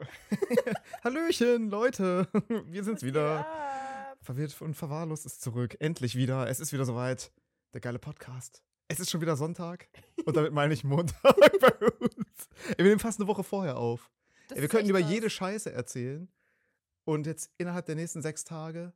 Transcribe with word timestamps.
Hallöchen, 1.04 1.70
Leute. 1.70 2.28
Wir 2.66 2.84
sind's 2.84 3.02
wieder. 3.02 3.40
Ja. 3.40 4.16
Verwirrt 4.20 4.60
und 4.60 4.74
verwahrlost 4.74 5.26
ist 5.26 5.40
zurück. 5.42 5.76
Endlich 5.80 6.16
wieder. 6.16 6.48
Es 6.48 6.60
ist 6.60 6.72
wieder 6.72 6.84
soweit. 6.84 7.32
Der 7.72 7.80
geile 7.80 7.98
Podcast. 7.98 8.62
Es 8.88 9.00
ist 9.00 9.10
schon 9.10 9.20
wieder 9.20 9.36
Sonntag. 9.36 9.88
Und 10.24 10.36
damit 10.36 10.52
meine 10.52 10.72
ich 10.74 10.84
Montag 10.84 11.22
bei 11.60 11.74
uns. 12.00 12.48
Wir 12.76 12.84
nehmen 12.84 12.98
fast 12.98 13.20
eine 13.20 13.28
Woche 13.28 13.44
vorher 13.44 13.76
auf. 13.76 14.10
Das 14.48 14.60
wir 14.60 14.68
könnten 14.68 14.88
über 14.88 15.00
was. 15.00 15.10
jede 15.10 15.28
Scheiße 15.28 15.70
erzählen. 15.72 16.28
Und 17.04 17.26
jetzt 17.26 17.50
innerhalb 17.58 17.86
der 17.86 17.94
nächsten 17.94 18.22
sechs 18.22 18.44
Tage, 18.44 18.92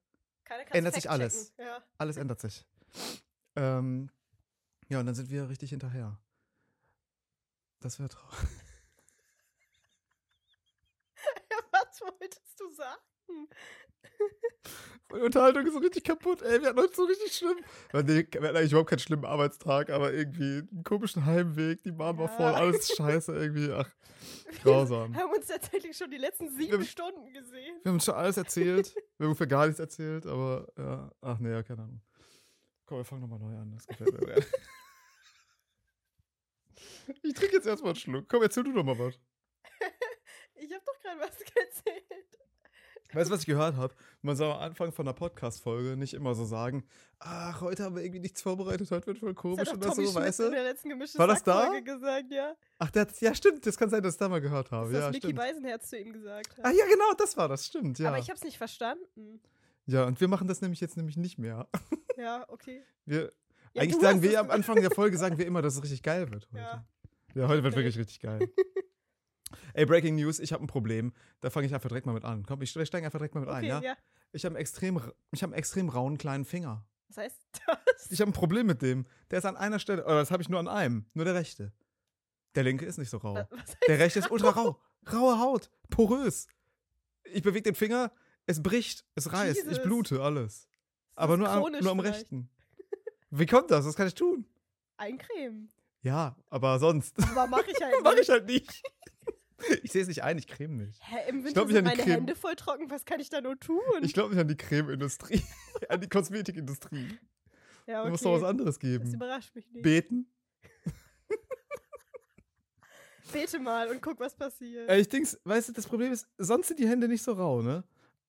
ändert 0.71 0.95
sich 0.95 1.09
alles. 1.09 1.53
Ja. 1.59 1.83
alles 1.99 2.17
ändert 2.17 2.41
sich. 2.41 2.67
Ähm, 3.57 4.11
ja, 4.89 5.01
und 5.01 5.07
dann 5.07 5.15
sind 5.15 5.31
wir 5.31 5.49
richtig 5.49 5.71
hinterher. 5.71 6.19
Das 7.81 7.99
wäre 7.99 8.09
traurig. 8.09 8.49
Was 11.93 12.01
wolltest 12.01 12.59
du 12.59 12.71
sagen? 12.73 13.03
Die 15.15 15.21
Unterhaltung 15.21 15.67
ist 15.67 15.75
so 15.75 15.79
richtig 15.79 16.05
kaputt, 16.05 16.41
ey. 16.41 16.61
Wir 16.63 16.69
hatten 16.71 16.79
heute 16.79 16.95
so 16.95 17.05
richtig 17.05 17.35
schlimm. 17.37 17.59
Wir 17.91 18.01
hatten 18.01 18.11
eigentlich 18.57 18.71
überhaupt 18.71 18.89
keinen 18.89 18.99
schlimmen 18.99 19.27
Arbeitstag, 19.27 19.91
aber 19.91 20.13
irgendwie 20.13 20.67
einen 20.71 20.85
komischen 20.85 21.27
Heimweg, 21.27 21.83
die 21.83 21.93
Mom 21.93 22.17
war 22.17 22.31
Ja. 22.31 22.37
voll, 22.37 22.47
alles 22.47 22.95
scheiße 22.97 23.33
irgendwie. 23.35 23.71
Ach, 23.73 23.91
grausam. 24.63 25.13
Wir 25.13 25.21
haben 25.21 25.33
uns 25.33 25.47
tatsächlich 25.47 25.95
schon 25.95 26.11
die 26.11 26.17
letzten 26.17 26.49
sieben 26.51 26.79
Wir 26.79 26.87
Stunden 26.87 27.31
gesehen. 27.35 27.79
Wir 27.83 27.93
haben 27.93 28.01
schon 28.01 28.15
alles 28.15 28.39
erzählt. 28.39 28.95
Wir 29.19 29.25
haben 29.27 29.33
ungefähr 29.33 29.47
gar 29.47 29.67
nichts 29.67 29.81
erzählt, 29.81 30.25
aber 30.27 30.67
ja. 30.79 31.13
Ach 31.21 31.39
nee, 31.41 31.51
ja, 31.51 31.63
keine 31.63 31.83
Ahnung. 31.83 32.01
Komm, 32.87 32.99
wir 32.99 33.05
fangen 33.05 33.21
nochmal 33.21 33.39
neu 33.39 33.57
an. 33.59 33.71
Das 33.73 33.87
gefällt 33.87 34.19
mir. 34.21 34.45
ich 37.23 37.35
trinke 37.35 37.57
jetzt 37.57 37.67
erstmal 37.67 37.91
einen 37.91 38.01
Schluck. 38.01 38.29
Komm, 38.29 38.43
erzähl 38.43 38.65
du 38.65 38.73
doch 38.73 38.83
mal 38.83 38.99
was. 38.99 39.15
Ich 40.55 40.73
habe 40.73 40.85
doch 40.85 40.99
gerade 41.01 41.21
was. 41.21 41.37
Weißt 43.15 43.29
du, 43.29 43.35
was 43.35 43.41
ich 43.41 43.47
gehört 43.47 43.77
habe? 43.77 43.95
Man 44.23 44.37
soll 44.37 44.51
am 44.51 44.59
Anfang 44.61 44.91
von 44.91 45.07
einer 45.07 45.13
Podcast-Folge 45.13 45.97
nicht 45.99 46.15
immer 46.15 46.35
so 46.35 46.45
sagen, 46.47 46.85
ach, 47.19 47.61
heute 47.61 47.85
haben 47.85 47.95
wir 47.95 48.03
irgendwie 48.03 48.21
nichts 48.21 48.41
vorbereitet, 48.41 48.91
heute 48.91 49.07
wird 49.09 49.19
voll 49.19 49.35
Das 49.35 49.41
komisch 49.43 49.69
das 49.69 49.81
Tommy 49.81 50.07
so, 50.07 50.13
Schmidt 50.13 50.25
weißt 50.25 50.41
in 50.41 50.47
du? 50.47 50.51
der 50.53 50.63
letzten 50.63 50.89
gemischten 50.89 51.19
War 51.19 51.27
das 51.27 51.43
da? 51.43 51.79
Gesagt, 51.81 52.31
ja. 52.33 52.55
Ach, 52.79 52.91
der 52.91 53.03
hat, 53.03 53.21
ja, 53.21 53.35
stimmt, 53.35 53.67
das 53.67 53.77
kann 53.77 53.91
sein, 53.91 54.03
dass 54.03 54.15
ich 54.15 54.19
das 54.19 54.27
da 54.27 54.29
mal 54.31 54.41
gehört 54.41 54.71
habe. 54.71 54.91
Dass 54.93 55.01
ja, 55.01 55.07
das 55.11 55.13
Mickey. 55.13 55.33
Beisenherz 55.35 55.89
zu 55.91 55.99
ihm 55.99 56.13
gesagt 56.15 56.57
hat. 56.57 56.65
Ah 56.65 56.71
ja, 56.71 56.85
genau, 56.87 57.13
das 57.19 57.37
war 57.37 57.49
das, 57.49 57.67
stimmt, 57.67 57.99
ja. 57.99 58.09
Aber 58.09 58.19
ich 58.19 58.29
habe 58.31 58.39
es 58.39 58.45
nicht 58.45 58.57
verstanden. 58.57 59.41
ja, 59.87 60.05
und 60.05 60.19
wir 60.21 60.29
machen 60.29 60.49
das 60.49 60.63
nämlich 60.63 60.81
jetzt 60.81 60.97
nämlich 60.97 61.17
nicht 61.17 61.39
mehr. 61.39 61.69
Ja, 62.19 62.45
okay. 62.49 62.83
Wir, 63.07 63.33
Ja, 63.73 63.83
eigentlich 63.83 64.01
sagen 64.01 64.21
wir 64.21 64.39
am. 64.39 64.51
Anfang 64.51 64.77
der 64.77 64.91
Folge, 64.91 65.17
sagen 65.17 65.39
wir 65.39 65.47
immer, 65.47 65.63
dass 65.63 65.77
es 65.77 65.83
richtig 65.83 66.03
geil 66.03 66.31
wird 66.31 66.47
heute. 66.53 66.59
Ja. 66.59 66.85
Ja, 67.35 67.49
heute 67.49 67.63
wird 67.65 67.75
wirklich 67.75 67.97
richtig 67.99 68.21
geil. 68.21 68.49
Ey, 69.75 69.87
Breaking 69.87 70.17
News, 70.17 70.39
ich 70.39 70.53
habe 70.53 70.63
ein 70.65 70.67
Problem. 70.67 71.13
Da 71.41 71.51
fange 71.51 71.67
ich 71.67 71.75
einfach 71.75 71.89
direkt 71.89 72.07
mal 72.07 72.13
mit 72.13 72.25
an. 72.25 72.45
Komm, 72.47 72.63
ich 72.63 72.71
steige 72.71 73.05
einfach 73.05 73.19
direkt 73.19 73.35
mal 73.35 73.41
mit 73.41 73.49
ein, 73.51 73.59
Okay, 73.65 73.69
ja? 73.69 73.81
ja. 73.83 73.97
Ich 74.33 74.45
habe 74.45 74.55
einen 74.55 74.61
extrem, 74.61 75.01
ich 75.31 75.43
hab 75.43 75.49
einen 75.51 75.59
extrem 75.59 75.89
rauen 75.89 76.17
kleinen 76.19 76.45
Finger. 76.45 76.87
Was 77.09 77.19
heißt 77.19 77.39
das? 77.67 78.11
Ich 78.11 78.21
habe 78.21 78.31
ein 78.31 78.35
Problem 78.35 78.67
mit 78.67 78.81
dem. 78.83 79.07
Der 79.31 79.39
ist 79.39 79.45
an 79.45 79.57
einer 79.57 79.79
Stelle, 79.79 80.05
oder 80.05 80.17
das 80.17 80.31
habe 80.31 80.43
ich 80.43 80.49
nur 80.49 80.59
an 80.61 80.69
einem, 80.69 81.07
nur 81.15 81.25
der 81.25 81.35
rechte. 81.35 81.73
Der 82.55 82.65
linke 82.65 82.85
ist 82.87 82.99
nicht 82.99 83.11
so 83.11 83.19
rau. 83.19 83.47
Der 83.89 83.99
rechte 83.99 84.19
ist 84.19 84.31
ultra 84.31 84.51
rau. 84.51 84.81
Raue 85.13 85.39
Haut, 85.39 85.71
porös. 85.91 86.47
Ich 87.25 87.43
bewege 87.43 87.63
den 87.63 87.75
Finger, 87.75 88.13
es 88.47 88.63
bricht, 88.63 89.05
es 89.15 89.33
reißt, 89.33 89.59
ich 89.61 89.65
Jesus. 89.67 89.83
blute, 89.83 90.23
alles. 90.23 90.69
Aber 91.15 91.37
nur 91.37 91.49
am, 91.49 91.73
nur 91.81 91.91
am 91.91 92.01
rechten. 92.01 92.49
Wie 93.31 93.47
kommt 93.47 93.71
das? 93.71 93.85
Was 93.87 93.95
kann 93.97 94.07
ich 94.07 94.15
tun? 94.15 94.47
Eincremen. 94.97 95.73
Ja, 96.03 96.37
aber 96.51 96.79
sonst 96.79 97.17
Aber 97.31 97.47
mache 97.47 97.71
ich 97.71 97.81
halt 97.81 97.95
nicht. 98.05 98.19
ich 98.21 98.29
halt 98.31 98.47
nicht. 98.47 98.83
Ich 99.83 99.93
sehe 99.93 100.03
es 100.03 100.09
nicht 100.09 100.23
ein, 100.23 100.39
ich 100.39 100.47
creme 100.47 100.77
nicht. 100.77 101.01
Hä, 101.03 101.29
im 101.29 101.45
Winter 101.45 101.67
sind 101.69 101.85
meine 101.85 102.03
Creme. 102.03 102.13
Hände 102.15 102.37
voll 102.37 102.55
trocken. 102.57 102.91
Was 102.91 103.05
kann 103.05 103.21
ich 103.21 103.29
da 103.31 103.41
nur 103.41 103.59
tun? 103.59 103.81
Ich 104.03 104.13
glaube 104.13 104.31
nicht 104.35 104.41
an 104.41 104.49
die 104.49 104.57
Cremeindustrie, 104.57 105.43
an 105.89 106.01
die 106.01 106.09
Kosmetikindustrie. 106.09 107.19
ja, 107.87 108.05
Da 108.05 108.11
muss 108.11 108.21
doch 108.23 108.33
was 108.33 108.43
okay. 108.43 108.51
anderes 108.51 108.75
Das 108.77 108.81
geben. 108.81 109.13
überrascht 109.15 109.55
mich 109.55 109.71
nicht. 109.71 109.83
Beten? 109.83 110.27
Bete 113.33 113.59
mal 113.59 113.89
und 113.89 114.03
guck, 114.03 114.21
was 114.21 114.35
passiert. 114.35 114.89
Äh, 114.91 114.99
ich 114.99 115.09
denk's, 115.09 115.39
weißt 115.45 115.71
du, 115.71 115.73
das 115.73 115.87
Problem 115.87 116.13
ist, 116.13 116.27
sonst 116.39 116.69
sind 116.69 116.81
die 116.81 116.89
Hände 116.89 117.09
nicht 117.09 117.23
so 117.23 117.33
rau, 117.33 117.63
ne? 117.63 117.85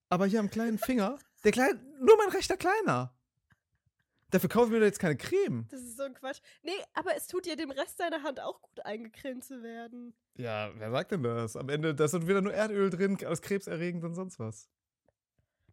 Aber 0.10 0.26
hier 0.28 0.40
am 0.40 0.50
kleinen 0.50 0.78
Finger, 0.78 1.18
der 1.44 1.52
kleine, 1.52 1.80
nur 2.00 2.16
mein 2.18 2.30
rechter 2.30 2.56
kleiner. 2.56 3.14
Dafür 4.34 4.50
kaufen 4.50 4.72
wir 4.72 4.80
doch 4.80 4.88
jetzt 4.88 4.98
keine 4.98 5.16
Creme. 5.16 5.68
Das 5.70 5.80
ist 5.80 5.96
so 5.96 6.02
ein 6.02 6.16
Quatsch. 6.16 6.40
Nee, 6.64 6.72
aber 6.96 7.16
es 7.16 7.28
tut 7.28 7.46
dir 7.46 7.56
dem 7.56 7.70
Rest 7.70 8.00
deiner 8.00 8.24
Hand 8.24 8.40
auch 8.40 8.64
gut, 8.64 8.84
eingecremt 8.84 9.44
zu 9.44 9.62
werden. 9.62 10.16
Ja, 10.38 10.72
wer 10.76 10.90
sagt 10.90 11.12
denn 11.12 11.22
das? 11.22 11.56
Am 11.56 11.70
Ende, 11.70 11.94
da 11.94 12.06
ist 12.06 12.28
wieder 12.28 12.42
nur 12.42 12.52
Erdöl 12.52 12.90
drin, 12.90 13.16
alles 13.24 13.44
krebserregend 13.44 14.04
und 14.04 14.16
sonst 14.16 14.40
was. 14.40 14.72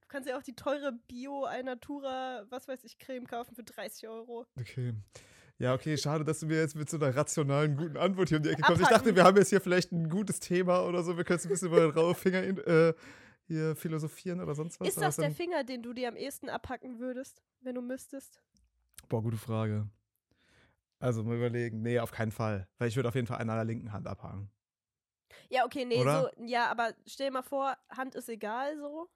Du 0.02 0.08
kannst 0.08 0.28
ja 0.28 0.36
auch 0.36 0.42
die 0.42 0.54
teure 0.54 0.92
Bio 1.08 1.44
Alnatura, 1.44 2.44
was 2.50 2.68
weiß 2.68 2.84
ich, 2.84 2.98
Creme 2.98 3.26
kaufen 3.26 3.54
für 3.54 3.64
30 3.64 4.06
Euro. 4.08 4.44
Okay. 4.60 4.92
Ja, 5.56 5.72
okay, 5.72 5.96
schade, 5.96 6.22
dass 6.22 6.40
du 6.40 6.46
mir 6.46 6.58
jetzt 6.58 6.76
mit 6.76 6.90
so 6.90 6.98
einer 6.98 7.16
rationalen, 7.16 7.78
guten 7.78 7.96
Antwort 7.96 8.28
hier 8.28 8.38
um 8.38 8.42
die 8.42 8.50
Ecke 8.50 8.60
kommst. 8.60 8.82
Ich 8.82 8.88
dachte, 8.88 9.16
wir 9.16 9.24
haben 9.24 9.38
jetzt 9.38 9.48
hier 9.48 9.62
vielleicht 9.62 9.90
ein 9.90 10.10
gutes 10.10 10.38
Thema 10.38 10.84
oder 10.84 11.02
so. 11.02 11.16
Wir 11.16 11.24
können 11.24 11.40
ein 11.42 11.48
bisschen 11.48 11.68
über 11.68 11.94
raue 11.94 12.14
Finger 12.14 12.42
in, 12.42 12.58
äh, 12.58 12.92
hier 13.50 13.74
philosophieren 13.74 14.40
oder 14.40 14.54
sonst 14.54 14.78
was. 14.80 14.88
ist 14.88 15.00
das 15.00 15.16
der 15.16 15.32
Finger, 15.32 15.64
den 15.64 15.82
du 15.82 15.92
dir 15.92 16.08
am 16.08 16.16
ehesten 16.16 16.48
abhacken 16.48 17.00
würdest, 17.00 17.42
wenn 17.60 17.74
du 17.74 17.82
müsstest? 17.82 18.40
Boah, 19.10 19.22
gute 19.22 19.36
Frage. 19.36 19.90
Also 21.00 21.24
mal 21.24 21.36
überlegen. 21.36 21.82
Nee, 21.82 21.98
auf 21.98 22.12
keinen 22.12 22.30
Fall. 22.30 22.68
Weil 22.78 22.88
ich 22.88 22.96
würde 22.96 23.08
auf 23.08 23.14
jeden 23.16 23.26
Fall 23.26 23.38
einen 23.38 23.50
an 23.50 23.56
der 23.56 23.64
linken 23.64 23.92
Hand 23.92 24.06
abhaken. 24.06 24.50
Ja, 25.48 25.64
okay, 25.64 25.84
nee, 25.84 26.00
Oder? 26.00 26.22
so, 26.22 26.44
ja, 26.44 26.70
aber 26.70 26.94
stell 27.06 27.26
dir 27.26 27.32
mal 27.32 27.42
vor, 27.42 27.76
Hand 27.90 28.14
ist 28.14 28.28
egal 28.28 28.76
so. 28.78 29.10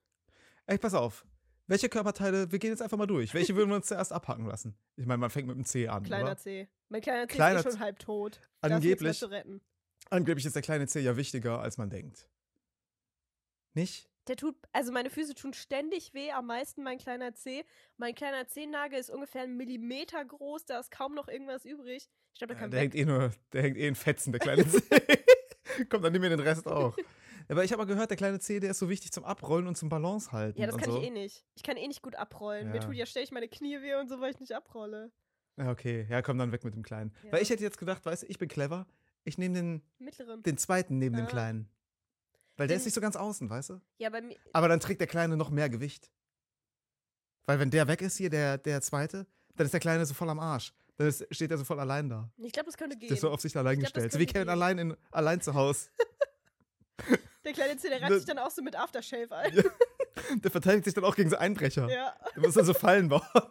Ey, 0.66 0.78
pass 0.78 0.94
auf. 0.94 1.24
Welche 1.68 1.88
Körperteile, 1.88 2.50
wir 2.50 2.58
gehen 2.58 2.70
jetzt 2.70 2.82
einfach 2.82 2.98
mal 2.98 3.06
durch. 3.06 3.34
Welche 3.34 3.54
würden 3.54 3.70
wir 3.70 3.76
uns 3.76 3.86
zuerst 3.86 4.12
abhaken 4.12 4.46
lassen? 4.46 4.76
Ich 4.96 5.06
meine, 5.06 5.18
man 5.18 5.30
fängt 5.30 5.46
mit 5.46 5.56
dem 5.56 5.64
C 5.64 5.86
an. 5.86 6.02
Kleiner 6.02 6.24
oder? 6.24 6.36
C. 6.36 6.68
Mein 6.88 7.00
kleiner 7.00 7.28
C 7.28 7.34
Kleiner 7.34 7.60
ist 7.60 7.66
eh 7.66 7.70
schon 7.70 7.80
halb 7.80 7.98
tot. 8.00 8.40
Angeblich, 8.62 9.24
angeblich 10.10 10.44
ist 10.44 10.56
der 10.56 10.62
kleine 10.62 10.88
C 10.88 11.00
ja 11.00 11.16
wichtiger, 11.16 11.60
als 11.60 11.78
man 11.78 11.88
denkt. 11.88 12.28
Nicht? 13.74 14.10
Der 14.28 14.36
tut, 14.36 14.56
also 14.72 14.90
meine 14.90 15.10
Füße 15.10 15.34
tun 15.34 15.52
ständig 15.52 16.14
weh, 16.14 16.30
am 16.30 16.46
meisten 16.46 16.82
mein 16.82 16.98
kleiner 16.98 17.34
Zeh. 17.34 17.64
Mein 17.98 18.14
kleiner 18.14 18.46
Zehennagel 18.48 18.98
ist 18.98 19.10
ungefähr 19.10 19.42
einen 19.42 19.56
Millimeter 19.56 20.24
groß, 20.24 20.64
da 20.64 20.80
ist 20.80 20.90
kaum 20.90 21.14
noch 21.14 21.28
irgendwas 21.28 21.64
übrig. 21.66 22.08
Ich 22.32 22.38
glaube, 22.38 22.54
der 22.54 22.62
Ja, 22.62 22.68
der 22.68 22.80
hängt 22.80 22.94
eh 22.94 23.04
nur, 23.04 23.32
der 23.52 23.62
hängt 23.62 23.76
eh 23.76 23.86
in 23.86 23.94
Fetzen, 23.94 24.32
der 24.32 24.40
kleine 24.40 24.64
C. 24.68 24.80
Kommt, 25.90 26.04
dann 26.04 26.12
nimm 26.12 26.22
mir 26.22 26.30
den 26.30 26.40
Rest 26.40 26.66
auch. 26.66 26.96
Aber 27.48 27.62
ich 27.64 27.72
habe 27.72 27.82
mal 27.82 27.86
gehört, 27.86 28.08
der 28.08 28.16
kleine 28.16 28.40
C, 28.40 28.60
der 28.60 28.70
ist 28.70 28.78
so 28.78 28.88
wichtig 28.88 29.12
zum 29.12 29.24
Abrollen 29.24 29.66
und 29.66 29.76
zum 29.76 29.90
Balance 29.90 30.32
halten. 30.32 30.58
Ja, 30.58 30.66
das 30.66 30.78
kann 30.78 30.90
so. 30.90 30.98
ich 30.98 31.08
eh 31.08 31.10
nicht. 31.10 31.44
Ich 31.54 31.62
kann 31.62 31.76
eh 31.76 31.86
nicht 31.86 32.00
gut 32.00 32.14
abrollen. 32.16 32.68
Mir 32.70 32.76
Ja. 32.76 32.80
tut 32.82 32.94
ja 32.94 33.04
ständig 33.04 33.32
meine 33.32 33.48
Knie 33.48 33.82
weh 33.82 33.94
und 33.96 34.08
so, 34.08 34.18
weil 34.20 34.30
ich 34.30 34.40
nicht 34.40 34.52
abrolle. 34.52 35.12
Ja, 35.58 35.70
okay. 35.70 36.06
Ja, 36.08 36.22
komm 36.22 36.38
dann 36.38 36.52
weg 36.52 36.64
mit 36.64 36.74
dem 36.74 36.82
Kleinen. 36.82 37.12
Ja. 37.24 37.32
Weil 37.32 37.42
ich 37.42 37.50
hätte 37.50 37.62
jetzt 37.62 37.76
gedacht, 37.78 38.04
weißt 38.06 38.22
du, 38.22 38.26
ich 38.28 38.38
bin 38.38 38.48
clever. 38.48 38.86
Ich 39.24 39.36
nehme 39.36 39.54
den, 39.54 39.82
Mittleren. 39.98 40.42
den 40.42 40.56
zweiten 40.56 40.98
neben 40.98 41.16
dem 41.16 41.26
Ah. 41.26 41.28
Kleinen. 41.28 41.68
Weil 42.56 42.68
der 42.68 42.76
ist 42.76 42.84
nicht 42.84 42.94
so 42.94 43.00
ganz 43.00 43.16
außen, 43.16 43.50
weißt 43.50 43.70
du? 43.70 43.80
Ja, 43.98 44.10
bei 44.10 44.20
mir. 44.20 44.36
Aber 44.52 44.68
dann 44.68 44.80
trägt 44.80 45.00
der 45.00 45.08
Kleine 45.08 45.36
noch 45.36 45.50
mehr 45.50 45.68
Gewicht. 45.68 46.10
Weil 47.46 47.58
wenn 47.58 47.70
der 47.70 47.88
weg 47.88 48.00
ist 48.00 48.16
hier, 48.16 48.30
der, 48.30 48.58
der 48.58 48.80
zweite, 48.80 49.26
dann 49.56 49.66
ist 49.66 49.72
der 49.72 49.80
Kleine 49.80 50.06
so 50.06 50.14
voll 50.14 50.30
am 50.30 50.38
Arsch. 50.38 50.72
Dann 50.96 51.08
ist, 51.08 51.26
steht 51.34 51.50
er 51.50 51.58
so 51.58 51.64
voll 51.64 51.80
allein 51.80 52.08
da. 52.08 52.30
Ich 52.38 52.52
glaube, 52.52 52.66
das 52.66 52.76
könnte 52.76 52.96
gehen. 52.96 53.08
Der 53.08 53.16
ist 53.16 53.20
so 53.20 53.30
auf 53.30 53.40
sich 53.40 53.56
allein 53.56 53.78
glaub, 53.78 53.92
gestellt. 53.92 54.12
So 54.12 54.18
wie 54.18 54.26
Kevin 54.26 54.42
gehen. 54.42 54.48
allein, 54.50 54.78
in, 54.78 54.96
allein 55.10 55.40
zu 55.40 55.54
Hause. 55.54 55.88
Der 57.44 57.52
kleine 57.52 57.76
der 57.76 58.00
reibt 58.00 58.14
sich 58.14 58.24
dann 58.24 58.38
auch 58.38 58.50
so 58.50 58.62
mit 58.62 58.74
Aftershave 58.74 59.30
ein. 59.36 59.54
Ja. 59.54 59.62
Der 60.36 60.50
verteidigt 60.50 60.86
sich 60.86 60.94
dann 60.94 61.04
auch 61.04 61.14
gegen 61.14 61.28
so 61.28 61.36
Einbrecher. 61.36 61.90
Ja. 61.90 62.14
Der 62.34 62.42
muss 62.42 62.54
dann 62.54 62.64
so 62.64 62.74
Fallen 62.74 63.08
bauen. 63.08 63.22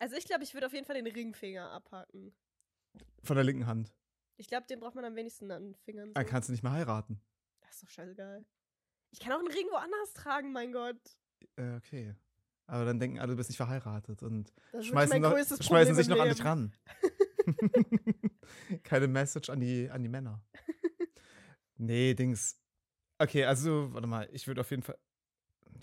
Also 0.00 0.16
ich 0.16 0.26
glaube, 0.26 0.44
ich 0.44 0.52
würde 0.52 0.66
auf 0.66 0.72
jeden 0.74 0.84
Fall 0.84 0.96
den 0.96 1.06
Ringfinger 1.06 1.70
abhaken. 1.70 2.34
Von 3.22 3.36
der 3.36 3.44
linken 3.44 3.66
Hand. 3.66 3.90
Ich 4.36 4.48
glaube, 4.48 4.66
den 4.66 4.80
braucht 4.80 4.94
man 4.94 5.04
am 5.04 5.14
wenigsten 5.14 5.50
an 5.50 5.64
den 5.64 5.74
Fingern. 5.74 6.08
So. 6.08 6.14
Dann 6.14 6.26
kannst 6.26 6.48
du 6.48 6.52
nicht 6.52 6.62
mehr 6.62 6.72
heiraten. 6.72 7.20
Das 7.60 7.76
ist 7.76 7.82
doch 7.84 7.90
scheißegal. 7.90 8.44
Ich 9.12 9.20
kann 9.20 9.32
auch 9.32 9.38
einen 9.38 9.48
Ring 9.48 9.66
woanders 9.70 10.12
tragen, 10.12 10.52
mein 10.52 10.72
Gott. 10.72 10.98
Äh, 11.56 11.76
okay. 11.76 12.14
Aber 12.66 12.84
dann 12.84 12.98
denken 12.98 13.18
alle, 13.18 13.32
du 13.32 13.36
bist 13.36 13.50
nicht 13.50 13.58
verheiratet 13.58 14.22
und 14.22 14.52
schmeißen, 14.80 15.20
noch, 15.20 15.36
schmeißen 15.60 15.94
sich 15.94 16.08
noch 16.08 16.18
an 16.18 16.28
dich 16.30 16.44
ran. 16.44 16.72
Keine 18.82 19.06
Message 19.06 19.50
an 19.50 19.60
die, 19.60 19.90
an 19.90 20.02
die 20.02 20.08
Männer. 20.08 20.42
nee, 21.76 22.14
Dings. 22.14 22.58
Okay, 23.18 23.44
also, 23.44 23.92
warte 23.92 24.06
mal, 24.06 24.28
ich 24.32 24.46
würde 24.46 24.62
auf 24.62 24.70
jeden 24.70 24.82
Fall. 24.82 24.98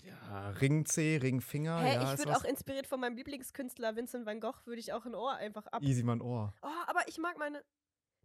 Ja, 0.02 0.50
Ring 0.50 0.84
C, 0.84 1.18
Ring 1.22 1.40
Finger. 1.40 1.80
Hä, 1.80 1.94
ja, 1.94 2.12
ich 2.12 2.18
würde 2.18 2.36
auch 2.36 2.44
inspiriert 2.44 2.86
von 2.86 2.98
meinem 2.98 3.16
Lieblingskünstler 3.16 3.94
Vincent 3.94 4.26
van 4.26 4.40
Gogh, 4.40 4.66
würde 4.66 4.80
ich 4.80 4.92
auch 4.92 5.06
ein 5.06 5.14
Ohr 5.14 5.34
einfach 5.34 5.66
ab. 5.68 5.82
Easy 5.82 6.02
mein 6.02 6.20
Ohr. 6.20 6.52
Oh, 6.62 6.68
aber 6.86 7.06
ich 7.06 7.18
mag 7.18 7.38
meine. 7.38 7.62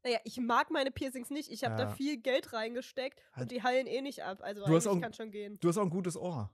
Naja, 0.08 0.20
ich 0.24 0.38
mag 0.40 0.72
meine 0.72 0.90
Piercings 0.90 1.30
nicht. 1.30 1.52
Ich 1.52 1.66
habe 1.66 1.76
Ja. 1.78 1.86
da 1.86 1.92
viel 1.94 2.16
Geld 2.18 2.54
reingesteckt 2.54 3.22
Halt- 3.34 3.42
und 3.44 3.52
die 3.52 3.62
heilen 3.62 3.88
eh 3.88 4.02
nicht 4.02 4.24
ab. 4.24 4.40
Also 4.42 4.62
Du 4.62 4.68
eigentlich 4.68 4.88
auch- 4.88 5.02
kann 5.02 5.12
schon 5.14 5.32
gehen. 5.32 5.60
Du 5.60 5.68
hast 5.68 5.78
auch 5.78 5.82
ein 5.84 5.90
gutes 5.90 6.16
Ohr, 6.16 6.50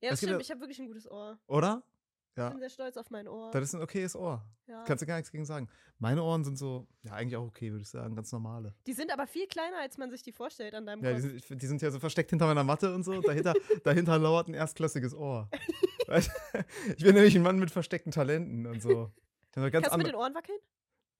Ja, 0.00 0.10
das 0.10 0.18
stimmt. 0.18 0.32
ja- 0.32 0.38
Ich 0.40 0.50
habe 0.50 0.60
wirklich 0.60 0.80
ein 0.80 0.88
gutes 0.88 1.08
Ohr. 1.08 1.38
oder? 1.46 1.84
Ich 2.32 2.36
Ja, 2.42 2.48
bin 2.50 2.58
sehr 2.58 2.70
stolz 2.70 2.96
auf 2.96 3.10
mein 3.10 3.28
Ohr. 3.28 3.50
das 3.52 3.62
ist 3.62 3.74
ein 3.74 3.82
okayes 3.82 4.16
Ohr. 4.16 4.44
Ja. 4.66 4.82
Kannst 4.84 5.02
du 5.02 5.06
gar 5.06 5.16
nichts 5.16 5.30
gegen 5.30 5.44
sagen. 5.44 5.68
Meine 5.98 6.22
Ohren 6.24 6.42
sind 6.42 6.56
so, 6.58 6.88
ja, 7.02 7.12
eigentlich 7.12 7.36
auch 7.36 7.46
okay, 7.46 7.70
würde 7.70 7.82
ich 7.82 7.88
sagen, 7.90 8.16
ganz 8.16 8.32
normale. 8.32 8.74
Die 8.86 8.92
sind 8.92 9.12
aber 9.12 9.26
viel 9.28 9.46
kleiner, 9.46 9.78
als 9.78 9.96
man 9.98 10.10
sich 10.10 10.22
die 10.24 10.32
vorstellt 10.32 10.74
an 10.74 10.86
deinem 10.86 11.04
Ja, 11.04 11.12
die 11.12 11.20
Kopf. 11.38 11.46
sind, 11.46 11.62
die 11.62 11.66
sind 11.66 11.82
ja 11.82 11.90
so 11.92 12.00
versteckt 12.00 12.30
hinter 12.30 12.46
meiner 12.46 12.64
Matte 12.64 12.92
und 12.94 13.04
so. 13.04 13.20
Dahinter, 13.20 13.52
dahinter 13.84 14.18
lauert 14.18 14.48
ein 14.48 14.54
erstklassiges 14.54 15.14
Ohr. 15.14 15.48
Ich 16.96 17.04
bin 17.04 17.14
nämlich 17.14 17.36
ein 17.36 17.42
Mann 17.42 17.58
mit 17.60 17.70
versteckten 17.70 18.10
Talenten 18.10 18.66
und 18.66 18.82
so. 18.82 19.12
Ich 19.54 19.72
Kannst 19.72 19.92
du 19.92 19.96
mit 19.98 20.08
den 20.08 20.16
Ohren 20.16 20.34
wackeln? 20.34 20.58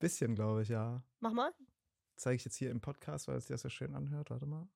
Bisschen, 0.01 0.35
glaube 0.35 0.63
ich, 0.63 0.69
ja. 0.69 1.03
Mach 1.21 1.33
mal. 1.33 1.53
Zeige 2.17 2.37
ich 2.37 2.45
jetzt 2.45 2.57
hier 2.57 2.71
im 2.71 2.81
Podcast, 2.81 3.29
weil 3.29 3.37
es 3.37 3.47
dir 3.47 3.55
das 3.55 3.63
so 3.63 3.69
schön 3.69 3.95
anhört. 3.95 4.31
Warte 4.31 4.47
mal. 4.47 4.69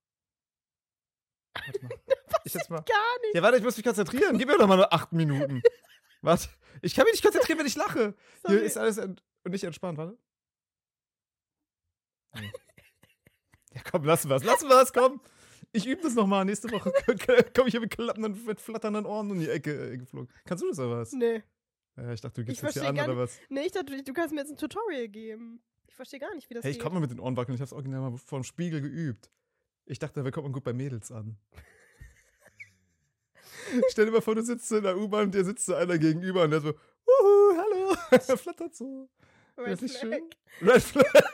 Warte 1.55 1.83
mal. 1.83 1.91
Ich 2.47 2.53
jetzt 2.53 2.69
mal. 2.69 2.83
Gar 2.83 3.21
nicht. 3.23 3.37
Ja, 3.37 3.43
warte, 3.43 3.57
ich 3.57 3.63
muss 3.63 3.75
mich 3.75 3.87
konzentrieren. 3.87 4.37
Gib 4.37 4.49
mir 4.49 4.59
doch 4.59 4.67
mal 4.67 4.77
nur 4.77 4.93
acht 4.93 5.13
Minuten. 5.15 5.63
Was? 6.21 6.51
Ich 6.83 6.95
kann 6.95 7.05
mich 7.05 7.13
nicht 7.15 7.23
konzentrieren, 7.23 7.59
wenn 7.59 7.67
ich 7.67 7.75
lache. 7.75 8.15
Hier 8.47 8.57
Sorry. 8.57 8.67
ist 8.67 8.77
alles 8.77 8.99
ent 8.99 9.23
und 9.45 9.53
nicht 9.53 9.65
entspannt, 9.65 9.97
warte. 9.97 10.19
Ja, 13.73 13.81
komm, 13.91 14.05
lassen 14.05 14.29
wir 14.29 14.37
es. 14.37 14.45
Lassen 14.45 14.69
wir 14.69 14.81
es, 14.83 14.93
komm. 14.93 15.23
Ich 15.73 15.87
übe 15.87 16.03
das 16.03 16.15
nochmal. 16.15 16.45
Nächste 16.45 16.71
Woche 16.71 16.93
komme 17.57 17.69
ich 17.69 17.73
hier 17.73 17.81
mit 17.81 17.91
klappenden, 17.91 18.45
mit 18.45 18.61
flatternden 18.61 19.07
Ohren 19.07 19.31
um 19.31 19.39
die 19.39 19.49
Ecke 19.49 19.93
äh, 19.93 19.97
geflogen. 19.97 20.31
Kannst 20.45 20.63
du 20.63 20.69
das 20.69 20.79
oder 20.79 20.99
was? 20.99 21.13
Nee. 21.13 21.43
Ja, 21.97 22.13
ich 22.13 22.21
dachte, 22.21 22.41
du 22.41 22.45
gibst 22.45 22.63
Ich 22.63 22.67
das 22.67 22.75
hier 22.75 22.89
an 22.89 22.99
oder 22.99 23.17
was? 23.17 23.39
Nee, 23.49 23.63
ich 23.67 23.73
dachte, 23.73 24.03
du 24.03 24.13
kannst 24.13 24.35
mir 24.35 24.41
jetzt 24.41 24.51
ein 24.51 24.57
Tutorial 24.57 25.09
geben. 25.09 25.63
Ich 25.87 25.95
verstehe 25.95 26.19
gar 26.19 26.35
nicht, 26.35 26.51
wie 26.51 26.55
das 26.55 26.65
Hey, 26.65 26.73
ich 26.73 26.79
geht. 26.79 26.83
konnte 26.83 26.95
mal 26.95 27.01
mit 27.01 27.11
den 27.11 27.21
Ohren 27.21 27.37
wackeln. 27.37 27.55
Ich 27.55 27.61
habe 27.61 27.67
es 27.67 27.73
original 27.73 28.01
mal 28.11 28.17
vor 28.19 28.41
dem 28.41 28.45
Spiegel 28.45 28.81
geübt. 28.81 29.31
Ich 29.87 29.99
dachte, 29.99 30.23
da 30.23 30.31
kommt 30.31 30.45
man 30.47 30.53
gut 30.53 30.65
bei 30.65 30.73
Mädels 30.73 31.13
an. 31.13 31.37
Stell 33.91 34.07
dir 34.07 34.13
mal 34.13 34.21
vor, 34.23 34.35
du 34.35 34.43
sitzt 34.43 34.71
in 34.73 34.83
der 34.83 34.97
U-Bahn 34.97 35.25
und 35.25 35.35
dir 35.35 35.45
sitzt 35.45 35.67
so 35.67 35.75
einer 35.75 35.99
gegenüber 35.99 36.45
und 36.45 36.51
der 36.51 36.61
so, 36.61 36.71
uhu, 36.71 37.57
hallo, 37.57 37.95
flattert 38.37 38.75
so. 38.75 39.09
Red 39.57 39.79
Flag. 39.79 40.01
schön. 40.01 40.31
Red 40.63 40.83
Flag. 40.83 41.25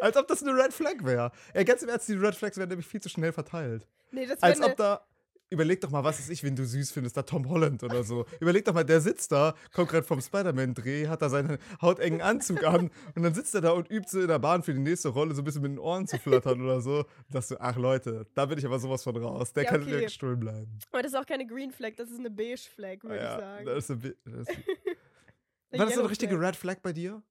Als 0.00 0.16
ob 0.16 0.28
das 0.28 0.42
eine 0.42 0.54
Red 0.54 0.72
Flag 0.72 1.02
wäre. 1.02 1.32
Ey, 1.52 1.64
ganz 1.64 1.82
im 1.82 1.88
Ernst, 1.88 2.08
die 2.08 2.14
Red 2.14 2.36
Flags 2.36 2.56
werden 2.56 2.70
nämlich 2.70 2.86
viel 2.86 3.00
zu 3.00 3.08
schnell 3.08 3.32
verteilt. 3.32 3.86
Nee, 4.12 4.26
das 4.26 4.40
Als 4.42 4.60
ob 4.60 4.76
da. 4.76 5.04
Überleg 5.52 5.80
doch 5.82 5.90
mal, 5.90 6.02
was 6.02 6.18
ist 6.18 6.30
ich, 6.30 6.42
wenn 6.42 6.56
du 6.56 6.64
süß 6.64 6.92
findest, 6.92 7.14
da 7.16 7.22
Tom 7.22 7.46
Holland 7.48 7.82
oder 7.82 8.02
so. 8.04 8.24
Überleg 8.40 8.64
doch 8.64 8.72
mal, 8.72 8.84
der 8.84 9.00
sitzt 9.02 9.32
da, 9.32 9.54
kommt 9.74 9.90
gerade 9.90 10.06
vom 10.06 10.20
Spider-Man-Dreh, 10.20 11.08
hat 11.08 11.20
da 11.20 11.28
seinen 11.28 11.58
hautengen 11.82 12.22
Anzug 12.22 12.64
an 12.64 12.90
und 13.14 13.22
dann 13.22 13.34
sitzt 13.34 13.54
er 13.54 13.60
da 13.60 13.72
und 13.72 13.90
übt 13.90 14.08
so 14.08 14.20
in 14.22 14.28
der 14.28 14.38
Bahn 14.38 14.62
für 14.62 14.72
die 14.72 14.80
nächste 14.80 15.10
Rolle 15.10 15.34
so 15.34 15.42
ein 15.42 15.44
bisschen 15.44 15.60
mit 15.62 15.72
den 15.72 15.78
Ohren 15.78 16.06
zu 16.06 16.18
flattern 16.18 16.62
oder 16.62 16.80
so. 16.80 17.00
Und 17.00 17.06
sagst 17.32 17.50
du, 17.50 17.60
ach 17.60 17.76
Leute, 17.76 18.26
da 18.34 18.46
bin 18.46 18.58
ich 18.58 18.64
aber 18.64 18.78
sowas 18.78 19.02
von 19.02 19.14
raus. 19.16 19.52
Der 19.52 19.64
Ja, 19.64 19.70
kann 19.70 19.82
okay. 19.82 19.90
direkt 19.90 20.12
stuhl 20.12 20.36
bleiben. 20.36 20.78
Aber 20.90 21.02
das 21.02 21.12
ist 21.12 21.18
auch 21.18 21.26
keine 21.26 21.46
Green 21.46 21.70
Flag, 21.70 21.92
das 21.96 22.10
ist 22.10 22.18
eine 22.18 22.30
Beige 22.30 22.56
Flag, 22.74 23.02
würde 23.02 23.16
ich 23.16 23.22
Ja, 23.22 23.38
sagen. 23.38 23.66
das 23.66 23.84
ist 23.84 23.90
ein 23.90 23.98
bi- 24.00 24.16
das 24.24 24.48
ist 24.48 24.48
Eine 24.50 24.58
War 25.78 25.86
das 25.86 25.94
so 25.94 26.00
eine 26.00 26.10
richtige. 26.10 26.40
Red 26.40 26.56
Flag 26.56 26.76
bei 26.82 26.92
dir? 26.94 27.22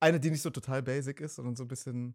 Eine, 0.00 0.18
die 0.18 0.30
nicht 0.30 0.42
so 0.42 0.50
total 0.50 0.82
basic 0.82 1.20
ist, 1.20 1.36
sondern 1.36 1.54
so 1.56 1.64
ein 1.64 1.68
bisschen. 1.68 2.14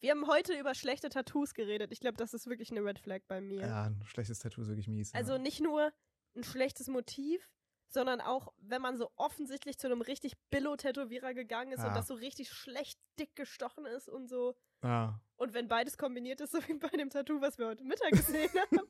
Wir 0.00 0.12
haben 0.12 0.28
heute 0.28 0.58
über 0.58 0.74
schlechte 0.74 1.08
Tattoos 1.08 1.54
geredet. 1.54 1.90
Ich 1.92 2.00
glaube, 2.00 2.16
das 2.16 2.32
ist 2.32 2.46
wirklich 2.46 2.70
eine 2.70 2.84
Red 2.84 3.00
Flag 3.00 3.20
bei 3.26 3.40
mir. 3.40 3.62
Ja, 3.62 3.84
ein 3.84 4.00
schlechtes 4.04 4.38
Tattoo 4.38 4.62
ist 4.62 4.68
wirklich 4.68 4.86
mies. 4.86 5.12
Also 5.14 5.32
ja. 5.32 5.38
nicht 5.38 5.60
nur 5.60 5.92
ein 6.36 6.44
schlechtes 6.44 6.86
Motiv, 6.86 7.50
sondern 7.88 8.20
auch, 8.20 8.52
wenn 8.58 8.80
man 8.80 8.96
so 8.96 9.10
offensichtlich 9.16 9.78
zu 9.78 9.88
einem 9.88 10.00
richtig 10.00 10.34
Billo-Tätowierer 10.50 11.34
gegangen 11.34 11.72
ist 11.72 11.80
Ja. 11.80 11.88
und 11.88 11.96
das 11.96 12.06
so 12.06 12.14
richtig 12.14 12.50
schlecht 12.50 13.00
dick 13.18 13.34
gestochen 13.34 13.86
ist 13.86 14.08
und 14.08 14.28
so. 14.28 14.54
Ja. 14.84 15.20
Und 15.36 15.54
wenn 15.54 15.66
beides 15.66 15.98
kombiniert 15.98 16.40
ist, 16.40 16.52
so 16.52 16.58
wie 16.68 16.74
bei 16.74 16.88
dem 16.88 17.10
Tattoo, 17.10 17.40
was 17.40 17.58
wir 17.58 17.66
heute 17.66 17.84
Mittag 17.84 18.10
gesehen 18.12 18.50
haben. 18.54 18.80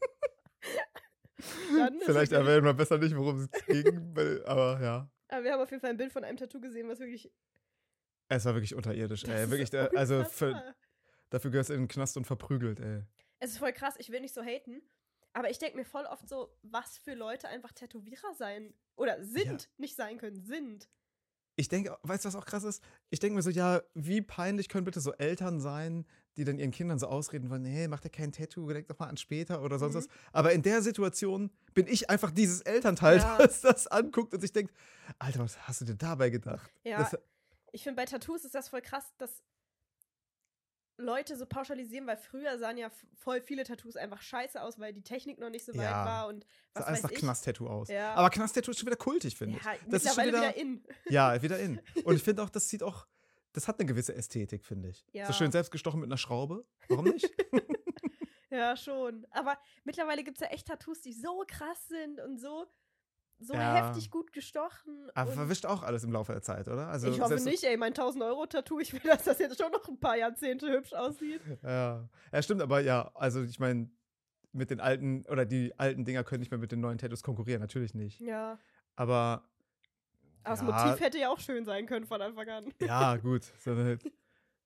Vielleicht 2.04 2.32
erwähnen 2.32 2.64
wir 2.64 2.74
besser 2.74 2.98
nicht, 2.98 3.16
worum 3.16 3.38
es 3.38 3.50
ging, 3.66 4.14
aber 4.44 4.80
ja. 4.82 5.10
Aber 5.28 5.44
wir 5.44 5.52
haben 5.52 5.60
auf 5.60 5.70
jeden 5.70 5.80
Fall 5.80 5.90
ein 5.90 5.96
Bild 5.96 6.12
von 6.12 6.24
einem 6.24 6.36
Tattoo 6.36 6.60
gesehen, 6.60 6.88
was 6.88 6.98
wirklich. 6.98 7.30
Es 8.28 8.44
war 8.44 8.54
wirklich 8.54 8.74
unterirdisch, 8.74 9.22
das 9.22 9.30
ey. 9.30 9.44
ist 9.44 9.50
Wirklich, 9.50 9.70
der, 9.70 9.96
also 9.96 10.24
für. 10.24 10.74
Dafür 11.30 11.50
gehörst 11.50 11.70
du 11.70 11.74
in 11.74 11.82
den 11.82 11.88
Knast 11.88 12.16
und 12.16 12.26
verprügelt, 12.26 12.80
ey. 12.80 13.02
Es 13.40 13.50
ist 13.52 13.58
voll 13.58 13.72
krass, 13.72 13.94
ich 13.98 14.10
will 14.10 14.20
nicht 14.20 14.34
so 14.34 14.42
haten, 14.42 14.82
aber 15.32 15.50
ich 15.50 15.58
denke 15.58 15.76
mir 15.76 15.84
voll 15.84 16.04
oft 16.06 16.28
so, 16.28 16.52
was 16.62 16.98
für 16.98 17.14
Leute 17.14 17.48
einfach 17.48 17.72
Tätowierer 17.72 18.34
sein 18.34 18.74
oder 18.96 19.22
sind, 19.24 19.68
nicht 19.78 19.94
sein 19.96 20.18
können, 20.18 20.42
sind. 20.44 20.88
Ich 21.54 21.68
denke, 21.68 21.96
weißt 22.02 22.24
du, 22.24 22.28
was 22.28 22.36
auch 22.36 22.46
krass 22.46 22.62
ist? 22.62 22.84
Ich 23.10 23.18
denke 23.18 23.34
mir 23.34 23.42
so, 23.42 23.50
ja, 23.50 23.82
wie 23.94 24.22
peinlich 24.22 24.68
können 24.68 24.84
bitte 24.84 25.00
so 25.00 25.12
Eltern 25.14 25.58
sein, 25.60 26.06
die 26.36 26.44
dann 26.44 26.56
ihren 26.60 26.70
Kindern 26.70 27.00
so 27.00 27.08
ausreden 27.08 27.50
wollen, 27.50 27.64
hey, 27.64 27.88
mach 27.88 27.98
dir 27.98 28.10
kein 28.10 28.30
Tattoo, 28.30 28.68
denk 28.72 28.86
doch 28.86 28.96
mal 29.00 29.08
an 29.08 29.16
später 29.16 29.60
oder 29.62 29.76
sonst 29.80 29.94
Mhm. 29.94 29.98
was. 29.98 30.08
Aber 30.32 30.52
in 30.52 30.62
der 30.62 30.82
Situation 30.82 31.50
bin 31.74 31.88
ich 31.88 32.10
einfach 32.10 32.30
dieses 32.30 32.60
Elternteil, 32.60 33.18
Ja. 33.18 33.38
das 33.38 33.60
das 33.60 33.86
anguckt 33.88 34.34
und 34.34 34.40
sich 34.40 34.52
denkt, 34.52 34.72
Alter, 35.18 35.40
was 35.40 35.58
hast 35.66 35.80
du 35.80 35.84
dir 35.84 35.96
dabei 35.96 36.30
gedacht? 36.30 36.70
Ja, 36.84 36.98
Das, 36.98 37.16
ich 37.72 37.82
finde 37.82 37.96
bei 37.96 38.04
Tattoos 38.04 38.44
ist 38.44 38.54
das 38.54 38.68
voll 38.68 38.80
krass, 38.80 39.12
dass 39.18 39.42
Leute 40.98 41.36
so 41.36 41.46
pauschalisieren, 41.46 42.06
weil 42.06 42.16
früher 42.16 42.58
sahen 42.58 42.76
ja 42.76 42.90
voll 43.14 43.40
viele 43.40 43.64
Tattoos 43.64 43.96
einfach 43.96 44.20
scheiße 44.20 44.60
aus, 44.60 44.78
weil 44.78 44.92
die 44.92 45.02
Technik 45.02 45.38
noch 45.38 45.48
nicht 45.50 45.64
so 45.64 45.72
weit 45.74 45.82
Ja. 45.84 46.04
war 46.04 46.26
und 46.28 46.44
was 46.74 46.82
sah 46.82 46.88
alles 46.88 46.98
weiß 46.98 47.02
nach 47.04 47.10
ich. 47.12 47.18
Knast-Tattoo 47.20 47.66
aus. 47.68 47.88
Ja. 47.88 48.14
Aber 48.14 48.30
Knast-Tattoo 48.30 48.72
ist 48.72 48.78
schon 48.80 48.86
wieder 48.88 48.96
kultig, 48.96 49.36
finde 49.36 49.58
ich. 49.58 49.64
Ja, 49.64 49.74
Das 49.86 50.04
ist 50.04 50.14
schon 50.14 50.26
wieder- 50.26 50.38
wieder, 50.40 50.56
in. 50.56 50.84
Ja, 51.08 51.40
wieder 51.40 51.58
in. 51.60 51.80
Und 52.04 52.16
ich 52.16 52.22
finde 52.22 52.42
auch, 52.42 52.50
das 52.50 52.68
sieht 52.68 52.82
auch, 52.82 53.06
das 53.52 53.68
hat 53.68 53.78
eine 53.78 53.86
gewisse 53.88 54.14
Ästhetik, 54.14 54.64
finde 54.64 54.88
ich. 54.90 55.06
So 55.26 55.32
schön 55.32 55.52
selbst 55.52 55.70
gestochen 55.70 56.00
mit 56.00 56.08
einer 56.08 56.18
Schraube. 56.18 56.66
Warum 56.88 57.04
nicht? 57.06 57.30
Ja, 58.50 58.76
schon. 58.78 59.26
Aber 59.30 59.58
mittlerweile 59.84 60.24
gibt 60.24 60.38
es 60.38 60.40
ja 60.40 60.48
echt 60.48 60.66
Tattoos, 60.66 61.02
die 61.02 61.12
so 61.12 61.44
krass 61.46 61.86
sind 61.86 62.18
und 62.20 62.38
so, 62.38 62.66
so 63.38 63.54
Ja. 63.54 63.74
heftig 63.74 64.10
gut 64.10 64.32
gestochen. 64.32 65.10
Aber 65.14 65.30
verwischt 65.32 65.66
auch 65.66 65.82
alles 65.82 66.04
im 66.04 66.12
Laufe 66.12 66.32
der 66.32 66.42
Zeit, 66.42 66.68
oder? 66.68 66.88
Also 66.88 67.08
ich 67.08 67.20
hoffe 67.20 67.36
nicht, 67.36 67.62
ey, 67.64 67.76
mein 67.76 67.94
1000-Euro-Tattoo, 67.94 68.80
ich 68.80 68.92
will, 68.92 69.00
dass 69.04 69.24
das 69.24 69.38
jetzt 69.38 69.60
schon 69.60 69.70
noch 69.70 69.86
ein 69.88 69.98
paar 69.98 70.16
Jahrzehnte 70.16 70.70
hübsch 70.70 70.92
aussieht. 70.92 71.40
Ja. 71.62 72.08
ja, 72.32 72.42
stimmt, 72.42 72.62
aber 72.62 72.80
ja, 72.80 73.10
also 73.14 73.42
ich 73.42 73.58
meine, 73.58 73.90
mit 74.52 74.70
den 74.70 74.80
alten, 74.80 75.24
oder 75.28 75.46
die 75.46 75.78
alten 75.78 76.04
Dinger 76.04 76.24
können 76.24 76.40
nicht 76.40 76.50
mehr 76.50 76.58
mit 76.58 76.72
den 76.72 76.80
neuen 76.80 76.98
Tattoos 76.98 77.22
konkurrieren, 77.22 77.60
natürlich 77.60 77.94
nicht. 77.94 78.20
Ja. 78.20 78.58
Aber. 78.96 79.48
Aber 80.44 80.56
das 80.56 80.60
ja, 80.60 80.64
Motiv 80.64 81.00
hätte 81.00 81.18
ja 81.18 81.30
auch 81.30 81.40
schön 81.40 81.64
sein 81.64 81.86
können 81.86 82.06
von 82.06 82.20
Anfang 82.22 82.48
an. 82.48 82.74
Ja, 82.80 83.16
gut. 83.16 83.44
So, 83.60 83.72
eine, 83.72 83.98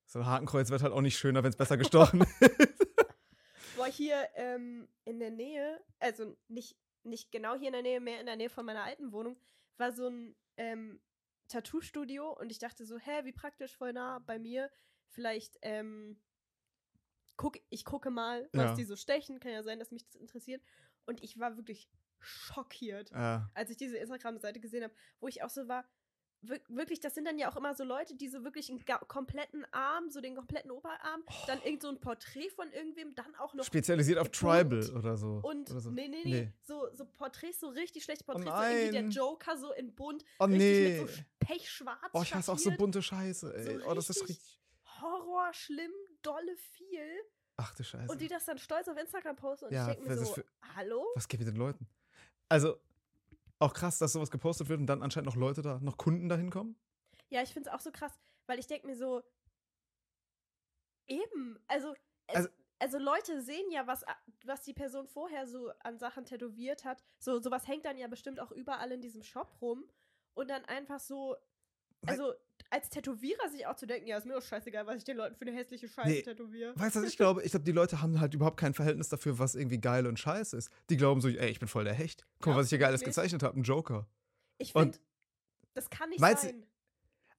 so 0.07 0.21
ein 0.21 0.27
Hakenkreuz 0.27 0.71
wird 0.71 0.83
halt 0.83 0.93
auch 0.93 1.01
nicht 1.01 1.19
schöner, 1.19 1.43
wenn 1.43 1.51
es 1.51 1.57
besser 1.57 1.77
gestochen 1.77 2.23
ist. 2.41 2.41
Boah, 3.77 3.87
hier 3.87 4.17
ähm, 4.37 4.89
in 5.05 5.19
der 5.19 5.31
Nähe, 5.31 5.81
also 5.99 6.37
nicht, 6.49 6.77
nicht 7.04 7.32
genau 7.32 7.56
hier 7.56 7.69
in 7.69 7.72
der 7.72 7.82
Nähe, 7.82 8.00
mehr 8.00 8.20
in 8.20 8.26
der 8.26 8.37
Nähe 8.37 8.50
von 8.50 8.64
meiner 8.64 8.84
alten 8.84 9.12
Wohnung, 9.12 9.37
war 9.76 9.93
so 9.93 10.08
ein 10.08 10.37
ähm, 10.56 11.00
Tattoo-Studio 11.49 12.32
und 12.38 12.50
ich 12.50 12.58
dachte 12.58 12.84
so, 12.87 12.99
hä, 12.99 13.25
wie 13.25 13.32
praktisch, 13.32 13.76
voll 13.76 13.93
nah 13.93 14.19
bei 14.20 14.38
mir. 14.38 14.70
Vielleicht, 15.08 15.58
ähm, 15.62 16.20
guck, 17.37 17.58
ich 17.68 17.85
gucke 17.85 18.11
mal, 18.11 18.49
was 18.52 18.71
Ja. 18.71 18.75
die 18.75 18.85
so 18.85 18.97
stechen. 18.97 19.40
Kann 19.40 19.52
ja 19.52 19.62
sein, 19.62 19.78
dass 19.78 19.90
mich 19.90 20.04
das 20.04 20.14
interessiert. 20.14 20.62
Und 21.06 21.23
ich 21.23 21.38
war 21.38 21.56
wirklich 21.56 21.88
schockiert, 22.21 23.11
ja. 23.11 23.50
als 23.54 23.71
ich 23.71 23.76
diese 23.76 23.99
Instagram-Seite 23.99 24.61
gesehen 24.61 24.85
habe, 24.85 24.94
wo 25.18 25.26
ich 25.28 25.42
auch 25.42 25.50
so 25.50 25.66
war, 25.68 25.85
wirklich, 26.42 27.00
das 27.00 27.14
sind 27.14 27.25
dann 27.25 27.38
ja 27.38 27.50
auch 27.50 27.56
immer 27.56 27.75
so 27.75 27.84
Leute, 27.84 28.14
die 28.16 28.28
so 28.28 28.42
wirklich 28.44 28.68
einen 28.70 28.84
kompletten 29.08 29.64
Arm, 29.72 30.11
so 30.11 30.20
den 30.20 30.34
kompletten 30.34 30.70
Oberarm, 30.70 31.22
dann 31.46 31.62
irgend 31.62 31.82
so 31.82 31.88
ein 31.88 32.00
Porträt 32.00 32.50
von 32.50 32.72
irgendwem, 32.72 33.14
dann 33.14 33.34
auch 33.37 33.54
noch 33.54 33.64
Spezialisiert 33.64 34.18
auf 34.18 34.28
Tribal 34.30 34.90
oder 34.96 35.16
so. 35.16 35.40
und 35.44 35.70
oder 35.70 35.80
so. 35.80 35.90
nee, 35.90 36.08
nee, 36.08 36.22
nee, 36.25 36.52
So, 36.62 36.88
so 36.94 37.04
Porträts, 37.04 37.61
so 37.61 37.68
richtig 37.68 38.04
schlechte 38.04 38.25
Porträts, 38.25 38.46
so 38.50 38.62
irgendwie 38.62 38.90
der. 38.92 39.08
Joker 39.08 39.56
so 39.56 39.72
in 39.72 39.94
bunt, 39.94 40.25
Oh 40.40 40.44
richtig 40.44 40.58
nee. 40.61 41.00
mit 41.02 41.08
so 41.11 41.22
pechschwarz 41.38 42.11
Oh, 42.12 42.22
ich 42.22 42.34
hasse 42.34 42.50
auch 42.52 42.58
so 42.58 42.70
bunte 42.72 43.00
Scheiße, 43.02 43.54
ey. 43.54 43.78
So 43.80 43.87
oh, 43.88 43.94
das 43.94 44.11
ist 44.11 44.22
richtig-. 44.22 44.61
Horror, 45.00 45.52
schlimm, 45.54 45.92
dolle 46.22 46.56
viel. 46.56 47.08
Ach 47.56 47.75
du 47.75 47.84
Scheiße. 47.84 48.11
Und 48.11 48.20
die 48.20 48.28
das 48.28 48.44
dann 48.46 48.58
stolz 48.58 48.88
auf 48.88 48.96
Instagram 48.96 49.37
posten 49.37 49.66
und 49.66 49.72
Ja, 49.72 49.88
ich 49.90 49.94
denke 49.96 50.08
mir 50.11 50.16
so, 50.18 50.32
für- 50.34 50.44
hallo? 50.75 51.06
Was 51.14 51.28
geht 51.28 51.40
mit 51.40 51.49
den 51.49 51.56
Leuten? 51.56 51.87
Also, 52.49 52.80
auch 53.62 53.73
krass, 53.75 53.99
dass 53.99 54.12
sowas 54.12 54.31
gepostet 54.31 54.69
wird 54.69 54.81
und 54.81 54.87
dann 54.87 55.02
anscheinend 55.02 55.26
noch 55.26 55.37
Leute 55.37 55.62
da, 55.62 55.78
noch 55.81 55.97
Kunden 55.97 56.28
da 56.28 56.37
hinkommen. 56.37 56.76
Ja, 57.31 57.42
ich 57.42 57.52
finde 57.52 57.71
es 57.71 57.75
auch 57.75 57.81
so 57.81 57.90
krass, 57.90 58.12
weil 58.47 58.59
ich 58.59 58.66
denke 58.66 58.87
mir 58.87 58.97
so, 58.97 59.23
eben, 61.07 61.59
also, 61.69 61.95
Also- 62.28 62.49
also, 62.78 62.99
Leute 62.99 63.40
sehen 63.42 63.71
ja, 63.71 63.87
was, 63.87 64.04
was 64.45 64.62
die 64.62 64.73
Person 64.75 65.07
vorher 65.07 65.47
so 65.47 65.71
an 65.81 65.99
Sachen 65.99 66.25
tätowiert 66.25 66.85
hat. 66.85 67.04
So, 67.21 67.38
sowas 67.40 67.69
hängt 67.69 67.85
dann 67.85 67.97
ja 67.97 68.09
bestimmt 68.09 68.40
auch 68.40 68.50
überall 68.50 68.90
in 68.90 69.00
diesem 69.00 69.23
Shop 69.23 69.57
rum. 69.61 69.88
Und 70.35 70.50
dann 70.50 70.64
einfach 70.64 70.99
so, 70.99 71.37
also 72.07 72.35
als 72.73 72.88
Tätowierer 72.88 73.50
sich 73.50 73.67
auch 73.67 73.76
zu 73.76 73.87
denken, 73.87 74.09
ja, 74.09 74.17
ist 74.17 74.25
mir 74.26 74.33
doch 74.33 74.43
scheißegal, 74.43 74.87
was 74.87 74.97
ich 74.97 75.05
den 75.05 75.19
Leuten 75.19 75.37
für 75.37 75.43
eine 75.47 75.52
hässliche 75.55 75.88
Scheiße 75.88 76.09
Nee. 76.09 76.23
tätowiere. 76.23 76.73
Weißt 76.75 76.97
du, 76.97 77.02
was 77.02 77.09
ich 77.11 77.17
glaube? 77.19 77.43
Ich 77.43 77.50
glaube, 77.50 77.64
die 77.64 77.73
Leute 77.73 78.00
haben 78.00 78.19
halt 78.19 78.33
überhaupt 78.33 78.57
kein 78.59 78.73
Verhältnis 78.73 79.11
dafür, 79.11 79.38
was 79.38 79.55
irgendwie 79.55 79.79
geil 79.79 80.07
und 80.07 80.19
scheiße 80.19 80.57
ist. 80.57 80.71
Die 80.88 80.97
glauben 80.97 81.21
so, 81.21 81.29
ey, 81.29 81.50
ich 81.50 81.59
bin 81.59 81.69
voll 81.69 81.85
der 81.85 81.93
Hecht. 81.95 82.26
Guck 82.41 82.55
mal, 82.55 82.57
was 82.61 82.67
ich 82.67 82.71
hier 82.71 82.79
Geiles 82.79 83.00
wirklich? 83.02 83.14
gezeichnet 83.14 83.43
habe, 83.43 83.61
ein 83.61 83.62
Joker. 83.62 84.09
Ich 84.57 84.73
finde, 84.73 84.99
das 85.75 85.91
kann 85.91 86.09
nicht 86.09 86.21
sein. 86.21 86.67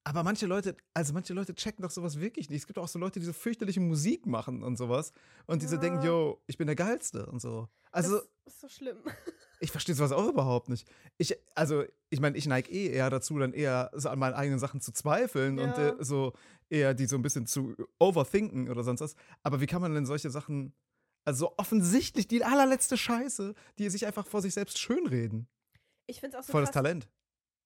Aber 0.05 0.21
manche 0.23 0.45
Leute, 0.45 0.75
also 0.93 1.13
manche 1.13 1.33
Leute 1.33 1.55
checken 1.55 1.81
doch 1.81 1.89
sowas 1.89 2.19
wirklich 2.19 2.49
nicht. 2.49 2.59
Es 2.59 2.67
gibt 2.67 2.77
auch 2.77 2.89
so 2.89 2.99
Leute, 2.99 3.19
die 3.21 3.25
so 3.25 3.31
fürchterliche 3.33 3.79
Musik 3.79 4.25
machen 4.25 4.61
und 4.61 4.75
sowas. 4.75 5.13
Und 5.47 5.61
die 5.61 5.65
so 5.65 5.75
Ja. 5.75 5.81
denken, 5.81 6.03
yo, 6.03 6.43
ich 6.45 6.57
bin 6.57 6.67
der 6.67 6.75
Geilste 6.75 7.25
und 7.25 7.39
so. 7.41 7.69
Also, 7.91 8.17
das 8.17 8.53
ist 8.53 8.61
so 8.61 8.67
schlimm. 8.67 8.97
Ich 9.63 9.71
verstehe 9.71 9.95
sowas 9.95 10.11
auch 10.11 10.27
überhaupt 10.27 10.67
nicht. 10.67 10.85
Ich, 11.17 11.37
also, 11.55 11.85
ich 12.09 12.19
meine, 12.19 12.37
ich 12.37 12.45
neige 12.47 12.69
eh 12.69 12.87
eher 12.91 13.09
dazu, 13.09 13.39
dann 13.39 13.53
eher 13.53 13.89
so 13.93 14.09
an 14.09 14.19
meinen 14.19 14.33
eigenen 14.33 14.59
Sachen 14.59 14.81
zu 14.81 14.91
zweifeln 14.91 15.57
und 15.57 15.77
Ja. 15.77 15.89
äh, 15.89 16.03
so 16.03 16.33
eher 16.69 16.93
die 16.93 17.05
so 17.05 17.15
ein 17.15 17.21
bisschen 17.21 17.47
zu 17.47 17.73
overthinken 17.99 18.69
oder 18.69 18.83
sonst 18.83 18.99
was. 19.01 19.15
Aber 19.41 19.61
wie 19.61 19.65
kann 19.65 19.81
man 19.81 19.93
denn 19.93 20.05
solche 20.05 20.29
Sachen, 20.29 20.73
also 21.25 21.45
so 21.47 21.53
offensichtlich 21.57 22.27
die 22.27 22.43
allerletzte 22.43 22.97
Scheiße, 22.97 23.53
die 23.79 23.89
sich 23.89 24.05
einfach 24.05 24.27
vor 24.27 24.41
sich 24.41 24.53
selbst 24.53 24.77
schönreden? 24.79 25.47
Ich 26.07 26.19
finde 26.19 26.37
es 26.37 26.43
auch 26.43 26.47
so 26.47 26.51
Volles 26.51 26.67
krass. 26.67 26.73
Talent. 26.83 27.07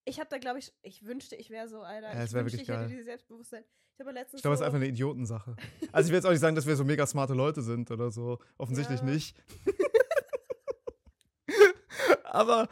Ich 0.04 0.20
habe 0.20 0.30
da, 0.30 0.38
glaube 0.38 0.60
ich, 0.60 0.72
ich 0.82 1.04
wünschte, 1.04 1.34
ich 1.34 1.50
wäre 1.50 1.68
so, 1.68 1.80
Alter. 1.82 2.14
Ja, 2.14 2.22
es 2.22 2.30
ich 2.30 2.34
wär 2.34 2.42
wünschte, 2.44 2.58
wirklich 2.58 2.62
ich 2.62 2.68
hätte 2.68 2.78
geil. 2.78 2.88
dieses 2.88 3.04
Selbstbewusstsein. 3.06 3.64
Ich 3.94 4.00
habe 4.00 4.12
letztens 4.12 4.38
Ich 4.38 4.42
glaube, 4.42 4.54
es 4.54 4.58
so, 4.60 4.62
ist 4.62 4.66
einfach 4.66 4.76
eine 4.78 4.88
Idiotensache. 4.88 5.56
Also 5.90 6.06
ich 6.06 6.10
will 6.12 6.18
jetzt 6.18 6.24
auch 6.26 6.30
nicht 6.30 6.38
sagen, 6.40 6.54
dass 6.54 6.64
wir 6.66 6.76
so 6.76 6.84
mega 6.84 7.04
smarte 7.06 7.34
Leute 7.34 7.60
sind 7.62 7.90
oder 7.90 8.12
so. 8.12 8.38
Offensichtlich 8.56 9.00
Ja. 9.00 9.06
nicht. 9.06 9.36
aber, 12.28 12.68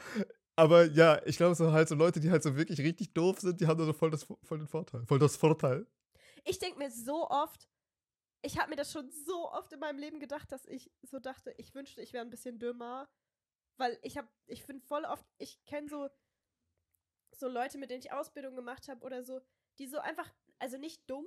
aber 0.56 0.84
ja, 0.86 1.20
ich 1.26 1.36
glaube, 1.36 1.54
so 1.54 1.72
halt 1.72 1.88
so 1.88 1.94
Leute, 1.94 2.20
die 2.20 2.30
halt 2.30 2.42
so 2.42 2.56
wirklich 2.56 2.80
richtig 2.80 3.12
doof 3.12 3.40
sind, 3.40 3.60
die 3.60 3.66
haben 3.66 3.78
da 3.78 3.84
so 3.84 3.92
voll, 3.92 4.10
das, 4.10 4.24
voll 4.24 4.58
den 4.58 4.68
Vorteil. 4.68 5.04
Voll 5.06 5.18
das 5.18 5.36
Vorteil. 5.36 5.86
Ich 6.44 6.58
denke 6.58 6.78
mir 6.78 6.90
so 6.90 7.28
oft, 7.28 7.68
ich 8.42 8.58
habe 8.58 8.70
mir 8.70 8.76
das 8.76 8.92
schon 8.92 9.10
so 9.10 9.50
oft 9.50 9.72
in 9.72 9.80
meinem 9.80 9.98
Leben 9.98 10.20
gedacht, 10.20 10.50
dass 10.52 10.64
ich 10.66 10.90
so 11.02 11.18
dachte, 11.18 11.52
ich 11.58 11.74
wünschte, 11.74 12.00
ich 12.00 12.12
wäre 12.12 12.24
ein 12.24 12.30
bisschen 12.30 12.58
dümmer. 12.58 13.08
Weil 13.78 13.98
ich 14.02 14.16
habe, 14.16 14.28
ich 14.46 14.62
finde 14.62 14.86
voll 14.86 15.04
oft, 15.04 15.26
ich 15.38 15.62
kenne 15.66 15.88
so, 15.88 16.08
so 17.32 17.48
Leute, 17.48 17.76
mit 17.76 17.90
denen 17.90 18.00
ich 18.00 18.12
Ausbildung 18.12 18.56
gemacht 18.56 18.88
habe 18.88 19.04
oder 19.04 19.22
so, 19.22 19.40
die 19.78 19.86
so 19.86 19.98
einfach, 19.98 20.32
also 20.58 20.78
nicht 20.78 21.10
dumm 21.10 21.26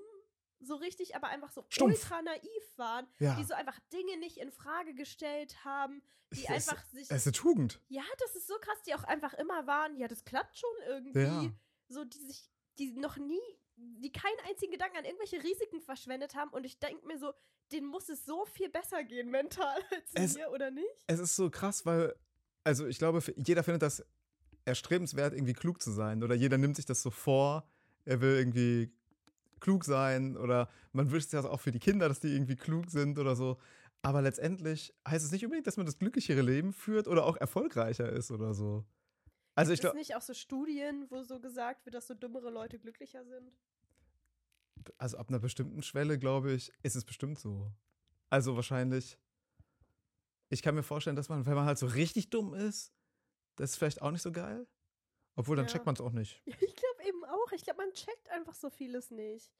so 0.59 0.75
richtig, 0.75 1.15
aber 1.15 1.27
einfach 1.27 1.51
so 1.51 1.65
Stumpf. 1.69 1.93
ultra 1.95 2.21
naiv 2.21 2.77
waren, 2.77 3.07
Ja. 3.19 3.35
die 3.35 3.43
so 3.43 3.53
einfach 3.53 3.79
Dinge 3.93 4.17
nicht 4.17 4.37
in 4.37 4.51
Frage 4.51 4.93
gestellt 4.93 5.63
haben, 5.63 6.01
die 6.33 6.43
Es- 6.45 6.49
einfach 6.67 6.83
sich. 6.87 7.09
Es 7.09 7.17
ist 7.25 7.27
eine 7.27 7.31
Tugend. 7.33 7.81
Ja, 7.87 8.03
das 8.19 8.35
ist 8.35 8.47
so 8.47 8.55
krass, 8.59 8.77
die 8.85 8.93
auch 8.93 9.03
einfach 9.03 9.33
immer 9.35 9.65
waren, 9.67 9.95
ja, 9.97 10.07
das 10.07 10.25
klappt 10.25 10.57
schon 10.57 10.69
irgendwie. 10.87 11.19
Ja. 11.19 11.51
So, 11.87 12.03
die 12.05 12.17
sich, 12.19 12.49
die 12.77 12.91
noch 12.91 13.17
nie, 13.17 13.39
die 13.77 14.11
keinen 14.11 14.39
einzigen 14.47 14.71
Gedanken 14.73 14.97
an 14.97 15.05
irgendwelche 15.05 15.41
Risiken 15.41 15.81
verschwendet 15.81 16.35
haben. 16.35 16.51
Und 16.51 16.65
ich 16.65 16.77
denke 16.79 17.05
mir 17.07 17.17
so, 17.17 17.33
denen 17.71 17.87
muss 17.87 18.09
es 18.09 18.25
so 18.25 18.45
viel 18.45 18.69
besser 18.69 19.03
gehen 19.03 19.29
mental 19.29 19.77
als 19.91 20.11
Es- 20.13 20.35
mir, 20.35 20.51
oder 20.51 20.69
nicht? 20.71 20.85
Es 21.07 21.19
ist 21.19 21.35
so 21.35 21.49
krass, 21.49 21.85
weil, 21.85 22.15
also 22.63 22.85
ich 22.85 22.97
glaube, 22.99 23.23
jeder 23.37 23.63
findet 23.63 23.81
das 23.81 24.03
erstrebenswert, 24.65 25.33
irgendwie 25.33 25.53
klug 25.53 25.81
zu 25.81 25.91
sein. 25.91 26.21
Oder 26.23 26.35
jeder 26.35 26.57
nimmt 26.57 26.75
sich 26.75 26.85
das 26.85 27.01
so 27.01 27.09
vor, 27.09 27.67
er 28.05 28.21
will 28.21 28.35
irgendwie 28.37 28.91
klug 29.59 29.83
sein. 29.85 30.37
Oder 30.37 30.69
man 30.93 31.11
wünscht 31.11 31.29
sich 31.29 31.37
das 31.39 31.45
auch 31.45 31.59
für 31.59 31.71
die 31.71 31.79
Kinder, 31.79 32.07
dass 32.07 32.19
die 32.19 32.33
irgendwie 32.33 32.55
klug 32.55 32.89
sind 32.89 33.19
oder 33.19 33.35
so. 33.35 33.57
Aber 34.01 34.21
letztendlich 34.21 34.93
heißt 35.07 35.25
es 35.25 35.31
nicht 35.31 35.43
unbedingt, 35.43 35.67
dass 35.67 35.77
man 35.77 35.85
das 35.85 35.97
glücklichere 35.97 36.41
Leben 36.41 36.71
führt 36.73 37.07
oder 37.07 37.25
auch 37.25 37.35
erfolgreicher 37.37 38.09
ist 38.11 38.31
oder 38.31 38.53
so. 38.53 38.85
Also 39.55 39.73
ich 39.73 39.79
Gibt 39.81 39.85
es 39.85 39.91
glaube, 39.91 39.97
nicht 39.97 40.15
auch 40.15 40.21
so 40.21 40.33
Studien, 40.33 41.05
wo 41.09 41.21
so 41.23 41.39
gesagt 41.41 41.85
wird, 41.85 41.95
dass 41.95 42.07
so 42.07 42.13
dümmere 42.13 42.49
Leute 42.49 42.79
glücklicher 42.79 43.25
sind? 43.25 43.51
also 44.97 45.17
ab 45.17 45.29
einer 45.29 45.39
bestimmten 45.39 45.83
Schwelle, 45.83 46.17
glaube 46.17 46.53
ich, 46.53 46.71
ist 46.83 46.95
es 46.95 47.03
bestimmt 47.05 47.37
so. 47.39 47.71
Also 48.29 48.55
wahrscheinlich. 48.55 49.17
Ich 50.49 50.61
kann 50.61 50.73
mir 50.75 50.83
vorstellen, 50.83 51.15
dass 51.15 51.29
man, 51.29 51.45
wenn 51.45 51.53
man 51.53 51.65
halt 51.65 51.77
so 51.77 51.85
richtig 51.85 52.29
dumm 52.29 52.53
ist, 52.53 52.91
das 53.57 53.71
ist 53.71 53.75
vielleicht 53.77 54.01
auch 54.01 54.11
nicht 54.11 54.21
so 54.21 54.31
geil. 54.31 54.65
Obwohl, 55.35 55.55
dann 55.57 55.65
Ja. 55.67 55.71
checkt 55.71 55.85
man 55.85 55.95
es 55.95 56.01
auch 56.01 56.11
nicht. 56.11 56.41
Ja, 56.45 56.55
ich 56.61 56.75
glaube 56.75 56.88
auch. 57.29 57.51
Ich 57.51 57.63
glaube, 57.63 57.81
man 57.83 57.93
checkt 57.93 58.29
einfach 58.29 58.55
so 58.55 58.69
vieles 58.69 59.11
nicht. 59.11 59.51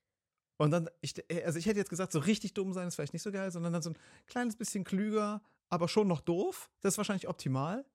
Und 0.58 0.72
dann, 0.72 0.90
ich, 1.00 1.16
also 1.46 1.58
ich 1.58 1.66
hätte 1.66 1.80
jetzt 1.80 1.90
gesagt, 1.90 2.12
so 2.12 2.20
richtig 2.20 2.54
dumm 2.54 2.74
sein 2.74 2.88
ist 2.88 2.96
vielleicht 2.96 3.14
nicht 3.14 3.24
so 3.24 3.32
geil, 3.32 3.50
sondern 3.52 3.72
dann 3.72 3.82
so 3.82 3.92
ein 3.92 3.98
kleines 4.28 4.58
bisschen 4.58 4.84
klüger, 4.84 5.42
aber 5.70 5.88
schon 5.88 6.08
noch 6.08 6.20
doof. 6.20 6.70
Das 6.82 6.94
ist 6.94 6.98
wahrscheinlich 6.98 7.30
optimal. 7.30 7.86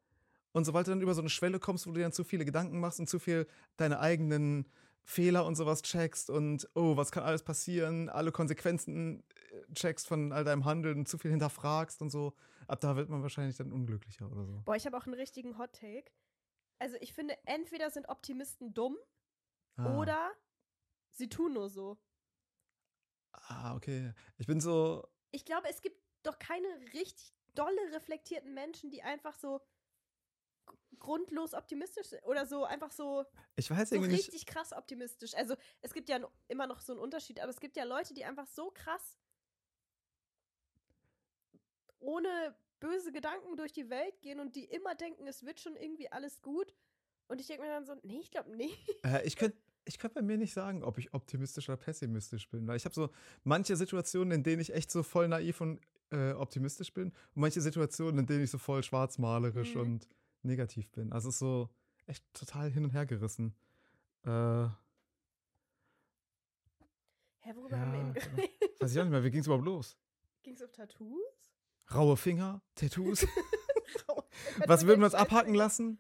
Und 0.53 0.65
sobald 0.65 0.87
du 0.87 0.93
dann 0.93 1.03
über 1.03 1.15
so 1.15 1.21
eine 1.21 1.29
Schwelle 1.29 1.59
kommst, 1.59 1.87
wo 1.87 1.91
du 1.91 1.97
dir 1.97 2.05
dann 2.05 2.13
zu 2.13 2.25
viele 2.25 2.45
Gedanken 2.45 2.81
machst 2.81 3.01
und 3.01 3.09
zu 3.09 3.19
viel 3.19 3.47
deine 3.77 4.01
eigenen 4.01 4.67
Fehler 5.03 5.45
und 5.45 5.57
sowas 5.57 5.83
checkst 5.83 6.31
und 6.31 6.69
oh, 6.75 6.97
was 6.97 7.13
kann 7.13 7.25
alles 7.25 7.43
passieren, 7.43 8.09
alle 8.09 8.33
Konsequenzen 8.33 9.23
äh, 9.51 9.75
checkst 9.75 10.07
von 10.07 10.33
all 10.33 10.45
deinem 10.45 10.65
Handeln, 10.65 11.05
zu 11.05 11.19
viel 11.19 11.31
hinterfragst 11.31 12.01
und 12.01 12.09
so, 12.09 12.33
ab 12.67 12.81
da 12.81 12.97
wird 12.97 13.11
man 13.11 13.21
wahrscheinlich 13.21 13.57
dann 13.57 13.73
unglücklicher 13.73 14.31
oder 14.31 14.47
so. 14.47 14.63
Boah, 14.65 14.77
ich 14.77 14.87
habe 14.87 14.97
auch 14.97 15.05
einen 15.05 15.15
richtigen 15.15 15.59
Hot 15.59 15.75
Take. 15.75 16.11
Also 16.79 16.97
ich 17.01 17.13
finde, 17.13 17.37
entweder 17.45 17.91
sind 17.91 18.09
Optimisten 18.09 18.73
dumm 18.73 18.97
Ah. 19.77 19.97
oder 19.99 20.33
sie 21.11 21.29
tun 21.29 21.55
nur 21.55 21.69
so. 21.69 21.99
Ah, 23.33 23.75
okay. 23.75 24.13
Ich 24.37 24.47
bin 24.47 24.61
so, 24.61 25.07
Ich 25.31 25.45
glaube, 25.45 25.69
es 25.69 25.83
gibt 25.83 26.01
doch 26.23 26.39
keine 26.39 26.69
richtig 26.93 27.33
dolle 27.55 27.93
reflektierten 27.93 28.55
Menschen, 28.55 28.91
die 28.91 29.03
einfach 29.03 29.35
so 29.39 29.61
grundlos 30.99 31.55
optimistisch 31.55 32.07
sind 32.09 32.23
oder 32.25 32.47
so 32.47 32.65
einfach 32.65 32.93
so, 32.93 33.25
ich 33.57 33.71
weiß 33.71 33.91
so 33.91 33.97
irgendwie 33.97 34.13
nicht. 34.13 34.29
richtig 34.29 34.47
krass 34.47 34.73
optimistisch. 34.73 35.35
Also 35.35 35.57
es 35.83 35.93
gibt 35.93 36.09
ja 36.09 36.19
immer 36.49 36.67
noch 36.67 36.81
so 36.81 36.93
einen 36.93 37.01
Unterschied, 37.01 37.41
aber 37.41 37.51
es 37.51 37.61
gibt 37.61 37.77
ja 37.77 37.85
Leute, 37.85 38.15
die 38.15 38.25
einfach 38.25 38.47
so 38.47 38.71
krass 38.71 39.19
ohne 41.99 42.55
böse 42.81 43.13
Gedanken 43.13 43.57
durch 43.57 43.73
die 43.73 43.89
Welt 43.91 44.21
gehen 44.21 44.41
und 44.41 44.57
die 44.57 44.65
immer 44.65 44.95
denken, 44.95 45.27
es 45.27 45.45
wird 45.45 45.61
schon 45.61 45.77
irgendwie 45.77 46.11
alles 46.13 46.43
gut. 46.43 46.75
Und 47.29 47.41
ich 47.41 47.47
denke 47.47 47.63
mir 47.63 47.71
dann 47.71 47.87
so, 47.87 47.95
nee, 48.03 48.19
ich 48.21 48.31
glaube 48.31 48.55
nicht. 48.55 49.05
Äh, 49.05 49.27
ich 49.27 49.37
könnte 49.37 49.57
ich 49.85 49.99
könnt 49.99 50.15
bei 50.15 50.23
mir 50.23 50.37
nicht 50.39 50.53
sagen, 50.55 50.83
ob 50.83 50.99
ich 50.99 51.13
optimistisch 51.15 51.69
oder 51.69 51.77
pessimistisch 51.77 52.49
bin, 52.49 52.67
weil 52.67 52.77
ich 52.77 52.85
habe 52.85 52.95
so 52.95 53.11
manche 53.43 53.77
Situationen, 53.77 54.33
in 54.33 54.43
denen 54.43 54.61
ich 54.61 54.73
echt 54.75 54.91
so 54.91 55.03
voll 55.03 55.29
naiv 55.29 55.61
und 55.61 55.81
äh, 56.11 56.33
optimistisch 56.33 56.93
bin 56.93 57.09
und 57.09 57.17
manche 57.37 57.61
Situationen, 57.61 58.21
in 58.21 58.27
denen 58.27 58.45
ich 58.45 58.51
so 58.51 58.59
voll 58.59 58.83
schwarzmalerisch 58.83 59.75
Mhm. 59.75 59.81
und 59.81 60.09
negativ 60.43 60.91
bin. 60.91 61.13
Also 61.13 61.29
es 61.29 61.35
ist 61.37 61.39
so 61.41 61.69
echt 62.07 62.25
total 62.35 62.71
hin 62.71 62.85
und 62.85 62.91
her 62.91 63.07
gerissen. 63.07 63.55
Äh, 64.25 64.67
Hä, 67.41 67.53
worüber 67.57 67.79
haben 67.79 67.93
wir 67.93 68.01
eben 68.01 68.15
Ja, 68.15 68.21
geredet? 68.37 68.81
weiß 68.81 68.93
ich 68.93 68.99
auch 68.99 69.05
nicht 69.05 69.11
mehr, 69.13 69.25
wie 69.25 69.31
ging 69.31 69.41
es 69.41 69.47
überhaupt 69.47 69.65
los? 69.67 69.97
Ging 70.43 70.55
es 70.55 70.63
um 70.63 70.73
Tattoos? 70.73 71.21
Raue 71.95 72.17
Finger, 72.17 72.63
Tattoos. 72.75 73.27
Was 74.67 74.87
würden 74.87 75.01
wir 75.01 75.07
uns 75.07 75.15
abhaken 75.15 75.53
Scheiße- 75.55 75.59
lassen? 75.59 75.99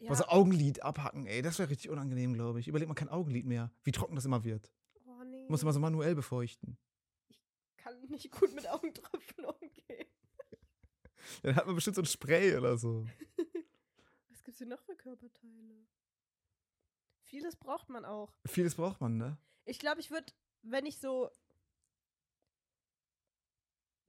Ja. 0.00 0.10
Also 0.10 0.26
Augenlid 0.26 0.82
abhaken, 0.82 1.26
ey, 1.26 1.42
das 1.42 1.58
wäre 1.58 1.70
richtig 1.70 1.90
unangenehm, 1.90 2.32
glaube 2.34 2.60
ich. 2.60 2.68
Überleg 2.68 2.86
mal 2.88 2.94
kein 2.94 3.08
Augenlid 3.08 3.46
mehr, 3.46 3.72
wie 3.82 3.92
trocken 3.92 4.14
das 4.14 4.24
immer 4.24 4.44
wird. 4.44 4.70
Oh, 5.04 5.24
nee. 5.24 5.46
Muss 5.48 5.62
immer 5.62 5.72
so 5.72 5.80
manuell 5.80 6.14
befeuchten. 6.14 6.78
kann 7.76 8.00
nicht 8.08 8.30
gut 8.30 8.54
mit 8.54 8.68
Augentropfen 8.68 9.44
umgehen. 9.44 10.06
Dann 11.42 11.56
hat 11.56 11.66
man 11.66 11.74
bestimmt 11.74 11.96
so 11.96 12.02
ein 12.02 12.06
Spray 12.06 12.56
oder 12.56 12.78
so. 12.78 13.06
Was 14.28 14.42
gibt's 14.44 14.58
denn 14.58 14.68
noch 14.68 14.80
für 14.80 14.94
Körperteile? 14.94 15.86
Vieles 17.24 17.56
braucht 17.56 17.90
man 17.90 18.04
auch. 18.04 18.32
Vieles 18.46 18.74
braucht 18.76 19.00
man, 19.00 19.18
ne? 19.18 19.36
Ich 19.64 19.78
glaube, 19.78 20.00
ich 20.00 20.10
würde, 20.10 20.32
wenn 20.62 20.86
ich 20.86 20.98
so. 20.98 21.30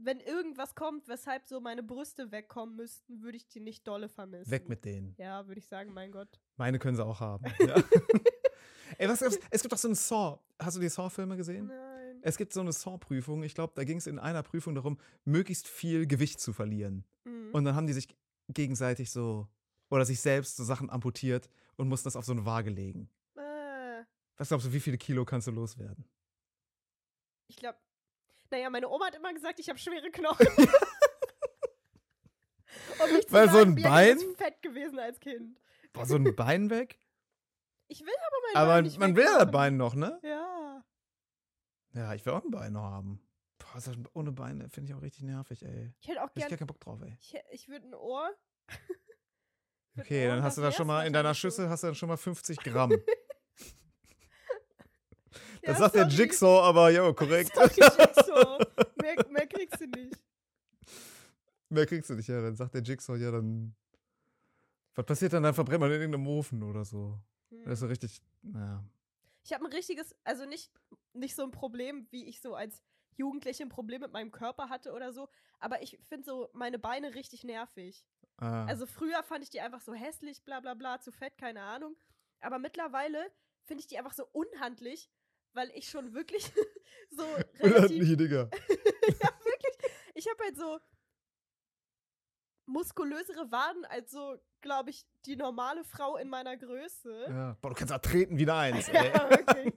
Wenn 0.01 0.21
irgendwas 0.21 0.75
kommt, 0.75 1.07
weshalb 1.09 1.45
so 1.45 1.59
meine 1.59 1.83
Brüste 1.83 2.31
wegkommen 2.31 2.75
müssten, 2.77 3.21
würde 3.21 3.35
ich 3.35 3.47
die 3.47 3.59
nicht 3.59 3.85
dolle 3.85 4.07
vermissen. 4.07 4.49
Weg 4.49 4.69
mit 4.69 4.85
denen. 4.85 5.13
Ja, 5.17 5.45
würde 5.47 5.59
ich 5.59 5.67
sagen, 5.67 5.93
mein 5.93 6.11
Gott. 6.11 6.39
Meine 6.55 6.79
können 6.79 6.95
sie 6.95 7.05
auch 7.05 7.19
haben. 7.19 7.43
Ja. 7.59 7.75
Ey, 8.97 9.07
was? 9.07 9.21
Es 9.21 9.61
gibt 9.61 9.71
doch 9.71 9.77
so 9.77 9.87
eine 9.87 9.95
Saw. 9.95 10.39
Hast 10.57 10.77
du 10.77 10.81
die 10.81 10.89
Saw-Filme 10.89 11.37
gesehen? 11.37 11.67
Nein. 11.67 12.19
Es 12.21 12.37
gibt 12.37 12.53
so 12.53 12.59
eine 12.61 12.71
Saw-Prüfung. 12.73 13.43
Ich 13.43 13.53
glaube, 13.53 13.73
da 13.75 13.83
ging 13.83 13.97
es 13.97 14.07
in 14.07 14.17
einer 14.19 14.41
Prüfung 14.41 14.73
darum, 14.73 14.97
möglichst 15.25 15.67
viel 15.67 16.07
Gewicht 16.07 16.39
zu 16.39 16.53
verlieren. 16.53 17.05
Mhm. 17.23 17.49
Und 17.53 17.65
dann 17.65 17.75
haben 17.75 17.85
die 17.87 17.93
sich 17.93 18.07
gegenseitig 18.47 19.11
so 19.11 19.47
oder 19.91 20.05
sich 20.05 20.19
selbst 20.21 20.57
so 20.57 20.63
Sachen 20.63 20.89
amputiert 20.89 21.49
und 21.77 21.87
mussten 21.87 22.07
das 22.07 22.15
auf 22.15 22.25
so 22.25 22.31
eine 22.31 22.45
Waage 22.45 22.69
legen. 22.71 23.09
äh, 23.35 24.03
Was 24.37 24.47
glaubst 24.47 24.65
du, 24.67 24.73
wie 24.73 24.79
viele 24.79 24.97
Kilo 24.97 25.23
kannst 25.23 25.47
du 25.47 25.51
loswerden? 25.51 26.05
ich 27.47 27.55
glaube. 27.57 27.77
Naja, 28.51 28.69
meine 28.69 28.89
Oma 28.89 29.07
hat 29.07 29.15
immer 29.15 29.33
gesagt, 29.33 29.59
ich 29.59 29.69
habe 29.69 29.79
schwere 29.79 30.09
Knochen. 30.11 30.47
um 33.03 33.11
nicht 33.13 33.27
zu 33.27 33.33
Weil 33.33 33.47
so 33.49 33.57
sagen, 33.57 33.71
ein 33.71 33.75
Birgit 33.75 34.17
ist 34.17 34.27
Bein? 34.27 34.35
fett 34.35 34.61
gewesen 34.61 34.99
als 34.99 35.19
Kind. 35.19 35.59
Boah, 35.93 36.05
so 36.05 36.15
ein 36.15 36.35
Bein 36.35 36.69
weg? 36.69 36.99
Ich 37.87 38.01
will 38.01 38.13
aber 38.27 38.35
mein 38.45 38.55
Aber 38.61 38.71
Bein 38.73 38.83
nicht 38.83 38.99
man 38.99 39.15
will 39.15 39.23
ja 39.25 39.39
das. 39.39 39.51
Bein 39.51 39.77
noch, 39.77 39.95
ne? 39.95 40.19
Ja. 40.23 40.83
Ja, 41.93 42.13
ich 42.13 42.25
will 42.25 42.33
auch 42.33 42.43
ein 42.43 42.51
Bein 42.51 42.73
noch 42.73 42.83
haben. 42.83 43.21
Boah, 43.57 43.81
so 43.81 43.91
ohne 44.13 44.31
Beine 44.31 44.69
finde 44.69 44.91
ich 44.91 44.97
auch 44.97 45.01
richtig 45.01 45.23
nervig, 45.23 45.65
ey. 45.65 45.91
Ich 45.99 46.07
hätte 46.07 46.21
auch 46.21 46.27
Hab 46.27 46.37
ich 46.37 46.47
keinen 46.47 46.67
Bock 46.67 46.79
drauf, 46.79 47.01
ey. 47.01 47.17
Ich, 47.19 47.35
ich 47.51 47.67
würde 47.67 47.87
ein 47.87 47.95
Ohr. 47.95 48.29
Okay, 49.97 50.25
ein 50.25 50.29
dann 50.35 50.43
hast 50.43 50.57
du 50.57 50.61
das 50.61 50.75
da 50.75 50.77
schon 50.77 50.87
mal 50.87 51.05
in 51.05 51.11
deiner. 51.11 51.33
Schüssel 51.33 51.67
hast 51.67 51.83
du 51.83 51.87
dann 51.87 51.95
schon 51.95 52.07
mal 52.07 52.15
50 52.15 52.59
Gramm. 52.59 52.93
Ja, 55.73 55.79
Das 55.79 55.93
sagt 55.93 55.95
der. 55.95 56.07
Jigsaw, 56.07 56.61
aber 56.63 56.89
jo, 56.91 57.13
korrekt. 57.13 57.51
Sorry, 57.55 57.69
Jigsaw. 57.75 58.57
mehr, 59.01 59.15
mehr 59.29 59.47
kriegst 59.47 59.79
du 59.81 59.85
nicht. 59.87 60.19
Mehr 61.69 61.85
kriegst 61.85 62.09
du 62.09 62.15
nicht, 62.15 62.27
ja. 62.27 62.41
Dann 62.41 62.55
sagt 62.55 62.73
der 62.73 62.81
Jigsaw, 62.81 63.15
ja, 63.17 63.31
dann. 63.31 63.75
Was 64.95 65.05
passiert 65.05 65.33
dann? 65.33 65.43
Dann 65.43 65.53
verbrennt 65.53 65.79
man 65.81 65.91
in 65.91 66.01
irgendeinem 66.01 66.27
Ofen 66.27 66.63
oder 66.63 66.83
so. 66.83 67.17
Das 67.63 67.73
ist 67.73 67.79
so 67.79 67.85
Hm. 67.85 67.89
richtig. 67.89 68.21
Naja. 68.41 68.83
Ich 69.43 69.53
habe 69.53 69.65
ein 69.65 69.71
richtiges, 69.71 70.15
also 70.23 70.45
nicht, 70.45 70.71
nicht 71.13 71.35
so 71.35 71.43
ein 71.43 71.51
Problem, 71.51 72.07
wie 72.11 72.25
ich 72.27 72.41
so 72.41 72.55
als 72.55 72.83
Jugendliche 73.15 73.63
ein 73.63 73.69
Problem 73.69 74.01
mit 74.01 74.11
meinem 74.11 74.31
Körper 74.31 74.69
hatte 74.69 74.91
oder 74.93 75.13
so. 75.13 75.29
Aber 75.59 75.81
ich 75.81 75.97
finde 76.07 76.25
so 76.25 76.49
meine 76.53 76.79
Beine 76.79 77.15
richtig 77.15 77.43
nervig. 77.43 78.05
Ah. 78.37 78.65
Also 78.65 78.85
früher 78.85 79.21
fand 79.23 79.43
ich 79.43 79.49
die 79.49 79.61
einfach 79.61 79.81
so 79.81 79.93
hässlich, 79.93 80.43
bla 80.43 80.59
bla 80.59 80.73
bla, 80.73 80.99
zu 80.99 81.11
fett, 81.11 81.37
keine 81.37 81.61
Ahnung. 81.61 81.95
Aber 82.41 82.59
mittlerweile 82.59 83.31
finde 83.65 83.81
ich 83.81 83.87
die 83.87 83.97
einfach 83.97 84.13
so 84.13 84.25
unhandlich, 84.31 85.09
weil 85.53 85.71
ich 85.75 85.89
schon 85.89 86.13
wirklich 86.13 86.51
so 87.11 87.23
relativ 87.59 87.61
Unhandliche 87.61 88.17
Digga. 88.17 88.49
ja, 88.59 89.29
wirklich. 89.43 89.75
Ich 90.15 90.27
habe 90.29 90.43
halt 90.43 90.57
so 90.57 90.79
muskulösere 92.65 93.51
Waden 93.51 93.85
als 93.85 94.11
so, 94.11 94.37
glaube 94.61 94.91
ich, 94.91 95.05
die 95.25 95.35
normale 95.35 95.83
Frau 95.83 96.17
in 96.17 96.29
meiner 96.29 96.55
Größe. 96.57 97.25
Ja. 97.27 97.57
Boah, 97.61 97.69
du 97.69 97.75
kannst 97.75 97.93
auch 97.93 97.99
treten 97.99 98.37
wie 98.37 98.43
eine 98.43 98.53
Eins, 98.75 98.89
ey. 98.89 99.07
Ja, 99.11 99.29
wirklich. 99.29 99.73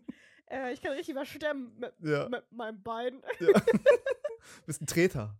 äh, 0.50 0.72
ich 0.72 0.82
kann 0.82 0.92
richtig 0.92 1.14
mal 1.14 1.24
stemmen 1.24 1.74
mit, 1.78 1.94
Ja. 2.00 2.28
mit 2.28 2.50
meinem 2.52 2.82
Bein. 2.82 3.22
ja. 3.40 3.60
Bist 4.66 4.82
ein 4.82 4.86
Treter. 4.86 5.38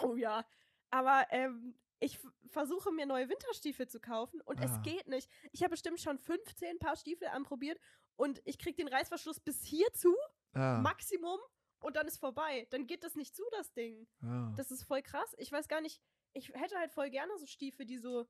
Oh 0.00 0.16
ja. 0.16 0.44
Aber 0.90 1.26
ähm, 1.30 1.74
ich 2.00 2.18
versuche 2.50 2.90
mir 2.92 3.06
neue 3.06 3.28
Winterstiefel 3.28 3.88
zu 3.88 4.00
kaufen 4.00 4.40
und 4.42 4.60
Ah. 4.60 4.64
es 4.64 4.82
geht 4.82 5.08
nicht. 5.08 5.28
Ich 5.52 5.62
habe 5.62 5.70
bestimmt 5.72 6.00
schon 6.00 6.18
15 6.18 6.78
Paar 6.78 6.96
Stiefel 6.96 7.28
anprobiert 7.28 7.78
und 8.16 8.40
ich 8.44 8.58
kriege 8.58 8.76
den 8.76 8.88
Reißverschluss 8.88 9.40
bis 9.40 9.64
hier 9.64 9.92
zu, 9.92 10.14
Ah. 10.52 10.80
Maximum, 10.80 11.38
und 11.80 11.94
dann 11.96 12.06
ist 12.08 12.18
vorbei. 12.18 12.66
Dann 12.70 12.86
geht 12.86 13.04
das 13.04 13.14
nicht 13.14 13.34
zu, 13.36 13.42
das 13.52 13.72
Ding. 13.72 14.06
ah. 14.22 14.52
Das 14.56 14.70
ist 14.70 14.82
voll 14.84 15.02
krass. 15.02 15.34
Ich 15.38 15.52
weiß 15.52 15.68
gar 15.68 15.80
nicht, 15.80 16.00
ich 16.32 16.48
hätte 16.54 16.76
halt 16.78 16.90
voll 16.90 17.10
gerne 17.10 17.36
so 17.38 17.46
Stiefel, 17.46 17.84
die 17.86 17.98
so 17.98 18.26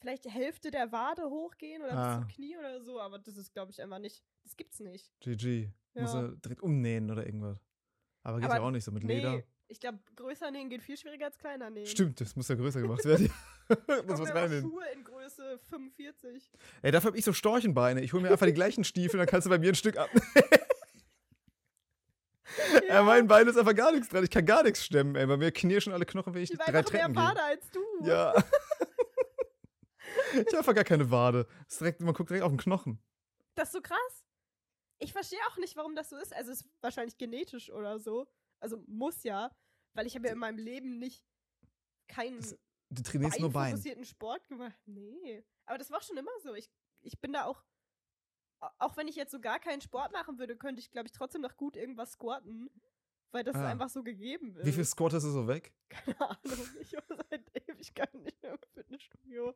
vielleicht 0.00 0.24
die 0.24 0.30
Hälfte 0.30 0.70
der 0.70 0.92
Wade 0.92 1.30
hochgehen 1.30 1.82
oder 1.82 1.92
bis 1.92 1.98
Ah. 2.00 2.14
zum 2.18 2.28
Knie 2.28 2.56
oder 2.58 2.82
so, 2.82 3.00
aber 3.00 3.18
das 3.18 3.36
ist, 3.36 3.52
glaube 3.52 3.70
ich, 3.72 3.80
einfach 3.82 3.98
nicht. 3.98 4.22
Das 4.44 4.56
gibt's 4.56 4.80
nicht. 4.80 5.10
GG. 5.20 5.70
Muss 5.94 6.12
Ja. 6.12 6.22
er 6.22 6.36
direkt 6.36 6.60
umnähen 6.62 7.10
oder 7.10 7.24
irgendwas. 7.24 7.64
Aber 8.22 8.38
geht 8.38 8.46
Aber 8.46 8.56
ja 8.56 8.62
auch 8.62 8.70
nicht 8.70 8.84
so 8.84 8.92
mit 8.92 9.04
Leder. 9.04 9.42
Ich 9.68 9.80
glaube, 9.80 9.98
größer 10.14 10.50
nähen 10.50 10.68
geht 10.68 10.82
viel 10.82 10.96
schwieriger 10.96 11.26
als 11.26 11.38
kleiner 11.38 11.70
nähen. 11.70 11.86
Stimmt, 11.86 12.20
das 12.20 12.36
muss 12.36 12.48
ja 12.48 12.54
größer 12.54 12.80
gemacht 12.80 13.04
werden. 13.04 13.32
Ich 13.68 14.06
muss 14.06 14.20
reinnehmen. 14.30 14.70
Schuhe 14.70 14.84
in 14.94 15.02
Größe 15.02 15.58
45. 15.70 16.50
Ey, 16.82 16.92
dafür 16.92 17.10
hab 17.10 17.16
ich 17.16 17.24
so 17.24 17.32
Storchenbeine. 17.32 18.00
Ich 18.02 18.12
hole 18.12 18.22
mir 18.22 18.30
einfach 18.30 18.46
die 18.46 18.52
gleichen 18.52 18.84
Stiefel, 18.84 19.18
dann 19.18 19.26
kannst 19.26 19.46
du 19.46 19.50
bei 19.50 19.58
mir 19.58 19.70
ein 19.70 19.74
Stück 19.74 19.96
ab. 19.96 20.08
Ja. 22.88 23.02
mein 23.02 23.26
Bein 23.26 23.46
ist 23.48 23.58
einfach 23.58 23.74
gar 23.74 23.92
nichts 23.92 24.08
dran. 24.08 24.24
Ich 24.24 24.30
kann 24.30 24.46
gar 24.46 24.62
nichts 24.62 24.84
stemmen, 24.84 25.16
ey. 25.16 25.26
Bei 25.26 25.36
mir 25.36 25.50
knirschen 25.52 25.92
alle 25.92 26.06
Knochen, 26.06 26.32
wenn 26.32 26.42
ich 26.42 26.50
die 26.50 26.56
drei 26.56 26.72
mehr 26.72 26.84
Treppen 26.84 27.12
gehe. 27.12 27.22
Wade 27.22 27.42
als 27.42 27.70
du. 27.70 27.80
Ja. 28.04 28.32
ich 30.32 30.38
habe 30.46 30.58
einfach 30.58 30.74
gar 30.74 30.84
keine 30.84 31.10
Wade. 31.10 31.46
Direkt, 31.78 32.00
man 32.00 32.14
guckt 32.14 32.30
direkt 32.30 32.44
auf 32.44 32.52
den 32.52 32.58
Knochen. 32.58 33.02
Das 33.56 33.68
ist 33.68 33.72
so 33.72 33.80
krass. 33.80 34.24
Ich 34.98 35.12
verstehe 35.12 35.40
auch 35.50 35.56
nicht, 35.58 35.76
warum 35.76 35.94
das 35.94 36.08
so 36.08 36.16
ist. 36.16 36.34
Also 36.34 36.52
es 36.52 36.60
ist 36.62 36.70
wahrscheinlich 36.80 37.18
genetisch 37.18 37.70
oder 37.70 37.98
so. 37.98 38.26
Also 38.66 38.82
muss 38.88 39.22
ja, 39.22 39.54
weil 39.94 40.06
ich 40.08 40.16
habe 40.16 40.26
ja 40.26 40.32
in 40.32 40.40
meinem 40.40 40.58
Leben 40.58 40.98
nicht 40.98 41.24
keinen 42.08 42.38
Das- 42.40 42.58
Du 42.90 43.02
trainierst 43.02 43.38
nur 43.40 43.50
Bein. 43.52 43.80
Sport 44.04 44.48
gemacht. 44.48 44.76
Nee. 44.86 45.44
Aber 45.66 45.78
das 45.78 45.90
war 45.92 46.00
schon 46.02 46.16
immer 46.16 46.30
so. 46.42 46.52
Ich, 46.54 46.68
ich 47.02 47.20
bin 47.20 47.32
da 47.32 47.44
auch, 47.44 47.62
au- 48.60 48.70
auch 48.78 48.96
wenn 48.96 49.06
ich 49.08 49.14
jetzt 49.16 49.30
so 49.30 49.40
gar 49.40 49.60
keinen 49.60 49.80
Sport 49.80 50.12
machen 50.12 50.38
würde, 50.38 50.56
könnte 50.56 50.80
ich, 50.80 50.90
glaube 50.90 51.06
ich, 51.06 51.12
trotzdem 51.12 51.42
noch 51.42 51.56
gut 51.56 51.76
irgendwas 51.76 52.12
squatten. 52.12 52.68
Weil 53.32 53.44
das 53.44 53.54
Ah. 53.56 53.68
einfach 53.68 53.88
so 53.88 54.02
gegeben 54.02 54.56
ist. 54.56 54.66
Wie 54.66 54.72
viel 54.72 54.84
squattest 54.84 55.26
du 55.26 55.30
so 55.30 55.46
weg? 55.48 55.72
Keine 55.88 56.20
Ahnung. 56.20 56.66
Ich 56.80 56.92
war 56.92 57.02
seit 57.30 57.68
Ewigkeiten 57.68 58.22
nicht 58.22 58.40
mehr 58.42 58.52
im 58.52 58.58
Fitnessstudio. 58.74 59.54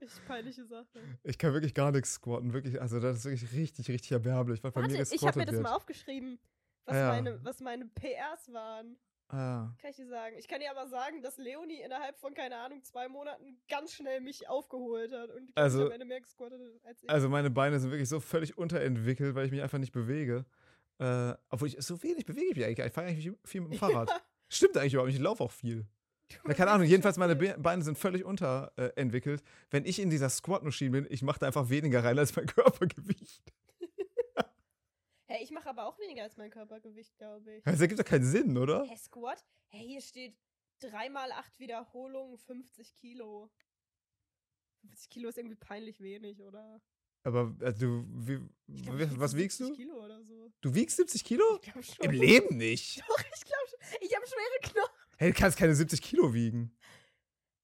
Richtig 0.00 0.24
peinliche 0.26 0.64
Sache. 0.64 1.18
Ich 1.24 1.38
kann 1.38 1.52
wirklich 1.52 1.74
gar 1.74 1.90
nichts 1.92 2.14
squatten. 2.14 2.52
Wirklich, 2.52 2.80
also 2.80 2.98
das 3.00 3.18
ist 3.18 3.24
wirklich 3.26 3.52
richtig, 3.52 3.88
richtig 3.90 4.12
erbärmlich, 4.12 4.62
Warte, 4.64 4.80
mir 4.80 5.02
ich 5.02 5.22
habe 5.26 5.38
mir 5.40 5.44
das 5.46 5.54
wird. 5.54 5.62
mal 5.64 5.74
aufgeschrieben, 5.74 6.38
was, 6.86 6.96
Ja. 6.96 7.08
meine, 7.08 7.44
was 7.44 7.60
meine 7.60 7.86
PRs 7.86 8.52
waren. 8.52 8.96
ah. 9.28 9.72
Kann 9.80 9.90
ich 9.90 9.96
dir 9.96 10.08
sagen. 10.08 10.36
Ich 10.38 10.48
kann 10.48 10.60
dir 10.60 10.70
aber 10.70 10.88
sagen, 10.88 11.22
dass 11.22 11.36
Leonie 11.38 11.80
innerhalb 11.80 12.18
von, 12.18 12.34
keine 12.34 12.56
Ahnung, 12.56 12.82
zwei 12.82 13.08
Monaten 13.08 13.60
ganz 13.68 13.92
schnell 13.92 14.20
mich 14.20 14.48
aufgeholt 14.48 15.12
hat. 15.12 15.30
Und 15.30 15.50
Also- 15.54 15.86
am 15.86 15.92
Ende 15.92 16.04
mehr 16.06 16.20
gesquattet 16.20 16.60
als 16.84 17.02
ich. 17.02 17.08
Also 17.10 17.28
meine 17.28 17.50
Beine 17.50 17.78
sind 17.78 17.90
wirklich 17.90 18.08
so 18.08 18.18
völlig 18.20 18.58
unterentwickelt, 18.58 19.34
weil 19.34 19.46
ich 19.46 19.52
mich 19.52 19.62
einfach 19.62 19.78
nicht 19.78 19.92
bewege. 19.92 20.44
Äh, 20.98 21.34
obwohl 21.48 21.68
ich 21.68 21.76
so 21.80 22.02
wenig 22.02 22.26
bewege 22.26 22.46
ich 22.50 22.56
mich 22.56 22.64
eigentlich. 22.66 22.86
Ich 22.86 22.92
fahre 22.92 23.06
eigentlich 23.06 23.32
viel 23.44 23.60
mit 23.62 23.72
dem 23.72 23.78
Fahrrad. 24.08 24.10
Stimmt 24.48 24.76
eigentlich 24.76 24.94
überhaupt 24.94 25.06
nicht. 25.08 25.16
Ich 25.16 25.22
laufe 25.22 25.42
auch 25.44 25.50
viel. 25.52 25.86
Ja, 26.46 26.54
keine 26.54 26.70
Ahnung, 26.70 26.86
jedenfalls 26.86 27.16
meine 27.16 27.34
Be 27.34 27.56
Beine 27.58 27.82
sind 27.82 27.98
völlig 27.98 28.24
unterentwickelt. 28.24 29.42
Wenn 29.70 29.84
ich 29.84 29.98
in 29.98 30.10
dieser 30.10 30.28
Squat-Maschine 30.28 30.90
bin, 30.90 31.06
ich 31.10 31.22
mache 31.22 31.40
da 31.40 31.46
einfach 31.46 31.68
weniger 31.70 32.04
rein 32.04 32.18
als 32.18 32.34
mein 32.36 32.46
Körpergewicht. 32.46 33.42
Hey, 35.40 35.44
ich 35.44 35.52
mache 35.52 35.70
aber 35.70 35.86
auch 35.86 35.98
weniger 35.98 36.22
als 36.22 36.36
mein 36.36 36.50
Körpergewicht, 36.50 37.16
glaube 37.16 37.54
ich. 37.54 37.64
Das 37.64 37.80
ergibt 37.80 37.98
doch 37.98 38.04
keinen 38.04 38.24
Sinn, 38.24 38.58
oder? 38.58 38.84
Hey, 38.84 38.98
Squat? 38.98 39.42
Hey, 39.68 39.86
hier 39.86 40.02
steht 40.02 40.36
3 40.80 41.08
mal 41.08 41.32
8 41.32 41.58
Wiederholungen, 41.58 42.36
50 42.36 42.94
Kilo. 42.94 43.50
50 44.82 45.08
Kilo 45.08 45.30
ist 45.30 45.38
irgendwie 45.38 45.56
peinlich 45.56 45.98
wenig, 46.00 46.42
oder? 46.42 46.82
Aber 47.22 47.56
äh, 47.60 47.72
du, 47.72 48.04
wie, 48.06 48.38
glaub, 48.82 49.18
was 49.18 49.30
so 49.30 49.38
wiegst 49.38 49.58
70 49.58 49.78
du? 49.78 49.82
Kilo 49.82 50.04
oder 50.04 50.22
so. 50.24 50.52
Du 50.60 50.74
wiegst 50.74 50.98
70 50.98 51.24
Kilo? 51.24 51.44
Ich 51.54 51.62
glaube 51.62 51.82
schon. 51.84 52.04
Im 52.04 52.10
Leben 52.10 52.58
nicht. 52.58 53.00
Doch, 53.08 53.18
ich 53.18 53.44
glaube 53.44 53.66
schon. 53.70 53.98
Ich 54.02 54.14
habe 54.14 54.26
schwere 54.26 54.72
Knochen. 54.72 54.94
Hey, 55.16 55.32
du 55.32 55.38
kannst 55.38 55.56
keine 55.56 55.74
70 55.74 56.02
Kilo 56.02 56.34
wiegen. 56.34 56.76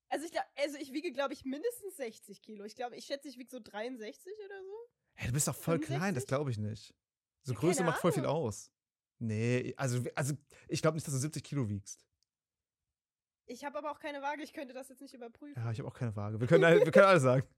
Also 0.09 0.25
ich, 0.25 0.31
glaub, 0.31 0.45
also 0.55 0.79
ich 0.79 0.93
wiege, 0.93 1.11
glaube 1.11 1.35
ich, 1.35 1.45
mindestens 1.45 1.95
60 1.97 2.41
Kilo. 2.41 2.65
Ich 2.65 2.75
glaube, 2.75 2.95
ich 2.95 3.05
schätze, 3.05 3.27
ich 3.27 3.37
wiege 3.37 3.51
so 3.51 3.59
63 3.59 4.33
oder 4.45 4.63
so. 4.63 4.77
Hey, 5.13 5.27
du 5.27 5.33
bist 5.33 5.47
doch 5.47 5.55
voll 5.55 5.77
klein, 5.77 6.15
das 6.15 6.25
65? 6.25 6.27
glaube 6.27 6.49
ich 6.49 6.57
nicht. 6.57 6.95
So 7.47 7.53
Ja, 7.53 7.59
Größe 7.59 7.83
macht 7.85 8.01
voll 8.01 8.11
viel 8.11 8.25
aus. 8.25 8.69
Nee, 9.19 9.73
also, 9.77 10.03
also 10.15 10.33
ich 10.67 10.81
glaube 10.81 10.95
nicht, 10.95 11.07
dass 11.07 11.13
du 11.13 11.19
70 11.19 11.41
Kilo 11.43 11.69
wiegst. 11.69 12.05
Ich 13.45 13.63
habe 13.63 13.77
aber 13.77 13.89
auch 13.91 13.99
keine 13.99 14.21
Waage, 14.21 14.43
ich 14.43 14.51
könnte 14.51 14.73
das 14.73 14.89
jetzt 14.89 14.99
nicht 15.01 15.13
überprüfen. 15.13 15.53
Ja, 15.63 15.71
ich 15.71 15.79
habe 15.79 15.87
auch 15.87 15.93
keine 15.93 16.13
Waage. 16.17 16.41
Wir 16.41 16.47
können, 16.47 16.61
wir 16.83 16.91
können 16.91 17.05
alles 17.05 17.23
sagen. 17.23 17.47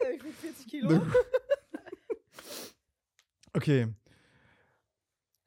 Äh, 0.00 0.12
ich 0.14 0.24
wiege 0.24 0.32
40 0.34 0.66
Kilo. 0.66 1.02
Okay. 3.52 3.92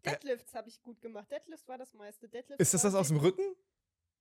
Deadlifts 0.06 0.54
habe 0.54 0.67
ich 0.69 0.82
gut 0.84 1.02
gemacht. 1.02 1.32
Deadlifts 1.32 1.67
war 1.67 1.78
das 1.78 1.93
meiste. 1.93 2.28
Deadlifts 2.30 2.62
Ist 2.62 2.74
das 2.74 2.82
das 2.84 2.93
aus 2.96 3.08
dem 3.08 3.17
Rücken? 3.17 3.56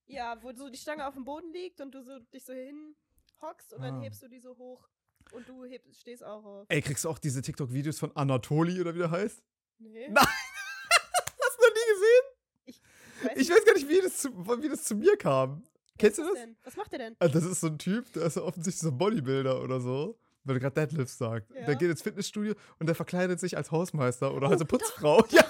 Ja, 0.07 0.41
wo 0.41 0.51
so 0.53 0.69
die 0.69 0.77
Stange 0.77 1.05
auf 1.07 1.13
dem 1.13 1.25
Boden 1.25 1.51
liegt 1.51 1.79
und 1.81 1.91
du 1.93 2.01
so 2.01 2.17
dich 2.19 2.43
so 2.45 2.53
hin 2.53 2.95
hockst 3.41 3.73
und 3.73 3.81
dann 3.81 3.99
Ah. 3.99 4.01
hebst 4.01 4.23
du 4.23 4.27
die 4.29 4.39
so 4.39 4.57
hoch 4.57 4.87
und 5.33 5.47
du 5.47 5.65
hebst, 5.65 5.99
stehst 6.01 6.23
auch 6.23 6.43
auf. 6.45 6.65
Ey, 6.69 6.81
kriegst 6.81 7.03
du 7.05 7.09
auch 7.09 7.19
diese 7.19 7.41
TikTok-Videos 7.41 7.99
von 7.99 8.15
Anatoli 8.15 8.79
oder 8.79 8.93
wie 8.95 8.99
der 8.99 9.11
heißt? 9.11 9.41
Nee. 9.79 10.07
Na- 10.09 10.21
Hast 10.25 11.57
du 11.57 11.61
noch 11.61 11.73
nie 11.73 11.93
gesehen? 11.93 13.29
weiß 13.29 13.37
Ich 13.41 13.49
weiß 13.49 13.65
gar 13.65 13.73
nicht, 13.73 13.89
wie 13.89 14.01
das 14.01 14.17
zu, 14.17 14.61
wie 14.61 14.69
das 14.69 14.83
zu 14.83 14.95
mir 14.95 15.17
kam. 15.17 15.63
Kennst 15.97 16.17
du 16.17 16.23
was 16.23 16.31
das? 16.33 16.39
Denn? 16.41 16.55
Was 16.63 16.75
macht 16.75 16.91
der 16.91 16.99
denn? 16.99 17.15
Ah, 17.19 17.27
Das 17.27 17.43
ist 17.43 17.61
so 17.61 17.67
ein 17.67 17.77
Typ, 17.77 18.11
der 18.13 18.23
ist 18.23 18.35
ja 18.37 18.41
offensichtlich 18.43 18.81
so 18.81 18.89
ein 18.89 18.97
Bodybuilder 18.97 19.61
oder 19.61 19.79
so. 19.79 20.17
Weil 20.45 20.55
du 20.55 20.59
gerade 20.61 20.73
Deadlifts 20.75 21.17
sagst. 21.17 21.49
Ja. 21.51 21.65
Der 21.65 21.75
geht 21.75 21.89
ins 21.89 22.01
Fitnessstudio 22.01 22.55
und 22.79 22.87
der 22.87 22.95
verkleidet 22.95 23.39
sich 23.39 23.55
als 23.55 23.71
Hausmeister 23.71 24.33
oder 24.33 24.47
Oh, 24.47 24.51
als 24.51 24.59
eine 24.61 24.67
Putzfrau. 24.67 25.23
Ja, 25.31 25.43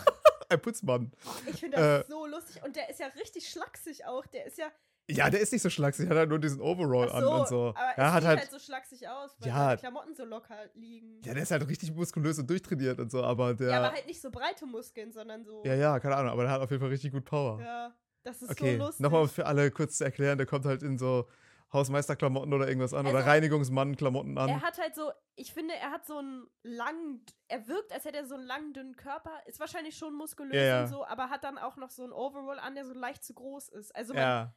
ein 0.49 0.61
Putzmann. 0.61 1.11
Ich 1.47 1.59
finde 1.61 1.77
das 1.77 2.05
Äh. 2.05 2.09
so 2.11 2.27
lustig 2.27 2.61
und 2.63 2.75
der 2.75 2.89
ist 2.89 2.99
ja 2.99 3.07
richtig 3.07 3.49
schlaksig 3.49 4.05
auch. 4.05 4.25
Der 4.27 4.45
ist 4.45 4.59
ja 4.59 4.71
Ja, 5.09 5.29
der 5.29 5.41
ist 5.41 5.51
nicht 5.51 5.61
so 5.61 5.69
schlaksig, 5.69 6.07
hat 6.09 6.15
halt 6.15 6.29
nur 6.29 6.39
diesen 6.39 6.61
Overall 6.61 7.09
Ach 7.11 7.15
an 7.15 7.23
so, 7.23 7.31
und 7.31 7.47
so. 7.47 7.67
aber 7.75 7.79
Ja, 7.79 7.91
er 7.97 8.13
hat 8.13 8.21
sieht 8.21 8.27
halt, 8.29 8.39
halt 8.39 8.51
so 8.51 8.59
schlaksig 8.59 9.07
aus, 9.09 9.35
weil 9.39 9.49
Ja. 9.49 9.55
seine 9.65 9.77
Klamotten 9.77 10.15
so 10.15 10.23
locker 10.23 10.55
liegen. 10.75 11.21
ja, 11.25 11.33
der 11.33 11.43
ist 11.43 11.51
halt 11.51 11.67
richtig 11.67 11.93
muskulös 11.93 12.39
und 12.39 12.49
durchtrainiert 12.49 12.99
und 12.99 13.11
so, 13.11 13.21
aber 13.23 13.53
der. 13.53 13.69
Ja, 13.69 13.77
aber 13.79 13.91
halt 13.91 14.07
nicht 14.07 14.21
so 14.21 14.31
breite 14.31 14.65
Muskeln, 14.65 15.11
sondern 15.11 15.43
so. 15.43 15.61
ja, 15.65 15.75
ja, 15.75 15.99
keine 15.99 16.15
Ahnung, 16.15 16.31
aber 16.31 16.43
der 16.43 16.51
hat 16.53 16.61
auf 16.61 16.71
jeden 16.71 16.79
Fall 16.81 16.89
richtig 16.89 17.11
gut 17.11 17.25
Power. 17.25 17.59
Ja, 17.61 17.93
das 18.23 18.41
ist 18.41 18.51
okay, 18.51 18.77
so 18.77 18.85
lustig. 18.85 19.01
nochmal 19.03 19.27
für 19.27 19.45
alle 19.45 19.71
kurz 19.71 19.97
zu 19.97 20.05
erklären, 20.05 20.37
der 20.37 20.47
kommt 20.47 20.65
halt 20.65 20.83
in 20.83 20.97
so 20.97 21.27
Hausmeisterklamotten 21.73 22.53
oder 22.53 22.67
irgendwas 22.67 22.93
an 22.93 23.05
oder 23.07 23.17
Also, 23.17 23.29
Reinigungsmann-Klamotten 23.29 24.37
an. 24.37 24.47
Er 24.49 24.61
hat 24.61 24.77
halt 24.77 24.93
so, 24.95 25.11
ich 25.35 25.53
finde, 25.53 25.73
er 25.73 25.89
hat 25.91 26.05
so 26.05 26.19
einen 26.19 26.47
langen, 26.61 27.25
er 27.47 27.67
wirkt, 27.67 27.91
als 27.91 28.05
hätte 28.05 28.17
er 28.19 28.25
so 28.27 28.35
einen 28.35 28.45
langen, 28.45 28.73
dünnen 28.73 28.95
Körper. 28.95 29.31
Ist 29.47 29.59
wahrscheinlich 29.59 29.97
schon 29.97 30.13
muskulös 30.13 30.53
Ja, 30.55 30.61
ja. 30.63 30.81
und 30.83 30.87
so, 30.87 31.03
aber 31.05 31.29
hat 31.31 31.43
dann 31.43 31.57
auch 31.57 31.75
noch 31.75 31.89
so 31.89 32.03
ein 32.03 32.11
Overall 32.13 32.59
an, 32.59 32.75
der 32.75 32.85
so 32.85 32.93
leicht 32.93 33.23
zu 33.23 33.33
groß 33.33 33.69
ist. 33.69 33.93
Also 33.95 34.13
man, 34.13 34.21
ja. 34.23 34.55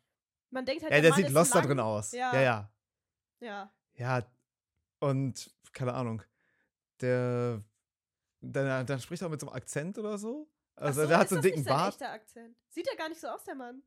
Man 0.56 0.64
denkt 0.64 0.82
halt, 0.82 0.92
ja, 0.92 1.00
der 1.00 1.10
Mann 1.10 1.22
sieht 1.22 1.30
lost 1.30 1.54
da 1.54 1.58
lang. 1.58 1.68
drin 1.68 1.80
aus. 1.80 2.12
Ja. 2.12 2.34
ja. 2.34 2.42
Ja, 2.42 2.70
Ja. 3.40 3.72
ja. 3.94 4.22
Und, 4.98 5.50
keine 5.72 5.92
Ahnung, 5.92 6.22
der, 7.02 7.62
der, 8.40 8.84
der 8.84 8.98
spricht 8.98 9.22
auch 9.22 9.28
mit 9.28 9.40
so 9.40 9.48
einem 9.48 9.56
Akzent 9.56 9.98
oder 9.98 10.16
so. 10.16 10.48
Also 10.74 11.02
so, 11.02 11.08
der 11.08 11.18
hat 11.18 11.28
so 11.28 11.36
einen 11.36 11.42
dicken 11.42 11.64
Bart. 11.64 11.98
Sieht 12.68 12.88
er 12.88 12.96
gar 12.96 13.08
nicht 13.10 13.20
so 13.20 13.28
aus, 13.28 13.44
der 13.44 13.54
Mann. 13.54 13.82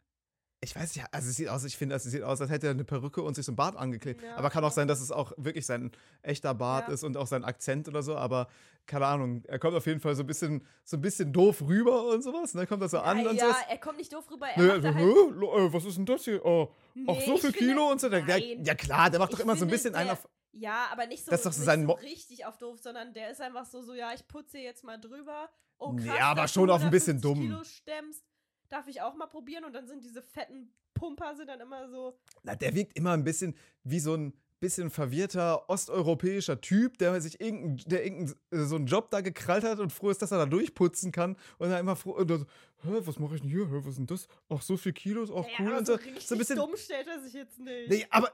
Ich 0.62 0.76
weiß 0.76 0.94
nicht, 0.96 1.06
also 1.14 1.30
es 1.30 1.38
sieht 1.38 1.48
aus, 1.48 1.64
ich 1.64 1.78
finde, 1.78 1.96
es 1.96 2.04
sieht 2.04 2.22
aus, 2.22 2.42
als 2.42 2.50
hätte 2.52 2.68
er 2.68 2.72
eine 2.72 2.84
Perücke 2.84 3.22
und 3.22 3.34
sich 3.34 3.46
so 3.46 3.52
einen 3.52 3.56
Bart 3.56 3.78
angeklebt. 3.78 4.22
Ja. 4.22 4.36
Aber 4.36 4.50
kann 4.50 4.62
auch 4.66 4.74
sein, 4.74 4.90
dass 4.90 5.00
es 5.00 5.10
auch 5.10 5.32
wirklich 5.38 5.66
sein 5.66 5.92
echter 6.22 6.54
Bart 6.54 6.90
Ja. 6.90 6.94
ist 6.94 7.04
und 7.06 7.16
auch 7.16 7.28
sein 7.28 7.46
Akzent 7.46 7.88
oder 7.88 8.04
so. 8.04 8.18
Aber 8.18 8.48
keine 8.86 9.06
Ahnung, 9.06 9.42
er 9.48 9.58
kommt 9.58 9.78
auf 9.78 9.86
jeden 9.86 10.02
Fall 10.02 10.16
so 10.16 10.24
ein 10.24 10.28
bisschen, 10.28 10.66
so 10.84 10.98
ein 10.98 11.02
bisschen 11.02 11.32
doof 11.32 11.62
rüber 11.62 12.08
und 12.10 12.24
sowas. 12.24 12.52
Dann 12.52 12.68
kommt 12.68 12.82
er 12.82 12.90
so 12.90 13.00
an 13.00 13.20
ja, 13.22 13.30
und 13.30 13.36
ja, 13.38 13.48
so. 13.54 13.56
er 13.70 13.78
kommt 13.78 14.00
nicht 14.00 14.12
doof 14.12 14.30
rüber. 14.30 14.48
Er 14.50 14.80
da 14.80 14.94
halt, 14.94 14.96
"Hä? 14.98 15.14
Lo- 15.32 15.58
äh, 15.68 15.72
was 15.74 15.86
ist 15.86 15.96
denn 15.98 16.06
das 16.06 16.26
hier? 16.26 16.44
Oh, 16.46 16.70
nee, 16.94 17.08
auch 17.08 17.22
so 17.22 17.38
viel 17.38 17.52
finde- 17.54 17.58
Kilo 17.74 17.92
und 17.92 18.02
so. 18.02 18.10
Der, 18.10 18.20
ja 18.28 18.76
klar, 18.76 19.10
der 19.10 19.20
macht 19.20 19.32
doch 19.32 19.40
Ich 19.40 19.46
immer 19.46 19.56
so 19.56 19.64
ein 19.64 19.72
bisschen 19.72 19.94
der, 19.94 20.02
einer. 20.02 20.18
Ja, 20.52 20.88
aber 20.92 21.06
nicht 21.08 21.24
so, 21.24 21.32
Das 21.32 21.46
ist 21.46 21.58
doch 21.58 21.74
so 21.76 21.92
richtig 21.94 22.46
auf 22.46 22.58
doof, 22.58 22.80
sondern 22.82 23.14
der 23.14 23.30
ist 23.32 23.40
einfach 23.40 23.66
so, 23.66 23.82
so, 23.82 23.94
ja, 23.94 24.12
ich 24.14 24.28
putze 24.28 24.58
jetzt 24.58 24.84
mal 24.84 24.98
drüber. 25.00 25.48
Oh, 25.78 25.96
krass, 25.96 26.20
aber 26.20 26.42
dass 26.42 26.52
schon 26.54 26.70
auch 26.70 26.82
ein 26.82 26.90
bisschen 26.92 27.18
150 27.18 27.22
dumm. 27.22 27.40
Kilo 27.42 27.64
stemmst, 27.64 28.26
darf 28.70 28.88
ich 28.88 29.02
auch 29.02 29.16
mal 29.16 29.28
probieren 29.28 29.66
und 29.66 29.74
dann 29.74 29.88
sind 29.88 30.04
diese 30.04 30.22
fetten 30.22 30.74
Pumper 30.94 31.36
sind 31.36 31.48
dann 31.48 31.62
immer 31.62 31.90
so, 31.90 32.18
Na, 32.44 32.56
der 32.56 32.76
wirkt 32.76 32.98
immer 32.98 33.14
ein 33.14 33.24
bisschen 33.24 33.56
wie 33.84 34.00
so 34.00 34.16
ein 34.16 34.34
bisschen 34.60 34.90
verwirrter 34.90 35.70
osteuropäischer 35.70 36.60
Typ, 36.60 36.98
der 36.98 37.22
sich 37.22 37.40
irgendein, 37.40 37.78
der 37.90 38.04
irgendein, 38.04 38.36
äh, 38.52 38.66
so 38.66 38.76
einen 38.76 38.88
Job 38.88 39.10
da 39.10 39.22
gekrallt 39.22 39.64
hat 39.64 39.80
und 39.80 39.94
froh 39.94 40.10
ist, 40.10 40.22
dass 40.22 40.32
er 40.32 40.38
da 40.40 40.46
durchputzen 40.46 41.12
kann. 41.12 41.38
Und 41.58 41.70
dann 41.70 41.80
immer 41.80 41.96
froh, 41.96 42.12
und 42.12 42.30
dann 42.30 42.40
so, 42.40 42.46
Hä, 42.84 43.02
was 43.06 43.20
mache 43.20 43.36
ich 43.36 43.42
denn 43.42 43.50
hier? 43.50 43.68
Hä, 43.68 43.80
was 43.80 43.88
ist 43.88 43.98
denn 44.00 44.08
das? 44.08 44.28
Ach, 44.50 44.62
so 44.62 44.78
viel 44.78 44.94
Kilos, 44.94 45.30
ach 45.32 45.46
naja, 45.46 45.56
cool. 45.60 45.78
Und 45.78 45.88
so 45.88 45.98
so, 46.20 46.36
ein 46.36 46.38
bisschen. 46.40 46.56
dumm 46.58 46.76
stellt 46.76 47.08
er 47.08 47.22
sich 47.22 47.34
jetzt 47.34 47.60
nicht. 47.60 47.90
Nee, 47.90 48.06
aber. 48.10 48.32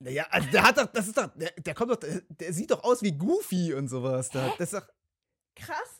Naja, 0.00 0.26
also 0.30 0.50
der 0.50 0.62
hat 0.62 0.78
doch, 0.78 0.86
das 0.86 1.08
ist 1.08 1.16
doch, 1.16 1.28
der, 1.36 1.50
der 1.50 1.74
kommt 1.74 1.90
doch, 1.90 1.96
der, 1.96 2.22
der 2.22 2.52
sieht 2.54 2.70
doch 2.70 2.82
aus 2.82 3.02
wie 3.02 3.12
Goofy 3.12 3.74
und 3.74 3.88
sowas. 3.88 4.30
Da. 4.30 4.54
Das 4.58 4.72
ist 4.72 4.80
doch, 4.80 4.88
Krass. 5.54 5.99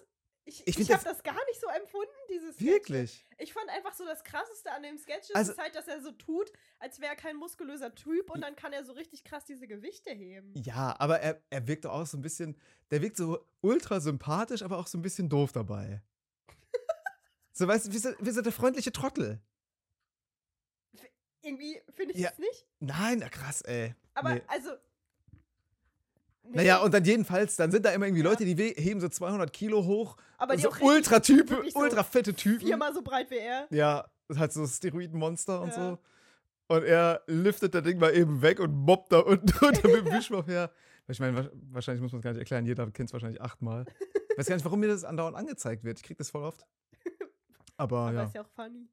Ich, 0.50 0.66
Ich 0.66 0.78
ich, 0.80 0.90
habe 0.92 1.04
das- 1.04 1.22
gar 1.22 1.38
nicht 1.46 1.60
so 1.60 1.68
empfunden, 1.68 2.10
dieses 2.28 2.56
Sketch. 2.56 2.66
wirklich. 2.66 3.26
Ich 3.38 3.52
fand 3.52 3.68
einfach 3.70 3.94
so 3.94 4.04
das 4.04 4.24
Krasseste 4.24 4.72
an 4.72 4.82
dem 4.82 4.98
Sketch 4.98 5.30
ist, 5.30 5.36
Also- 5.36 5.52
ist 5.52 5.58
halt, 5.58 5.74
dass 5.76 5.86
er 5.86 6.00
so 6.02 6.10
tut, 6.10 6.50
als 6.80 6.98
wäre 7.00 7.12
er 7.12 7.16
kein 7.16 7.36
muskulöser 7.36 7.94
Typ 7.94 8.30
und 8.30 8.40
dann 8.40 8.56
kann 8.56 8.72
er 8.72 8.84
so 8.84 8.92
richtig 8.92 9.22
krass 9.22 9.44
diese 9.44 9.68
Gewichte 9.68 10.10
heben. 10.10 10.52
Ja, 10.56 10.96
aber 10.98 11.20
er, 11.20 11.40
er 11.50 11.68
wirkt 11.68 11.86
auch 11.86 12.04
so 12.04 12.18
ein 12.18 12.22
bisschen, 12.22 12.56
der 12.90 13.00
wirkt 13.00 13.16
so 13.16 13.46
ultra 13.60 14.00
sympathisch, 14.00 14.62
aber 14.62 14.78
auch 14.78 14.88
so 14.88 14.98
ein 14.98 15.02
bisschen 15.02 15.28
doof 15.28 15.52
dabei. 15.52 16.02
so, 17.52 17.68
weißt 17.68 17.86
du, 17.86 17.98
so, 17.98 18.10
wie 18.18 18.30
so 18.30 18.42
der 18.42 18.52
freundliche 18.52 18.90
Trottel. 18.92 19.40
Irgendwie 21.42 21.80
finde 21.94 22.12
ich 22.14 22.20
Ja. 22.20 22.30
das 22.30 22.38
nicht. 22.38 22.66
Nein, 22.80 23.18
na 23.20 23.28
krass, 23.28 23.62
ey. 23.62 23.94
Aber 24.14 24.34
Nee. 24.34 24.42
also. 24.48 24.70
Naja, 26.52 26.82
und 26.82 26.92
dann 26.94 27.04
jedenfalls, 27.04 27.56
dann 27.56 27.70
sind 27.70 27.84
da 27.84 27.90
immer 27.92 28.06
irgendwie 28.06 28.22
Ja. 28.22 28.30
Leute, 28.30 28.44
die 28.44 28.54
heben 28.76 29.00
so 29.00 29.08
200 29.08 29.52
Kilo 29.52 29.84
hoch. 29.84 30.16
aber 30.38 30.56
die 30.56 30.62
so 30.62 30.70
wirklich 30.70 30.82
so 31.74 31.78
ultra 31.80 32.02
fette 32.02 32.34
Typen. 32.34 32.66
viermal 32.66 32.92
so 32.94 33.02
breit 33.02 33.30
wie 33.30 33.38
er. 33.38 33.66
Ja, 33.70 34.08
halt 34.36 34.52
so 34.52 34.66
Steroidenmonster 34.66 35.60
und 35.60 35.68
Ja. 35.68 35.74
so. 35.74 35.98
Und 36.68 36.84
er 36.84 37.22
liftet 37.26 37.74
das 37.74 37.82
Ding 37.82 37.98
mal 37.98 38.14
eben 38.16 38.42
weg 38.42 38.60
und 38.60 38.72
mobbt 38.74 39.12
da 39.12 39.18
unten 39.20 39.46
drunter 39.46 39.88
mit 39.88 40.06
dem 40.06 40.06
Wischmopp 40.12 40.46
her. 40.48 40.70
Ich 41.08 41.18
meine, 41.18 41.36
wa- 41.36 41.50
wahrscheinlich 41.72 42.00
muss 42.02 42.12
man 42.12 42.20
es 42.20 42.22
gar 42.24 42.30
nicht 42.30 42.38
erklären. 42.38 42.64
Jeder 42.64 42.88
kennt 42.92 43.08
es 43.08 43.12
wahrscheinlich 43.12 43.40
achtmal. 43.42 43.84
Ich 44.30 44.38
weiß 44.38 44.46
gar 44.46 44.54
nicht, 44.54 44.64
warum 44.64 44.78
mir 44.80 44.86
das 44.88 45.02
andauernd 45.04 45.36
angezeigt 45.36 45.82
wird. 45.84 45.98
Ich 45.98 46.04
krieg 46.04 46.16
das 46.18 46.30
voll 46.30 46.44
oft. 46.44 46.64
Aber, 47.76 47.98
Aber 48.02 48.12
ja. 48.12 48.24
ist 48.24 48.34
ja 48.34 48.42
auch 48.42 48.48
funny. 48.54 48.88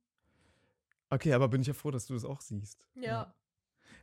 Okay, 1.09 1.31
aber 1.33 1.47
bin 1.47 1.61
ich 1.61 1.67
ja 1.67 1.73
froh, 1.73 1.89
dass 1.91 2.05
du 2.07 2.13
das 2.15 2.25
auch 2.25 2.41
siehst. 2.41 2.85
Ja. 2.95 3.21
Ey, 3.23 3.31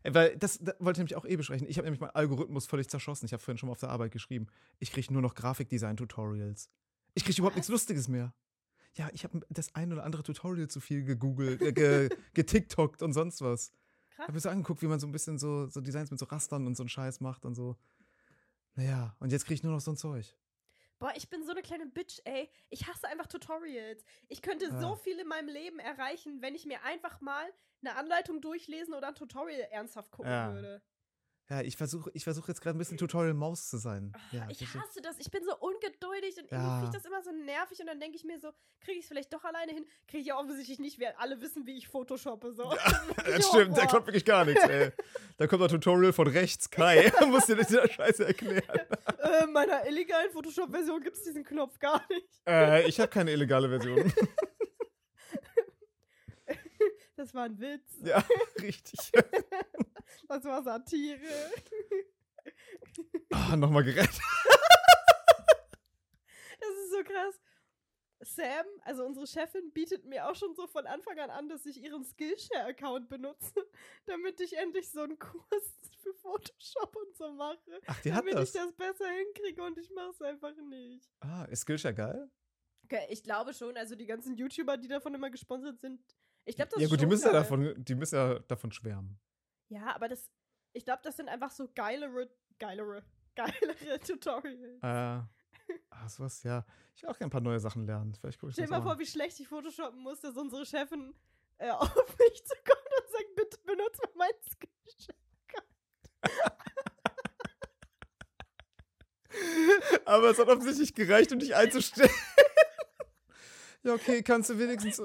Weil 0.04 0.36
das, 0.36 0.58
das 0.58 0.74
wollte 0.78 0.98
ich 0.98 0.98
nämlich 0.98 1.16
auch 1.16 1.24
eh 1.24 1.36
besprechen. 1.36 1.66
Ich 1.68 1.78
habe 1.78 1.86
nämlich 1.86 2.00
meinen 2.00 2.10
Algorithmus 2.10 2.66
völlig 2.66 2.88
zerschossen. 2.88 3.26
Ich 3.26 3.32
habe 3.32 3.42
vorhin 3.42 3.58
schon 3.58 3.68
mal 3.68 3.72
auf 3.72 3.80
der 3.80 3.90
Arbeit 3.90 4.12
geschrieben. 4.12 4.46
Ich 4.78 4.92
kriege 4.92 5.12
nur 5.12 5.22
noch 5.22 5.34
Grafikdesign-Tutorials. 5.34 6.70
Ich 7.14 7.24
kriege 7.24 7.38
überhaupt 7.38 7.56
nichts 7.56 7.68
Lustiges 7.68 8.08
mehr. 8.08 8.34
Ja, 8.94 9.08
ich 9.12 9.24
habe 9.24 9.40
das 9.48 9.74
ein 9.74 9.92
oder 9.92 10.04
andere 10.04 10.22
Tutorial 10.22 10.68
zu 10.68 10.80
viel 10.80 11.04
gegoogelt, 11.04 11.60
äh, 11.62 11.72
ge, 11.72 12.08
getiktokt 12.34 13.02
und 13.02 13.12
sonst 13.12 13.40
was. 13.40 13.72
Krass. 14.14 14.26
Habe 14.26 14.32
mir 14.34 14.40
so 14.40 14.48
angeguckt, 14.48 14.82
wie 14.82 14.86
man 14.86 15.00
so 15.00 15.06
ein 15.06 15.12
bisschen 15.12 15.38
so, 15.38 15.66
so 15.66 15.80
Designs 15.80 16.10
mit 16.10 16.20
so 16.20 16.26
Rastern 16.26 16.66
und 16.66 16.76
so 16.76 16.84
einen 16.84 16.88
Scheiß 16.88 17.20
macht 17.20 17.44
und 17.44 17.54
so. 17.54 17.76
Naja, 18.76 19.16
und 19.18 19.32
jetzt 19.32 19.46
kriege 19.46 19.54
ich 19.54 19.62
nur 19.62 19.72
noch 19.72 19.80
so 19.80 19.90
ein 19.90 19.96
Zeug. 19.96 20.36
Boah, 21.04 21.12
ich 21.16 21.28
bin 21.28 21.44
so 21.44 21.50
eine 21.50 21.60
kleine 21.60 21.84
Bitch, 21.84 22.18
ey. 22.24 22.48
Ich 22.70 22.86
hasse 22.88 23.06
einfach 23.08 23.26
Tutorials. 23.26 24.02
Ich 24.28 24.40
könnte 24.40 24.70
Ah. 24.72 24.80
so 24.80 24.96
viel 24.96 25.18
in 25.18 25.26
meinem 25.26 25.48
Leben 25.48 25.78
erreichen, 25.78 26.40
wenn 26.40 26.54
ich 26.54 26.64
mir 26.64 26.82
einfach 26.82 27.20
mal 27.20 27.44
eine 27.82 27.94
Anleitung 27.96 28.40
durchlesen 28.40 28.94
oder 28.94 29.08
ein 29.08 29.14
Tutorial 29.14 29.68
ernsthaft 29.70 30.10
gucken 30.10 30.32
Ja. 30.32 30.54
würde. 30.54 30.82
Ja, 31.50 31.60
ich 31.60 31.76
versuche 31.76 32.10
ich 32.14 32.24
versuch 32.24 32.48
jetzt 32.48 32.62
gerade 32.62 32.74
ein 32.76 32.78
bisschen 32.78 32.96
Tutorial-Maus 32.96 33.68
zu 33.68 33.76
sein. 33.76 34.12
Ah, 34.14 34.18
Ja, 34.32 34.46
ich 34.48 34.58
verstehe. 34.58 34.80
hasse 34.80 35.00
das. 35.02 35.16
Ich 35.18 35.30
bin 35.30 35.44
so 35.44 35.54
ungeduldig 35.58 36.36
und 36.40 36.50
Ja. 36.50 36.56
irgendwie 36.56 36.74
finde 36.80 36.86
ich 36.86 37.02
das 37.02 37.04
immer 37.04 37.22
so 37.22 37.32
nervig 37.32 37.78
und 37.80 37.86
dann 37.86 38.00
denke 38.00 38.16
ich 38.16 38.24
mir 38.24 38.40
so, 38.40 38.48
kriege 38.80 38.98
ich 38.98 39.04
es 39.04 39.08
vielleicht 39.08 39.32
doch 39.34 39.44
alleine 39.44 39.72
hin? 39.72 39.84
Kriege 40.08 40.22
ich 40.22 40.26
ja 40.28 40.38
offensichtlich 40.38 40.78
nicht, 40.78 40.98
wir 40.98 41.20
alle 41.20 41.40
wissen, 41.42 41.66
wie 41.66 41.76
ich 41.76 41.86
Photoshoppe. 41.88 42.52
So. 42.54 42.64
Das 43.26 43.46
stimmt, 43.48 43.76
da 43.76 43.84
kommt 43.86 44.06
wirklich 44.06 44.24
gar 44.24 44.44
nichts, 44.46 44.64
ey. 44.64 44.90
Da 45.36 45.46
kommt 45.46 45.62
ein 45.62 45.68
Tutorial 45.68 46.12
von 46.14 46.28
rechts, 46.28 46.70
Kai. 46.70 47.12
Muss 47.26 47.44
dir 47.46 47.56
das 47.56 47.66
dieser 47.68 47.88
Scheiße 47.88 48.26
erklären. 48.26 48.62
äh, 49.18 49.44
in 49.44 49.52
meiner 49.52 49.84
illegalen 49.86 50.30
Photoshop-Version 50.30 51.02
gibt 51.02 51.16
es 51.16 51.24
diesen 51.24 51.44
Knopf 51.44 51.78
gar 51.78 52.02
nicht. 52.08 52.26
Äh, 52.46 52.88
ich 52.88 52.98
habe 53.00 53.08
keine 53.08 53.32
illegale 53.32 53.68
Version. 53.68 54.10
Das 57.24 57.32
war 57.32 57.44
ein 57.44 57.58
Witz. 57.58 57.96
ja, 58.02 58.22
richtig. 58.60 59.00
Das 60.28 60.44
war 60.44 60.62
Satire. 60.62 61.50
Ah, 63.30 63.56
nochmal 63.56 63.82
gerettet. 63.82 64.20
Das 66.60 66.70
ist 66.70 66.90
so 66.90 67.02
krass. 67.02 67.40
Sam, 68.20 68.66
also 68.82 69.04
unsere 69.06 69.26
Chefin, 69.26 69.72
bietet 69.72 70.04
mir 70.04 70.28
auch 70.28 70.34
schon 70.36 70.54
so 70.54 70.66
von 70.66 70.86
Anfang 70.86 71.18
an 71.18 71.30
an, 71.30 71.48
dass 71.48 71.64
ich 71.64 71.82
ihren 71.82 72.04
Skillshare-Account 72.04 73.08
benutze, 73.08 73.52
damit 74.06 74.40
ich 74.40 74.56
endlich 74.58 74.90
so 74.90 75.00
einen 75.00 75.18
Kurs 75.18 75.78
für 76.02 76.12
Photoshop 76.14 76.94
und 76.96 77.16
so 77.16 77.32
mache. 77.32 77.80
Ach, 77.86 78.00
die 78.02 78.12
hat 78.12 78.20
damit 78.20 78.34
das. 78.34 78.48
ich 78.48 78.60
das 78.60 78.72
besser 78.74 79.08
hinkriege 79.08 79.62
und 79.62 79.78
ich 79.78 79.90
mache 79.90 80.10
es 80.10 80.20
einfach 80.20 80.54
nicht. 80.56 81.08
Ah, 81.20 81.44
ist 81.44 81.62
Skillshare 81.62 81.94
geil? 81.94 82.30
Okay, 82.84 83.06
ich 83.08 83.22
glaube 83.22 83.54
schon, 83.54 83.76
also 83.76 83.94
die 83.94 84.06
ganzen 84.06 84.36
YouTuber, 84.36 84.76
die 84.76 84.88
davon 84.88 85.14
immer 85.14 85.30
gesponsert 85.30 85.80
sind, 85.80 86.00
ich 86.44 86.56
glaube, 86.56 86.72
das 86.72 86.82
ja 86.82 86.88
gut, 86.88 87.00
die 87.00 87.06
müssen 87.06 87.26
ja, 87.26 87.32
davon, 87.32 87.72
die 87.76 87.94
müssen 87.94 88.16
ja 88.16 88.38
davon 88.40 88.70
schwärmen. 88.70 89.18
Ja, 89.68 89.94
aber 89.94 90.08
das, 90.08 90.30
ich 90.72 90.84
glaube, 90.84 91.00
das 91.02 91.16
sind 91.16 91.28
einfach 91.28 91.50
so 91.50 91.68
geilere, 91.74 92.28
geilere, 92.58 93.02
geilere 93.34 93.98
Tutorials. 94.00 94.82
Äh, 94.82 95.22
ach, 95.90 96.08
sowas, 96.08 96.42
ja. 96.42 96.66
Ich 96.94 97.02
will 97.02 97.08
auch 97.08 97.16
gerne 97.16 97.28
ein 97.28 97.32
paar 97.32 97.40
neue 97.40 97.60
Sachen 97.60 97.86
lernen. 97.86 98.14
Vielleicht 98.14 98.38
gucke 98.38 98.50
ich 98.50 98.56
Stell 98.56 98.66
dir 98.66 98.72
mal 98.72 98.82
vor, 98.82 98.98
wie 98.98 99.06
schlecht 99.06 99.40
ich 99.40 99.48
Photoshoppen 99.48 100.00
muss, 100.00 100.20
dass 100.20 100.36
unsere 100.36 100.66
Chefin 100.66 101.14
äh, 101.58 101.70
auf 101.70 102.18
mich 102.18 102.44
zukommt 102.44 102.90
und 103.00 103.10
sagt, 103.10 103.34
bitte 103.36 103.58
benutze 103.64 104.02
mal 104.02 104.10
mein 104.16 104.34
Skillshare. 104.42 105.16
Aber 110.04 110.30
es 110.30 110.38
hat 110.38 110.48
offensichtlich 110.48 110.94
gereicht, 110.94 111.32
um 111.32 111.38
dich 111.38 111.56
einzustellen. 111.56 112.10
Ja, 113.84 113.94
okay, 113.94 114.22
kannst 114.22 114.50
du 114.50 114.58
wenigstens 114.58 115.00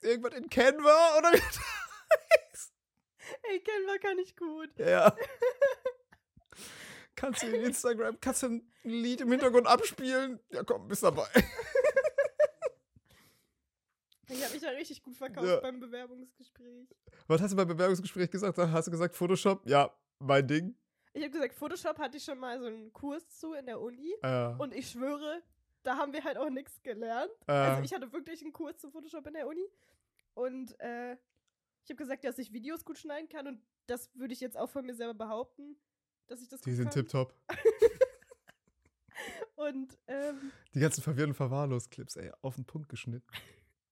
irgendwas 0.00 0.34
in 0.34 0.48
Canva 0.48 1.18
oder? 1.18 1.32
Ey, 3.44 3.60
Canva 3.60 3.98
kann 3.98 4.18
ich 4.18 4.34
gut. 4.36 4.70
ja, 4.78 4.88
ja. 4.88 5.16
Kannst 7.14 7.42
du 7.42 7.46
in 7.48 7.54
Instagram, 7.66 8.18
kannst 8.20 8.42
du 8.42 8.46
ein 8.48 8.72
Lied 8.82 9.20
im 9.20 9.30
Hintergrund 9.30 9.66
abspielen? 9.66 10.40
Ja, 10.50 10.64
komm, 10.64 10.88
bist 10.88 11.02
dabei. 11.02 11.28
Ich 14.28 14.42
habe 14.42 14.52
mich 14.54 14.62
da 14.62 14.70
richtig 14.70 15.02
gut 15.02 15.16
verkauft 15.16 15.46
Ja. 15.46 15.60
beim 15.60 15.78
Bewerbungsgespräch. 15.78 16.88
Was 17.28 17.40
hast 17.42 17.52
du 17.52 17.56
beim 17.56 17.68
Bewerbungsgespräch 17.68 18.30
gesagt? 18.30 18.56
Hast 18.56 18.86
du 18.86 18.90
gesagt 18.90 19.14
Photoshop? 19.14 19.60
Ja, 19.66 19.94
mein 20.18 20.46
Ding. 20.46 20.74
Ich 21.12 21.22
habe 21.22 21.30
gesagt, 21.32 21.54
Photoshop 21.54 21.98
hatte 21.98 22.16
ich 22.16 22.24
schon 22.24 22.38
mal 22.38 22.58
so 22.58 22.66
einen 22.66 22.92
Kurs 22.94 23.28
zu 23.28 23.52
in 23.52 23.66
der 23.66 23.78
Uni. 23.80 24.14
Äh, 24.22 24.54
Und 24.58 24.72
ich 24.74 24.88
schwöre, 24.90 25.42
da 25.82 25.96
haben 25.96 26.12
wir 26.12 26.22
halt 26.24 26.36
auch 26.38 26.50
nichts 26.50 26.82
gelernt. 26.82 27.30
äh, 27.46 27.52
Also 27.52 27.82
ich 27.82 27.92
hatte 27.92 28.12
wirklich 28.12 28.42
einen 28.42 28.52
Kurs 28.52 28.78
zu 28.78 28.90
Photoshop 28.90 29.26
in 29.26 29.34
der 29.34 29.46
Uni. 29.46 29.66
Und 30.34 30.78
äh, 30.80 31.12
ich 31.84 31.90
habe 31.90 31.96
gesagt, 31.96 32.24
dass 32.24 32.38
ich 32.38 32.52
Videos 32.52 32.84
gut 32.84 32.98
schneiden 32.98 33.28
kann. 33.28 33.46
Und 33.46 33.60
das 33.86 34.10
würde 34.14 34.32
ich 34.34 34.40
jetzt 34.40 34.56
auch 34.56 34.70
von 34.70 34.84
mir 34.86 34.94
selber 34.94 35.14
behaupten, 35.14 35.76
dass 36.28 36.40
ich 36.40 36.48
das 36.48 36.60
die 36.60 36.70
gut 36.70 36.76
sind 36.76 36.84
kann. 36.86 36.92
tipptopp. 36.94 37.34
Und 39.56 39.96
ähm, 40.08 40.50
Die 40.74 40.80
ganzen 40.80 41.02
verwirrenden 41.02 41.34
Verwahrlos-Clips, 41.36 42.16
ey, 42.16 42.32
auf 42.40 42.56
den 42.56 42.64
Punkt 42.64 42.88
geschnitten. 42.88 43.26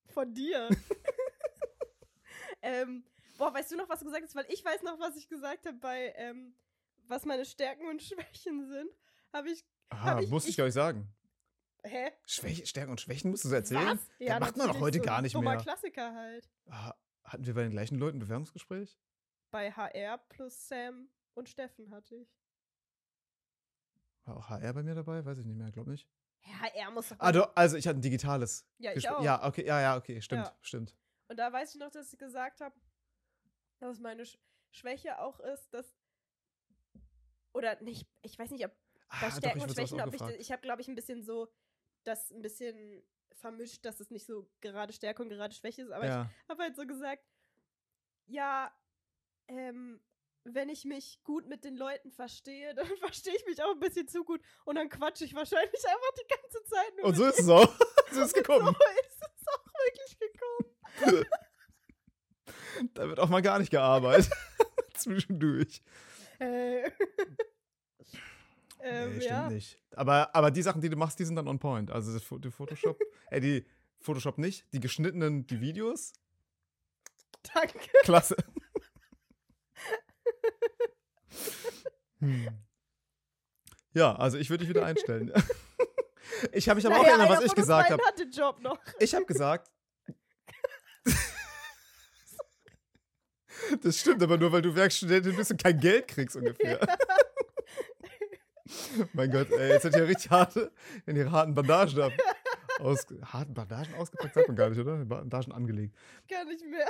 von 0.06 0.32
dir. 0.34 0.68
ähm, 2.62 3.04
boah, 3.38 3.52
weißt 3.54 3.70
du 3.72 3.76
noch, 3.76 3.88
was 3.88 4.00
du 4.00 4.06
gesagt 4.06 4.24
hast? 4.24 4.34
Weil 4.34 4.46
ich 4.48 4.64
weiß 4.64 4.82
noch, 4.82 4.98
was 4.98 5.16
ich 5.16 5.28
gesagt 5.28 5.66
habe 5.66 5.76
bei, 5.78 6.12
ähm, 6.16 6.54
was 7.06 7.24
meine 7.24 7.44
Stärken 7.44 7.86
und 7.88 8.02
Schwächen 8.02 8.66
sind. 8.68 8.90
Habe 9.32 9.50
ich. 9.50 9.64
Ah, 9.90 10.02
Hab 10.04 10.20
ich- 10.22 10.28
muss 10.30 10.44
ich, 10.44 10.50
ich- 10.50 10.56
gar 10.56 10.64
nicht 10.64 10.74
sagen. 10.74 11.06
Hä? 11.82 12.12
Schwäche, 12.26 12.66
Stärken 12.66 12.90
und 12.90 13.00
Schwächen 13.00 13.30
musst 13.30 13.44
du 13.44 13.48
so 13.48 13.54
erzählen? 13.54 13.98
Was? 13.98 14.08
Ja, 14.18 14.38
das 14.38 14.40
macht 14.40 14.56
man 14.56 14.68
doch 14.68 14.80
heute 14.80 14.98
so 14.98 15.04
gar 15.04 15.22
nicht 15.22 15.36
mehr. 15.36 15.56
Klassiker 15.58 16.14
halt. 16.14 16.48
Ah, 16.68 16.94
hatten 17.24 17.46
wir 17.46 17.54
bei 17.54 17.62
den 17.62 17.70
gleichen 17.70 17.96
Leuten 17.98 18.18
ein 18.18 18.20
Bewerbungsgespräch? 18.20 18.98
Bei 19.50 19.72
HR 19.72 20.18
plus 20.18 20.68
Sam 20.68 21.08
und 21.34 21.48
Steffen 21.48 21.90
hatte 21.90 22.16
ich. 22.16 22.28
War 24.24 24.36
auch 24.36 24.48
HR 24.48 24.72
bei 24.74 24.82
mir 24.82 24.94
dabei? 24.94 25.24
Weiß 25.24 25.38
ich 25.38 25.46
nicht 25.46 25.56
mehr, 25.56 25.70
glaube 25.72 25.90
nicht. 25.90 26.06
HR 26.42 26.90
muss 26.90 27.08
doch. 27.08 27.16
Ah, 27.18 27.32
doch, 27.32 27.52
also 27.56 27.76
ich 27.76 27.86
hatte 27.86 27.98
ein 27.98 28.02
digitales. 28.02 28.66
Ja, 28.78 28.92
ich 28.92 29.04
Gespr- 29.08 29.16
auch. 29.16 29.22
Ja, 29.24 29.46
okay, 29.46 29.66
ja, 29.66 29.80
ja, 29.80 29.96
okay, 29.96 30.20
stimmt, 30.20 30.46
Ja. 30.46 30.56
stimmt. 30.60 30.94
Und 31.28 31.36
da 31.38 31.52
weiß 31.52 31.74
ich 31.74 31.80
noch, 31.80 31.90
dass 31.90 32.12
ich 32.12 32.18
gesagt 32.18 32.60
habe, 32.60 32.74
dass 33.78 33.98
meine 33.98 34.24
Sch 34.26 34.38
Schwäche 34.72 35.18
auch 35.20 35.40
ist, 35.40 35.72
dass. 35.74 35.96
Oder 37.52 37.80
nicht, 37.82 38.06
ich 38.22 38.38
weiß 38.38 38.50
nicht, 38.52 38.64
ob 38.64 38.72
Ah, 39.08 39.20
bei 39.20 39.28
doch, 39.30 39.36
Stärken 39.38 39.58
ich 39.58 39.64
und 39.64 39.72
Schwächen, 39.72 40.00
ob 40.00 40.14
ich, 40.14 40.22
ich 40.38 40.52
habe, 40.52 40.62
glaube 40.62 40.80
ich, 40.82 40.86
ein 40.88 40.94
bisschen 40.94 41.24
so, 41.24 41.48
das 42.04 42.30
ein 42.30 42.42
bisschen 42.42 43.02
vermischt, 43.32 43.84
dass 43.84 44.00
es 44.00 44.10
nicht 44.10 44.26
so 44.26 44.48
gerade 44.60 44.92
Stärke 44.92 45.22
und 45.22 45.30
gerade 45.30 45.54
Schwäche 45.54 45.82
ist, 45.82 45.90
aber 45.90 46.06
ja. 46.06 46.30
ich 46.42 46.48
habe 46.48 46.62
halt 46.62 46.76
so 46.76 46.86
gesagt, 46.86 47.22
ja, 48.26 48.72
ähm, 49.48 50.00
wenn 50.44 50.68
ich 50.68 50.84
mich 50.84 51.22
gut 51.24 51.46
mit 51.48 51.64
den 51.64 51.76
Leuten 51.76 52.10
verstehe, 52.10 52.74
dann 52.74 52.86
verstehe 52.98 53.34
ich 53.34 53.44
mich 53.46 53.62
auch 53.62 53.72
ein 53.72 53.80
bisschen 53.80 54.08
zu 54.08 54.24
gut 54.24 54.40
und 54.64 54.76
dann 54.76 54.88
quatsche 54.88 55.24
ich 55.24 55.34
wahrscheinlich 55.34 55.84
einfach 55.86 56.12
die 56.18 56.28
ganze 56.28 56.64
Zeit 56.64 56.96
nur 56.96 57.06
Und 57.06 57.14
so 57.16 57.26
ist 57.26 57.40
es 57.40 57.48
auch. 57.48 57.78
so 58.10 58.20
ist 58.20 58.26
es 58.26 58.32
gekommen. 58.32 58.66
So 58.66 58.72
ist 58.72 59.22
es 59.22 59.48
auch 59.48 59.66
wirklich 59.84 60.18
gekommen. 60.18 61.26
Da 62.94 63.08
wird 63.08 63.18
auch 63.18 63.28
mal 63.28 63.42
gar 63.42 63.58
nicht 63.58 63.70
gearbeitet. 63.70 64.30
Zwischendurch. 64.94 65.82
Äh. 66.38 66.90
Ähm, 68.82 69.10
nee, 69.10 69.20
stimmt 69.20 69.30
ja. 69.30 69.50
nicht. 69.50 69.78
Aber, 69.92 70.34
aber 70.34 70.50
die 70.50 70.62
Sachen, 70.62 70.80
die 70.80 70.88
du 70.88 70.96
machst, 70.96 71.18
die 71.18 71.24
sind 71.24 71.36
dann 71.36 71.48
on 71.48 71.58
point. 71.58 71.90
Also 71.90 72.18
die 72.38 72.50
Photoshop, 72.50 72.98
äh, 73.30 73.40
die 73.40 73.66
Photoshop 74.00 74.38
nicht, 74.38 74.66
die 74.72 74.80
geschnittenen, 74.80 75.46
die 75.46 75.60
Videos, 75.60 76.12
Danke. 77.54 77.78
klasse. 78.02 78.36
hm. 82.20 82.48
Ja, 83.92 84.14
also 84.14 84.38
ich 84.38 84.50
würde 84.50 84.64
dich 84.64 84.68
wieder 84.68 84.84
einstellen. 84.84 85.32
ich 86.52 86.68
habe 86.68 86.76
mich 86.76 86.86
aber 86.86 86.96
auch 86.96 87.02
Naja, 87.02 87.16
erinnert, 87.16 87.38
was 87.38 87.44
ich 87.44 87.54
gesagt 87.54 87.90
habe. 87.90 88.02
Ich 89.00 89.14
habe 89.14 89.26
gesagt. 89.26 89.70
Das 93.82 93.98
stimmt, 93.98 94.22
aber 94.22 94.38
nur 94.38 94.52
weil 94.52 94.62
du 94.62 94.74
Werkstudentin 94.74 95.36
bist 95.36 95.50
und 95.50 95.62
kein 95.62 95.78
Geld 95.78 96.08
kriegst 96.08 96.36
ungefähr. 96.36 96.80
Mein 99.12 99.30
Gott, 99.30 99.50
ey, 99.50 99.70
jetzt 99.70 99.82
sind 99.82 99.94
ja 99.96 100.04
richtig 100.04 100.30
harte, 100.30 100.70
wenn 101.06 101.16
ihre 101.16 101.30
harten 101.30 101.54
Bandagen 101.54 101.94
da 101.96 102.10
aus, 102.78 103.06
harten 103.24 103.54
Bandagen 103.54 103.94
ausgepackt, 103.94 104.34
sagt 104.34 104.48
man 104.48 104.56
gar 104.56 104.70
nicht, 104.70 104.78
oder? 104.78 105.04
Bandagen 105.04 105.52
angelegt. 105.52 105.96
Gar 106.28 106.44
nicht 106.44 106.64
mehr. 106.66 106.88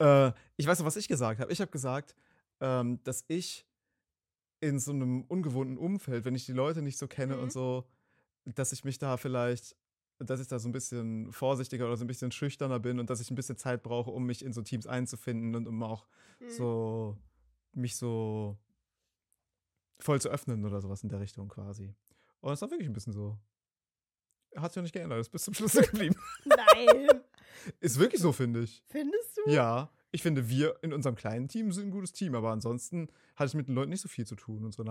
Äh, 0.00 0.32
ich 0.56 0.66
weiß 0.66 0.78
noch, 0.78 0.86
was 0.86 0.96
ich 0.96 1.08
gesagt 1.08 1.40
habe. 1.40 1.52
Ich 1.52 1.60
habe 1.60 1.70
gesagt, 1.70 2.14
ähm, 2.60 3.00
dass 3.04 3.24
ich 3.28 3.66
in 4.60 4.78
so 4.78 4.92
einem 4.92 5.22
ungewohnten 5.22 5.78
Umfeld, 5.78 6.24
wenn 6.24 6.34
ich 6.34 6.46
die 6.46 6.52
Leute 6.52 6.82
nicht 6.82 6.98
so 6.98 7.06
kenne 7.06 7.36
Mhm. 7.36 7.42
und 7.44 7.52
so, 7.52 7.84
dass 8.44 8.72
ich 8.72 8.84
mich 8.84 8.98
da 8.98 9.16
vielleicht, 9.16 9.76
dass 10.18 10.40
ich 10.40 10.48
da 10.48 10.58
so 10.58 10.68
ein 10.68 10.72
bisschen 10.72 11.32
vorsichtiger 11.32 11.86
oder 11.86 11.96
so 11.96 12.04
ein 12.04 12.08
bisschen 12.08 12.32
schüchterner 12.32 12.80
bin 12.80 12.98
und 12.98 13.08
dass 13.10 13.20
ich 13.20 13.30
ein 13.30 13.34
bisschen 13.36 13.56
Zeit 13.56 13.82
brauche, 13.82 14.10
um 14.10 14.24
mich 14.26 14.44
in 14.44 14.52
so 14.52 14.62
Teams 14.62 14.86
einzufinden 14.86 15.54
und 15.54 15.66
um 15.68 15.82
auch 15.82 16.06
Hm. 16.40 16.48
so 16.50 17.16
mich 17.72 17.96
so 17.96 18.56
voll 20.00 20.20
zu 20.20 20.28
öffnen 20.28 20.64
oder 20.64 20.80
sowas 20.80 21.02
in 21.02 21.08
der 21.08 21.20
Richtung 21.20 21.48
quasi. 21.48 21.94
Und 22.40 22.52
es 22.52 22.62
war 22.62 22.70
wirklich 22.70 22.88
ein 22.88 22.92
bisschen 22.92 23.12
so. 23.12 23.38
Hat 24.56 24.72
sich 24.72 24.76
ja 24.76 24.82
nicht 24.82 24.92
geändert, 24.92 25.20
ist 25.20 25.30
bis 25.30 25.44
zum 25.44 25.54
Schluss 25.54 25.72
geblieben. 25.90 26.16
Nein. 26.44 27.22
Ist 27.80 27.98
wirklich 27.98 28.20
so, 28.20 28.32
finde 28.32 28.62
ich. 28.62 28.82
Findest 28.88 29.36
du? 29.36 29.50
Ja, 29.50 29.90
ich 30.10 30.22
finde, 30.22 30.48
wir 30.48 30.78
in 30.82 30.92
unserem 30.92 31.16
kleinen 31.16 31.48
Team 31.48 31.70
sind 31.72 31.88
ein 31.88 31.90
gutes 31.90 32.12
Team, 32.12 32.34
aber 32.34 32.50
ansonsten 32.50 33.08
hatte 33.36 33.48
ich 33.48 33.54
mit 33.54 33.68
den 33.68 33.74
Leuten 33.74 33.90
nicht 33.90 34.00
so 34.00 34.08
viel 34.08 34.26
zu 34.26 34.36
tun 34.36 34.64
und 34.64 34.72
so. 34.72 34.84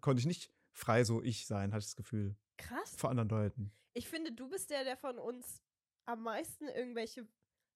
Konnte 0.00 0.20
ich 0.20 0.26
nicht 0.26 0.50
frei 0.72 1.04
so 1.04 1.22
ich 1.22 1.46
sein, 1.46 1.72
hatte 1.72 1.80
ich 1.80 1.86
das 1.86 1.96
Gefühl. 1.96 2.36
Krass. 2.56 2.94
Vor 2.96 3.10
anderen 3.10 3.28
Leuten. 3.28 3.72
Ich 3.92 4.08
finde, 4.08 4.32
du 4.32 4.48
bist 4.48 4.70
der, 4.70 4.84
der 4.84 4.96
von 4.96 5.18
uns 5.18 5.62
am 6.06 6.22
meisten 6.22 6.68
irgendwelche 6.68 7.26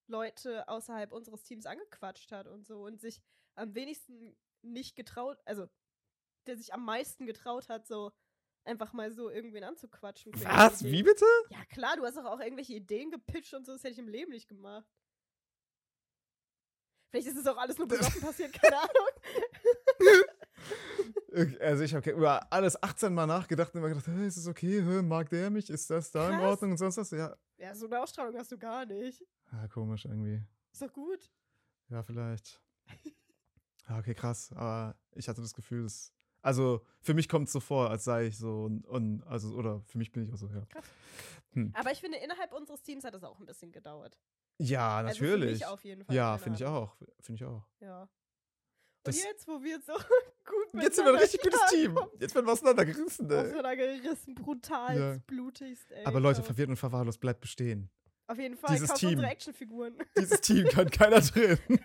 Leute 0.07 0.67
außerhalb 0.69 1.13
unseres 1.13 1.43
Teams 1.43 1.67
angequatscht 1.67 2.33
hat 2.33 2.49
und 2.49 2.67
so 2.67 2.85
und 2.85 3.01
sich 3.01 3.21
am 3.55 3.75
wenigsten 3.75 4.37
nicht 4.63 4.97
getraut, 4.97 5.39
also 5.45 5.69
der 6.49 6.57
sich 6.57 6.73
am 6.75 6.85
meisten 6.85 7.27
getraut 7.27 7.69
hat, 7.69 7.87
so 7.87 8.13
einfach 8.65 8.93
mal 8.93 9.13
so 9.13 9.31
irgendwen 9.31 9.65
anzuquatschen. 9.65 10.33
Was? 10.43 10.83
Wie 10.85 11.03
bitte? 11.03 11.25
Ja, 11.51 11.65
klar, 11.67 11.97
du 11.97 12.05
hast 12.05 12.17
doch 12.17 12.25
auch 12.25 12.41
irgendwelche 12.41 12.75
Ideen 12.75 13.11
gepitcht 13.11 13.55
und 13.55 13.65
so, 13.65 13.73
das 13.73 13.83
hätte 13.83 13.93
ich 13.95 13.99
im 13.99 14.09
Leben 14.09 14.33
nicht 14.33 14.49
gemacht. 14.49 14.87
Vielleicht 17.11 17.29
ist 17.29 17.39
es 17.39 17.47
auch 17.47 17.57
alles 17.57 17.79
nur 17.79 17.89
besoffen 17.89 18.21
passiert, 18.21 18.53
keine 18.53 18.77
Ahnung. 18.81 19.07
Also 21.61 21.85
ich 21.85 21.95
habe 21.95 22.11
über 22.11 22.53
alles 22.53 22.83
18 22.83 23.15
Mal 23.15 23.27
nachgedacht 23.27 23.73
und 23.75 23.79
immer 23.81 23.89
gedacht, 23.89 24.07
hey, 24.09 24.27
ist 24.27 24.37
es 24.37 24.47
okay? 24.47 24.83
Mag 25.03 25.31
der 25.31 25.49
mich? 25.51 25.71
Ist 25.71 25.89
das 25.89 26.11
da 26.11 26.29
in 26.31 26.37
Krass. 26.37 26.51
Ordnung 26.51 26.73
und 26.73 26.77
sonst 26.79 26.97
was? 26.99 27.11
Ja. 27.13 27.37
Ja, 27.57 27.75
so 27.75 27.87
eine 27.87 28.01
Ausstrahlung 28.01 28.37
hast 28.37 28.53
du 28.53 28.59
gar 28.59 28.85
nicht. 28.87 29.25
Ah, 29.51 29.67
komisch 29.69 30.05
irgendwie. 30.05 30.43
Ist 30.73 30.83
doch 30.83 30.93
gut. 30.93 31.31
Ja, 31.89 32.03
vielleicht. 32.03 32.61
Ja, 33.89 33.99
okay, 33.99 34.13
krass. 34.13 34.53
Aber 34.53 34.95
ich 35.13 35.29
hatte 35.31 35.41
das 35.41 35.55
Gefühl, 35.55 35.85
dass. 35.85 36.13
Also, 36.43 36.85
für 37.01 37.15
mich 37.15 37.29
kommt 37.29 37.47
es 37.49 37.53
so 37.53 37.61
vor, 37.61 37.91
als 37.91 38.05
sei 38.05 38.27
ich 38.27 38.39
so 38.39 38.65
und, 38.65 38.87
und 38.87 39.23
also, 39.27 39.55
oder 39.57 39.83
für 39.87 39.99
mich 39.99 40.13
bin 40.13 40.25
ich 40.25 40.33
auch 40.33 40.37
so, 40.37 40.47
ja. 40.49 40.65
Krass. 40.69 40.85
Hm. 41.53 41.73
Aber 41.75 41.91
ich 41.93 42.01
finde, 42.01 42.19
innerhalb 42.19 42.53
unseres 42.53 42.83
Teams 42.83 43.05
hat 43.05 43.15
es 43.15 43.25
auch 43.25 43.39
ein 43.41 43.47
bisschen 43.47 43.73
gedauert. 43.73 44.17
Ja, 44.59 44.99
Also 44.99 45.25
natürlich. 45.25 45.53
mich 45.61 45.67
auf 45.67 45.85
jeden 45.85 46.05
Fall. 46.05 46.15
ja, 46.15 46.37
finde 46.39 46.59
ich 46.59 46.65
auch. 46.65 46.97
Finde 47.21 47.43
ich 47.43 47.45
auch. 47.45 47.65
Ja. 47.81 48.03
Und 48.03 48.09
Das- 49.05 49.23
jetzt, 49.23 49.47
wo 49.49 49.63
wir 49.63 49.81
so 49.81 49.93
gut 50.75 50.83
Jetzt 50.83 50.97
sind 50.97 51.05
wir 51.07 51.13
ein 51.15 51.19
richtig 51.19 51.41
gutes 51.43 51.61
Team. 51.71 51.99
Jetzt 52.19 52.35
werden 52.35 52.47
wir 52.47 52.53
auseinandergerissen, 52.53 53.31
ey. 53.31 53.39
Auseinandergerissen, 53.39 54.35
brutal, 54.35 54.99
Ja. 54.99 55.19
blutigst, 55.27 55.91
ey. 55.93 56.05
Aber 56.05 56.21
Leute, 56.21 56.43
verwirrt 56.43 56.69
und 56.69 56.77
verwahrlost 56.77 57.21
bleibt 57.21 57.41
bestehen. 57.41 57.89
Auf 58.27 58.39
jeden 58.39 58.57
Fall, 58.57 58.75
dieses 58.75 58.93
Team. 58.95 59.11
unsere 59.11 59.29
Actionfiguren. 59.31 59.97
Dieses 60.19 60.41
Team 60.43 60.67
kann 60.71 60.91
keiner 60.91 61.21
drin. 61.21 61.59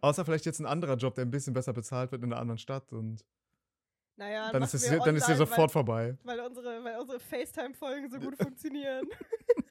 Außer 0.00 0.24
vielleicht 0.24 0.46
jetzt 0.46 0.60
ein 0.60 0.66
anderer 0.66 0.96
Job, 0.96 1.14
der 1.14 1.24
ein 1.24 1.30
bisschen 1.30 1.54
besser 1.54 1.72
bezahlt 1.72 2.12
wird 2.12 2.22
in 2.22 2.32
einer 2.32 2.40
anderen 2.40 2.58
Stadt. 2.58 2.92
Und 2.92 3.24
Naja, 4.16 4.50
dann 4.52 4.62
ist, 4.62 4.74
es, 4.74 4.90
wir 4.90 4.98
dann 5.00 5.16
ist 5.16 5.22
es 5.24 5.28
online, 5.30 5.46
sofort 5.46 5.70
vorbei. 5.72 6.16
Weil, 6.22 6.38
weil 6.38 6.46
unsere, 6.46 6.84
weil 6.84 6.98
unsere 7.00 7.20
FaceTime-Folgen 7.20 8.10
so 8.10 8.18
gut 8.20 8.36
funktionieren. 8.42 9.06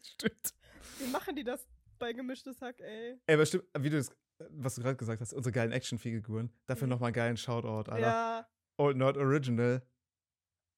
Stimmt. 0.04 0.54
Wie 1.00 1.08
machen 1.12 1.36
die 1.36 1.44
das 1.44 1.66
bei 2.00 2.14
gemischtes 2.14 2.60
Hack, 2.62 2.80
ey? 2.82 3.18
Ey, 3.28 3.36
aber 3.36 3.46
stimmt, 3.46 3.66
wie 3.80 3.90
du 3.90 3.98
das, 3.98 4.10
was 4.50 4.76
du 4.76 4.82
gerade 4.82 4.96
gesagt 4.98 5.22
hast, 5.22 5.34
unsere 5.34 5.52
geilen 5.54 5.72
Actionfiguren. 5.72 6.52
Dafür 6.66 6.88
Mhm. 6.88 6.92
nochmal 6.94 7.08
einen 7.08 7.14
geilen 7.16 7.38
Shoutout, 7.38 7.92
Alter. 7.92 8.00
Ja. 8.00 8.48
Old 8.78 8.98
Nerd 8.98 9.18
Original. 9.18 9.82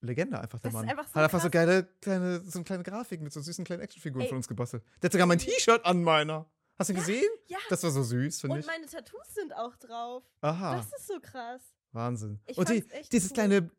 Legende 0.02 0.38
einfach, 0.38 0.60
der 0.60 0.70
Das 0.70 0.74
ist 0.82 0.86
Mann. 0.86 0.90
einfach 0.90 1.08
so 1.08 1.16
Hat 1.16 1.24
einfach 1.24 1.40
so 1.40 1.44
krass. 1.50 1.52
geile, 1.66 1.84
kleine, 2.02 2.42
so 2.42 2.58
eine 2.60 2.66
kleine 2.66 2.84
Grafik 2.84 3.22
mit 3.22 3.32
so 3.32 3.40
süßen 3.40 3.64
kleinen 3.64 3.82
Actionfiguren 3.84 4.24
Ey. 4.24 4.28
von 4.28 4.36
uns 4.38 4.50
gebastelt. 4.50 4.84
Der 5.02 5.08
hat 5.08 5.14
sogar 5.14 5.28
mein 5.28 5.38
T-Shirt 5.40 5.86
an 5.86 6.04
meiner. 6.04 6.46
Hast 6.84 6.90
du 6.90 6.94
Ja, 6.94 7.00
gesehen? 7.00 7.30
Ja. 7.48 7.58
Das 7.70 7.84
war 7.84 7.92
so 7.92 8.04
süß, 8.04 8.42
finde 8.42 8.54
Und 8.56 8.60
ich. 8.62 8.66
meine 8.68 8.86
Tattoos 8.86 9.34
sind 9.34 9.54
auch 9.56 9.76
drauf. 9.78 10.24
Aha, 10.42 10.78
Das 10.78 10.88
ist 10.94 11.08
so 11.08 11.20
krass. 11.20 11.62
Wahnsinn. 11.92 12.40
Ich 12.46 12.58
Und 12.58 12.70
die, 12.70 12.84
dieses 13.12 13.30
cool. 13.32 13.34
kleine, 13.36 13.72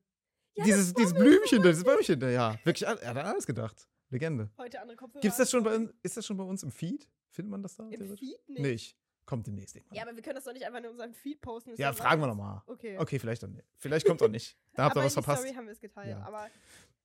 Ja, 0.55 0.65
dieses, 0.65 0.87
das 0.93 0.95
dieses 0.95 1.15
Blümchen 1.15 1.63
da, 1.63 1.69
dieses 1.71 1.85
Bäumchen 1.85 2.21
da, 2.21 2.29
ja. 2.31 2.59
Wirklich, 2.65 2.87
er 2.87 2.91
hat 2.93 3.05
an 3.17 3.27
alles 3.27 3.47
gedacht. 3.47 3.89
Legende. 4.11 4.51
Heute 4.59 4.81
andere 4.81 4.97
Kopfhörer. 4.97 5.21
Gibt's 5.23 5.39
das 5.39 5.51
schon 5.51 5.65
bei 5.65 5.89
ist 6.03 6.17
das 6.17 6.25
schon 6.27 6.37
bei 6.37 6.45
uns 6.45 6.63
im 6.63 6.71
Feed? 6.71 7.09
Findet 7.31 7.51
man 7.51 7.63
das 7.63 7.75
da? 7.75 7.89
Im? 7.89 8.17
Feed 8.17 8.49
nicht. 8.49 8.61
Nicht. 8.61 8.97
Kommt 9.27 9.47
demnächst 9.47 9.75
irgendwann. 9.75 9.97
Ja, 9.97 10.03
aber 10.05 10.15
wir 10.15 10.23
können 10.23 10.37
das 10.37 10.45
doch 10.45 10.53
nicht 10.53 10.65
einfach 10.65 10.79
in 10.79 10.87
unserem 10.87 11.15
Feed 11.15 11.41
posten. 11.41 11.75
Ja, 11.77 11.91
doch 11.91 11.99
fragen 11.99 12.21
wir 12.21 12.27
nochmal. 12.29 12.63
Okay. 12.67 12.97
Okay, 12.99 13.19
vielleicht 13.19 13.43
dann 13.43 13.53
nicht. 13.53 13.65
Vielleicht 13.79 14.07
kommt 14.07 14.23
auch 14.23 14.29
nicht. 14.29 14.57
Da 14.75 14.85
habt 14.85 14.97
ihr 14.97 15.03
was 15.03 15.15
verpasst. 15.15 15.41
Story 15.43 15.55
haben 15.57 15.65
wir 15.67 15.73
es 15.73 15.81
geteilt. 15.81 16.11
Ja. 16.11 16.23
Aber, 16.25 16.49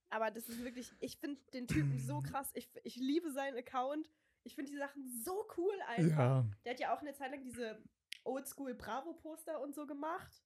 aber 0.10 0.30
das 0.30 0.48
ist 0.50 0.62
wirklich, 0.64 0.92
ich 1.00 1.18
finde 1.18 1.40
den 1.54 1.66
Typen 1.68 1.98
so 1.98 2.22
krass. 2.30 2.52
Ich, 2.54 2.70
ich 2.84 2.98
liebe 2.98 3.32
seinen 3.32 3.58
Account. 3.58 4.08
Ich 4.44 4.56
finde 4.56 4.72
die 4.72 4.78
Sachen 4.78 5.08
so 5.24 5.48
cool 5.58 5.76
einfach. 5.88 6.18
Ja. 6.18 6.46
Der 6.66 6.74
hat 6.74 6.80
ja 6.80 6.96
auch 6.96 7.02
eine 7.02 7.14
Zeit 7.14 7.32
lang 7.32 7.44
diese 7.44 7.82
Oldschool 8.24 8.74
Bravo-Poster 8.74 9.60
und 9.62 9.76
so 9.76 9.86
gemacht. 9.86 10.44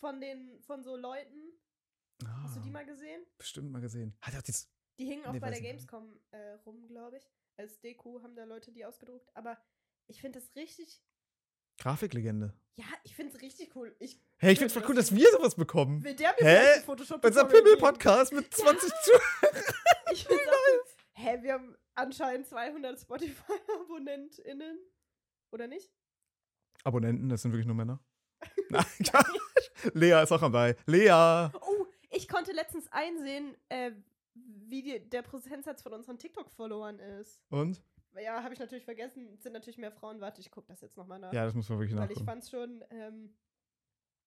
Von 0.00 0.20
den, 0.20 0.60
von 0.62 0.82
so 0.84 0.96
Leuten. 0.96 1.52
Hast 2.42 2.56
du 2.56 2.60
die 2.60 2.68
Ah, 2.68 2.72
mal 2.72 2.86
gesehen? 2.86 3.24
Bestimmt 3.38 3.70
mal 3.70 3.80
gesehen. 3.80 4.16
Hat 4.20 4.34
er 4.34 4.42
dieses. 4.42 4.70
Die 4.98 5.04
hingen 5.06 5.26
auch 5.26 5.32
Nee, 5.32 5.40
bei 5.40 5.50
der 5.50 5.58
ich. 5.58 5.64
Gamescom 5.64 6.18
äh, 6.30 6.52
rum, 6.66 6.86
glaube 6.88 7.16
ich. 7.18 7.30
Als 7.58 7.80
Deko 7.80 8.22
haben 8.22 8.34
da 8.36 8.44
Leute 8.44 8.72
die 8.72 8.84
ausgedruckt. 8.84 9.28
Aber 9.34 9.58
ich 10.06 10.20
finde 10.20 10.38
das 10.40 10.54
richtig, 10.54 11.02
Grafiklegende. 11.78 12.54
ja, 12.76 12.86
ich 13.04 13.14
finde 13.14 13.34
es 13.34 13.42
richtig 13.42 13.74
cool. 13.76 13.94
Ich 13.98 14.22
Hey, 14.38 14.52
ich 14.52 14.58
find's 14.58 14.74
voll 14.74 14.84
cool, 14.88 14.94
dass 14.94 15.14
wir 15.14 15.30
sowas 15.32 15.54
bekommen. 15.56 16.02
will 16.04 16.14
der 16.14 16.34
mir 16.40 16.46
Hä? 16.46 16.80
Photoshop 16.82 17.22
Unser 17.24 17.42
Tutorial 17.42 17.64
geben. 17.64 17.64
Pimmel-Podcast 17.80 18.32
mit 18.32 18.52
20 18.54 18.88
zu. 18.90 19.10
Ich 20.12 20.24
find's 20.26 20.42
auch 20.46 20.52
cool. 20.52 20.84
Hä, 21.14 21.42
wir 21.42 21.52
haben 21.54 21.76
anscheinend 21.96 22.46
200 22.46 22.98
Spotify-AbonnentInnen. 23.00 24.78
Oder 25.52 25.66
nicht? 25.66 25.90
Abonnenten, 26.84 27.28
das 27.28 27.42
sind 27.42 27.52
wirklich 27.52 27.66
nur 27.66 27.74
Männer. 27.74 28.00
Nein, 28.68 28.84
Lea 29.94 30.22
ist 30.22 30.32
auch 30.32 30.40
dabei. 30.40 30.76
Lea! 30.86 31.48
Oh, 31.60 31.86
ich 32.10 32.28
konnte 32.28 32.52
letztens 32.52 32.86
einsehen, 32.92 33.56
äh, 33.68 33.92
wie 34.34 34.82
die, 34.82 35.08
der 35.08 35.22
Prozentsatz 35.22 35.82
von 35.82 35.92
unseren 35.94 36.18
TikTok-Followern 36.18 36.98
ist. 36.98 37.42
Und? 37.50 37.82
Ja, 38.20 38.42
habe 38.42 38.54
ich 38.54 38.60
natürlich 38.60 38.84
vergessen. 38.84 39.28
Es 39.34 39.42
sind 39.42 39.52
natürlich 39.52 39.78
mehr 39.78 39.92
Frauen. 39.92 40.20
Warte, 40.20 40.40
ich 40.40 40.50
gucke 40.50 40.68
das 40.68 40.80
jetzt 40.80 40.96
nochmal 40.96 41.18
nach. 41.18 41.32
Ja, 41.32 41.44
das 41.44 41.54
muss 41.54 41.68
man 41.68 41.78
wirklich 41.78 41.96
Weil 41.96 42.04
ich 42.04 42.18
nachgucken. 42.18 42.26
fand's 42.26 42.50
schon, 42.50 42.84
ähm, 42.90 43.36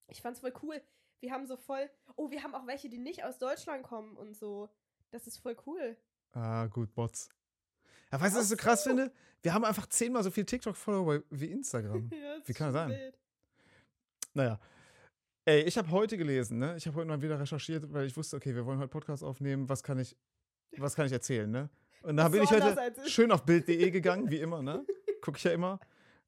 ich 0.07 0.21
fand's 0.21 0.39
voll 0.39 0.53
cool. 0.63 0.81
Wir 1.21 1.31
haben 1.31 1.47
so 1.47 1.57
voll, 1.57 1.89
oh, 2.15 2.29
wir 2.31 2.43
haben 2.43 2.55
auch 2.55 2.65
welche, 2.67 2.89
die 2.89 2.97
nicht 2.99 3.23
aus 3.23 3.39
Deutschland 3.39 3.83
kommen 3.83 4.15
und 4.15 4.35
so. 4.37 4.69
Das 5.11 5.27
ist 5.27 5.37
voll 5.37 5.57
cool. 5.65 5.97
Ah, 6.31 6.67
gut, 6.67 6.93
Bots. 6.93 7.29
Ja, 8.11 8.19
weißt 8.19 8.35
du, 8.35 8.39
was 8.39 8.45
ich 8.45 8.49
so 8.49 8.55
krass 8.57 8.83
so. 8.83 8.89
finde? 8.89 9.11
Wir 9.41 9.53
haben 9.53 9.63
einfach 9.63 9.87
zehnmal 9.87 10.23
so 10.23 10.31
viel 10.31 10.45
TikTok-Follower 10.45 11.21
wie 11.29 11.51
Instagram. 11.51 12.09
Ja, 12.13 12.37
Wie 12.45 12.53
kann 12.53 12.67
das 12.67 12.73
sein? 12.73 12.89
wild. 12.89 13.19
Naja. 14.33 14.59
Ey, 15.45 15.63
ich 15.63 15.77
habe 15.77 15.89
heute 15.91 16.17
gelesen, 16.17 16.59
ne? 16.59 16.75
Ich 16.77 16.85
habe 16.85 16.97
heute 16.97 17.07
mal 17.07 17.21
wieder 17.21 17.39
recherchiert, 17.39 17.91
weil 17.91 18.05
ich 18.05 18.15
wusste, 18.15 18.35
okay, 18.35 18.53
wir 18.53 18.65
wollen 18.65 18.77
heute 18.79 18.89
Podcast 18.89 19.23
aufnehmen. 19.23 19.67
Was 19.69 19.81
kann 19.83 19.97
ich, 19.99 20.15
was 20.77 20.95
kann 20.95 21.05
ich 21.05 21.11
erzählen, 21.11 21.49
ne? 21.49 21.69
Und 22.03 22.17
da 22.17 22.29
bin 22.29 22.45
so 22.45 22.55
ich 22.55 22.61
heute 22.61 23.09
schön 23.09 23.31
auf 23.31 23.43
Bild.de 23.43 23.89
gegangen, 23.91 24.29
wie 24.29 24.39
immer, 24.39 24.61
ne? 24.61 24.85
Gucke 25.21 25.37
ich 25.37 25.43
ja 25.43 25.51
immer. 25.51 25.79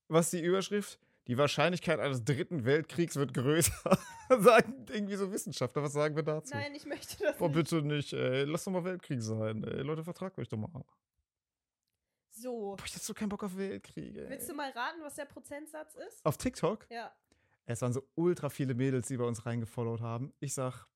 Was 0.07 0.31
die 0.31 0.41
Überschrift? 0.41 0.99
Die 1.27 1.37
Wahrscheinlichkeit 1.37 1.99
eines 1.99 2.23
dritten 2.23 2.65
Weltkriegs 2.65 3.15
wird 3.15 3.33
größer. 3.33 3.97
sagen 4.39 4.85
irgendwie 4.89 5.15
so 5.15 5.31
Wissenschaftler. 5.31 5.83
Was 5.83 5.93
sagen 5.93 6.15
wir 6.15 6.23
dazu? 6.23 6.53
Nein, 6.53 6.73
ich 6.75 6.85
möchte 6.85 7.23
das 7.23 7.37
Boah, 7.37 7.47
nicht. 7.47 7.57
bitte 7.57 7.81
nicht, 7.83 8.13
ey. 8.13 8.43
Lass 8.45 8.63
doch 8.63 8.71
mal 8.71 8.83
Weltkrieg 8.83 9.21
sein. 9.21 9.63
Ey. 9.63 9.81
Leute, 9.83 10.03
vertragt 10.03 10.37
euch 10.39 10.49
doch 10.49 10.57
mal. 10.57 10.69
So. 12.41 12.75
Boah, 12.75 12.85
ich 12.85 12.95
hab 12.95 13.01
so 13.01 13.13
keinen 13.13 13.29
Bock 13.29 13.43
auf 13.43 13.55
Weltkrieg, 13.55 14.15
ey. 14.17 14.29
Willst 14.29 14.49
du 14.49 14.53
mal 14.53 14.69
raten, 14.71 15.01
was 15.01 15.15
der 15.15 15.25
Prozentsatz 15.25 15.95
ist? 15.95 16.25
Auf 16.25 16.37
TikTok? 16.37 16.87
Ja. 16.89 17.13
Es 17.65 17.81
waren 17.81 17.93
so 17.93 18.07
ultra 18.15 18.49
viele 18.49 18.73
Mädels, 18.73 19.07
die 19.07 19.17
bei 19.17 19.23
uns 19.25 19.45
reingefollowt 19.45 20.01
haben. 20.01 20.33
Ich 20.39 20.53
sag 20.53 20.87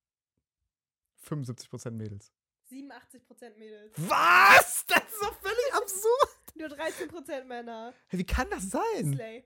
75% 1.28 1.92
Mädels. 1.92 2.32
87% 2.72 3.58
Mädels. 3.58 3.94
Was? 3.98 4.86
Das 4.88 5.04
ist 5.04 5.22
doch 5.22 5.36
völlig 5.40 5.74
absurd. 5.74 6.30
Nur 6.56 6.68
13% 6.70 7.44
Männer. 7.46 7.94
Hey, 8.08 8.20
wie 8.20 8.26
kann 8.26 8.50
das 8.50 8.70
sein? 8.72 9.14
Slay. 9.14 9.44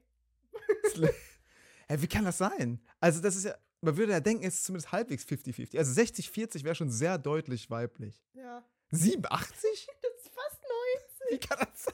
Sla- 0.94 1.14
Hä, 1.90 1.96
wie 2.00 2.08
kann 2.08 2.24
das 2.26 2.38
sein? 2.38 2.80
Also, 3.00 3.20
das 3.22 3.36
ist 3.36 3.46
ja, 3.46 3.56
man 3.82 3.98
würde 3.98 4.14
ja 4.14 4.20
denken, 4.20 4.44
es 4.46 4.56
ist 4.56 4.66
zumindest 4.66 4.92
halbwegs 4.92 5.24
50-50. 5.26 5.78
Also 5.78 6.00
60-40 6.00 6.64
wäre 6.64 6.76
schon 6.76 6.90
sehr 6.92 7.18
deutlich 7.18 7.70
weiblich. 7.70 8.24
Ja. 8.34 8.64
87? 8.92 9.88
Das 10.02 10.26
ist 10.26 10.36
Wie 11.30 11.38
kann 11.40 11.58
das 11.60 11.84
sein? 11.86 11.94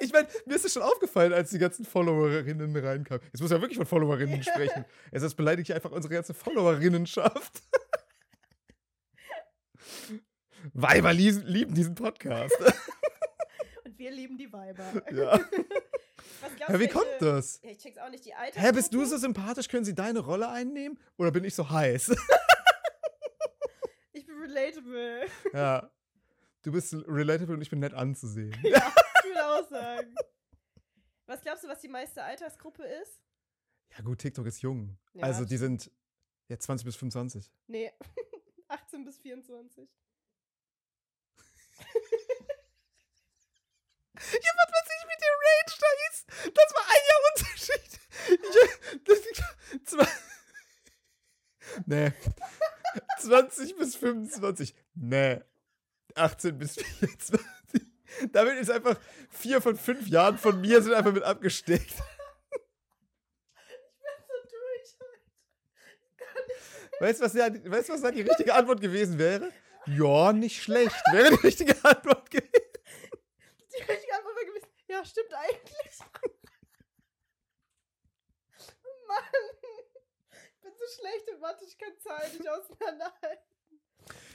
Ich 0.00 0.12
meine, 0.12 0.26
mir 0.46 0.56
ist 0.56 0.64
es 0.64 0.72
schon 0.72 0.82
aufgefallen, 0.82 1.32
als 1.32 1.50
die 1.50 1.58
ganzen 1.58 1.84
Followerinnen 1.84 2.74
reinkamen. 2.76 3.22
Jetzt 3.32 3.40
muss 3.40 3.50
ja 3.52 3.60
wirklich 3.60 3.76
von 3.76 3.86
Followerinnen 3.86 4.42
Ja. 4.42 4.52
sprechen. 4.52 4.84
Also 5.12 5.26
das 5.26 5.34
beleidigt 5.34 5.68
ja 5.68 5.76
einfach 5.76 5.92
unsere 5.92 6.12
ganze 6.14 6.34
Followerinnenschaft. 6.34 7.62
Weiber 10.74 11.12
lieben, 11.12 11.74
diesen 11.74 11.94
Podcast. 11.94 12.58
9. 12.60 12.72
Und 13.84 13.98
wir 13.98 14.10
lieben 14.10 14.36
die 14.36 14.52
Weiber. 14.52 14.84
ja. 15.12 15.38
Ja, 15.38 16.68
wie 16.68 16.80
welche- 16.80 16.92
kommt 16.94 17.06
das? 17.20 17.60
Ja, 17.62 17.70
ich 17.70 17.78
check's 17.78 17.98
auch 17.98 18.08
nicht. 18.10 18.24
Die 18.24 18.34
Alter. 18.34 18.60
Hä, 18.60 18.72
bist 18.72 18.92
du 18.92 19.04
so 19.04 19.16
sympathisch? 19.18 19.68
Können 19.68 19.84
sie 19.84 19.94
deine 19.94 20.20
Rolle 20.20 20.48
einnehmen? 20.48 20.98
Oder 21.16 21.30
bin 21.30 21.44
ich 21.44 21.54
so 21.54 21.68
heiß? 21.68 22.14
Ich 24.12 24.26
bin 24.26 24.36
relatable. 24.40 25.26
ja. 25.52 25.90
Du 26.62 26.72
bist 26.72 26.94
relatable 27.06 27.54
und 27.54 27.62
ich 27.62 27.70
bin 27.70 27.78
nett 27.78 27.94
anzusehen. 27.94 28.54
ja, 28.62 28.92
ich 29.18 29.24
würde 29.24 29.46
auch 29.46 29.68
sagen. 29.68 30.14
Was 31.26 31.40
glaubst 31.40 31.64
du, 31.64 31.68
was 31.68 31.80
die 31.80 31.88
meiste 31.88 32.22
Altersgruppe 32.22 32.84
ist? 32.84 33.20
Ja, 33.96 34.02
gut, 34.04 34.18
TikTok 34.18 34.46
ist 34.46 34.60
jung. 34.62 34.98
Ja, 35.14 35.24
also, 35.24 35.44
die 35.44 35.56
sind 35.56 35.90
ja 36.48 36.58
20 36.58 36.84
bis 36.84 36.96
25. 36.96 37.50
Nee. 37.66 37.92
18 38.68 39.04
bis 39.04 39.18
24. 39.18 39.88
Ja, 44.22 44.50
was 44.68 44.86
ich 44.86 45.06
mit 45.06 45.20
dem 45.22 45.36
Range 45.46 45.74
da 45.80 45.90
ist? 46.10 46.20
Das 46.54 46.68
war 46.74 46.84
ein 46.90 47.04
Jahr 47.08 47.20
Unterschied. 47.32 47.92
Ich, 48.28 49.02
das, 49.04 49.18
zwei, 49.86 50.06
nee. 51.86 52.12
20 53.18 53.76
bis 53.76 53.96
25. 53.96 54.74
Nee. 54.94 55.40
18 56.16 56.58
bis 56.58 56.74
24. 56.74 57.40
Damit 58.32 58.58
ist 58.58 58.70
einfach 58.70 58.98
vier 59.30 59.60
von 59.62 59.76
fünf 59.76 60.06
Jahren 60.08 60.36
von 60.38 60.60
mir 60.60 60.82
sind 60.82 60.94
einfach 60.94 61.12
mit 61.12 61.22
abgesteckt. 61.22 61.94
Ich 63.72 63.82
bin 64.02 64.24
so 64.26 64.34
durch 64.50 64.96
heute. 66.18 67.04
Weißt 67.04 67.20
du, 67.20 67.24
was, 67.24 67.32
da- 67.32 67.70
weißt, 67.70 67.88
was 67.90 68.02
da 68.02 68.10
die 68.10 68.22
richtige 68.22 68.54
Antwort 68.54 68.80
gewesen 68.80 69.18
wäre? 69.18 69.50
Ja, 69.86 70.32
nicht 70.32 70.62
schlecht. 70.62 70.94
Wäre 71.12 71.30
die 71.30 71.46
richtige 71.46 71.74
Antwort 71.84 72.30
gewesen. 72.30 72.50
Die 72.52 73.82
richtige 73.82 74.14
Antwort 74.14 74.36
wäre 74.36 74.46
gewesen. 74.46 74.66
Ja, 74.88 75.04
stimmt 75.04 75.32
eigentlich. 75.32 75.98
Mann. 79.08 79.24
Ich 80.32 80.60
bin 80.62 80.72
so 80.74 80.84
schlecht 80.98 81.28
in 81.28 81.40
Mathe, 81.40 81.64
ich 81.64 81.78
kann 81.78 81.98
Zahlen 82.00 82.32
nicht 82.32 82.48
auseinanderhalten. 82.48 83.44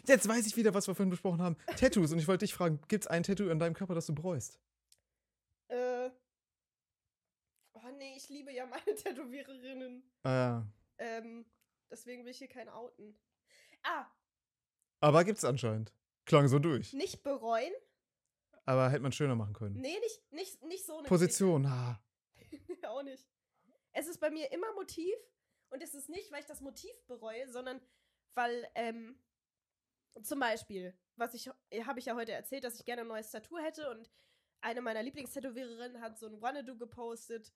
Jetzt 0.08 0.28
weiß 0.28 0.46
ich 0.48 0.56
wieder, 0.56 0.74
was 0.74 0.88
wir 0.88 0.96
vorhin 0.96 1.10
besprochen 1.10 1.42
haben. 1.42 1.58
Tattoos. 1.78 2.12
Und 2.12 2.20
ich 2.20 2.28
wollte 2.28 2.46
dich 2.46 2.54
fragen, 2.54 2.80
gibt 2.88 3.04
es 3.06 3.08
ein 3.08 3.24
Tattoo 3.24 3.50
an 3.50 3.60
deinem 3.60 3.74
Körper, 3.74 3.96
das 3.96 4.06
du 4.06 4.14
bereust? 4.16 4.60
Äh. 5.68 6.10
Oh 7.74 7.90
nee, 7.98 8.16
ich 8.16 8.30
liebe 8.30 8.52
ja 8.52 8.66
meine 8.66 8.84
Tätowiererinnen. 8.96 10.04
Ah, 10.24 10.30
ja. 10.34 10.68
Ähm, 10.98 11.46
deswegen 11.92 12.24
will 12.24 12.32
ich 12.32 12.38
hier 12.38 12.48
kein 12.48 12.70
outen. 12.70 13.18
Ah, 13.84 14.06
Aber 15.02 15.24
gibt's 15.24 15.44
anscheinend. 15.46 15.94
Klang 16.26 16.48
so 16.48 16.58
durch. 16.60 16.94
nicht 16.94 17.24
bereuen. 17.24 17.72
Aber 18.66 18.90
hätte 18.90 19.04
man 19.04 19.12
schöner 19.12 19.36
machen 19.36 19.54
können. 19.54 19.76
Nee, 19.80 20.00
nicht, 20.00 20.32
nicht, 20.32 20.64
nicht 20.64 20.86
so 20.86 20.98
eine 20.98 21.08
Position, 21.08 21.70
ha. 21.70 22.02
Geschichte. 22.50 22.66
auch 22.90 23.04
nicht. 23.04 23.28
Es 23.92 24.08
ist 24.08 24.20
bei 24.20 24.32
mir 24.32 24.52
immer 24.52 24.74
Motiv 24.74 25.14
und 25.70 25.84
es 25.84 25.94
ist 25.94 26.10
nicht, 26.10 26.32
weil 26.32 26.40
ich 26.40 26.48
das 26.48 26.62
Motiv 26.62 26.92
bereue, 27.06 27.48
sondern 27.52 27.80
weil, 28.34 28.68
ähm, 28.74 29.20
zum 30.22 30.40
Beispiel, 30.40 30.94
was 31.16 31.34
ich, 31.34 31.50
habe 31.86 32.00
ich 32.00 32.06
ja 32.06 32.16
heute 32.16 32.32
erzählt, 32.32 32.64
dass 32.64 32.76
ich 32.80 32.86
gerne 32.86 33.02
ein 33.02 33.08
neues 33.08 33.32
Tattoo 33.32 33.58
hätte 33.58 33.90
und 33.92 34.10
eine 34.62 34.82
meiner 34.82 35.04
Lieblingstätowiererinnen 35.04 36.02
hat 36.02 36.18
so 36.18 36.28
ein 36.28 36.42
Wanna-Do 36.42 36.76
gepostet, 36.78 37.54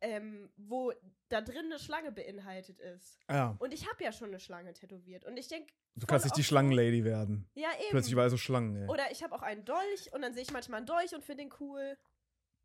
ähm, 0.00 0.50
wo 0.56 0.92
da 1.28 1.40
drin 1.40 1.66
eine 1.66 1.78
Schlange 1.78 2.12
beinhaltet 2.12 2.80
ist. 2.80 3.18
Ja. 3.28 3.56
Und 3.58 3.72
ich 3.72 3.88
habe 3.88 4.02
ja 4.04 4.12
schon 4.12 4.28
eine 4.28 4.40
Schlange 4.40 4.72
tätowiert 4.72 5.24
und 5.24 5.36
ich 5.36 5.48
denke, 5.48 5.72
Du 5.96 6.06
kannst 6.06 6.24
nicht 6.24 6.36
die 6.36 6.44
Schlangenlady 6.44 7.04
werden. 7.04 7.48
ja 7.54 7.68
eben. 7.78 7.90
Plötzlich 7.90 8.12
überall 8.12 8.30
so 8.30 8.36
Schlangen, 8.36 8.74
ey. 8.76 8.88
Oder 8.88 9.10
ich 9.12 9.22
habe 9.22 9.34
auch 9.34 9.42
einen 9.42 9.64
Dolch 9.64 10.12
und 10.12 10.22
dann 10.22 10.34
sehe 10.34 10.42
ich 10.42 10.50
manchmal 10.52 10.78
einen 10.78 10.86
Dolch 10.86 11.14
und 11.14 11.24
finde 11.24 11.44
den 11.44 11.52
cool. 11.60 11.96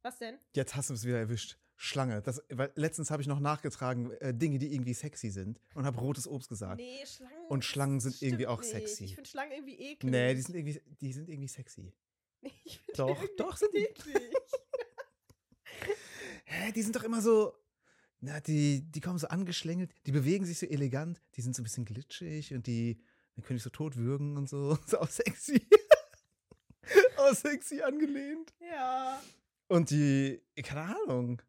Was 0.01 0.17
denn? 0.17 0.39
Jetzt 0.55 0.75
hast 0.75 0.89
du 0.89 0.93
es 0.93 1.05
wieder 1.05 1.19
erwischt. 1.19 1.57
Schlange. 1.81 2.21
Das, 2.21 2.43
weil 2.49 2.73
letztens 2.75 3.09
habe 3.09 3.21
ich 3.21 3.27
noch 3.29 3.39
nachgetragen, 3.39 4.11
äh, 4.19 4.33
Dinge, 4.33 4.59
die 4.59 4.73
irgendwie 4.73 4.93
sexy 4.93 5.29
sind. 5.29 5.61
Und 5.75 5.85
habe 5.85 5.97
rotes 5.97 6.27
Obst 6.27 6.49
gesagt. 6.49 6.81
Nee, 6.81 7.05
Schlangen. 7.05 7.45
Und 7.47 7.63
Schlangen 7.63 8.01
sind 8.01 8.21
irgendwie 8.21 8.47
auch 8.47 8.59
nicht. 8.59 8.69
sexy. 8.69 9.05
Ich 9.05 9.15
finde 9.15 9.29
Schlangen 9.29 9.53
irgendwie 9.53 9.79
eklig. 9.79 10.11
Nee, 10.11 10.35
die 10.35 10.41
sind 10.41 10.55
irgendwie, 10.55 10.81
die 10.99 11.13
sind 11.13 11.29
irgendwie 11.29 11.47
sexy. 11.47 11.93
Ich 12.63 12.81
Doch, 12.95 13.25
doch 13.37 13.55
sind 13.57 13.73
die. 13.73 13.79
eklig. 13.79 14.33
Hä, 16.45 16.71
die 16.73 16.81
sind 16.81 16.95
doch 16.95 17.03
immer 17.03 17.21
so. 17.21 17.53
Na, 18.19 18.41
die, 18.41 18.81
die 18.91 18.99
kommen 18.99 19.17
so 19.17 19.27
angeschlängelt, 19.27 19.93
die 20.05 20.11
bewegen 20.11 20.45
sich 20.45 20.59
so 20.59 20.65
elegant, 20.65 21.21
die 21.35 21.41
sind 21.41 21.55
so 21.55 21.61
ein 21.61 21.63
bisschen 21.63 21.85
glitschig 21.85 22.53
und 22.53 22.67
die 22.67 23.01
dann 23.35 23.45
können 23.45 23.57
ich 23.57 23.63
so 23.63 23.69
tot 23.69 23.95
würgen 23.95 24.35
und 24.35 24.49
so. 24.49 24.77
Ist 24.85 24.97
auch 24.97 25.09
sexy. 25.09 25.65
auch 27.15 27.33
sexy 27.33 27.81
angelehnt. 27.81 28.53
ja. 28.59 29.21
Und 29.69 29.91
die, 29.91 30.41
keine 30.63 30.97
Ahnung, 31.03 31.41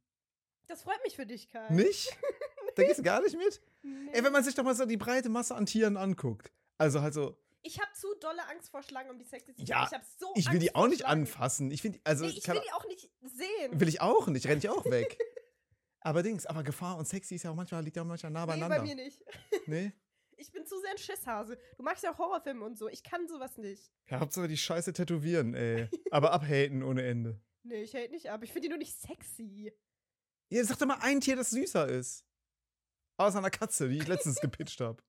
Das 0.71 0.83
freut 0.83 1.03
mich 1.05 1.17
für 1.17 1.27
dich, 1.27 1.49
Kai. 1.51 1.69
nicht? 1.73 2.17
Da 2.77 2.85
gehst 2.85 3.01
du 3.01 3.03
gar 3.03 3.21
nicht 3.21 3.37
mit? 3.37 3.61
Nee. 3.83 4.11
Ey, 4.13 4.23
wenn 4.23 4.33
man 4.33 4.45
sich 4.45 4.55
doch 4.55 4.63
mal 4.63 4.77
so 4.77 4.87
die 4.87 4.97
breite 4.97 5.29
Masse 5.29 5.57
an 5.57 5.67
Tieren 5.67 5.97
anguckt. 5.97 6.53
Also 6.79 7.03
halt 7.03 7.13
so, 7.15 7.37
ich 7.63 7.81
habe 7.81 7.91
zu 7.95 8.07
dolle 8.21 8.47
Angst 8.49 8.71
vor 8.71 8.81
Schlangen, 8.85 9.11
um 9.11 9.19
die 9.19 9.25
sexy 9.25 9.53
zu 9.55 9.63
Ja, 9.65 9.87
finden. 9.87 9.89
Ich 9.89 9.93
habe 9.95 10.05
so 10.19 10.33
ich 10.37 10.45
will 10.47 10.53
Angst 10.53 10.63
die 10.63 10.75
auch 10.77 10.87
nicht 10.87 11.01
Schlangen. 11.01 11.23
anfassen. 11.23 11.71
Ich 11.73 11.83
finde, 11.83 11.99
also, 12.05 12.25
Nee, 12.27 12.31
ich 12.37 12.45
keine- 12.45 12.61
will 12.61 12.67
die 12.69 12.73
auch 12.73 12.87
nicht 12.87 13.11
sehen. 13.23 13.81
will 13.81 13.89
ich 13.89 14.01
auch 14.01 14.29
nicht, 14.29 14.47
renn 14.47 14.59
ich 14.59 14.69
auch 14.69 14.85
weg. 14.91 15.19
aber 16.01 16.23
Dings, 16.23 16.47
aber 16.47 16.63
Gefahr 16.63 16.97
und 16.97 17.09
sexy 17.09 17.35
ist 17.35 17.43
ja 17.43 17.51
auch 17.51 17.57
manchmal, 17.57 17.83
liegt 17.83 17.97
ja 17.97 18.03
auch 18.03 18.07
manchmal 18.07 18.31
nah 18.33 18.43
nee, 18.47 18.53
beieinander. 18.53 18.77
bei 18.77 18.83
mir 18.85 18.95
nicht. 18.95 19.21
Nee? 19.67 19.93
Ich 20.37 20.53
bin 20.53 20.65
zu 20.65 20.81
sehr 20.81 20.93
ein 20.93 20.97
Schisshase. 20.99 21.59
Du 21.77 21.83
magst 21.83 22.03
ja 22.03 22.15
auch 22.15 22.19
Horrorfilme 22.19 22.65
und 22.65 22.79
so. 22.79 22.89
Ich 22.89 23.03
kann 23.03 23.29
sowas 23.29 23.59
nicht. 23.59 23.93
Ja, 24.09 24.21
Hauptsache 24.21 24.49
die 24.49 24.57
Scheiße 24.57 24.95
tätowieren, 24.95 25.53
ey. 25.55 25.87
Aber 26.11 26.33
abhaten 26.33 26.83
ohne 26.83 27.03
Ende. 27.03 27.39
Nee, 27.63 27.83
ich 27.83 27.93
hält 27.93 28.11
nicht 28.11 28.31
ab. 28.31 28.43
Ich 28.43 28.51
finde 28.51 28.63
die 28.67 28.69
nur 28.71 28.79
nicht 28.79 28.99
sexy. 28.99 29.71
Ihr 30.51 30.65
sagt 30.65 30.83
doch 30.83 30.87
mal 30.87 30.99
ein 31.01 31.21
Tier, 31.21 31.37
das 31.37 31.51
süßer 31.51 31.89
ist. 31.89 32.25
Außer 33.17 33.39
einer 33.39 33.51
Katze, 33.51 33.89
die 33.89 33.99
ich 33.99 34.09
letztens 34.09 34.37
gepitcht 34.41 34.81
habe. 34.81 35.01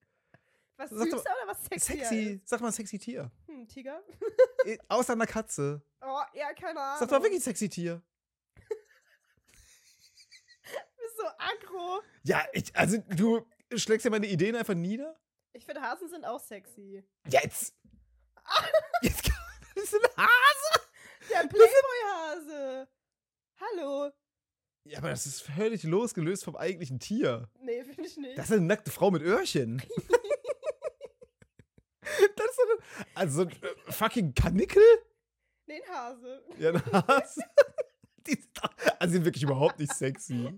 Was 0.76 0.90
Sag 0.90 1.10
süßer 1.10 1.18
oder 1.20 1.46
was 1.48 1.64
sexy? 1.64 1.92
Sexy, 1.92 2.40
sag 2.44 2.60
mal 2.60 2.72
sexy 2.72 2.98
Tier. 2.98 3.30
Hm, 3.46 3.66
Tiger? 3.68 4.02
Außer 4.88 5.14
einer 5.14 5.26
Katze. 5.26 5.82
Oh, 6.00 6.22
ja, 6.34 6.52
keine 6.54 6.80
Ahnung. 6.80 7.00
Sag 7.00 7.08
doch 7.08 7.22
wirklich 7.22 7.42
sexy 7.42 7.68
Tier. 7.68 8.02
Du 10.64 11.02
bist 11.04 11.16
so 11.16 11.26
aggro. 11.26 12.00
Ja, 12.22 12.46
ich, 12.52 12.74
also 12.76 12.98
du 12.98 13.44
schlägst 13.74 14.04
ja 14.04 14.10
meine 14.10 14.28
Ideen 14.28 14.54
einfach 14.54 14.74
nieder. 14.74 15.18
Ich 15.52 15.66
finde, 15.66 15.82
Hasen 15.82 16.08
sind 16.08 16.24
auch 16.24 16.38
sexy. 16.40 17.04
Jetzt! 17.28 17.74
Jetzt 19.02 19.30
bist 19.74 19.92
du 19.92 19.98
ein 19.98 20.26
Hase? 20.26 20.86
Der 21.28 21.48
Playboy-Hase. 21.48 22.88
Hallo. 23.60 24.12
Ja, 24.84 24.98
aber 24.98 25.10
das 25.10 25.26
ist 25.26 25.42
völlig 25.42 25.84
losgelöst 25.84 26.44
vom 26.44 26.56
eigentlichen 26.56 26.98
Tier. 26.98 27.48
Nee, 27.60 27.84
finde 27.84 28.06
ich 28.06 28.16
nicht. 28.16 28.36
Das 28.36 28.46
ist 28.46 28.52
eine 28.52 28.66
nackte 28.66 28.90
Frau 28.90 29.10
mit 29.10 29.22
Öhrchen. 29.22 29.78
das 32.00 32.46
ist 32.46 32.56
so 32.56 32.62
eine, 32.62 33.06
also 33.14 33.42
äh, 33.42 33.92
fucking 33.92 34.34
Kanickel? 34.34 34.82
nee, 35.66 35.82
ein 35.82 35.94
Hase. 35.94 36.42
Ja, 36.58 36.70
ein 36.70 36.84
Hase. 36.92 37.42
Die 38.26 38.32
sind, 38.32 38.50
also 38.62 39.06
die 39.06 39.10
sind 39.10 39.24
wirklich 39.24 39.42
überhaupt 39.42 39.80
nicht 39.80 39.92
sexy. 39.92 40.56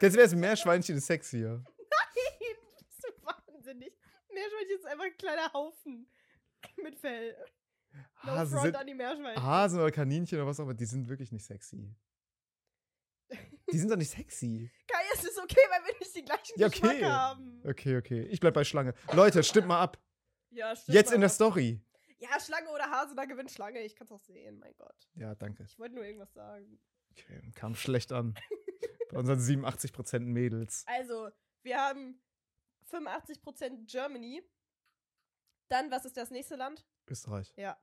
Kennst 0.00 0.16
du 0.16 0.20
ist 0.20 0.34
Meerschweinchen 0.34 0.96
ist 0.96 1.06
sexier? 1.06 1.62
Nein, 1.78 2.56
bist 2.84 3.04
du 3.04 3.24
wahnsinnig. 3.24 3.96
Meerschweinchen 4.28 4.78
ist 4.78 4.86
einfach 4.86 5.04
ein 5.04 5.16
kleiner 5.16 5.52
Haufen 5.52 6.10
mit 6.82 6.96
Fell. 6.98 7.36
No 8.24 8.32
Hasen 8.32 8.58
front 8.58 8.64
sind 8.64 8.76
an 8.76 8.86
die 8.88 8.94
Meerschweinchen. 8.94 9.42
Hasen 9.44 9.78
oder 9.78 9.92
Kaninchen 9.92 10.38
oder 10.38 10.48
was 10.48 10.58
auch 10.58 10.64
immer, 10.64 10.74
die 10.74 10.84
sind 10.84 11.08
wirklich 11.08 11.30
nicht 11.30 11.44
sexy. 11.44 11.94
Die 13.72 13.78
sind 13.78 13.90
doch 13.90 13.96
nicht 13.96 14.10
sexy. 14.10 14.70
Kai, 14.86 15.02
es 15.14 15.24
ist 15.24 15.38
okay, 15.38 15.60
weil 15.70 15.84
wir 15.86 15.98
nicht 15.98 16.14
die 16.14 16.24
gleichen 16.24 16.52
Ja, 16.60 16.68
Geschmack 16.68 16.92
okay. 16.92 17.04
haben. 17.04 17.62
Okay, 17.64 17.96
okay. 17.96 18.22
Ich 18.26 18.40
bleib 18.40 18.54
bei 18.54 18.64
Schlange. 18.64 18.94
Leute, 19.12 19.42
stimmt 19.42 19.66
mal 19.68 19.80
ab. 19.80 19.98
Ja, 20.50 20.76
stimmt. 20.76 20.94
Jetzt 20.94 21.12
in 21.12 21.20
der 21.20 21.30
Story. 21.30 21.80
Ja, 22.18 22.38
Schlange 22.40 22.70
oder 22.70 22.90
Hase, 22.90 23.14
da 23.14 23.24
gewinnt 23.24 23.50
Schlange. 23.50 23.80
Ich 23.82 23.96
kann's 23.96 24.12
auch 24.12 24.20
sehen, 24.20 24.58
mein 24.58 24.74
Gott. 24.76 25.08
Ja, 25.14 25.34
danke. 25.34 25.64
Ich 25.64 25.78
wollte 25.78 25.94
nur 25.94 26.04
irgendwas 26.04 26.32
sagen. 26.32 26.78
Okay, 27.10 27.50
kam 27.54 27.74
schlecht 27.74 28.12
an. 28.12 28.34
bei 29.10 29.18
unseren 29.18 29.38
87% 29.40 30.20
Mädels. 30.20 30.84
Also, 30.86 31.30
wir 31.62 31.78
haben 31.80 32.20
85% 32.90 33.86
Germany. 33.90 34.42
Dann, 35.68 35.90
was 35.90 36.04
ist 36.04 36.16
das 36.16 36.30
nächste 36.30 36.56
Land? 36.56 36.86
Österreich, 37.08 37.52
Ja. 37.56 37.76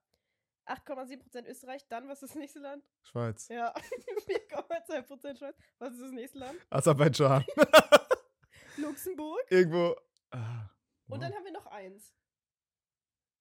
8,7% 0.71 1.45
Österreich. 1.47 1.87
Dann, 1.87 2.07
was 2.07 2.21
ist 2.23 2.31
das 2.31 2.35
nächste 2.37 2.59
Land? 2.59 2.83
Schweiz, 3.03 3.47
Ja. 3.49 3.73
4,2% 4.27 5.37
Schweiz. 5.37 5.55
Was 5.79 5.93
ist 5.93 6.01
das 6.01 6.11
nächste 6.11 6.39
Land? 6.39 6.59
Aserbaidschan. 6.69 7.43
Luxemburg. 8.77 9.41
Irgendwo. 9.49 9.95
Ah, 10.31 10.69
Und 11.07 11.15
wow. 11.15 11.19
dann 11.19 11.33
haben 11.33 11.43
wir 11.45 11.51
noch 11.51 11.67
eins. 11.67 12.13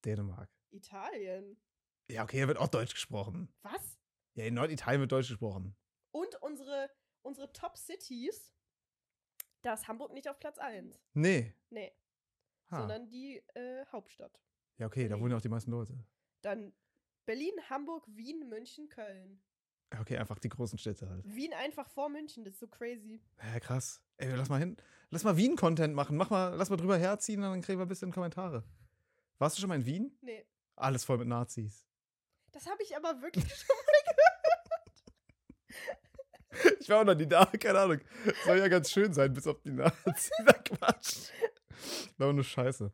Dänemark. 0.04 0.50
Italien. 0.70 1.60
Ja, 2.08 2.24
okay, 2.24 2.40
da 2.40 2.48
wird 2.48 2.58
auch 2.58 2.68
Deutsch 2.68 2.94
gesprochen. 2.94 3.52
Was? 3.62 3.98
Ja, 4.34 4.44
in 4.44 4.54
Norditalien 4.54 5.00
wird 5.00 5.12
Deutsch 5.12 5.28
gesprochen. 5.28 5.76
Und 6.12 6.34
unsere, 6.42 6.90
unsere 7.22 7.52
Top 7.52 7.76
Cities. 7.76 8.52
Da 9.62 9.74
ist 9.74 9.86
Hamburg 9.88 10.12
nicht 10.12 10.28
auf 10.28 10.38
Platz 10.38 10.58
1. 10.58 10.98
Nee. 11.12 11.54
Nee. 11.68 11.92
Ha. 12.70 12.78
Sondern 12.78 13.08
die 13.08 13.36
äh, 13.54 13.84
Hauptstadt. 13.92 14.40
Ja, 14.78 14.86
okay, 14.86 15.06
da 15.08 15.20
wohnen 15.20 15.32
ja 15.32 15.36
auch 15.36 15.42
die 15.42 15.48
meisten 15.50 15.70
Leute. 15.70 16.02
Dann 16.42 16.72
Berlin, 17.26 17.52
Hamburg, 17.68 18.04
Wien, 18.08 18.48
München, 18.48 18.88
Köln. 18.88 19.40
Ja, 19.92 20.00
Okay, 20.00 20.16
einfach 20.18 20.38
die 20.38 20.48
großen 20.48 20.78
Städte 20.78 21.08
halt. 21.08 21.24
Wien 21.24 21.52
einfach 21.54 21.88
vor 21.88 22.08
München, 22.08 22.44
das 22.44 22.54
ist 22.54 22.60
so 22.60 22.68
crazy. 22.68 23.20
Ja, 23.42 23.58
krass. 23.60 24.02
Ey, 24.18 24.34
lass 24.34 24.48
mal 24.48 24.58
hin. 24.58 24.76
Lass 25.10 25.24
mal 25.24 25.36
Wien-Content 25.36 25.94
machen. 25.94 26.16
Mach 26.16 26.30
mal, 26.30 26.54
lass 26.54 26.70
mal 26.70 26.76
drüber 26.76 26.96
herziehen 26.96 27.42
und 27.42 27.50
dann 27.50 27.62
kriegen 27.62 27.78
wir 27.80 27.86
ein 27.86 27.88
bisschen 27.88 28.12
Kommentare. 28.12 28.62
Warst 29.38 29.56
du 29.56 29.60
schon 29.60 29.68
mal 29.68 29.74
in 29.76 29.86
Wien? 29.86 30.16
Nee. 30.20 30.46
Alles 30.76 31.04
voll 31.04 31.18
mit 31.18 31.26
Nazis. 31.28 31.86
Das 32.52 32.66
habe 32.66 32.82
ich 32.82 32.96
aber 32.96 33.20
wirklich 33.22 33.44
schon 33.54 33.76
Ich 36.80 36.88
war 36.88 37.00
auch 37.00 37.04
noch 37.04 37.14
nie 37.14 37.26
da, 37.26 37.44
keine 37.46 37.78
Ahnung. 37.80 38.00
Soll 38.44 38.58
ja 38.58 38.68
ganz 38.68 38.90
schön 38.90 39.12
sein, 39.12 39.32
bis 39.32 39.46
auf 39.46 39.60
die 39.62 39.70
Nazis. 39.70 40.30
Na 40.44 40.52
Quatsch. 40.52 41.30
War 42.18 42.32
nur 42.32 42.44
Scheiße. 42.44 42.84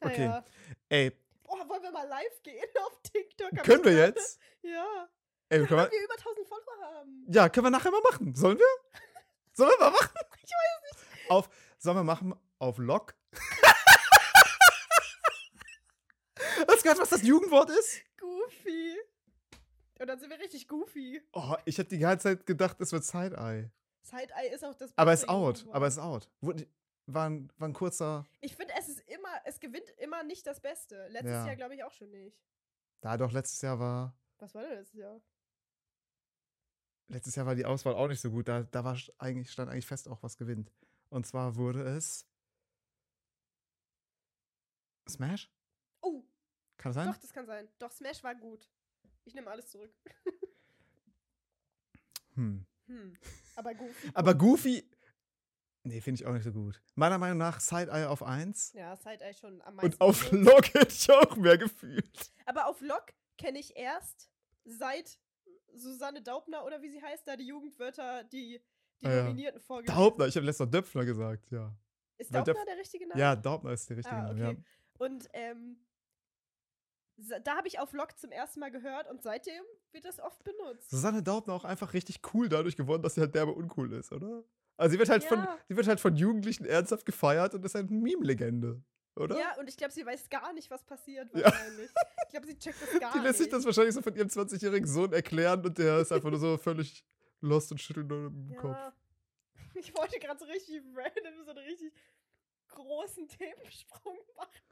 mal. 0.00 0.10
Okay. 0.10 0.28
Naja. 0.28 0.44
Ey, 0.88 1.12
Boah, 1.42 1.68
wollen 1.68 1.82
wir 1.82 1.92
mal 1.92 2.06
live 2.08 2.42
gehen 2.42 2.64
auf 2.86 2.95
TikTok? 3.16 3.64
Können 3.64 3.84
wir 3.84 3.92
gerade- 3.92 4.06
jetzt? 4.08 4.40
Ja. 4.62 5.08
Ey, 5.48 5.58
können 5.66 5.70
wir, 5.80 5.90
wir 5.90 6.04
über 6.04 6.14
1000 6.14 6.48
Follower 6.48 6.80
haben. 6.82 7.24
ja, 7.28 7.48
können 7.48 7.66
wir 7.66 7.70
nachher 7.70 7.90
mal 7.90 8.00
machen. 8.10 8.34
Sollen 8.34 8.58
wir? 8.58 8.66
Sollen 9.52 9.70
wir 9.70 9.78
mal 9.78 9.90
machen? 9.90 10.10
Ich 10.42 10.52
weiß 10.52 10.82
nicht. 11.14 11.30
Auf, 11.30 11.48
sollen 11.78 11.96
wir 11.96 12.04
machen 12.04 12.34
auf 12.58 12.78
Lock? 12.78 13.14
Hast 16.68 16.78
du 16.78 16.82
gehört, 16.82 16.98
was 17.00 17.10
das 17.10 17.22
Jugendwort 17.22 17.70
ist? 17.70 18.00
Goofy. 18.18 18.96
Und 19.98 20.06
dann 20.06 20.18
sind 20.18 20.30
wir 20.30 20.38
richtig 20.38 20.68
goofy. 20.68 21.22
Oh, 21.32 21.54
ich 21.64 21.78
habe 21.78 21.88
die 21.88 21.98
ganze 21.98 22.24
Zeit 22.36 22.46
gedacht, 22.46 22.80
es 22.80 22.92
wird 22.92 23.04
Side-Eye. 23.04 23.70
Side-Eye 24.02 24.48
ist 24.54 24.64
auch 24.64 24.74
das 24.74 24.92
Aber 24.96 25.10
beste 25.10 25.26
ist 25.26 25.30
out. 25.30 25.56
Jugendwort. 25.58 25.76
Aber 25.76 25.86
ist 25.86 25.98
out. 25.98 26.28
War, 27.08 27.26
ein, 27.30 27.52
war 27.56 27.68
ein 27.68 27.72
kurzer. 27.72 28.26
Ich 28.40 28.54
finde, 28.56 28.74
es 28.78 28.88
ist 28.88 29.00
immer, 29.08 29.28
es 29.44 29.58
gewinnt 29.60 29.88
immer 29.98 30.22
nicht 30.22 30.46
das 30.46 30.60
Beste. 30.60 31.06
Letztes 31.08 31.30
Ja. 31.32 31.46
Jahr 31.46 31.56
glaube 31.56 31.74
ich 31.74 31.84
auch 31.84 31.92
schon 31.92 32.10
nicht. 32.10 32.36
Da 33.00 33.16
doch 33.16 33.32
letztes 33.32 33.60
Jahr 33.62 33.78
war. 33.78 34.16
Was 34.38 34.54
war 34.54 34.62
denn 34.62 34.72
letztes 34.78 34.98
Jahr? 34.98 35.20
Letztes 37.08 37.34
Jahr 37.36 37.46
war 37.46 37.54
die 37.54 37.64
Auswahl 37.64 37.94
auch 37.94 38.08
nicht 38.08 38.20
so 38.20 38.30
gut. 38.30 38.48
Da, 38.48 38.64
da 38.64 38.84
war 38.84 38.98
eigentlich, 39.18 39.52
stand 39.52 39.70
eigentlich 39.70 39.86
fest 39.86 40.08
auch, 40.08 40.22
was 40.22 40.36
gewinnt. 40.36 40.72
Und 41.08 41.26
zwar 41.26 41.56
wurde 41.56 41.82
es. 41.82 42.26
Smash? 45.08 45.48
Oh, 46.00 46.24
Kann 46.76 46.90
das 46.90 46.94
sein? 46.96 47.06
doch, 47.12 47.16
das 47.18 47.32
kann 47.32 47.46
sein. 47.46 47.68
Doch, 47.78 47.92
Smash 47.92 48.24
war 48.24 48.34
gut. 48.34 48.68
Ich 49.24 49.34
nehme 49.34 49.50
alles 49.50 49.68
zurück. 49.70 49.92
Hm. 52.34 52.66
Hm. 52.86 53.16
Aber 53.54 53.74
Goofy. 53.74 54.10
Aber 54.14 54.34
Goofy. 54.34 54.90
Nee, 55.86 56.00
finde 56.00 56.20
ich 56.20 56.26
auch 56.26 56.32
nicht 56.32 56.44
so 56.44 56.52
gut. 56.52 56.80
Meiner 56.94 57.16
Meinung 57.18 57.38
nach 57.38 57.60
Side-Eye 57.60 58.06
auf 58.08 58.22
1. 58.22 58.72
ja, 58.74 58.96
Side-Eye 58.96 59.34
schon 59.34 59.62
am 59.62 59.76
meisten. 59.76 59.92
Und 59.94 60.00
auf. 60.00 60.30
Lock 60.32 60.74
hätte 60.74 60.88
ich 60.92 61.10
auch 61.10 61.36
mehr 61.36 61.56
gefühlt. 61.58 62.32
Aber 62.44 62.66
auf 62.66 62.80
Lock 62.80 63.12
kenne 63.38 63.58
ich 63.58 63.76
erst 63.76 64.30
seit 64.64 65.18
Susanne 65.74 66.22
Daubner 66.22 66.64
oder 66.64 66.82
wie 66.82 66.90
sie 66.90 67.00
heißt, 67.02 67.26
da 67.28 67.36
die 67.36 67.46
Jugendwörter, 67.46 68.24
die, 68.24 68.60
die 69.00 69.06
Ah, 69.06 69.10
ja. 69.14 69.22
Nominierten 69.24 69.60
vorgelesen 69.60 69.94
Daubner, 69.96 70.26
ich 70.26 70.34
habe 70.36 70.46
letztes 70.46 70.66
Mal 70.66 70.70
Döpfner 70.70 71.04
gesagt, 71.04 71.50
ja. 71.50 71.72
Ist 72.18 72.34
Daubner 72.34 72.64
der 72.66 72.78
richtige 72.78 73.06
Name? 73.06 73.20
Ja, 73.20 73.36
Daubner 73.36 73.72
ist 73.72 73.88
der 73.90 73.98
richtige 73.98 74.16
Ah, 74.16 74.32
Name. 74.32 74.48
okay. 74.50 74.62
Und 74.98 75.28
ähm, 75.34 75.76
da 77.44 77.56
habe 77.56 77.68
ich 77.68 77.78
auf 77.78 77.92
Lock 77.92 78.18
zum 78.18 78.30
ersten 78.32 78.60
Mal 78.60 78.70
gehört 78.70 79.08
und 79.10 79.22
seitdem 79.22 79.62
wird 79.92 80.04
das 80.04 80.18
oft 80.18 80.42
benutzt. 80.44 80.90
Susanne 80.90 81.22
Daubner 81.22 81.54
auch 81.54 81.64
einfach 81.64 81.92
richtig 81.94 82.20
cool 82.34 82.48
dadurch 82.48 82.76
geworden, 82.76 83.02
dass 83.02 83.14
sie 83.14 83.20
halt 83.20 83.34
derbe 83.34 83.52
uncool 83.52 83.92
ist, 83.92 84.12
oder? 84.12 84.44
Also 84.76 84.92
sie 84.92 84.98
wird 84.98 85.08
halt, 85.08 85.24
von, 85.24 85.38
Ja. 85.38 85.58
sie 85.68 85.76
wird 85.76 85.86
halt 85.88 86.00
von 86.00 86.14
Jugendlichen 86.16 86.64
ernsthaft 86.66 87.06
gefeiert 87.06 87.54
und 87.54 87.64
ist 87.64 87.74
halt 87.74 87.88
eine 87.90 87.98
Meme-Legende, 87.98 88.82
oder? 89.16 89.38
Ja, 89.38 89.56
und 89.58 89.68
ich 89.68 89.76
glaube, 89.76 89.92
sie 89.92 90.04
weiß 90.04 90.28
gar 90.28 90.52
nicht, 90.52 90.70
was 90.70 90.84
passiert 90.84 91.32
Ja. 91.34 91.44
wahrscheinlich. 91.44 91.90
Ich 92.24 92.30
glaube, 92.30 92.46
sie 92.46 92.58
checkt 92.58 92.82
das 92.82 92.90
gar 93.00 93.12
Die 93.12 93.18
lässt 93.20 93.38
sich 93.38 93.46
nicht. 93.46 93.52
das 93.54 93.64
wahrscheinlich 93.64 93.94
so 93.94 94.02
von 94.02 94.14
ihrem 94.14 94.28
20-jährigen 94.28 94.86
Sohn 94.86 95.12
erklären 95.12 95.64
und 95.64 95.78
der 95.78 95.98
ist 96.00 96.12
einfach 96.12 96.30
nur 96.30 96.38
so 96.38 96.58
völlig 96.58 97.04
lost 97.40 97.70
und 97.72 97.78
schüttelt 97.78 98.06
nur 98.08 98.26
im 98.26 98.54
Kopf. 98.56 98.76
ja. 98.76 98.92
Ich 99.74 99.94
wollte 99.94 100.18
gerade 100.18 100.38
so 100.38 100.46
richtig 100.46 100.82
random, 100.94 101.44
so 101.44 101.50
einen 101.50 101.58
richtig 101.66 101.92
großen 102.68 103.28
Themensprung 103.38 104.18
machen. 104.36 104.62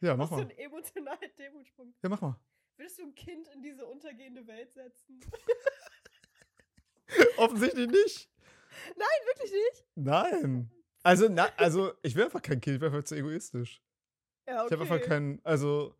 Ja, 0.00 0.16
mach 0.16 0.28
so 0.28 0.36
mal. 0.36 0.40
einen 0.42 0.50
emotionalen 0.52 1.34
Themensprung. 1.36 1.94
Ja, 2.02 2.08
mach 2.08 2.20
mal. 2.20 2.38
Würdest 2.76 2.98
du 2.98 3.02
ein 3.02 3.14
Kind 3.14 3.48
in 3.48 3.62
diese 3.62 3.84
untergehende 3.86 4.44
Welt 4.46 4.72
setzen? 4.72 5.20
Offensichtlich 7.36 7.88
nicht. 7.88 8.28
Wirklich 9.26 9.52
nicht? 9.52 9.84
Nein. 9.94 10.70
Also, 11.02 11.28
na, 11.28 11.48
also 11.56 11.92
ich 12.02 12.14
will 12.14 12.24
einfach 12.24 12.42
kein 12.42 12.60
Kind, 12.60 12.74
ich 12.74 12.80
bin 12.80 12.92
einfach 12.92 13.04
zu 13.04 13.16
egoistisch. 13.16 13.82
Ja, 14.46 14.64
okay. 14.64 14.66
Ich 14.66 14.72
habe 14.80 14.82
einfach 14.94 15.06
keinen, 15.08 15.40
also 15.44 15.94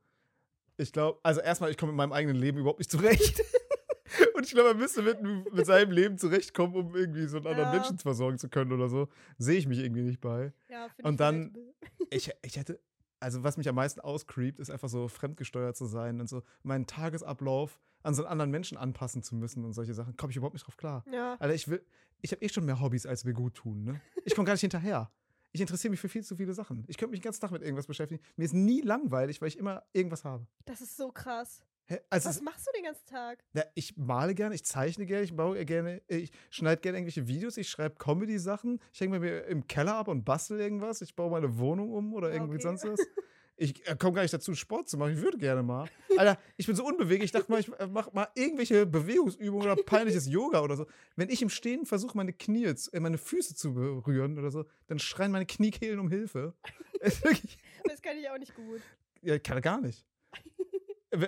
ich 0.76 0.92
glaube, 0.92 1.20
also 1.22 1.40
erstmal, 1.40 1.70
ich 1.70 1.76
komme 1.76 1.92
mit 1.92 1.96
meinem 1.98 2.12
eigenen 2.12 2.36
Leben 2.36 2.58
überhaupt 2.58 2.78
nicht 2.78 2.90
zurecht. 2.90 3.42
Und 4.34 4.44
ich 4.46 4.52
glaube, 4.52 4.70
er 4.70 4.74
müsste 4.74 5.02
mit, 5.02 5.22
mit 5.22 5.66
seinem 5.66 5.90
Leben 5.90 6.18
zurechtkommen, 6.18 6.74
um 6.74 6.94
irgendwie 6.94 7.26
so 7.26 7.38
einen 7.38 7.46
anderen 7.46 7.68
Ja. 7.72 7.74
Menschen 7.74 7.98
versorgen 7.98 8.38
zu 8.38 8.48
können 8.48 8.72
oder 8.72 8.88
so. 8.88 9.08
Sehe 9.38 9.56
ich 9.58 9.66
mich 9.66 9.78
irgendwie 9.78 10.02
nicht 10.02 10.20
bei. 10.20 10.52
Ja, 10.68 10.88
Und 11.02 11.12
ich 11.12 11.18
dann-. 11.18 11.56
Ich, 12.10 12.30
ich 12.42 12.56
hätte, 12.58 12.78
also 13.20 13.42
was 13.42 13.56
mich 13.56 13.68
am 13.68 13.74
meisten 13.76 14.00
auscreept, 14.00 14.58
ist 14.58 14.70
einfach 14.70 14.90
so 14.90 15.08
fremdgesteuert 15.08 15.76
zu 15.76 15.86
sein 15.86 16.20
und 16.20 16.28
so 16.28 16.42
meinen 16.62 16.86
Tagesablauf 16.86 17.80
an 18.02 18.14
so 18.14 18.22
einen 18.22 18.32
anderen 18.32 18.50
Menschen 18.50 18.76
anpassen 18.76 19.22
zu 19.22 19.34
müssen 19.34 19.64
und 19.64 19.72
solche 19.72 19.94
Sachen. 19.94 20.16
Komme 20.16 20.30
ich 20.30 20.36
überhaupt 20.36 20.54
nicht 20.54 20.66
drauf 20.66 20.76
klar. 20.76 21.04
Ja. 21.10 21.36
Alter, 21.38 21.54
ich 21.54 21.68
will, 21.68 21.84
ich 22.20 22.32
habe 22.32 22.42
eh 22.42 22.48
schon 22.48 22.64
mehr 22.64 22.80
Hobbys, 22.80 23.06
als 23.06 23.24
mir 23.24 23.34
gut 23.34 23.54
tun, 23.54 23.84
ne? 23.84 24.00
Ich 24.24 24.34
komme 24.34 24.46
gar 24.46 24.54
nicht 24.54 24.60
hinterher. 24.60 25.10
Ich 25.52 25.60
interessiere 25.60 25.90
mich 25.90 26.00
für 26.00 26.08
viel 26.08 26.24
zu 26.24 26.36
viele 26.36 26.54
Sachen. 26.54 26.84
Ich 26.88 26.96
könnte 26.96 27.10
mich 27.10 27.20
den 27.20 27.24
ganzen 27.24 27.40
Tag 27.40 27.50
mit 27.50 27.62
irgendwas 27.62 27.86
beschäftigen. 27.86 28.22
Mir 28.36 28.44
ist 28.44 28.54
nie 28.54 28.80
langweilig, 28.80 29.40
weil 29.42 29.48
ich 29.48 29.58
immer 29.58 29.82
irgendwas 29.92 30.24
habe. 30.24 30.46
Das 30.64 30.80
ist 30.80 30.96
so 30.96 31.12
krass. 31.12 31.62
Hä? 31.86 31.98
Also 32.08 32.28
Was 32.28 32.36
es, 32.36 32.42
machst 32.42 32.66
du 32.66 32.70
den 32.74 32.84
ganzen 32.84 33.06
Tag? 33.06 33.44
ja, 33.54 33.64
ich 33.74 33.96
male 33.96 34.34
gerne, 34.34 34.54
ich 34.54 34.64
zeichne 34.64 35.04
gerne, 35.04 35.24
ich 35.24 35.34
baue 35.34 35.64
gerne, 35.66 36.00
ich 36.06 36.30
schneide 36.48 36.80
gerne 36.80 36.98
irgendwelche 36.98 37.26
Videos, 37.26 37.56
ich 37.56 37.68
schreibe 37.68 37.96
Comedy-Sachen, 37.96 38.78
ich 38.92 39.00
hänge 39.00 39.18
mir 39.18 39.44
im 39.46 39.66
Keller 39.66 39.96
ab 39.96 40.08
und 40.08 40.24
bastel 40.24 40.60
irgendwas, 40.60 41.02
ich 41.02 41.16
baue 41.16 41.30
meine 41.30 41.58
Wohnung 41.58 41.92
um 41.92 42.14
oder 42.14 42.32
irgendwie 42.32 42.54
okay. 42.54 42.62
sonst 42.62 42.84
was. 42.84 43.00
Ich 43.56 43.86
äh, 43.86 43.96
komme 43.96 44.14
gar 44.14 44.22
nicht 44.22 44.32
dazu, 44.34 44.54
Sport 44.54 44.88
zu 44.88 44.96
machen. 44.96 45.12
Ich 45.12 45.20
würde 45.20 45.38
gerne 45.38 45.62
mal. 45.62 45.88
Alter, 46.16 46.40
ich 46.56 46.66
bin 46.66 46.74
so 46.74 46.84
unbeweglich. 46.84 47.26
Ich 47.26 47.32
dachte 47.32 47.50
mal, 47.50 47.60
ich 47.60 47.68
äh, 47.78 47.86
mache 47.86 48.10
mal 48.12 48.28
irgendwelche 48.34 48.86
Bewegungsübungen 48.86 49.70
oder 49.70 49.82
peinliches 49.82 50.26
Yoga 50.26 50.62
oder 50.62 50.76
so. 50.76 50.86
Wenn 51.16 51.28
ich 51.28 51.42
im 51.42 51.50
Stehen 51.50 51.84
versuche, 51.86 52.16
meine 52.16 52.32
Knie, 52.32 52.64
äh, 52.64 53.00
meine 53.00 53.18
Füße 53.18 53.54
zu 53.54 53.74
berühren 53.74 54.38
oder 54.38 54.50
so, 54.50 54.64
dann 54.86 54.98
schreien 54.98 55.32
meine 55.32 55.46
Kniekehlen 55.46 55.98
um 55.98 56.08
Hilfe. 56.08 56.54
Das 57.02 58.00
kann 58.00 58.16
ich 58.16 58.30
auch 58.30 58.38
nicht 58.38 58.54
gut. 58.54 58.80
ja, 59.22 59.36
kann 59.40 59.56
er 59.56 59.60
gar 59.60 59.80
nicht. 59.80 60.06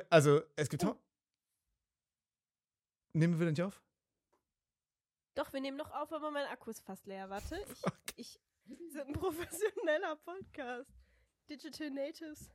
Also, 0.09 0.41
es 0.55 0.69
gibt 0.69 0.85
auch. 0.85 0.97
Nehmen 3.13 3.39
wir 3.39 3.47
den 3.47 3.55
nicht 3.55 3.63
auf? 3.63 3.83
Doch, 5.35 5.53
wir 5.53 5.61
nehmen 5.61 5.77
noch 5.77 5.91
auf, 5.91 6.13
aber 6.13 6.31
mein 6.31 6.47
Akku 6.47 6.71
ist 6.71 6.81
fast 6.81 7.07
leer. 7.07 7.29
Warte, 7.29 7.59
ich, 7.67 7.83
ich 8.17 8.41
wir 8.67 8.91
sind 8.91 9.09
ein 9.09 9.13
professioneller 9.13 10.17
Podcast. 10.17 11.04
Digital 11.49 11.91
Natives. 11.91 12.49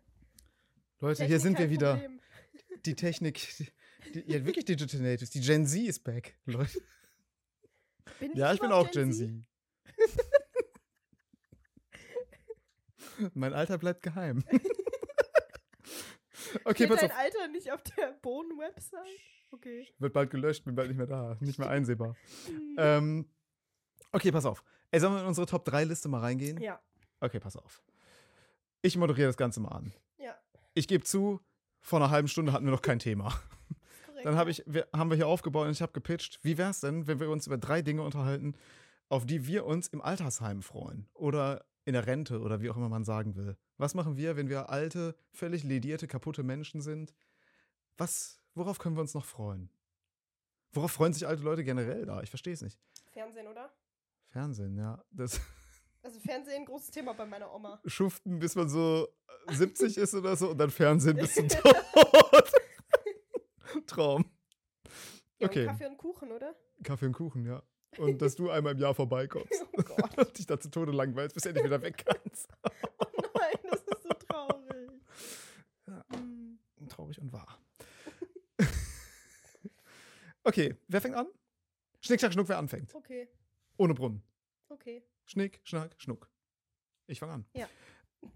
Leute, 1.00 1.18
Technik 1.18 1.28
hier 1.30 1.40
sind 1.40 1.58
wir 1.60 1.70
wieder. 1.70 1.94
Problem. 1.96 2.20
Die 2.86 2.96
Technik. 2.96 3.48
Die, 3.58 3.72
die, 4.24 4.32
ja, 4.32 4.46
wirklich 4.46 4.66
Digital 4.66 5.02
Natives. 5.02 5.30
Die 5.32 5.42
Gen 5.42 5.66
Z 5.68 5.82
ist 5.82 6.04
back, 6.04 6.38
Leute. 6.46 6.82
Bin 8.20 8.36
Ja, 8.36 8.54
ich 8.54 8.60
bin 8.60 8.72
auch 8.72 8.90
Gen 8.90 9.12
Z. 9.14 9.30
mein 13.34 13.54
Alter 13.54 13.78
bleibt 13.78 14.02
geheim. 14.02 14.44
okay, 16.64 16.86
Steht 16.86 16.90
pass 16.90 17.02
dein 17.02 17.12
auf. 17.12 17.18
Alter 17.18 17.48
nicht 17.50 17.72
auf 17.72 17.84
der 17.84 18.14
Bohnen-Website? 18.22 19.20
Okay. 19.52 19.88
Wird 19.98 20.14
bald 20.14 20.32
gelöscht, 20.32 20.64
bin 20.64 20.76
bald 20.76 20.88
nicht 20.88 20.98
mehr 20.98 21.08
da. 21.08 21.38
Nicht 21.42 21.60
mehr 21.60 21.70
einsehbar. 21.70 22.16
Hm. 22.46 22.76
Ähm, 22.78 23.30
Okay, 24.12 24.32
pass 24.32 24.46
auf. 24.46 24.64
Ey, 24.92 25.00
sollen 25.00 25.14
wir 25.14 25.22
in 25.22 25.28
unsere 25.28 25.46
Top 25.46 25.66
3 25.66 25.84
Liste 25.84 26.10
mal 26.10 26.20
reingehen? 26.22 26.60
Ja. 26.62 26.82
Okay, 27.20 27.40
pass 27.40 27.56
auf. 27.56 27.84
Ich 28.82 28.98
moderiere 28.98 29.28
das 29.28 29.38
Ganze 29.38 29.60
mal 29.60 29.70
an. 29.70 29.94
Ja. 30.18 30.36
Ich 30.74 30.88
gebe 30.88 31.04
zu, 31.04 31.42
vor 31.82 32.00
einer 32.00 32.10
halben 32.10 32.28
Stunde 32.28 32.54
hatten 32.54 32.66
wir 32.66 32.72
noch 32.72 32.82
kein 32.82 33.00
Thema. 33.00 33.30
Korrekt. 34.06 34.26
Dann 34.26 34.36
hab 34.36 34.48
ich, 34.48 34.64
wir, 34.66 34.88
haben 34.94 35.10
wir 35.10 35.18
hier 35.18 35.28
aufgebaut 35.28 35.66
und 35.66 35.72
ich 35.72 35.82
habe 35.82 35.92
gepitcht, 35.92 36.40
wie 36.44 36.58
wäre 36.58 36.72
es 36.72 36.80
denn, 36.80 37.08
wenn 37.08 37.20
wir 37.20 37.30
uns 37.30 37.48
über 37.48 37.58
drei 37.58 37.82
Dinge 37.82 38.04
unterhalten, 38.04 38.56
auf 39.10 39.26
die 39.26 39.48
wir 39.48 39.66
uns 39.66 39.88
im 39.88 40.02
Altersheim 40.02 40.62
freuen 40.62 41.08
oder 41.14 41.66
in 41.86 41.94
der 41.94 42.06
Rente 42.06 42.40
oder 42.40 42.62
wie 42.62 42.70
auch 42.70 42.78
immer 42.78 42.90
man 42.90 43.04
sagen 43.04 43.36
will. 43.36 43.58
Was 43.78 43.96
machen 43.96 44.16
wir, 44.16 44.36
wenn 44.38 44.50
wir 44.50 44.70
alte, 44.70 45.16
völlig 45.32 45.64
ledierte, 45.64 46.08
kaputte 46.08 46.44
Menschen 46.44 46.82
sind? 46.82 47.14
Was, 47.98 48.40
worauf 48.54 48.78
können 48.78 48.96
wir 48.96 49.02
uns 49.02 49.14
noch 49.14 49.26
freuen? 49.26 49.72
Worauf 50.72 50.92
freuen 50.92 51.14
sich 51.14 51.28
alte 51.28 51.42
Leute 51.42 51.64
generell 51.64 52.06
da? 52.06 52.22
Ich 52.22 52.30
verstehe 52.30 52.54
es 52.54 52.62
nicht. 52.62 52.80
Fernsehen, 53.12 53.48
oder? 53.48 53.72
Fernsehen, 54.28 54.78
ja. 54.78 55.04
Das 55.10 55.42
Also 56.10 56.20
Fernsehen, 56.22 56.66
großes 56.66 56.90
Thema 56.90 57.14
bei 57.14 57.24
meiner 57.28 57.54
Oma. 57.54 57.80
Schuften, 57.86 58.40
bis 58.40 58.56
man 58.56 58.68
so 58.68 59.08
70 59.52 59.96
ist 59.96 60.16
oder 60.16 60.36
so 60.36 60.50
und 60.50 60.58
dann 60.58 60.72
Fernsehen 60.72 61.16
bis 61.18 61.36
zum 61.36 61.48
Tod. 61.48 61.76
Traum. 63.86 64.26
Ja, 65.38 65.46
Okay. 65.48 65.66
Kaffee 65.66 65.86
und 65.86 65.98
Kuchen, 65.98 66.32
oder? 66.32 66.56
Kaffee 66.84 67.06
und 67.06 67.14
Kuchen, 67.14 67.46
ja. 67.46 67.62
Und 68.00 68.18
dass 68.24 68.36
du 68.36 68.50
einmal 68.50 68.74
im 68.74 68.80
Jahr 68.80 68.96
vorbeikommst 68.96 69.68
Oh 69.78 69.84
Gott. 69.84 70.18
und 70.18 70.36
dich 70.36 70.48
da 70.48 70.60
zu 70.60 70.72
Tode 70.72 70.92
langweilst, 70.94 71.36
bis 71.36 71.44
du 71.44 71.50
endlich 71.50 71.66
wieder 71.66 71.80
weg 71.84 72.04
kannst. 72.04 72.50
Oh 72.64 73.22
nein, 73.40 73.56
das 73.70 73.82
ist 73.82 74.02
so 74.02 74.10
traurig. 74.10 74.90
Ja. 75.86 76.04
Hm. 76.12 76.58
Traurig 76.90 77.22
und 77.22 77.32
wahr. 77.32 77.60
okay, 80.44 80.76
wer 80.88 81.02
fängt 81.02 81.14
an? 81.16 81.28
Schnick, 82.02 82.20
Schnack, 82.20 82.34
Schnuck, 82.34 82.50
wer 82.50 82.58
anfängt? 82.58 82.96
Okay, 82.96 83.30
Ohne 83.78 83.94
Brunnen. 83.94 84.24
okay. 84.70 85.04
Schnick, 85.30 85.62
Schnack, 85.64 85.94
Schnuck. 86.00 86.28
Ich 87.06 87.20
fange 87.20 87.34
an. 87.34 87.46
Ja. 87.54 87.68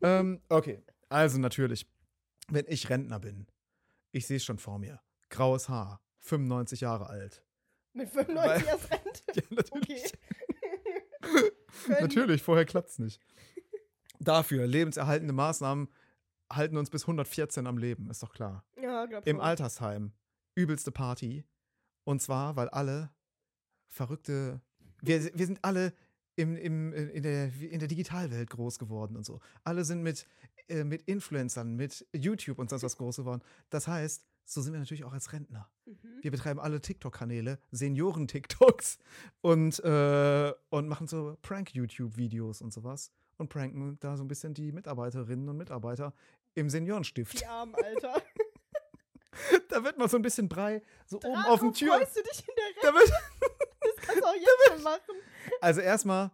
Ähm, 0.02 0.41
okay, 0.48 0.82
also 1.10 1.38
natürlich, 1.39 1.91
wenn 2.48 2.64
ich 2.70 2.89
Rentner 2.89 3.20
bin, 3.20 3.48
ich 4.14 4.26
sehe 4.26 4.38
es 4.38 4.46
schon 4.46 4.58
vor 4.58 4.80
mir. 4.80 5.02
Graues 5.30 5.68
Haar, 5.68 6.02
95 6.22 6.80
Jahre 6.80 7.08
alt. 7.08 7.44
Mit 7.91 8.10
95 8.10 8.66
erst 8.66 8.91
Rente. 8.91 9.22
Ja, 9.36 9.44
natürlich. 9.52 10.14
Okay. 11.20 11.52
Natürlich, 12.00 12.41
vorher 12.41 12.64
klappt's 12.64 12.98
nicht. 12.98 13.20
Dafür, 14.22 14.68
lebenserhaltende 14.68 15.34
Maßnahmen 15.34 15.89
halten 16.50 16.78
uns 16.78 16.89
bis 16.89 17.04
114 17.04 17.68
am 17.68 17.78
Leben, 17.78 18.10
ist 18.10 18.24
doch 18.24 18.32
klar. 18.32 18.66
Ja, 18.82 19.06
glaub 19.06 19.28
Im 19.28 19.36
schon. 19.36 19.46
Altersheim, 19.46 20.14
übelste 20.56 20.94
Party. 20.94 21.44
Und 22.06 22.22
zwar, 22.22 22.56
weil 22.56 22.70
alle 22.70 23.14
verrückte, 23.89 24.62
wir, 25.02 25.38
wir 25.38 25.46
sind 25.46 25.60
alle 25.62 25.94
im, 26.36 26.56
im, 26.56 26.94
in, 26.94 27.24
der, 27.24 27.54
in 27.62 27.80
der 27.80 27.88
Digitalwelt 27.88 28.50
groß 28.50 28.80
geworden 28.80 29.16
und 29.16 29.26
so. 29.26 29.40
Alle 29.64 29.86
sind 29.86 30.02
mit, 30.02 30.28
äh, 30.68 30.84
mit 30.84 31.04
Influencern, 31.04 31.76
mit 31.76 32.06
YouTube 32.14 32.60
und 32.60 32.70
sonst 32.70 32.84
was 32.84 32.98
groß 32.98 33.18
geworden. 33.18 33.42
Das 33.70 33.88
heißt, 33.88 34.26
so 34.46 34.62
sind 34.62 34.74
wir 34.74 34.80
natürlich 34.80 35.04
auch 35.04 35.14
als 35.14 35.32
Rentner. 35.32 35.70
Mhm. 35.86 35.98
Wir 36.22 36.32
betreiben 36.32 36.60
alle 36.60 36.82
TikTok-Kanäle, 36.82 37.60
Senioren-TikToks 37.72 38.98
und, 39.42 39.80
äh, 39.84 40.54
und 40.70 40.88
machen 40.88 41.08
so 41.08 41.38
Prank-YouTube-Videos 41.42 42.62
und 42.62 42.74
sowas. 42.74 43.12
Und 43.38 43.50
pranken 43.50 43.98
da 44.00 44.16
so 44.16 44.24
ein 44.24 44.28
bisschen 44.28 44.54
die 44.54 44.72
Mitarbeiterinnen 44.72 45.50
und 45.50 45.58
Mitarbeiter 45.58 46.14
im 46.54 46.70
Seniorenstift. 46.70 47.40
Die 47.40 47.46
armen 47.46 47.76
Alter. 47.76 48.22
Da 49.68 49.84
wird 49.84 49.98
mal 49.98 50.08
so 50.08 50.18
ein 50.18 50.22
bisschen 50.22 50.48
Brei 50.48 50.84
so 51.08 51.18
oben 51.18 51.34
Darauf 51.34 51.54
auf 51.54 51.60
dem 51.62 51.74
Tür. 51.74 51.98
freust 51.98 52.16
du 52.16 52.22
dich 52.22 52.48
in 52.48 52.54
der 52.56 52.66
Rente? 52.66 52.80
Da 52.84 52.94
wird, 52.94 53.12
kannst 54.04 54.24
auch 54.24 54.36
jetzt 54.36 54.68
schon 54.72 54.84
machen. 54.84 55.16
also 55.62 55.82
erstmal 55.82 56.32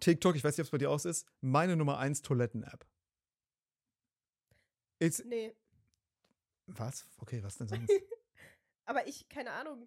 TikTok, 0.00 0.36
ich 0.36 0.44
weiß 0.44 0.56
nicht, 0.56 0.60
ob 0.64 0.66
es 0.66 0.70
bei 0.70 0.78
dir 0.78 0.90
auch 0.90 0.98
so 0.98 1.08
ist, 1.08 1.26
meine 1.40 1.76
Nummer 1.76 1.98
1 1.98 2.22
Toiletten-App. 2.22 2.86
Nee, 5.24 5.54
was? 6.66 7.06
Okay, 7.18 7.42
was 7.42 7.58
denn 7.58 7.68
sonst? 7.68 7.90
aber 8.86 9.06
ich, 9.06 9.28
keine 9.28 9.50
Ahnung. 9.52 9.86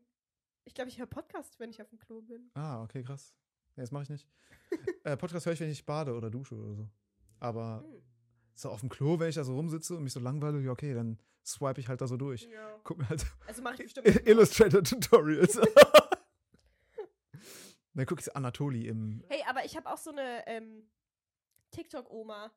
Ich 0.65 0.73
glaube, 0.75 0.89
ich 0.89 0.99
höre 0.99 1.07
Podcast, 1.07 1.59
wenn 1.59 1.69
ich 1.71 1.81
auf 1.81 1.89
dem 1.89 1.97
Klo 1.97 2.21
bin. 2.21 2.51
ah, 2.53 2.83
okay, 2.83 3.03
krass. 3.03 3.33
Nee, 3.75 3.83
das 3.83 3.91
mache 3.91 4.03
ich 4.03 4.09
nicht. 4.09 4.27
äh, 5.05 5.17
Podcast 5.17 5.45
höre 5.45 5.53
ich, 5.53 5.59
wenn 5.59 5.69
ich 5.71 5.85
bade 5.85 6.13
oder 6.13 6.29
dusche 6.29 6.55
oder 6.55 6.75
so. 6.75 6.89
Aber 7.39 7.83
Hm. 7.83 8.01
so 8.55 8.69
auf 8.69 8.81
dem 8.81 8.89
Klo, 8.89 9.19
wenn 9.19 9.29
ich 9.29 9.35
da 9.35 9.43
so 9.43 9.55
rumsitze 9.55 9.95
und 9.95 10.03
mich 10.03 10.13
so 10.13 10.19
langweile, 10.19 10.59
ja, 10.59 10.71
okay, 10.71 10.93
dann 10.93 11.19
swipe 11.45 11.79
ich 11.79 11.87
halt 11.87 12.01
da 12.01 12.07
so 12.07 12.17
durch. 12.17 12.43
Ja. 12.43 12.79
Guck 12.83 12.97
mir 12.99 13.09
halt 13.09 13.25
Also 13.47 13.61
mache 13.63 13.75
ich 13.75 13.83
bestimmt. 13.95 14.07
auch. 14.07 14.25
Illustrator-Tutorials. 14.27 15.59
Dann 17.97 18.05
gucke 18.05 18.21
ich 18.21 18.35
Anatoli 18.35 18.87
im. 18.87 19.23
Hey, 19.29 19.43
aber 19.47 19.65
ich 19.65 19.75
habe 19.75 19.89
auch 19.89 19.97
so 19.97 20.11
eine 20.11 20.45
ähm, 20.47 20.89
TikTok-Oma, 21.71 22.51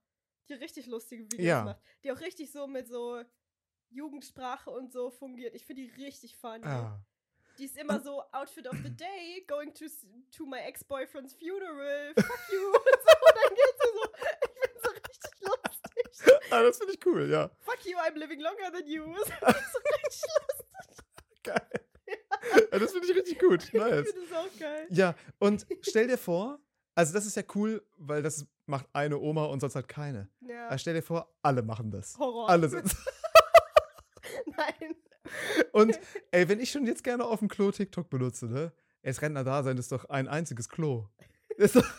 die 0.48 0.54
richtig 0.54 0.86
lustige 0.86 1.24
Videos 1.24 1.44
Ja. 1.44 1.64
macht. 1.64 1.80
Die 2.04 2.12
auch 2.12 2.20
richtig 2.20 2.52
so 2.52 2.66
mit 2.66 2.88
so 2.88 3.22
Jugendsprache 3.90 4.70
und 4.70 4.92
so 4.92 5.10
fungiert. 5.10 5.54
Ich 5.54 5.66
finde 5.66 5.82
die 5.82 6.04
richtig 6.04 6.36
funny. 6.36 6.64
Ah. 6.64 7.00
Die 7.58 7.64
ist 7.64 7.76
immer 7.76 8.00
so 8.00 8.22
Outfit 8.32 8.66
of 8.68 8.76
the 8.82 8.90
Day, 8.96 9.44
going 9.46 9.74
to, 9.74 9.84
to 10.30 10.46
my 10.46 10.58
ex-boyfriend's 10.60 11.34
funeral, 11.34 12.14
fuck 12.16 12.52
you 12.52 12.66
und 12.68 13.00
so. 13.02 13.12
Und 13.26 13.36
dann 13.36 13.54
geht 13.54 13.74
sie 13.80 13.88
so, 13.92 14.04
ich 14.44 14.60
bin 14.60 14.82
so 14.82 14.90
richtig 14.90 15.40
lustig. 15.40 16.52
ah, 16.52 16.62
das 16.62 16.78
finde 16.78 16.94
ich 16.94 17.06
cool, 17.06 17.28
ja. 17.30 17.50
Fuck 17.60 17.84
you, 17.84 17.98
I'm 17.98 18.14
living 18.16 18.40
longer 18.40 18.70
than 18.72 18.86
you. 18.86 19.04
Das 19.40 19.56
ist 19.56 19.72
so 19.72 19.78
richtig 19.78 20.22
lustig. 20.48 21.42
Geil. 21.42 21.70
Das 22.70 22.92
finde 22.92 23.06
ich 23.08 23.16
richtig 23.16 23.38
gut. 23.38 23.64
Ich 23.64 23.72
Nice. 23.72 24.08
finde 24.10 24.26
das 24.28 24.38
auch 24.38 24.58
geil. 24.58 24.86
Ja, 24.90 25.14
und 25.38 25.66
stell 25.82 26.06
dir 26.08 26.18
vor, 26.18 26.58
also 26.94 27.12
das 27.12 27.26
ist 27.26 27.36
ja 27.36 27.42
cool, 27.54 27.82
weil 27.96 28.22
das 28.22 28.46
macht 28.66 28.86
eine 28.92 29.18
Oma 29.18 29.44
und 29.46 29.60
sonst 29.60 29.74
halt 29.74 29.88
keine. 29.88 30.28
Ja. 30.40 30.68
Aber 30.68 30.78
stell 30.78 30.94
dir 30.94 31.02
vor, 31.02 31.32
alle 31.42 31.62
machen 31.62 31.90
das. 31.90 32.16
Horror. 32.18 32.48
Alle 32.48 32.68
sind. 32.68 32.94
Nein. 34.56 34.96
Und 35.72 35.98
ey, 36.30 36.48
wenn 36.48 36.60
ich 36.60 36.70
schon 36.70 36.86
jetzt 36.86 37.04
gerne 37.04 37.24
auf 37.24 37.38
dem 37.40 37.48
Klo 37.48 37.70
TikTok 37.70 38.08
benutze, 38.10 38.46
ne? 38.46 38.72
Es 39.02 39.22
Rentner 39.22 39.44
da 39.44 39.62
sein 39.62 39.78
ist 39.78 39.92
doch 39.92 40.04
ein 40.06 40.28
einziges 40.28 40.68
Klo. 40.68 41.06
Das 41.56 41.74
ist 41.74 41.76
doch, 41.76 41.90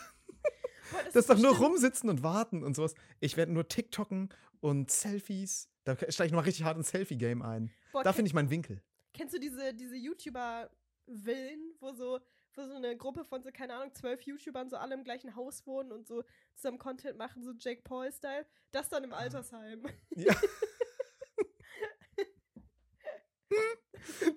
das 1.06 1.16
ist 1.16 1.30
doch 1.30 1.38
nur 1.38 1.56
rumsitzen 1.56 2.08
und 2.08 2.22
warten 2.22 2.62
und 2.62 2.76
sowas. 2.76 2.94
Ich 3.20 3.36
werde 3.36 3.52
nur 3.52 3.66
TikToken 3.68 4.28
und 4.60 4.90
Selfies. 4.90 5.68
Da 5.84 5.96
steige 5.96 6.26
ich 6.26 6.32
noch 6.32 6.38
mal 6.40 6.44
richtig 6.44 6.64
hart 6.64 6.76
ins 6.76 6.90
Selfie-Game 6.90 7.42
ein. 7.42 7.72
Boah, 7.92 8.04
Da 8.04 8.12
finde 8.12 8.28
ich 8.28 8.34
meinen 8.34 8.50
Winkel. 8.50 8.82
Kennst 9.14 9.34
du 9.34 9.38
diese, 9.38 9.74
diese 9.74 9.96
YouTuber-Villen, 9.96 11.74
wo 11.80 11.92
so, 11.92 12.20
wo 12.54 12.66
so 12.66 12.74
eine 12.74 12.96
Gruppe 12.96 13.24
von 13.24 13.42
so, 13.42 13.50
keine 13.52 13.74
Ahnung, 13.74 13.92
zwölf 13.94 14.22
YouTubern 14.22 14.68
so 14.70 14.76
alle 14.76 14.94
im 14.94 15.04
gleichen 15.04 15.34
Haus 15.36 15.66
wohnen 15.66 15.92
und 15.92 16.06
so 16.06 16.22
zusammen 16.54 16.78
Content 16.78 17.16
machen, 17.18 17.42
so 17.42 17.52
Jake 17.58 17.82
Paul-Style? 17.82 18.46
Das 18.72 18.88
dann 18.88 19.02
Ah. 19.04 19.06
im 19.06 19.12
Altersheim. 19.12 19.84
Ja. 20.10 20.34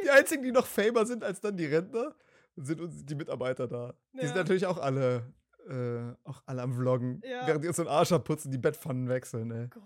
die 0.03 0.09
einzigen, 0.09 0.43
die 0.43 0.51
noch 0.51 0.65
famer 0.65 1.05
sind 1.05 1.23
als 1.23 1.39
dann 1.41 1.55
die 1.57 1.65
Rentner, 1.65 2.15
sind 2.55 2.81
uns 2.81 3.05
die 3.05 3.15
Mitarbeiter 3.15 3.67
da. 3.67 3.93
Die 4.13 4.19
sind 4.19 4.29
Ja. 4.29 4.35
natürlich 4.35 4.65
auch 4.65 4.77
alle, 4.77 5.33
äh, 5.67 6.13
auch 6.27 6.43
alle 6.45 6.61
am 6.61 6.73
Vloggen, 6.73 7.21
Ja. 7.23 7.47
während 7.47 7.63
die 7.63 7.67
uns 7.67 7.77
so 7.77 7.83
den 7.83 7.89
Arsch 7.91 8.11
abputzen, 8.11 8.51
die 8.51 8.57
Bettpfannen 8.57 9.07
wechseln. 9.09 9.51
Ey. 9.51 9.67
Gott. 9.69 9.83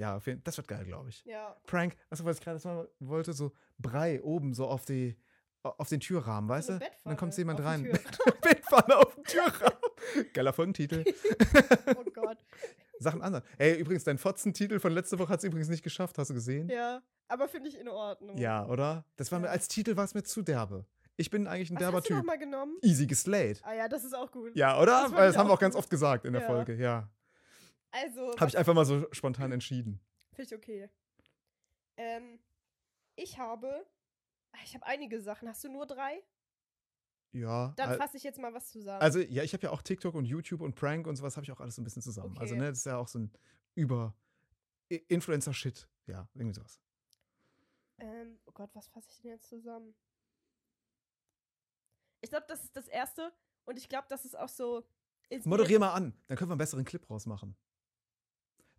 Ja, 0.00 0.16
auf 0.16 0.26
jeden- 0.26 0.42
das 0.44 0.56
wird 0.56 0.66
geil, 0.66 0.84
glaube 0.86 1.10
ich. 1.10 1.22
Ja. 1.26 1.54
Prank, 1.66 1.94
achso, 2.08 2.24
was 2.24 2.38
ich 2.38 2.42
gerade 2.44 2.58
sagen 2.58 2.88
wollte, 3.00 3.32
so 3.34 3.52
Brei 3.78 4.22
oben 4.22 4.54
so 4.54 4.66
auf 4.66 4.84
die 4.86 5.16
auf 5.62 5.88
den 5.90 6.00
Türrahmen, 6.00 6.48
weißt 6.48 6.68
So 6.68 6.78
du? 6.78 6.86
dann 7.04 7.16
kommt 7.18 7.36
jemand 7.36 7.62
rein. 7.62 7.82
Bettpfanne 8.42 8.96
auf 8.96 9.14
dem 9.14 9.24
Türrahmen. 9.24 9.78
Geiler 10.32 10.52
Folgentitel. 10.54 11.04
Oh 11.98 12.04
Gott. 12.14 12.38
Sachen 12.98 13.20
anders. 13.22 13.42
Ey, 13.58 13.78
übrigens, 13.78 14.04
dein 14.04 14.16
Fotzen-Titel 14.16 14.78
von 14.78 14.92
letzter 14.92 15.18
Woche 15.18 15.28
hat 15.30 15.40
es 15.40 15.44
übrigens 15.44 15.68
nicht 15.68 15.82
geschafft, 15.82 16.16
hast 16.18 16.30
du 16.30 16.34
gesehen? 16.34 16.68
Ja. 16.70 17.02
Aber 17.28 17.46
finde 17.48 17.68
ich 17.68 17.78
in 17.78 17.88
Ordnung. 17.88 18.36
Ja, 18.38 18.66
oder? 18.66 19.04
Das 19.16 19.30
war 19.32 19.38
mir 19.38 19.50
als 19.50 19.68
Titel 19.68 19.96
war 19.96 20.04
es 20.04 20.14
mir 20.14 20.22
zu 20.22 20.40
derbe. 20.42 20.86
Ich 21.16 21.28
bin 21.30 21.46
eigentlich 21.46 21.70
ein 21.70 21.74
Was 21.76 21.80
derber 21.82 21.98
hast 21.98 22.04
du 22.04 22.14
Typ. 22.14 22.16
noch 22.18 22.24
mal 22.24 22.38
genommen? 22.38 22.76
Easy 22.82 23.06
geslayed. 23.06 23.60
Ah 23.62 23.74
ja, 23.74 23.86
das 23.88 24.04
ist 24.04 24.14
auch 24.14 24.30
gut. 24.30 24.56
Ja, 24.56 24.80
oder? 24.80 25.02
Das 25.02 25.12
Weil 25.12 25.26
das 25.28 25.36
haben 25.36 25.48
wir 25.48 25.52
auch 25.52 25.58
ganz 25.60 25.74
oft 25.76 25.90
gesagt 25.90 26.24
in 26.24 26.32
der 26.32 26.42
Ja. 26.42 26.48
Folge, 26.48 26.74
ja. 26.76 27.08
Also, 27.92 28.36
Habe 28.38 28.48
ich 28.48 28.56
einfach 28.58 28.74
mal 28.74 28.84
so 28.84 29.06
spontan 29.12 29.50
entschieden. 29.52 30.00
Finde 30.32 30.54
ich 30.54 30.54
okay. 30.54 30.88
Ähm, 31.96 32.38
ich 33.16 33.38
habe. 33.38 33.84
ah, 34.52 34.58
Ich 34.64 34.74
habe 34.74 34.86
einige 34.86 35.20
Sachen. 35.20 35.48
Hast 35.48 35.64
du 35.64 35.68
nur 35.68 35.86
drei? 35.86 36.22
Ja. 37.32 37.72
Dann 37.76 37.96
fasse 37.98 38.16
ich 38.16 38.22
jetzt 38.22 38.38
mal 38.40 38.52
was 38.54 38.68
zusammen. 38.70 39.00
also, 39.02 39.20
ja, 39.20 39.42
ich 39.42 39.52
habe 39.52 39.62
ja 39.64 39.70
auch 39.70 39.82
TikTok 39.82 40.14
und 40.14 40.24
YouTube 40.24 40.60
und 40.60 40.74
Prank 40.74 41.06
und 41.06 41.16
sowas 41.16 41.36
habe 41.36 41.44
ich 41.44 41.52
auch 41.52 41.60
alles 41.60 41.74
so 41.76 41.80
ein 41.80 41.84
bisschen 41.84 42.02
zusammen. 42.02 42.36
Also, 42.38 42.54
Okay. 42.54 42.62
ne, 42.62 42.68
das 42.70 42.78
ist 42.78 42.86
ja 42.86 42.96
auch 42.96 43.08
so 43.08 43.18
ein 43.20 43.32
über 43.74 44.14
Influencer-Shit. 44.88 45.88
Ja, 46.06 46.28
irgendwie 46.34 46.54
sowas. 46.54 46.80
ähm, 47.98 48.38
oh 48.46 48.52
Gott, 48.52 48.70
was 48.74 48.88
fasse 48.88 49.08
ich 49.12 49.20
denn 49.20 49.30
jetzt 49.32 49.48
zusammen? 49.48 49.94
Ich 52.20 52.30
glaube, 52.30 52.46
das 52.48 52.64
ist 52.64 52.76
das 52.76 52.88
erste. 52.88 53.32
Und 53.64 53.78
ich 53.78 53.88
glaube, 53.88 54.06
das 54.08 54.24
ist 54.24 54.36
auch 54.36 54.48
so. 54.48 54.84
Moderier 55.44 55.78
mal 55.78 55.92
an, 55.92 56.12
dann 56.26 56.36
können 56.36 56.48
wir 56.50 56.54
einen 56.54 56.58
besseren 56.58 56.84
Clip 56.84 57.08
rausmachen. 57.08 57.54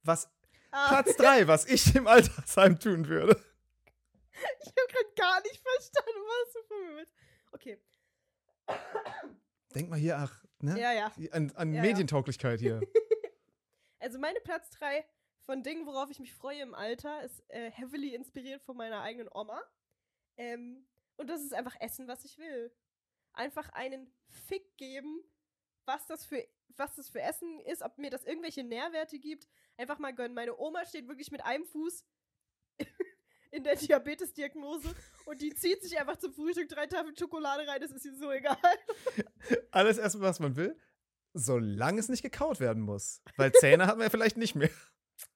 Was 0.03 0.29
Ah, 0.73 0.87
Platz 0.87 1.17
3, 1.17 1.47
was 1.47 1.65
ich 1.65 1.93
im 1.95 2.07
Altersheim 2.07 2.79
tun 2.79 3.07
würde. 3.07 3.33
ich 4.33 4.67
habe 4.67 4.87
gerade 4.87 5.13
gar 5.15 5.41
nicht 5.41 5.61
verstanden, 5.61 6.21
was 6.27 6.53
du 6.53 6.63
von 6.63 6.79
mir 6.87 6.95
willst. 6.95 7.13
Okay. 7.51 7.77
Denk 9.75 9.89
mal 9.89 9.99
hier, 9.99 10.17
ach, 10.17 10.43
ne? 10.59 10.79
Ja, 10.79 10.93
ja. 10.93 11.11
An, 11.31 11.51
an 11.55 11.73
Ja, 11.73 11.75
ja. 11.83 11.89
Medientauglichkeit 11.89 12.59
hier. 12.59 12.79
Also 14.03 14.17
meine 14.17 14.39
Platz 14.39 14.67
3 14.71 15.05
von 15.41 15.61
Dingen, 15.61 15.85
worauf 15.85 16.09
ich 16.09 16.17
mich 16.17 16.33
freue 16.33 16.59
im 16.61 16.73
Alter, 16.73 17.21
ist 17.21 17.43
äh, 17.49 17.69
heavily 17.69 18.15
inspiriert 18.15 18.63
von 18.63 18.75
meiner 18.75 19.01
eigenen 19.01 19.29
Oma. 19.31 19.61
Ähm, 20.37 20.87
und 21.17 21.27
das 21.29 21.43
ist 21.43 21.53
einfach 21.53 21.75
Essen, 21.79 22.07
was 22.07 22.25
ich 22.25 22.39
will. 22.39 22.73
Einfach 23.33 23.69
einen 23.69 24.11
Fick 24.47 24.75
geben, 24.77 25.23
was 25.85 26.07
das 26.07 26.25
für 26.25 26.43
was 26.77 26.95
das 26.95 27.09
für 27.09 27.21
Essen 27.21 27.59
ist, 27.61 27.81
ob 27.81 27.97
mir 27.97 28.09
das 28.09 28.23
irgendwelche 28.23 28.63
Nährwerte 28.63 29.19
gibt. 29.19 29.47
Einfach 29.77 29.99
mal 29.99 30.13
gönnen. 30.13 30.33
Meine 30.33 30.57
Oma 30.57 30.85
steht 30.85 31.07
wirklich 31.07 31.31
mit 31.31 31.43
einem 31.43 31.65
Fuß 31.65 32.05
in 33.51 33.63
der 33.63 33.75
Diabetesdiagnose 33.75 34.95
und 35.25 35.41
die 35.41 35.53
zieht 35.53 35.83
sich 35.83 35.99
einfach 35.99 36.17
zum 36.17 36.33
Frühstück 36.33 36.69
drei 36.69 36.87
Tafeln 36.87 37.15
Schokolade 37.15 37.67
rein. 37.67 37.81
Das 37.81 37.91
ist 37.91 38.05
ihr 38.05 38.15
so 38.15 38.31
egal. 38.31 38.57
Alles 39.71 39.97
essen, 39.97 40.21
was 40.21 40.39
man 40.39 40.55
will, 40.55 40.77
solange 41.33 41.99
es 41.99 42.09
nicht 42.09 42.23
gekaut 42.23 42.59
werden 42.59 42.81
muss. 42.83 43.21
Weil 43.37 43.51
Zähne 43.51 43.87
hat 43.87 43.97
man 43.97 44.05
ja 44.05 44.09
vielleicht 44.09 44.37
nicht 44.37 44.55
mehr. 44.55 44.69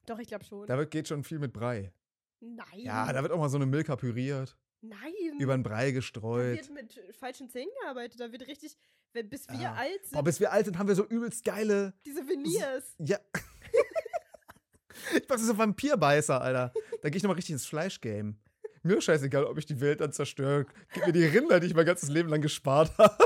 Doch, 0.06 0.20
ich 0.20 0.28
glaube 0.28 0.46
schon. 0.46 0.66
Da 0.68 0.84
geht 0.86 1.08
schon 1.08 1.24
viel 1.24 1.40
mit 1.40 1.54
Brei. 1.54 1.94
Nein. 2.40 2.80
Ja, 2.80 3.12
da 3.12 3.22
wird 3.22 3.32
auch 3.32 3.40
mal 3.40 3.50
so 3.50 3.58
eine 3.58 3.66
Milka 3.66 3.96
püriert, 3.96 4.58
Nein. 4.90 5.40
über 5.40 5.56
den 5.56 5.64
Brei 5.64 5.88
Da 5.88 5.92
gestreut. 5.92 6.58
wird 6.58 6.72
mit 6.72 7.16
falschen 7.18 7.50
Zähnen 7.50 7.72
gearbeitet. 7.82 8.20
Da 8.20 8.32
wird 8.32 8.48
richtig, 8.48 8.78
wenn, 9.14 9.30
bis 9.30 9.48
wir 9.50 9.60
Ja. 9.60 9.74
alt 9.74 10.04
sind, 10.04 10.14
Boah, 10.14 10.24
bis 10.24 10.40
wir 10.40 10.52
alt 10.52 10.66
sind, 10.66 10.78
haben 10.78 10.88
wir 10.88 10.96
so 10.96 11.06
übelst 11.06 11.44
geile. 11.44 11.94
diese 12.06 12.28
Veneers. 12.28 12.96
Ja. 13.00 13.18
ich 15.16 15.24
mach 15.28 15.38
so 15.38 15.58
Vampirbeißer, 15.58 16.42
Alter. 16.42 16.74
Da 17.02 17.10
gehe 17.10 17.18
ich 17.18 17.24
nochmal 17.24 17.36
richtig 17.36 17.54
ins 17.54 17.66
Fleischgame. 17.66 18.36
Mir 18.84 18.98
ist 18.98 19.06
scheißegal, 19.06 19.46
ob 19.46 19.58
ich 19.58 19.66
die 19.66 19.80
Welt 19.82 20.00
dann 20.02 20.12
zerstöre. 20.14 20.66
Gib 20.94 21.06
mir 21.08 21.14
die 21.14 21.26
Rinder, 21.26 21.60
die 21.60 21.68
ich 21.68 21.74
mein 21.74 21.86
ganzes 21.86 22.10
Leben 22.10 22.30
lang 22.30 22.42
gespart 22.42 22.96
habe. 22.98 23.18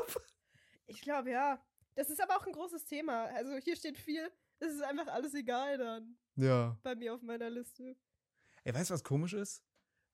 Ich 0.88 1.01
glaube, 1.01 1.32
ja. 1.32 1.62
Das 1.95 2.10
ist 2.10 2.22
aber 2.22 2.38
auch 2.38 2.45
ein 2.47 2.53
großes 2.53 2.86
Thema. 2.86 3.26
Also 3.36 3.57
hier 3.57 3.76
steht 3.76 3.97
viel. 3.97 4.32
Es 4.60 4.74
ist 4.74 4.82
einfach 4.84 5.07
alles 5.07 5.34
egal 5.34 5.78
dann. 5.78 6.16
Ja. 6.36 6.78
Bei 6.84 6.95
mir 6.95 7.14
auf 7.14 7.22
meiner 7.22 7.49
Liste. 7.49 7.95
Ey, 8.64 8.74
weißt 8.74 8.89
du, 8.89 8.93
was 8.93 9.03
komisch 9.03 9.34
ist? 9.34 9.64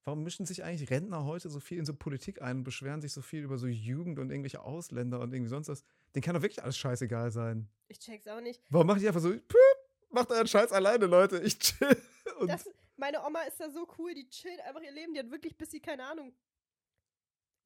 Warum 0.06 0.22
mischen 0.24 0.45
sich 0.45 0.64
eigentlich 0.64 0.91
Rentner 0.91 1.26
heute 1.26 1.49
so 1.49 1.60
viel 1.60 1.80
in 1.80 1.86
so 1.86 1.95
Politik 1.95 2.39
ein 2.41 2.58
und 2.58 2.64
beschweren 2.64 3.01
sich 3.01 3.12
so 3.12 3.24
viel 3.24 3.41
über 3.43 3.58
so 3.58 3.66
Jugend 3.66 4.20
und 4.20 4.30
irgendwelche 4.30 4.62
Ausländer 4.62 5.20
und 5.20 5.34
irgendwie 5.34 5.49
sonst 5.49 5.68
was? 5.68 5.84
Denen 6.14 6.22
kann 6.22 6.36
doch 6.36 6.43
wirklich 6.43 6.64
alles 6.64 6.78
scheißegal 6.78 7.32
sein. 7.32 7.68
Ich 7.88 7.99
check's 7.99 8.28
auch 8.28 8.39
nicht. 8.39 8.62
Warum 8.70 8.86
macht 8.86 9.01
die 9.01 9.08
einfach 9.08 9.22
so, 9.22 9.30
"Püp, 9.30 9.58
macht 10.10 10.30
euren 10.30 10.47
Scheiß 10.47 10.72
alleine, 10.72 11.08
Leute, 11.08 11.39
ich 11.41 11.60
chill. 11.60 12.01
Das, 12.47 12.70
meine 12.97 13.24
Oma 13.24 13.41
ist 13.43 13.60
da 13.60 13.70
so 13.70 13.88
cool, 13.97 14.14
die 14.14 14.28
chillt 14.30 14.60
einfach 14.62 14.82
ihr 14.82 14.91
Leben. 14.91 15.14
Die 15.14 15.20
hat 15.20 15.32
wirklich, 15.32 15.58
bis 15.58 15.72
sie, 15.72 15.80
keine 15.80 16.06
Ahnung, 16.06 16.36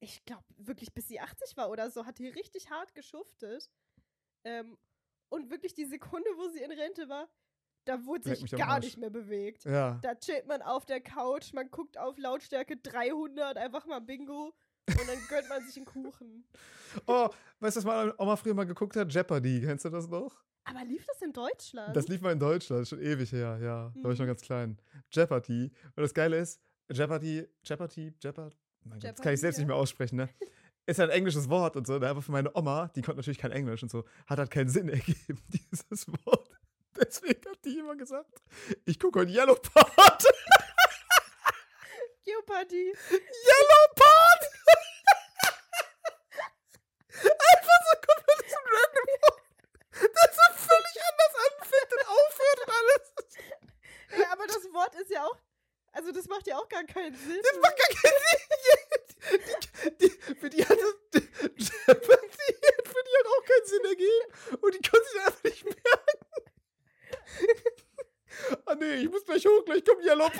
ich 0.00 0.24
glaube 0.24 0.44
wirklich, 0.56 0.92
bis 0.94 1.08
sie 1.08 1.18
80 1.20 1.56
war 1.56 1.70
oder 1.70 1.90
so, 1.90 2.06
hat 2.06 2.18
die 2.18 2.28
richtig 2.28 2.70
hart 2.70 2.94
geschuftet. 2.94 3.70
Ähm, 4.44 4.78
und 5.28 5.50
wirklich 5.50 5.74
die 5.74 5.84
Sekunde, 5.84 6.28
wo 6.36 6.48
sie 6.48 6.62
in 6.62 6.72
Rente 6.72 7.08
war, 7.08 7.28
da 7.84 8.04
wurde 8.04 8.34
sich 8.34 8.50
gar 8.52 8.78
nicht 8.80 8.98
mehr 8.98 9.10
bewegt. 9.10 9.64
ja. 9.64 9.98
Da 10.02 10.14
chillt 10.14 10.46
man 10.46 10.62
auf 10.62 10.84
der 10.86 11.00
Couch, 11.00 11.52
man 11.52 11.70
guckt 11.70 11.98
auf 11.98 12.16
Lautstärke 12.18 12.76
300, 12.76 13.56
einfach 13.56 13.86
mal 13.86 14.00
Bingo 14.00 14.54
und 14.88 15.08
dann 15.08 15.18
gönnt 15.28 15.48
man 15.48 15.62
sich 15.66 15.76
einen 15.76 15.86
Kuchen. 15.86 16.44
Oh, 17.06 17.28
weißt 17.60 17.76
du, 17.76 17.78
was 17.78 17.84
meine 17.84 18.12
Oma 18.18 18.34
früher 18.34 18.52
mal 18.52 18.64
geguckt 18.66 18.96
hat? 18.96 19.12
Jeopardy, 19.12 19.60
kennst 19.60 19.84
du 19.84 19.90
das 19.90 20.08
noch? 20.08 20.34
Aber 20.64 20.84
lief 20.84 21.06
das 21.06 21.22
in 21.22 21.32
Deutschland? 21.32 21.94
Das 21.94 22.08
lief 22.08 22.20
mal 22.20 22.32
in 22.32 22.40
Deutschland, 22.40 22.88
schon 22.88 23.00
ewig 23.00 23.30
her, 23.30 23.58
ja. 23.62 23.92
Da 23.94 24.02
war 24.02 24.10
ich 24.10 24.18
noch 24.18 24.24
Mhm. 24.26 24.30
ganz 24.30 24.40
klein. 24.42 24.76
Jeopardy. 25.12 25.70
Und 25.94 26.02
das 26.02 26.12
Geile 26.12 26.38
ist, 26.38 26.60
Jeopardy, 26.90 27.46
Jeopardy, 27.62 28.12
Jeopardy. 28.20 28.56
Mein 28.82 28.98
Gott, 28.98 29.10
das 29.10 29.20
kann 29.20 29.34
ich 29.34 29.34
Jeopardy, 29.34 29.36
selbst 29.36 29.56
ja. 29.58 29.60
nicht 29.62 29.68
mehr 29.68 29.76
aussprechen, 29.76 30.16
ne? 30.16 30.28
Ist 30.86 30.98
ja 30.98 31.04
ein 31.04 31.10
englisches 31.10 31.48
Wort 31.48 31.76
und 31.76 31.86
so. 31.86 31.96
ne? 32.00 32.08
Aber 32.08 32.20
für 32.22 32.32
meine 32.32 32.50
Oma, 32.56 32.88
die 32.88 33.02
konnte 33.02 33.18
natürlich 33.18 33.38
kein 33.38 33.52
Englisch 33.52 33.84
und 33.84 33.90
so, 33.90 34.04
hat 34.26 34.40
halt 34.40 34.50
keinen 34.50 34.68
Sinn 34.68 34.88
ergeben, 34.88 35.40
dieses 35.48 36.08
Wort. 36.26 36.49
Deswegen 37.00 37.50
hat 37.50 37.64
die 37.64 37.78
immer 37.78 37.96
gesagt, 37.96 38.42
ich 38.84 38.98
gucke 38.98 39.20
heute 39.20 39.32
Yellow 39.32 39.54
Part. 39.54 40.24
Jeopardy. 42.24 42.92
Yellow 43.10 43.86
Part! 43.96 44.42
Einfach 47.22 47.80
so 47.86 47.94
komplettes 48.06 48.54
random 48.54 49.08
Wort, 49.22 49.42
das 49.90 50.36
so 50.36 50.46
völlig 50.68 50.96
anders 51.08 51.34
anfängt 51.46 51.90
und 51.92 52.04
aufhört 52.08 52.58
und 52.66 52.72
alles. 52.78 53.04
Ja, 54.18 54.32
aber 54.32 54.46
das 54.46 54.64
Wort 54.72 54.94
ist 54.96 55.10
ja 55.10 55.24
auch. 55.24 55.38
Also, 55.92 56.12
das 56.12 56.26
macht 56.28 56.46
ja 56.46 56.56
auch 56.56 56.68
gar 56.68 56.84
keinen 56.84 57.16
Sinn. 57.16 57.42
Das 57.42 57.60
macht 57.60 57.76
gar 57.76 57.88
keinen 57.88 58.20
Sinn. 58.22 58.40
Die, 60.00 60.08
die, 60.08 60.34
für 60.36 60.50
die 60.50 60.64
hat 60.64 60.78
das 60.78 60.94
hat 61.90 62.04
für 62.04 63.02
die 63.04 63.16
hat 63.18 63.26
auch 63.26 63.44
keinen 63.44 63.66
Sinn 63.66 63.84
ergeben. 63.84 64.60
Und 64.60 64.74
die 64.74 64.88
konnte 64.88 65.08
sich 65.10 65.20
einfach 65.20 65.44
nicht 65.44 65.64
merken. 65.64 66.09
Ah 68.66 68.74
nee, 68.74 68.94
ich 68.94 69.10
muss 69.10 69.24
gleich 69.24 69.44
hoch, 69.44 69.64
gleich 69.64 69.84
kommt 69.84 70.02
Yellow. 70.04 70.30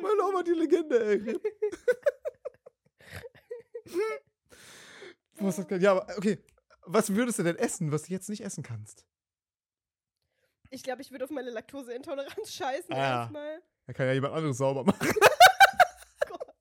Meine 0.00 0.22
Oma, 0.24 0.42
die 0.46 0.52
Legende, 0.52 1.04
ey. 1.04 1.38
Was 5.34 5.58
hat, 5.58 5.70
ja, 5.72 5.92
aber 5.92 6.06
okay. 6.16 6.38
Was 6.84 7.14
würdest 7.14 7.38
du 7.38 7.42
denn 7.44 7.56
essen, 7.56 7.90
was 7.92 8.02
du 8.04 8.12
jetzt 8.12 8.28
nicht 8.28 8.42
essen 8.44 8.62
kannst? 8.62 9.06
Ich 10.70 10.82
glaube, 10.82 11.00
ich 11.02 11.10
würde 11.12 11.24
auf 11.24 11.30
meine 11.30 11.50
Laktoseintoleranz 11.50 12.52
scheißen 12.52 12.92
Ah, 12.92 12.96
ja. 12.96 13.20
erstmal. 13.22 13.62
Da 13.86 13.92
kann 13.92 14.06
ja 14.06 14.12
jemand 14.14 14.34
anderes 14.34 14.58
sauber 14.58 14.84
machen. 14.84 15.08
Gott. 16.28 16.54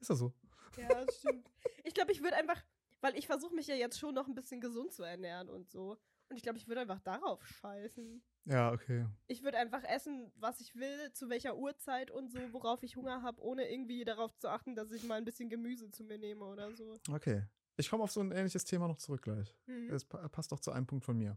Ist 0.00 0.10
das 0.10 0.18
so? 0.18 0.32
Ja, 0.76 0.88
das 1.04 1.18
stimmt. 1.18 1.48
Ich 1.84 1.94
glaube, 1.94 2.12
ich 2.12 2.22
würde 2.22 2.36
einfach, 2.36 2.62
weil 3.04 3.18
ich 3.18 3.26
versuche 3.26 3.54
mich 3.54 3.66
ja 3.66 3.74
jetzt 3.74 3.98
schon 3.98 4.14
noch 4.14 4.28
ein 4.28 4.34
bisschen 4.34 4.62
gesund 4.62 4.90
zu 4.90 5.02
ernähren 5.02 5.50
und 5.50 5.68
so. 5.68 5.98
Und 6.30 6.36
ich 6.36 6.42
glaube, 6.42 6.56
ich 6.56 6.66
würde 6.68 6.80
einfach 6.80 7.00
darauf 7.00 7.46
scheißen. 7.46 8.22
Ja, 8.46 8.72
okay. 8.72 9.04
Ich 9.26 9.42
würde 9.42 9.58
einfach 9.58 9.84
essen, 9.84 10.32
was 10.36 10.58
ich 10.60 10.74
will, 10.74 11.12
zu 11.12 11.28
welcher 11.28 11.54
Uhrzeit 11.58 12.10
und 12.10 12.32
so, 12.32 12.38
worauf 12.52 12.82
ich 12.82 12.96
Hunger 12.96 13.20
habe, 13.20 13.42
ohne 13.42 13.70
irgendwie 13.70 14.06
darauf 14.06 14.34
zu 14.38 14.48
achten, 14.48 14.74
dass 14.74 14.90
ich 14.90 15.04
mal 15.04 15.16
ein 15.16 15.26
bisschen 15.26 15.50
Gemüse 15.50 15.90
zu 15.90 16.02
mir 16.02 16.16
nehme 16.16 16.46
oder 16.46 16.72
so. 16.72 16.96
Okay. 17.10 17.42
Ich 17.76 17.90
komme 17.90 18.04
auf 18.04 18.10
so 18.10 18.20
ein 18.20 18.32
ähnliches 18.32 18.64
Thema 18.64 18.88
noch 18.88 18.96
zurück 18.96 19.20
gleich. 19.20 19.54
Mhm. 19.66 19.90
Es 19.90 20.06
pa 20.06 20.26
passt 20.28 20.50
doch 20.50 20.60
zu 20.60 20.72
einem 20.72 20.86
Punkt 20.86 21.04
von 21.04 21.18
mir. 21.18 21.36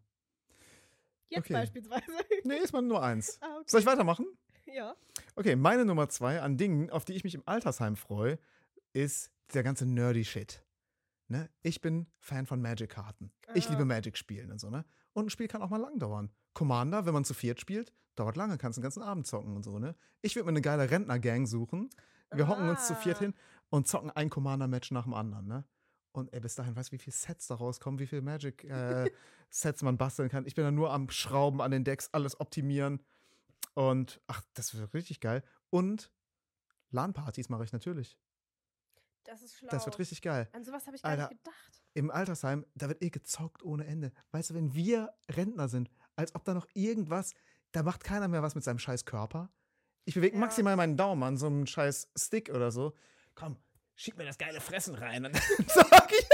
Jetzt 1.28 1.40
okay. 1.40 1.54
beispielsweise. 1.54 2.06
Nee, 2.46 2.60
ist 2.60 2.72
mal 2.72 2.82
nur 2.82 3.04
eins. 3.04 3.40
ah, 3.42 3.58
okay. 3.58 3.66
Soll 3.68 3.82
ich 3.82 3.86
weitermachen? 3.86 4.26
Ja. 4.68 4.96
Okay, 5.36 5.58
meine 5.58 5.84
Nummer 5.84 6.08
zwei 6.08 6.40
an 6.40 6.56
Dingen, 6.56 6.90
auf 6.92 7.04
die 7.04 7.14
ich 7.14 7.26
mich 7.26 7.36
im 7.36 7.44
Altersheim 7.46 7.98
freue, 7.98 8.40
ist 8.94 9.34
der 9.54 9.64
ganze 9.64 9.86
nerdy 9.86 10.24
Shit. 10.24 10.64
Ne? 11.30 11.50
Ich 11.62 11.82
bin 11.82 12.08
Fan 12.20 12.46
von 12.46 12.62
Magic-Karten. 12.62 13.32
Ich 13.54 13.68
Ah. 13.68 13.72
liebe 13.72 13.86
Magic 13.86 14.18
spielen 14.18 14.52
und 14.52 14.60
so, 14.60 14.70
ne? 14.70 14.86
Und 15.14 15.26
ein 15.26 15.30
Spiel 15.30 15.48
kann 15.48 15.62
auch 15.62 15.70
mal 15.70 15.78
lang 15.82 16.00
dauern. 16.00 16.32
Commander, 16.54 17.06
wenn 17.06 17.14
man 17.14 17.26
zu 17.26 17.34
viert 17.34 17.60
spielt, 17.60 17.94
dauert 18.16 18.38
lange, 18.38 18.58
kannst 18.58 18.78
den 18.78 18.84
ganzen 18.84 19.04
Abend 19.04 19.28
zocken 19.28 19.56
und 19.56 19.64
so, 19.64 19.78
ne? 19.80 19.96
Ich 20.22 20.36
würde 20.36 20.46
mir 20.46 20.52
eine 20.52 20.62
geile 20.62 20.90
Rentner-Gang 20.90 21.46
suchen. 21.48 21.90
Wir 22.32 22.48
hocken 22.48 22.70
uns 22.70 22.88
zu 22.88 22.96
viert 22.96 23.18
Ah. 23.18 23.22
hin 23.22 23.34
und 23.70 23.88
zocken 23.88 24.10
ein 24.12 24.30
Commander-Match 24.30 24.92
nach 24.92 25.04
dem 25.04 25.14
anderen, 25.14 25.48
ne? 25.48 25.66
Und 26.14 26.34
ey, 26.34 26.40
bis 26.40 26.56
dahin 26.56 26.76
weißt 26.76 26.90
du, 26.90 26.94
wie 26.94 26.98
viele 26.98 27.14
Sets 27.16 27.48
da 27.48 27.56
rauskommen, 27.56 28.00
wie 28.00 28.08
viele 28.08 28.22
Magic-Sets 28.22 29.12
man 29.84 29.98
basteln 29.98 30.30
kann. 30.30 30.46
Ich 30.46 30.56
bin 30.56 30.64
da 30.64 30.72
nur 30.72 30.92
am 30.92 31.10
Schrauben 31.10 31.62
an 31.62 31.72
den 31.72 31.84
Decks, 31.84 32.10
alles 32.14 32.40
optimieren. 32.40 33.04
Und 33.74 34.22
ach, 34.28 34.42
das 34.54 34.74
wird 34.76 34.94
richtig 34.94 35.20
geil. 35.20 35.44
Und 35.70 36.10
LAN-Partys 36.92 37.50
mache 37.50 37.66
ich 37.66 37.72
natürlich. 37.74 38.18
Das 39.28 39.42
ist 39.42 39.58
schlau. 39.58 39.70
Das 39.70 39.86
wird 39.86 40.00
richtig 40.00 40.22
geil. 40.22 40.48
An 40.54 40.64
sowas 40.64 40.88
habe 40.88 40.96
ich 40.96 41.02
gar 41.04 41.12
Alter. 41.12 41.28
nicht 41.30 41.44
gedacht. 41.44 41.84
Im 41.94 42.10
Altersheim, 42.12 42.66
da 42.76 42.88
wird 42.88 43.02
eh 43.04 43.10
gezockt 43.10 43.62
ohne 43.62 43.86
Ende. 43.86 44.12
Weißt 44.32 44.50
du, 44.50 44.54
wenn 44.56 44.74
wir 44.74 45.14
Rentner 45.30 45.68
sind, 45.68 45.90
als 46.16 46.34
ob 46.34 46.46
da 46.46 46.54
noch 46.54 46.68
irgendwas, 46.74 47.34
da 47.74 47.84
macht 47.84 48.04
keiner 48.04 48.28
mehr 48.30 48.42
was 48.42 48.56
mit 48.56 48.64
seinem 48.64 48.80
scheiß 48.80 49.04
Körper. 49.06 49.52
Ich 50.06 50.16
bewege 50.16 50.36
Ja. 50.36 50.40
maximal 50.40 50.76
meinen 50.78 50.96
Daumen 50.96 51.24
an 51.24 51.38
so 51.38 51.48
einem 51.48 51.68
scheiß 51.68 52.10
Stick 52.18 52.50
oder 52.50 52.72
so. 52.72 52.94
Komm, 53.36 53.58
schieb 53.96 54.18
mir 54.18 54.24
das 54.26 54.38
geile 54.38 54.62
Fressen 54.62 54.96
rein. 54.96 55.26
Und 55.26 55.34
dann 55.58 55.68
sag 55.68 56.12
ich 56.12 56.28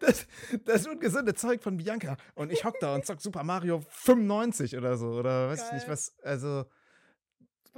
das, 0.00 0.26
das 0.64 0.86
ungesunde 0.86 1.34
Zeug 1.34 1.62
von 1.62 1.76
Bianca. 1.76 2.16
Und 2.34 2.50
ich 2.50 2.64
hock 2.64 2.76
da 2.80 2.94
und 2.94 3.04
zock 3.04 3.20
Super 3.20 3.42
Mario 3.44 3.82
95 3.90 4.76
oder 4.76 4.96
so. 4.96 5.08
Oder 5.10 5.50
weiß 5.50 5.66
ich 5.66 5.72
nicht 5.72 5.82
Geil. 5.86 5.92
was. 5.92 6.18
Also 6.22 6.64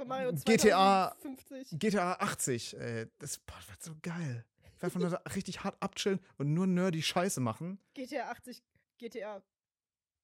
Super 0.01 0.05
Mario 0.07 0.33
GTA 0.33 1.15
50. 1.21 1.79
GTA 1.79 2.13
80, 2.13 2.77
ey. 2.79 3.05
Das 3.19 3.39
wird 3.67 3.83
so 3.83 3.93
geil. 4.01 4.45
Ich 4.63 4.81
werde 4.81 4.85
einfach 4.85 4.99
nur 4.99 5.09
da 5.11 5.17
richtig 5.35 5.63
hart 5.63 5.77
abchillen 5.81 6.19
und 6.37 6.53
nur 6.53 6.65
nerdy 6.65 7.01
Scheiße 7.03 7.39
machen. 7.39 7.79
GTA 7.93 8.31
80, 8.31 8.63
GTA 8.97 9.43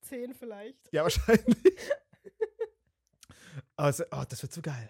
10 0.02 0.34
vielleicht. 0.34 0.78
Ja, 0.92 1.04
wahrscheinlich. 1.04 1.46
Aber 3.76 3.90
es, 3.90 4.02
oh, 4.12 4.24
das 4.28 4.42
wird 4.42 4.54
so 4.54 4.62
geil. 4.62 4.90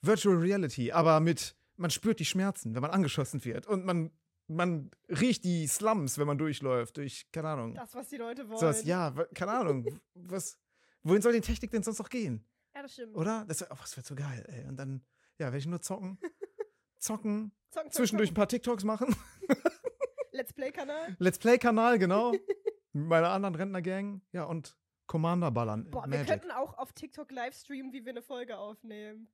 Virtual 0.00 0.36
Reality, 0.36 0.90
aber 0.92 1.20
mit, 1.20 1.54
man 1.76 1.90
spürt 1.90 2.18
die 2.20 2.24
Schmerzen, 2.24 2.74
wenn 2.74 2.82
man 2.82 2.90
angeschossen 2.90 3.44
wird. 3.44 3.66
Und 3.66 3.84
man, 3.84 4.10
man 4.48 4.90
riecht 5.08 5.44
die 5.44 5.66
Slums, 5.66 6.18
wenn 6.18 6.26
man 6.26 6.38
durchläuft, 6.38 6.96
durch, 6.96 7.26
keine 7.32 7.48
Ahnung. 7.48 7.74
Das, 7.74 7.94
was 7.94 8.08
die 8.08 8.16
Leute 8.16 8.48
wollen. 8.48 8.58
Sowas, 8.58 8.84
ja, 8.84 9.14
wa- 9.16 9.26
keine 9.34 9.52
Ahnung. 9.52 10.00
Was, 10.14 10.58
wohin 11.04 11.22
soll 11.22 11.32
die 11.32 11.40
Technik 11.40 11.70
denn 11.70 11.82
sonst 11.82 11.98
noch 12.00 12.08
gehen? 12.08 12.44
Ja, 12.74 12.82
das 12.82 12.92
stimmt. 12.92 13.16
Oder? 13.16 13.44
Das, 13.46 13.60
wird- 13.60 13.70
oh, 13.72 13.76
das 13.80 13.96
wird 13.96 14.06
so 14.06 14.14
geil, 14.14 14.44
ey. 14.48 14.66
Und 14.68 14.76
dann, 14.76 15.04
ja, 15.38 15.46
werde 15.46 15.58
ich 15.58 15.66
nur 15.66 15.80
zocken. 15.82 16.18
zocken, 16.98 16.98
Zocken, 16.98 17.52
zocken, 17.70 17.90
zwischendurch 17.92 18.30
ein 18.30 18.34
zocken. 18.34 18.36
paar 18.36 18.48
TikToks 18.48 18.84
machen. 18.84 19.14
Let's 20.32 20.52
Play-Kanal. 20.52 21.16
Let's 21.18 21.38
Play-Kanal, 21.38 21.98
genau. 21.98 22.32
Mit 22.92 23.06
meiner 23.06 23.30
anderen 23.30 23.54
Rentner-Gang. 23.54 24.22
Ja, 24.32 24.44
und 24.44 24.76
Commander 25.06 25.50
ballern. 25.50 25.90
Boah, 25.90 26.02
wir 26.04 26.08
Magic. 26.18 26.26
könnten 26.28 26.50
auch 26.50 26.78
auf 26.78 26.92
TikTok 26.92 27.30
live 27.30 27.54
streamen, 27.54 27.92
wie 27.92 28.04
wir 28.04 28.10
eine 28.12 28.22
Folge 28.22 28.56
aufnehmen. 28.56 29.28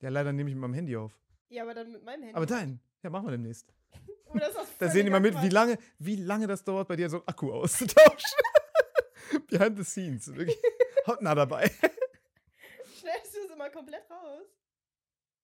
Ja, 0.00 0.10
leider 0.10 0.32
nehme 0.32 0.50
ich 0.50 0.54
mit 0.54 0.60
meinem 0.62 0.74
Handy 0.74 0.96
auf. 0.96 1.18
Ja, 1.48 1.62
aber 1.62 1.74
dann 1.74 1.90
mit 1.92 2.04
meinem 2.04 2.22
Handy. 2.22 2.36
Aber 2.36 2.46
dein, 2.46 2.80
ja, 3.02 3.10
machen 3.10 3.26
wir 3.26 3.32
demnächst. 3.32 3.72
Da 4.78 4.88
sehen 4.90 5.06
die 5.06 5.10
mal 5.10 5.20
mit, 5.20 5.40
wie 5.42 5.48
lange, 5.48 5.78
wie 5.98 6.16
lange 6.16 6.46
das 6.46 6.62
dauert, 6.64 6.86
bei 6.88 6.96
dir 6.96 7.08
so 7.08 7.18
einen 7.18 7.28
Akku 7.28 7.50
auszutauschen. 7.52 8.30
Behind 9.48 9.76
the 9.78 9.84
scenes. 9.84 10.26
Wirklich. 10.34 10.56
Hautnah 11.06 11.34
dabei. 11.34 11.70
Du 13.56 13.62
immer 13.62 13.70
komplett 13.70 14.10
raus? 14.10 14.46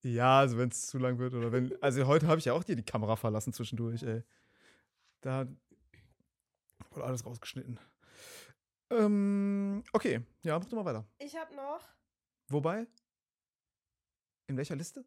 Ja, 0.02 0.40
also 0.40 0.58
wenn 0.58 0.68
es 0.68 0.86
zu 0.86 0.98
lang 0.98 1.18
wird 1.18 1.32
oder 1.32 1.50
wenn. 1.50 1.80
Also 1.82 2.06
heute 2.06 2.26
habe 2.26 2.38
ich 2.38 2.44
ja 2.44 2.52
auch 2.52 2.64
dir 2.64 2.76
die 2.76 2.84
Kamera 2.84 3.16
verlassen 3.16 3.54
zwischendurch, 3.54 4.02
ey. 4.02 4.22
Da 5.22 5.46
wurde 6.90 7.06
alles 7.06 7.24
rausgeschnitten. 7.24 7.80
Ähm, 8.90 9.82
okay, 9.94 10.20
ja, 10.42 10.58
mach 10.58 10.66
doch 10.66 10.76
mal 10.76 10.84
weiter. 10.84 11.06
Ich 11.18 11.34
habe 11.36 11.54
noch. 11.54 11.80
Wobei? 12.48 12.86
In 14.46 14.58
welcher 14.58 14.76
Liste? 14.76 15.06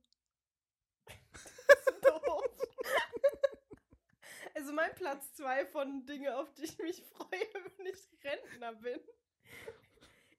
also 4.56 4.74
mein 4.74 4.95
Platz 4.95 5.32
zwei 5.36 5.66
von 5.68 6.08
Dinge, 6.08 6.36
auf 6.38 6.51
die 6.53 6.64
ich 6.64 6.80
mich 6.80 7.03
freue, 7.03 7.30
wenn 7.78 7.86
ich 7.86 8.08
Rentner 8.24 8.74
bin, 8.74 8.99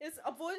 ist, 0.01 0.21
obwohl 0.25 0.55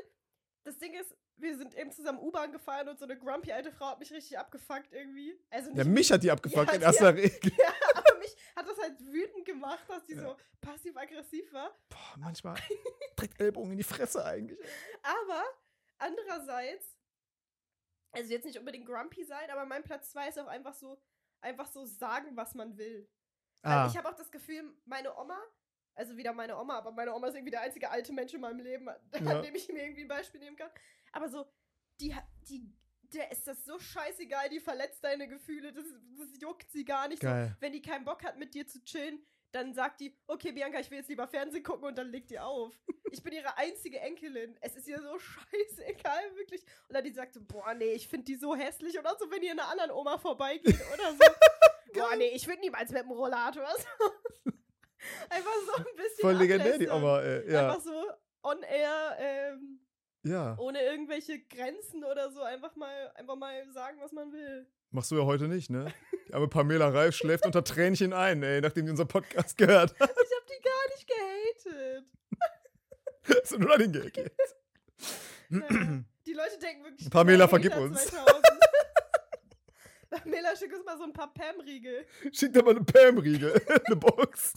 das 0.64 0.78
Ding 0.78 0.93
ist, 0.93 1.14
wir 1.40 1.56
sind 1.58 1.76
eben 1.76 1.92
zusammen 1.92 2.20
U-Bahn 2.20 2.52
gefahren 2.52 2.90
und 2.90 2.98
so 3.00 3.06
eine 3.06 3.18
grumpy 3.18 3.52
alte 3.52 3.72
Frau 3.72 3.88
hat 3.88 4.00
mich 4.00 4.12
richtig 4.12 4.38
abgefuckt 4.38 4.92
irgendwie. 4.92 5.40
Also 5.50 5.70
nicht 5.70 5.78
Ja, 5.78 5.84
mich 5.86 6.12
hat 6.12 6.24
die 6.24 6.32
abgefuckt 6.32 6.68
Ja, 6.70 6.74
in 6.76 6.82
erster 6.82 7.16
Regel. 7.16 7.52
Ja, 7.58 7.74
aber 7.96 8.18
mich 8.20 8.36
hat 8.56 8.68
das 8.68 8.78
halt 8.80 9.00
wütend 9.00 9.46
gemacht, 9.46 9.84
dass 9.88 10.06
die 10.06 10.14
Ja. 10.14 10.22
so 10.22 10.38
passiv-aggressiv 10.62 11.52
war. 11.54 11.72
Boah, 11.90 12.18
manchmal 12.18 12.58
direkt 13.18 13.40
Ellbogen 13.40 13.72
in 13.72 13.78
die 13.78 13.84
Fresse 13.84 14.24
eigentlich. 14.26 14.60
Aber 15.04 15.44
andererseits, 15.98 16.98
also 18.12 18.32
jetzt 18.32 18.46
nicht 18.46 18.58
unbedingt 18.58 18.86
grumpy 18.86 19.24
sein, 19.24 19.50
aber 19.52 19.66
mein 19.66 19.84
Platz 19.84 20.12
zwei 20.12 20.30
ist 20.30 20.40
auch 20.40 20.48
einfach 20.48 20.74
so, 20.74 21.02
einfach 21.42 21.68
so 21.68 21.86
sagen, 21.86 22.36
was 22.36 22.56
man 22.56 22.78
will. 22.78 23.08
Ah, 23.64 23.88
ich 23.90 23.98
habe 23.98 24.10
auch 24.10 24.16
das 24.16 24.32
Gefühl, 24.32 24.64
meine 24.86 25.16
Oma, 25.18 25.38
also 25.98 26.16
wieder 26.16 26.32
meine 26.34 26.58
Oma, 26.58 26.78
aber 26.78 26.91
meine 26.91 27.14
Oma 27.14 27.28
ist 27.28 27.36
irgendwie 27.36 27.52
der 27.52 27.62
einzige 27.62 27.89
alte 27.89 28.14
Mensch 28.14 28.34
in 28.34 28.41
meinem 28.41 28.60
Leben, 28.60 28.88
an 29.12 29.26
Ja. 29.26 29.41
dem 29.41 29.56
ich 29.56 29.68
mir 29.68 29.84
irgendwie 29.84 30.02
ein 30.04 30.08
Beispiel 30.08 30.39
nehmen 30.39 30.56
kann. 30.56 30.70
Aber 31.12 31.28
so, 31.30 31.45
die, 32.00 32.16
die, 32.48 32.72
der 33.14 33.32
ist 33.32 33.48
das 33.48 33.66
so 33.66 33.80
scheißegal, 33.80 34.50
die 34.50 34.60
verletzt 34.60 35.04
deine 35.04 35.28
Gefühle, 35.28 35.74
das, 35.74 35.86
das 36.18 36.39
juckt 36.39 36.70
sie 36.72 36.86
gar 36.86 37.08
nicht. 37.08 37.22
So, 37.22 37.28
wenn 37.60 37.74
die 37.74 37.82
keinen 37.82 38.06
Bock 38.06 38.24
hat, 38.24 38.38
mit 38.38 38.54
dir 38.54 38.68
zu 38.68 38.84
chillen, 38.84 39.26
dann 39.54 39.74
sagt 39.74 40.02
die, 40.02 40.16
okay, 40.28 40.52
Bianca, 40.52 40.80
ich 40.80 40.91
will 40.91 40.98
jetzt 41.00 41.08
lieber 41.10 41.26
Fernsehen 41.28 41.64
gucken 41.64 41.86
und 41.88 41.98
dann 41.98 42.10
legt 42.10 42.30
die 42.30 42.39
auf. 42.39 42.74
Ich 43.10 43.24
bin 43.24 43.32
ihre 43.32 43.58
einzige 43.58 44.02
Enkelin. 44.02 44.58
Es 44.60 44.76
ist 44.76 44.86
ihr 44.86 45.02
so 45.02 45.18
scheißegal, 45.20 46.36
wirklich. 46.36 46.62
Und 46.89 46.93
dann 46.93 47.06
die 47.06 47.14
sagt 47.14 47.34
so, 47.34 47.41
boah, 47.41 47.74
nee, 47.74 47.93
ich 47.93 48.06
finde 48.06 48.26
die 48.26 48.36
so 48.36 48.54
hässlich. 48.54 49.00
Oder 49.00 49.16
so, 49.18 49.32
wenn 49.32 49.41
ihr 49.41 49.52
einer 49.52 49.70
anderen 49.70 49.91
Oma 49.91 50.18
vorbeigeht 50.18 50.76
oder 50.93 51.14
so. 51.14 51.24
boah, 51.93 52.16
nee, 52.18 52.32
ich 52.36 52.45
würde 52.45 52.60
niemals 52.60 52.91
mit 52.91 53.00
dem 53.04 53.12
Rollator. 53.12 53.66
So. 54.43 54.52
Einfach 55.30 55.51
so 55.66 55.76
ein 55.78 55.86
bisschen 55.95 56.22
Voll 56.22 56.34
legendär, 56.36 56.78
die. 56.78 56.88
Oma, 56.89 57.22
ey. 57.22 57.51
Ja, 57.51 57.70
Einfach 57.70 57.82
so 57.82 57.91
on 58.43 58.62
air, 58.64 59.18
ähm, 59.20 59.80
ja. 60.24 60.55
ohne 60.58 60.82
irgendwelche 60.82 61.39
Grenzen 61.39 62.03
oder 62.03 62.32
so, 62.32 62.41
einfach 62.41 62.76
mal, 62.76 63.12
einfach 63.16 63.36
mal 63.36 63.70
sagen, 63.72 63.97
was 64.01 64.12
man 64.12 64.32
will. 64.32 64.68
Machst 64.91 65.12
du 65.12 65.18
ja 65.18 65.26
heute 65.26 65.47
nicht, 65.47 65.70
ne? 65.70 65.93
Die 66.28 66.34
arme 66.34 66.47
Pamela 66.47 66.88
Reif 66.93 67.16
schläft 67.16 67.45
unter 67.45 67.64
Tränchen 67.64 68.14
ein, 68.14 68.41
ey, 68.41 68.62
nachdem 68.62 68.86
die 68.86 68.91
unseren 68.91 69.08
Podcast 69.10 69.58
gehört 69.58 69.91
hat. 69.99 70.10
Ich 70.10 70.10
hab 70.10 70.47
die 70.47 70.62
gar 70.64 70.88
nicht 70.95 71.08
gehatet. 71.08 72.05
Hast 73.43 73.51
du 73.51 73.60
nur 73.60 73.74
an 73.74 73.80
den 73.80 73.91
Gag 73.91 74.16
jetzt. 74.18 74.55
Die 76.26 76.34
Leute 76.34 76.58
denken 76.60 76.84
wirklich. 76.86 77.10
Pamela, 77.10 77.47
vergib 77.47 77.76
uns. 77.76 78.05
2000. 78.05 78.43
Pamela, 80.10 80.55
schick 80.55 80.74
uns 80.74 80.86
mal 80.86 80.97
so 80.97 81.03
ein 81.03 81.14
paar 81.14 81.34
Pam-Riegel. 81.34 82.05
Schick 82.32 82.53
dir 82.53 82.64
mal 82.64 82.72
eine 82.76 82.84
Pam-Riegel, 82.86 83.62
eine 83.86 83.95
Box. 83.97 84.53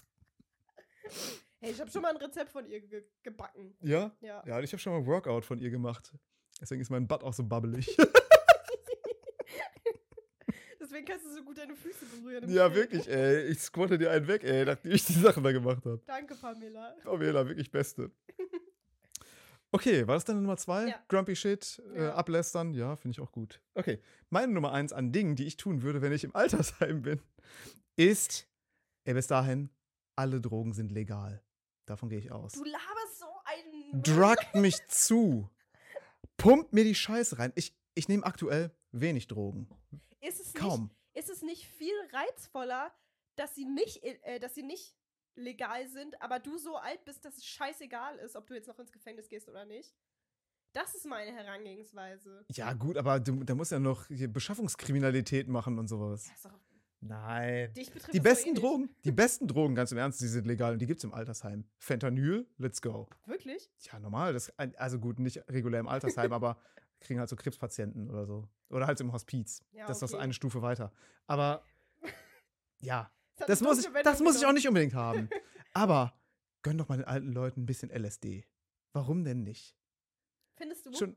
Hey, 1.60 1.72
ich 1.72 1.80
habe 1.80 1.90
schon 1.90 2.02
mal 2.02 2.10
ein 2.10 2.16
Rezept 2.16 2.50
von 2.50 2.66
ihr 2.66 2.80
ge 2.80 3.04
gebacken. 3.22 3.76
Ja? 3.82 4.10
Ja. 4.20 4.42
Ja, 4.46 4.60
ich 4.60 4.72
habe 4.72 4.80
schon 4.80 4.92
mal 4.92 5.00
ein 5.00 5.06
Workout 5.06 5.44
von 5.44 5.58
ihr 5.58 5.70
gemacht. 5.70 6.12
Deswegen 6.60 6.80
ist 6.80 6.90
mein 6.90 7.06
Butt 7.06 7.22
auch 7.22 7.34
so 7.34 7.44
babbelig. 7.44 7.96
Deswegen 10.80 11.04
kannst 11.06 11.26
du 11.26 11.30
so 11.32 11.42
gut 11.44 11.58
deine 11.58 11.76
Füße 11.76 12.04
berühren. 12.06 12.48
ja, 12.50 12.64
Stehen. 12.66 12.74
wirklich, 12.76 13.08
ey. 13.08 13.44
Ich 13.48 13.60
squatte 13.60 13.98
dir 13.98 14.10
einen 14.10 14.26
weg, 14.26 14.42
ey, 14.44 14.64
nachdem 14.64 14.92
ich 14.92 15.04
die 15.04 15.12
Sachen 15.12 15.42
da 15.44 15.52
gemacht 15.52 15.84
habe. 15.84 16.00
Danke, 16.06 16.34
Pamela. 16.34 16.96
Pamela, 17.04 17.46
wirklich 17.46 17.70
Beste. 17.70 18.10
Okay, 19.72 20.04
war 20.08 20.16
das 20.16 20.24
deine 20.24 20.40
Nummer 20.40 20.56
zwei? 20.56 20.88
Ja. 20.88 20.96
Grumpy 21.06 21.36
Shit, 21.36 21.80
äh, 21.94 22.06
Ja. 22.06 22.14
ablästern? 22.16 22.74
Ja, 22.74 22.96
finde 22.96 23.12
ich 23.12 23.20
auch 23.20 23.30
gut. 23.30 23.60
Okay, 23.74 24.00
meine 24.28 24.52
Nummer 24.52 24.72
eins 24.72 24.92
an 24.92 25.12
Dingen, 25.12 25.36
die 25.36 25.46
ich 25.46 25.56
tun 25.58 25.82
würde, 25.82 26.02
wenn 26.02 26.10
ich 26.10 26.24
im 26.24 26.34
Altersheim 26.34 27.02
bin, 27.02 27.20
ist, 27.94 28.48
ey, 29.04 29.14
bis 29.14 29.28
dahin, 29.28 29.70
alle 30.20 30.40
Drogen 30.40 30.74
sind 30.74 30.92
legal. 30.92 31.42
Davon 31.86 32.10
gehe 32.10 32.18
ich 32.18 32.30
aus. 32.30 32.52
Du 32.52 32.62
laberst 32.62 33.18
so 33.18 33.26
einen. 33.44 34.02
Druckt 34.02 34.54
mich 34.54 34.76
zu. 34.88 35.50
Pumpt 36.36 36.72
mir 36.72 36.84
die 36.84 36.94
Scheiße 36.94 37.38
rein. 37.38 37.52
Ich, 37.56 37.74
ich 37.94 38.08
nehme 38.08 38.24
aktuell 38.24 38.70
wenig 38.92 39.26
Drogen. 39.28 39.68
Ist 40.20 40.40
es 40.40 40.52
Kaum. 40.52 40.90
Nicht, 41.14 41.24
ist 41.24 41.30
es 41.30 41.42
nicht 41.42 41.66
viel 41.66 41.94
reizvoller, 42.12 42.92
dass 43.36 43.54
sie 43.54 43.64
nicht, 43.64 44.02
äh, 44.04 44.38
dass 44.38 44.54
sie 44.54 44.62
nicht 44.62 44.94
legal 45.36 45.88
sind, 45.88 46.20
aber 46.20 46.38
du 46.38 46.58
so 46.58 46.76
alt 46.76 47.02
bist, 47.04 47.24
dass 47.24 47.38
es 47.38 47.46
scheißegal 47.46 48.18
ist, 48.18 48.36
ob 48.36 48.46
du 48.46 48.54
jetzt 48.54 48.68
noch 48.68 48.78
ins 48.78 48.92
Gefängnis 48.92 49.28
gehst 49.28 49.48
oder 49.48 49.64
nicht? 49.64 49.94
Das 50.72 50.94
ist 50.94 51.06
meine 51.06 51.32
Herangehensweise. 51.32 52.44
Ja, 52.52 52.74
gut, 52.74 52.96
aber 52.96 53.18
du, 53.18 53.42
da 53.42 53.54
muss 53.54 53.70
ja 53.70 53.78
noch 53.80 54.06
hier 54.08 54.28
Beschaffungskriminalität 54.28 55.48
machen 55.48 55.78
und 55.78 55.88
sowas. 55.88 56.28
Ja, 56.28 56.34
ist 56.34 56.44
doch, 56.44 56.58
Nein. 57.00 57.72
Die 57.74 57.84
das 57.84 58.22
besten. 58.22 58.54
Drogen, 58.54 58.94
die 59.04 59.12
besten 59.12 59.48
Drogen, 59.48 59.74
ganz 59.74 59.90
im 59.90 59.98
Ernst, 59.98 60.20
die 60.20 60.26
sind 60.26 60.46
legal 60.46 60.74
und 60.74 60.80
die 60.80 60.86
gibt's 60.86 61.02
im 61.02 61.14
Altersheim. 61.14 61.64
Fentanyl, 61.78 62.46
let's 62.58 62.82
go. 62.82 63.08
Wirklich? 63.26 63.70
Ja, 63.80 63.98
normal, 63.98 64.34
das, 64.34 64.52
also 64.58 64.98
gut, 64.98 65.18
nicht 65.18 65.42
regulär 65.48 65.80
im 65.80 65.88
Altersheim, 65.88 66.32
aber 66.32 66.58
kriegen 67.00 67.18
halt 67.18 67.30
so 67.30 67.36
Krebspatienten 67.36 68.10
oder 68.10 68.26
so. 68.26 68.48
Oder 68.68 68.86
halt 68.86 69.00
im 69.00 69.12
Hospiz. 69.12 69.64
Ja, 69.72 69.86
das 69.86 69.96
ist 69.96 70.02
das 70.02 70.14
okay. 70.14 70.22
eine 70.22 70.34
Stufe 70.34 70.60
weiter. 70.60 70.92
Aber 71.26 71.64
ja, 72.82 73.10
das 73.46 73.60
eine 73.60 73.68
muss, 73.70 73.78
ich, 73.78 73.90
das 74.04 74.20
muss 74.20 74.36
ich 74.36 74.46
auch 74.46 74.52
nicht 74.52 74.68
unbedingt 74.68 74.94
haben. 74.94 75.30
Aber 75.72 76.14
gönn 76.62 76.76
doch 76.76 76.88
mal 76.88 76.98
den 76.98 77.06
alten 77.06 77.32
Leuten 77.32 77.62
ein 77.62 77.66
bisschen 77.66 77.90
LSD. 77.90 78.44
Warum 78.92 79.24
denn 79.24 79.42
nicht? 79.42 79.76
Findest 80.56 80.84
du? 80.84 80.92
Schon, 80.92 81.16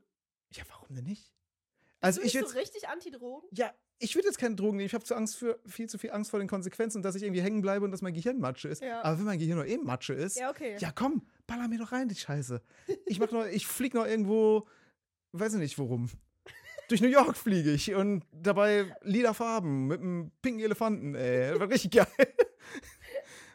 ja, 0.50 0.62
warum 0.70 0.94
denn 0.94 1.04
nicht? 1.04 1.34
Bist 1.34 2.00
Also 2.00 2.20
du 2.20 2.26
ich 2.26 2.34
würde 2.34 2.48
so 2.48 2.58
richtig 2.58 2.88
Anti-Drogen? 2.88 3.46
ja, 3.52 3.74
ich 3.98 4.14
würde 4.14 4.26
jetzt 4.28 4.38
keine 4.38 4.54
Drogen 4.54 4.76
nehmen. 4.76 4.86
Ich 4.86 4.94
habe 4.94 5.04
zu 5.04 5.14
Angst 5.14 5.36
für 5.36 5.58
viel 5.66 5.88
zu 5.88 5.98
viel 5.98 6.10
Angst 6.12 6.30
vor 6.30 6.38
den 6.40 6.48
Konsequenzen, 6.48 7.02
dass 7.02 7.14
ich 7.14 7.22
irgendwie 7.22 7.42
hängen 7.42 7.62
bleibe 7.62 7.84
und 7.84 7.90
dass 7.92 8.02
mein 8.02 8.12
Gehirn 8.14 8.38
Matsche 8.38 8.68
ist. 8.68 8.82
Ja. 8.82 9.02
Aber 9.02 9.18
wenn 9.18 9.24
mein 9.24 9.38
Gehirn 9.38 9.56
nur 9.56 9.66
eben 9.66 9.84
Matsche 9.84 10.12
ist, 10.14 10.36
Ja, 10.38 10.50
okay. 10.50 10.76
ja 10.78 10.90
komm, 10.92 11.22
baller 11.46 11.68
mir 11.68 11.78
doch 11.78 11.92
rein, 11.92 12.08
die 12.08 12.14
Scheiße. 12.16 12.60
Ich 13.06 13.18
mach 13.18 13.30
noch, 13.32 13.46
ich 13.46 13.66
flieg 13.66 13.94
noch 13.94 14.06
irgendwo, 14.06 14.66
weiß 15.32 15.54
ich 15.54 15.60
nicht 15.60 15.78
worum. 15.78 16.10
Durch 16.88 17.00
New 17.00 17.08
York 17.08 17.34
fliege 17.36 17.70
ich 17.72 17.94
und 17.94 18.24
dabei 18.32 18.94
lila 19.02 19.32
Farben 19.32 19.86
mit 19.86 20.00
einem 20.00 20.32
pinken 20.42 20.62
Elefanten, 20.62 21.14
ey. 21.14 21.50
Das 21.52 21.60
war 21.60 21.68
richtig 21.70 21.90
geil. 21.92 22.34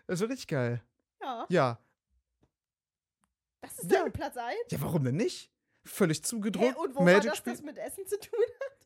Das 0.07 0.21
war 0.21 0.29
richtig 0.29 0.47
geil. 0.47 0.81
Ja. 1.21 1.45
Ja. 1.49 1.79
Das 3.61 3.77
ist 3.77 3.91
Ja. 3.91 4.01
dein 4.03 4.11
Platz 4.11 4.37
1? 4.37 4.55
Ja, 4.71 4.81
warum 4.81 5.03
denn 5.03 5.15
nicht? 5.17 5.51
Völlig 5.83 6.23
zugedruckt. 6.23 6.75
und 6.77 6.95
wo 6.95 7.03
Magic 7.03 7.25
war 7.25 7.35
das, 7.35 7.43
das 7.43 7.61
mit 7.61 7.77
Essen 7.77 8.07
zu 8.07 8.19
tun? 8.19 8.39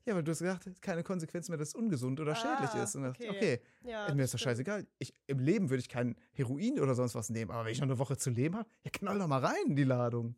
Ja, 0.05 0.13
aber 0.13 0.23
du 0.23 0.31
hast 0.31 0.39
gesagt, 0.39 0.81
keine 0.81 1.01
Konsequenzen 1.03 1.51
mehr, 1.51 1.57
dass 1.57 1.69
es 1.69 1.75
ungesund 1.75 2.19
oder 2.19 2.35
schädlich 2.35 2.71
Ah, 2.75 2.83
ist. 2.83 2.95
Und 2.95 3.03
dachte, 3.03 3.23
okay. 3.29 3.59
okay, 3.59 3.61
Ja, 3.89 4.13
mir 4.13 4.23
ist 4.25 4.33
das 4.33 4.41
scheißegal. 4.41 4.85
Ich, 4.99 5.13
Im 5.27 5.39
Leben 5.39 5.69
würde 5.69 5.79
ich 5.79 5.87
kein 5.87 6.15
Heroin 6.33 6.79
oder 6.79 6.93
sonst 6.93 7.15
was 7.15 7.29
nehmen, 7.29 7.51
aber 7.51 7.63
wenn 7.65 7.71
ich 7.71 7.79
noch 7.79 7.87
eine 7.87 7.99
Woche 7.99 8.17
zu 8.17 8.29
leben 8.29 8.55
habe, 8.57 8.69
ja, 8.83 8.91
knall 8.91 9.17
doch 9.17 9.27
mal 9.27 9.39
rein 9.43 9.55
in 9.67 9.75
die 9.77 9.85
Ladung. 9.85 10.35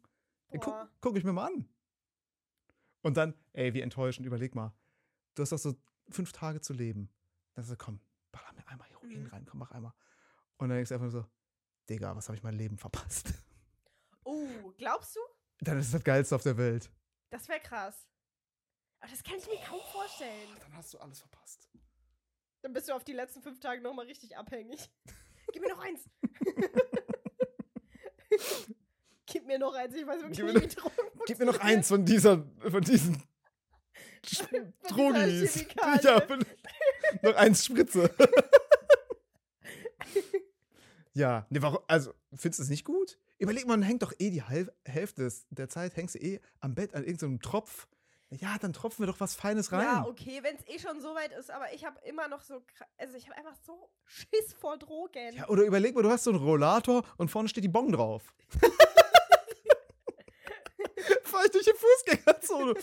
Ja, 0.51 0.59
guck, 0.59 0.75
guck 1.01 1.17
ich 1.17 1.23
mir 1.23 1.33
mal 1.33 1.47
an. 1.47 1.67
Und 3.01 3.17
dann, 3.17 3.33
ey, 3.53 3.73
wie 3.73 3.81
enttäuschend, 3.81 4.25
überleg 4.25 4.53
mal. 4.55 4.73
Du 5.35 5.41
hast 5.41 5.51
doch 5.51 5.57
so 5.57 5.75
fünf 6.09 6.31
Tage 6.31 6.61
zu 6.61 6.73
leben. 6.73 7.09
Dann 7.53 7.63
sagst 7.65 7.81
du, 7.81 7.85
komm, 7.85 7.99
baller 8.31 8.53
mir 8.53 8.67
einmal 8.67 8.87
Heroin 8.89 9.23
Mhm. 9.23 9.27
rein, 9.29 9.45
komm, 9.45 9.59
mach 9.59 9.71
einmal. 9.71 9.93
Und 10.57 10.69
dann 10.69 10.77
denkst 10.77 10.89
du 10.89 10.95
einfach 10.95 11.09
so, 11.11 11.25
Digga, 11.89 12.15
was 12.15 12.27
habe 12.27 12.35
ich 12.37 12.43
mein 12.43 12.55
Leben 12.55 12.77
verpasst? 12.77 13.33
Oh, 14.23 14.73
glaubst 14.77 15.15
du? 15.15 15.19
Dann 15.61 15.77
ist 15.77 15.93
das 15.93 16.03
Geilste 16.03 16.35
auf 16.35 16.43
der 16.43 16.57
Welt. 16.57 16.89
Das 17.29 17.47
wäre 17.47 17.59
krass. 17.59 18.07
Aber 19.05 19.13
das 19.13 19.23
kann 19.23 19.37
ich 19.37 19.45
mir 19.45 19.59
kaum 19.63 19.81
vorstellen. 19.91 20.49
Dann 20.61 20.75
hast 20.75 20.91
du 20.91 20.97
alles 20.97 21.19
verpasst. 21.19 21.69
Dann 22.63 22.73
bist 22.73 22.89
du 22.89 22.93
auf 22.93 23.03
die 23.03 23.13
letzten 23.13 23.43
fünf 23.43 23.59
Tage 23.59 23.79
nochmal 23.79 24.07
richtig 24.07 24.35
abhängig. 24.35 24.89
Gib 25.53 25.61
mir 25.61 25.69
noch 25.69 25.77
eins. 25.77 26.09
Gib 29.27 29.45
mir 29.45 29.59
noch 29.59 29.75
eins. 29.75 29.93
Ich 29.93 30.07
weiß 30.07 30.23
wirklich 30.23 30.37
Gib 30.37 30.47
mir 30.47 30.53
nicht, 30.53 30.75
wie 30.75 30.81
Drogen 30.81 30.95
Gib 31.27 31.37
mir 31.37 31.45
noch 31.45 31.59
eins 31.59 31.87
von 31.87 32.03
dieser, 32.03 32.47
von 32.67 32.81
diesen 32.81 33.21
Drogis. 34.89 35.67
Ja, 36.01 36.27
noch 37.21 37.35
eins 37.35 37.63
Spritze. 37.63 38.09
ja, 41.13 41.45
nee, 41.51 41.61
warum, 41.61 41.77
also, 41.85 42.11
findest 42.33 42.57
du 42.57 42.63
es 42.63 42.69
nicht 42.69 42.85
gut? 42.85 43.19
Überleg 43.37 43.67
mal, 43.67 43.77
man 43.77 43.83
hängt 43.83 44.01
doch 44.01 44.13
eh 44.17 44.31
die 44.31 44.41
Hälfte 44.41 45.31
der 45.51 45.69
Zeit, 45.69 45.95
hängst 45.95 46.15
du 46.15 46.19
eh 46.19 46.41
am 46.59 46.73
Bett 46.73 46.95
an 46.95 47.03
irgendeinem 47.03 47.39
Tropf. 47.39 47.87
Ja, 48.31 48.57
dann 48.59 48.73
tropfen 48.73 49.03
wir 49.05 49.07
doch 49.11 49.19
was 49.19 49.35
Feines 49.35 49.71
rein. 49.71 49.81
Ja, 49.85 50.05
okay, 50.05 50.41
wenn 50.41 50.55
es 50.55 50.67
eh 50.67 50.79
schon 50.79 50.99
so 50.99 51.13
weit 51.15 51.31
ist, 51.33 51.51
aber 51.51 51.71
ich 51.73 51.85
habe 51.85 51.99
immer 52.01 52.27
noch 52.27 52.41
so, 52.41 52.61
also 52.97 53.15
ich 53.15 53.25
habe 53.29 53.37
einfach 53.37 53.55
so 53.65 53.89
Schiss 54.05 54.53
vor 54.53 54.77
Drogen. 54.77 55.33
Ja, 55.35 55.47
oder 55.47 55.63
überleg 55.63 55.93
mal, 55.95 56.01
du 56.01 56.09
hast 56.09 56.23
so 56.23 56.31
einen 56.31 56.39
Rollator 56.43 57.03
und 57.17 57.29
vorne 57.29 57.47
steht 57.49 57.63
die 57.63 57.69
Bon 57.69 57.91
drauf. 57.91 58.33
Fahr 61.23 61.45
ich 61.45 61.51
durch 61.51 61.65
die 61.65 61.73
Fußgängerzone. 61.73 62.73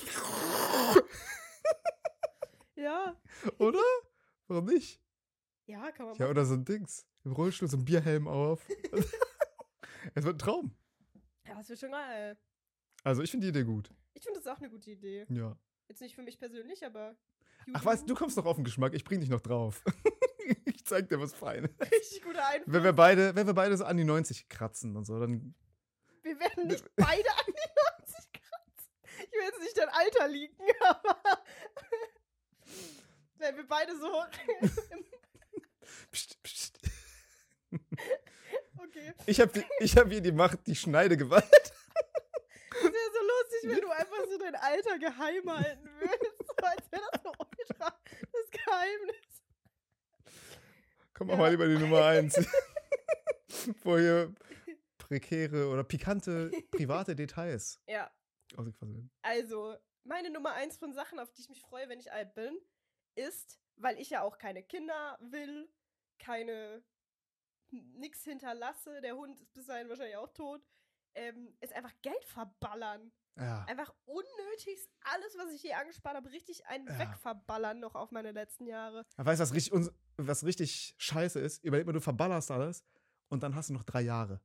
ja, 2.77 3.17
Oder? 3.59 3.83
Warum 4.49 4.67
nicht? 4.67 5.01
ja, 5.67 5.91
kann 5.93 6.07
man 6.07 6.15
Ja, 6.17 6.27
machen. 6.27 6.31
oder 6.31 6.45
so 6.45 6.55
ein 6.55 6.65
Dings. 6.65 7.07
Im 7.25 7.33
Rollstuhl 7.33 7.69
so 7.69 7.77
ein 7.77 7.85
Bierhelm 7.85 8.27
auf. 8.29 8.61
es 10.15 10.25
wird 10.25 10.37
ein 10.37 10.39
Traum. 10.39 10.75
Ja, 11.47 11.55
das 11.57 11.69
wird 11.69 11.79
schon 11.81 11.91
geil. 11.93 12.37
Also, 13.05 13.23
ich 13.23 13.31
finde 13.31 13.51
die 13.51 13.59
Idee 13.59 13.65
gut. 13.65 13.91
Ich 14.15 14.23
finde 14.23 14.41
das 14.41 14.47
auch 14.47 14.59
eine 14.59 14.71
gute 14.71 14.91
Idee. 14.91 15.27
Ja. 15.29 15.57
Jetzt 15.89 16.01
nicht 16.01 16.15
für 16.15 16.23
mich 16.23 16.39
persönlich, 16.39 16.85
aber. 16.85 17.17
Ach, 17.73 17.85
weißt 17.85 18.03
du, 18.03 18.07
du 18.07 18.15
kommst 18.15 18.37
noch 18.37 18.47
auf 18.47 18.57
den 18.57 18.65
Geschmack. 18.65 18.95
Ich 18.95 19.05
bring 19.05 19.21
dich 19.21 19.31
noch 19.31 19.41
drauf. 19.41 19.83
ich 20.65 20.85
zeig 20.85 21.09
dir 21.09 21.21
was 21.21 21.33
Feines. 21.35 21.71
Richtig 21.81 22.23
guter 22.23 22.47
Einfluss. 22.47 22.75
Wenn 22.75 22.85
wir 22.85 22.93
beide, 22.93 23.35
wenn 23.35 23.47
wir 23.47 23.55
beide 23.55 23.77
so 23.77 23.85
an 23.85 23.97
die 23.97 24.05
90 24.05 24.49
kratzen 24.49 24.97
und 24.97 25.05
so, 25.05 25.19
dann. 25.19 25.55
Wir 26.23 26.39
werden 26.39 26.67
nicht 26.67 26.85
beide 26.97 27.31
an 27.31 27.47
die 27.47 28.07
90 28.07 28.33
kratzen. 28.33 28.91
Ich 29.19 29.33
will 29.33 29.45
jetzt 29.45 29.61
nicht 29.61 29.79
dein 29.79 29.89
Alter 29.89 30.29
liegen, 30.29 30.57
aber. 30.81 31.43
Wenn 33.39 33.57
wir 33.57 33.67
beide 33.67 33.97
so. 33.99 34.25
Psst, 36.13 36.43
psst. 36.43 36.81
okay. 38.79 39.15
Ich 39.27 39.41
habe 39.41 39.61
hab 39.61 40.11
hier 40.11 40.21
die 40.21 40.33
Macht, 40.33 40.67
die 40.67 40.77
Schneidegewalt. 40.77 41.73
Lustig, 43.63 43.71
wenn 43.71 43.81
du 43.81 43.91
einfach 43.91 44.25
so 44.31 44.39
dein 44.39 44.55
Alter 44.55 44.99
geheim 44.99 45.51
halten 45.51 45.89
würdest. 45.99 46.39
So, 46.39 46.67
als 46.67 46.93
wäre 46.93 47.03
das 47.13 47.23
so 47.23 47.33
ultra 47.39 48.01
das 48.33 48.51
Geheimnis. 48.51 49.43
Komm 51.15 51.29
Ja. 51.29 51.35
auch 51.35 51.39
mal 51.39 51.51
lieber 51.51 51.67
die 51.69 51.79
Nummer 51.79 52.05
1. 52.05 52.35
Wo 53.83 53.97
hier 53.99 54.35
prekäre 54.99 55.69
oder 55.69 55.85
pikante 55.85 56.51
private 56.71 57.15
Details 57.15 57.81
Ja, 57.87 58.11
also, 59.23 59.77
meine 60.05 60.31
Nummer 60.31 60.53
eins 60.53 60.77
von 60.77 60.93
Sachen, 60.93 61.19
auf 61.19 61.33
die 61.33 61.43
ich 61.43 61.49
mich 61.49 61.63
freue, 61.63 61.89
wenn 61.89 62.01
ich 62.01 62.13
alt 62.13 62.35
bin, 62.35 62.59
ist, 63.15 63.59
weil 63.77 63.99
ich 63.99 64.11
ja 64.11 64.23
auch 64.23 64.37
keine 64.39 64.63
Kinder 64.63 65.19
will, 65.21 65.71
keine 66.19 66.85
nix 67.71 68.25
hinterlasse, 68.25 69.01
der 69.01 69.17
Hund 69.17 69.41
ist 69.41 69.55
bis 69.55 69.67
dahin 69.67 69.89
wahrscheinlich 69.89 70.17
auch 70.17 70.33
tot, 70.33 70.63
ähm, 71.15 71.57
ist 71.61 71.73
einfach 71.73 71.93
Geld 72.03 72.25
verballern. 72.27 73.13
Ja. 73.37 73.65
Einfach 73.65 73.93
unnötigst 74.05 74.91
alles, 75.05 75.37
was 75.39 75.53
ich 75.53 75.61
hier 75.63 75.79
angespart 75.79 76.17
habe, 76.17 76.31
richtig 76.31 76.67
einen 76.67 76.87
Ja. 76.87 76.99
wegverballern 76.99 77.81
noch 77.81 77.95
auf 77.95 78.11
meine 78.11 78.33
letzten 78.33 78.67
Jahre. 78.67 79.05
Aber 79.17 79.31
Weißt 79.31 79.41
du, 79.41 79.43
was 79.45 79.55
richtig, 79.55 79.91
was 80.19 80.45
richtig 80.45 80.95
scheiße 80.99 81.41
ist? 81.41 81.65
Überleg 81.65 81.87
mal, 81.87 81.93
du 81.93 82.01
verballerst 82.01 82.51
alles 82.51 82.85
und 83.29 83.43
dann 83.43 83.55
hast 83.55 83.71
du 83.71 83.73
noch 83.75 83.85
drei 83.85 84.03
Jahre. 84.03 84.41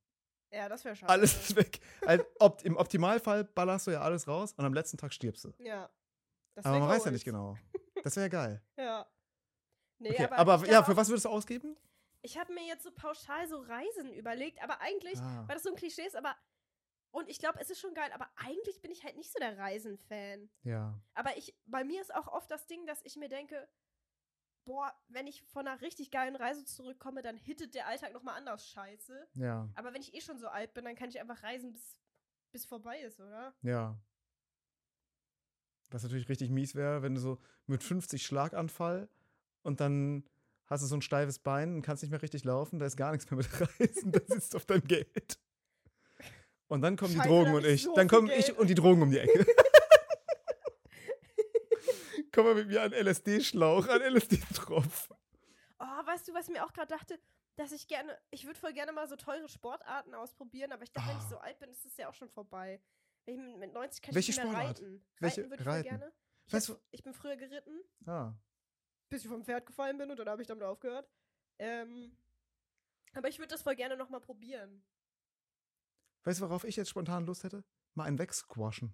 Ja, 0.51 0.69
das 0.69 0.85
wäre 0.85 0.95
schade. 0.95 1.11
Alles 1.11 1.35
ist 1.35 1.55
weg. 1.57 1.81
Also, 2.05 2.23
opt, 2.39 2.63
Im 2.63 2.77
Optimalfall 2.77 3.43
ballerst 3.43 3.87
du 3.87 3.91
ja 3.91 4.01
alles 4.01 4.27
raus 4.29 4.53
und 4.53 4.63
am 4.63 4.73
letzten 4.73 4.97
Tag 4.97 5.11
stirbst 5.13 5.43
du. 5.43 5.53
Ja. 5.57 5.89
Das 6.55 6.65
Aber 6.65 6.79
man 6.79 6.89
weiß 6.89 7.03
ja 7.05 7.11
nicht 7.11 7.25
genau. 7.25 7.57
Das 8.03 8.15
wäre 8.15 8.25
ja 8.25 8.29
geil. 8.29 8.63
Ja. 8.77 9.05
Nee, 9.99 10.11
Okay, 10.11 10.25
aber, 10.25 10.37
aber 10.53 10.67
ja, 10.69 10.83
für 10.83 10.95
was 10.95 11.09
würdest 11.09 11.25
du 11.25 11.29
ausgeben? 11.29 11.75
Ich 12.21 12.37
habe 12.37 12.53
mir 12.53 12.65
jetzt 12.65 12.83
so 12.83 12.91
pauschal 12.91 13.47
so 13.49 13.57
Reisen 13.59 14.13
überlegt, 14.13 14.61
aber 14.63 14.79
eigentlich, 14.81 15.19
Ah. 15.19 15.43
weil 15.47 15.55
das 15.55 15.63
so 15.63 15.69
ein 15.71 15.75
Klischee 15.75 16.05
ist, 16.05 16.15
aber. 16.15 16.35
Und 17.11 17.29
ich 17.29 17.39
glaube, 17.39 17.59
es 17.59 17.69
ist 17.69 17.79
schon 17.79 17.93
geil, 17.93 18.11
aber 18.13 18.29
eigentlich 18.35 18.81
bin 18.81 18.91
ich 18.91 19.03
halt 19.03 19.15
nicht 19.15 19.31
so 19.31 19.39
der 19.39 19.57
Reisen-Fan. 19.57 20.49
Ja. 20.63 20.99
Aber 21.13 21.35
ich, 21.37 21.55
bei 21.65 21.83
mir 21.83 22.01
ist 22.01 22.13
auch 22.13 22.27
oft 22.27 22.51
das 22.51 22.67
Ding, 22.67 22.85
dass 22.85 23.01
ich 23.03 23.15
mir 23.15 23.29
denke, 23.29 23.67
boah, 24.65 24.93
wenn 25.07 25.25
ich 25.25 25.41
von 25.43 25.65
einer 25.65 25.81
richtig 25.81 26.11
geilen 26.11 26.35
Reise 26.35 26.65
zurückkomme, 26.65 27.21
dann 27.21 27.37
hittet 27.37 27.73
der 27.73 27.87
Alltag 27.87 28.13
nochmal 28.13 28.37
anders 28.37 28.67
scheiße. 28.67 29.27
Ja. 29.35 29.69
Aber 29.75 29.93
wenn 29.93 30.01
ich 30.01 30.13
eh 30.13 30.21
schon 30.21 30.37
so 30.37 30.47
alt 30.47 30.73
bin, 30.73 30.85
dann 30.85 30.95
kann 30.95 31.09
ich 31.09 31.19
einfach 31.19 31.41
reisen, 31.41 31.71
bis, 31.71 31.97
bis 32.51 32.65
vorbei 32.65 32.99
ist, 32.99 33.19
oder? 33.19 33.55
Ja. 33.61 33.97
Was 35.89 36.03
natürlich 36.03 36.27
richtig 36.27 36.49
mies 36.49 36.75
wäre, 36.75 37.01
wenn 37.01 37.15
du 37.15 37.21
so 37.21 37.39
mit 37.65 37.81
50 37.81 38.25
Schlaganfall 38.25 39.09
und 39.63 39.79
dann 39.79 40.29
hast 40.65 40.83
du 40.83 40.87
so 40.87 40.97
ein 40.97 41.01
steifes 41.01 41.39
Bein 41.39 41.75
und 41.75 41.81
kannst 41.81 42.03
nicht 42.03 42.11
mehr 42.11 42.21
richtig 42.21 42.43
laufen, 42.43 42.77
da 42.77 42.85
ist 42.85 42.97
gar 42.97 43.13
nichts 43.13 43.31
mehr 43.31 43.37
mit 43.37 43.47
Reisen, 43.79 44.11
da 44.11 44.19
sitzt 44.27 44.53
du 44.53 44.57
auf 44.57 44.65
deinem 44.65 44.83
Geld. 44.83 45.39
Und 46.67 46.81
dann 46.81 46.97
kommen 46.97 47.11
die 47.11 47.17
Scheiße, 47.17 47.29
Drogen 47.29 47.45
da 47.45 47.51
hab 47.51 47.57
und 47.57 47.65
ich 47.65 47.83
so 47.83 47.95
dann 47.95 48.07
kommen 48.07 48.29
ich 48.29 48.57
und 48.57 48.67
die 48.67 48.75
Drogen 48.75 49.01
um 49.01 49.09
die 49.11 49.19
Ecke. 49.19 49.45
Komm 52.33 52.45
mal 52.45 52.55
mit 52.55 52.67
mir 52.67 52.81
an 52.81 52.91
LSD-Schlauch, 52.93 53.87
an 53.87 54.01
LSD-Tropf. 54.01 55.09
Oh, 55.79 55.83
weißt 56.05 56.27
du, 56.27 56.33
was 56.33 56.47
ich 56.47 56.53
mir 56.53 56.65
auch 56.65 56.73
gerade 56.73 56.87
dachte? 56.87 57.19
Dass 57.55 57.71
ich 57.71 57.87
gerne, 57.87 58.17
ich 58.29 58.45
würde 58.45 58.59
voll 58.59 58.73
gerne 58.73 58.91
mal 58.91 59.07
so 59.07 59.15
teure 59.15 59.47
Sportarten 59.49 60.13
ausprobieren, 60.13 60.71
aber 60.71 60.83
ich 60.83 60.91
dachte, 60.91 61.09
wenn 61.09 61.17
ich 61.17 61.23
Ah. 61.23 61.29
so 61.29 61.37
alt 61.37 61.57
bin, 61.59 61.69
ist 61.71 61.85
es 61.85 61.97
ja 61.97 62.09
auch 62.09 62.13
schon 62.13 62.29
vorbei. 62.29 62.79
Ich 63.25 63.35
mit- 63.37 63.57
mit 63.57 63.73
90 63.73 64.01
kann 64.01 64.13
Welche 64.15 64.31
ich 64.31 64.37
nicht 64.37 64.43
mehr 64.45 64.53
Sportart? 64.53 64.79
reiten. 64.81 65.05
Welche- 65.19 65.41
reiten 65.41 65.49
würde 65.51 65.61
ich 65.63 65.67
Reiten? 65.67 65.89
gerne. 65.89 66.13
Ich, 66.45 66.53
Weißt 66.53 66.69
hab, 66.69 66.79
ich 66.91 67.03
bin 67.03 67.13
früher 67.13 67.35
geritten, 67.35 67.81
Ah. 68.05 68.33
bis 69.09 69.23
ich 69.23 69.27
vom 69.29 69.43
Pferd 69.43 69.65
gefallen 69.65 69.97
bin 69.97 70.11
und 70.11 70.17
dann 70.19 70.29
habe 70.29 70.41
ich 70.41 70.47
damit 70.47 70.63
aufgehört. 70.63 71.09
Ähm, 71.59 72.15
aber 73.13 73.27
ich 73.29 73.39
würde 73.39 73.49
das 73.49 73.63
voll 73.63 73.75
gerne 73.75 73.97
nochmal 73.97 74.21
probieren. 74.21 74.83
Weißt 76.23 76.39
du, 76.41 76.45
worauf 76.45 76.63
ich 76.63 76.75
jetzt 76.75 76.89
spontan 76.89 77.25
Lust 77.25 77.43
hätte? 77.43 77.63
Mal 77.93 78.05
einen 78.05 78.19
wegsquashen. 78.19 78.93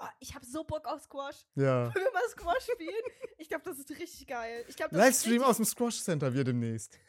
Oh, 0.00 0.06
ich 0.20 0.34
habe 0.34 0.46
so 0.46 0.62
Bock 0.64 0.86
auf 0.86 1.02
Squash. 1.02 1.44
Ja. 1.56 1.86
Wollen 1.92 2.04
wir 2.04 2.12
mal 2.12 2.28
Squash 2.28 2.68
spielen? 2.72 3.02
Ich 3.36 3.48
glaube, 3.48 3.64
das 3.64 3.78
ist 3.80 3.90
richtig 3.90 4.26
geil. 4.28 4.64
Ich 4.68 4.76
glaube, 4.76 4.90
das 4.94 5.00
ist 5.00 5.04
Livestream 5.06 5.32
richtig- 5.34 5.48
aus 5.48 5.56
dem 5.56 5.64
Squash 5.66 6.02
Center 6.02 6.32
wir 6.34 6.44
demnächst. 6.44 6.98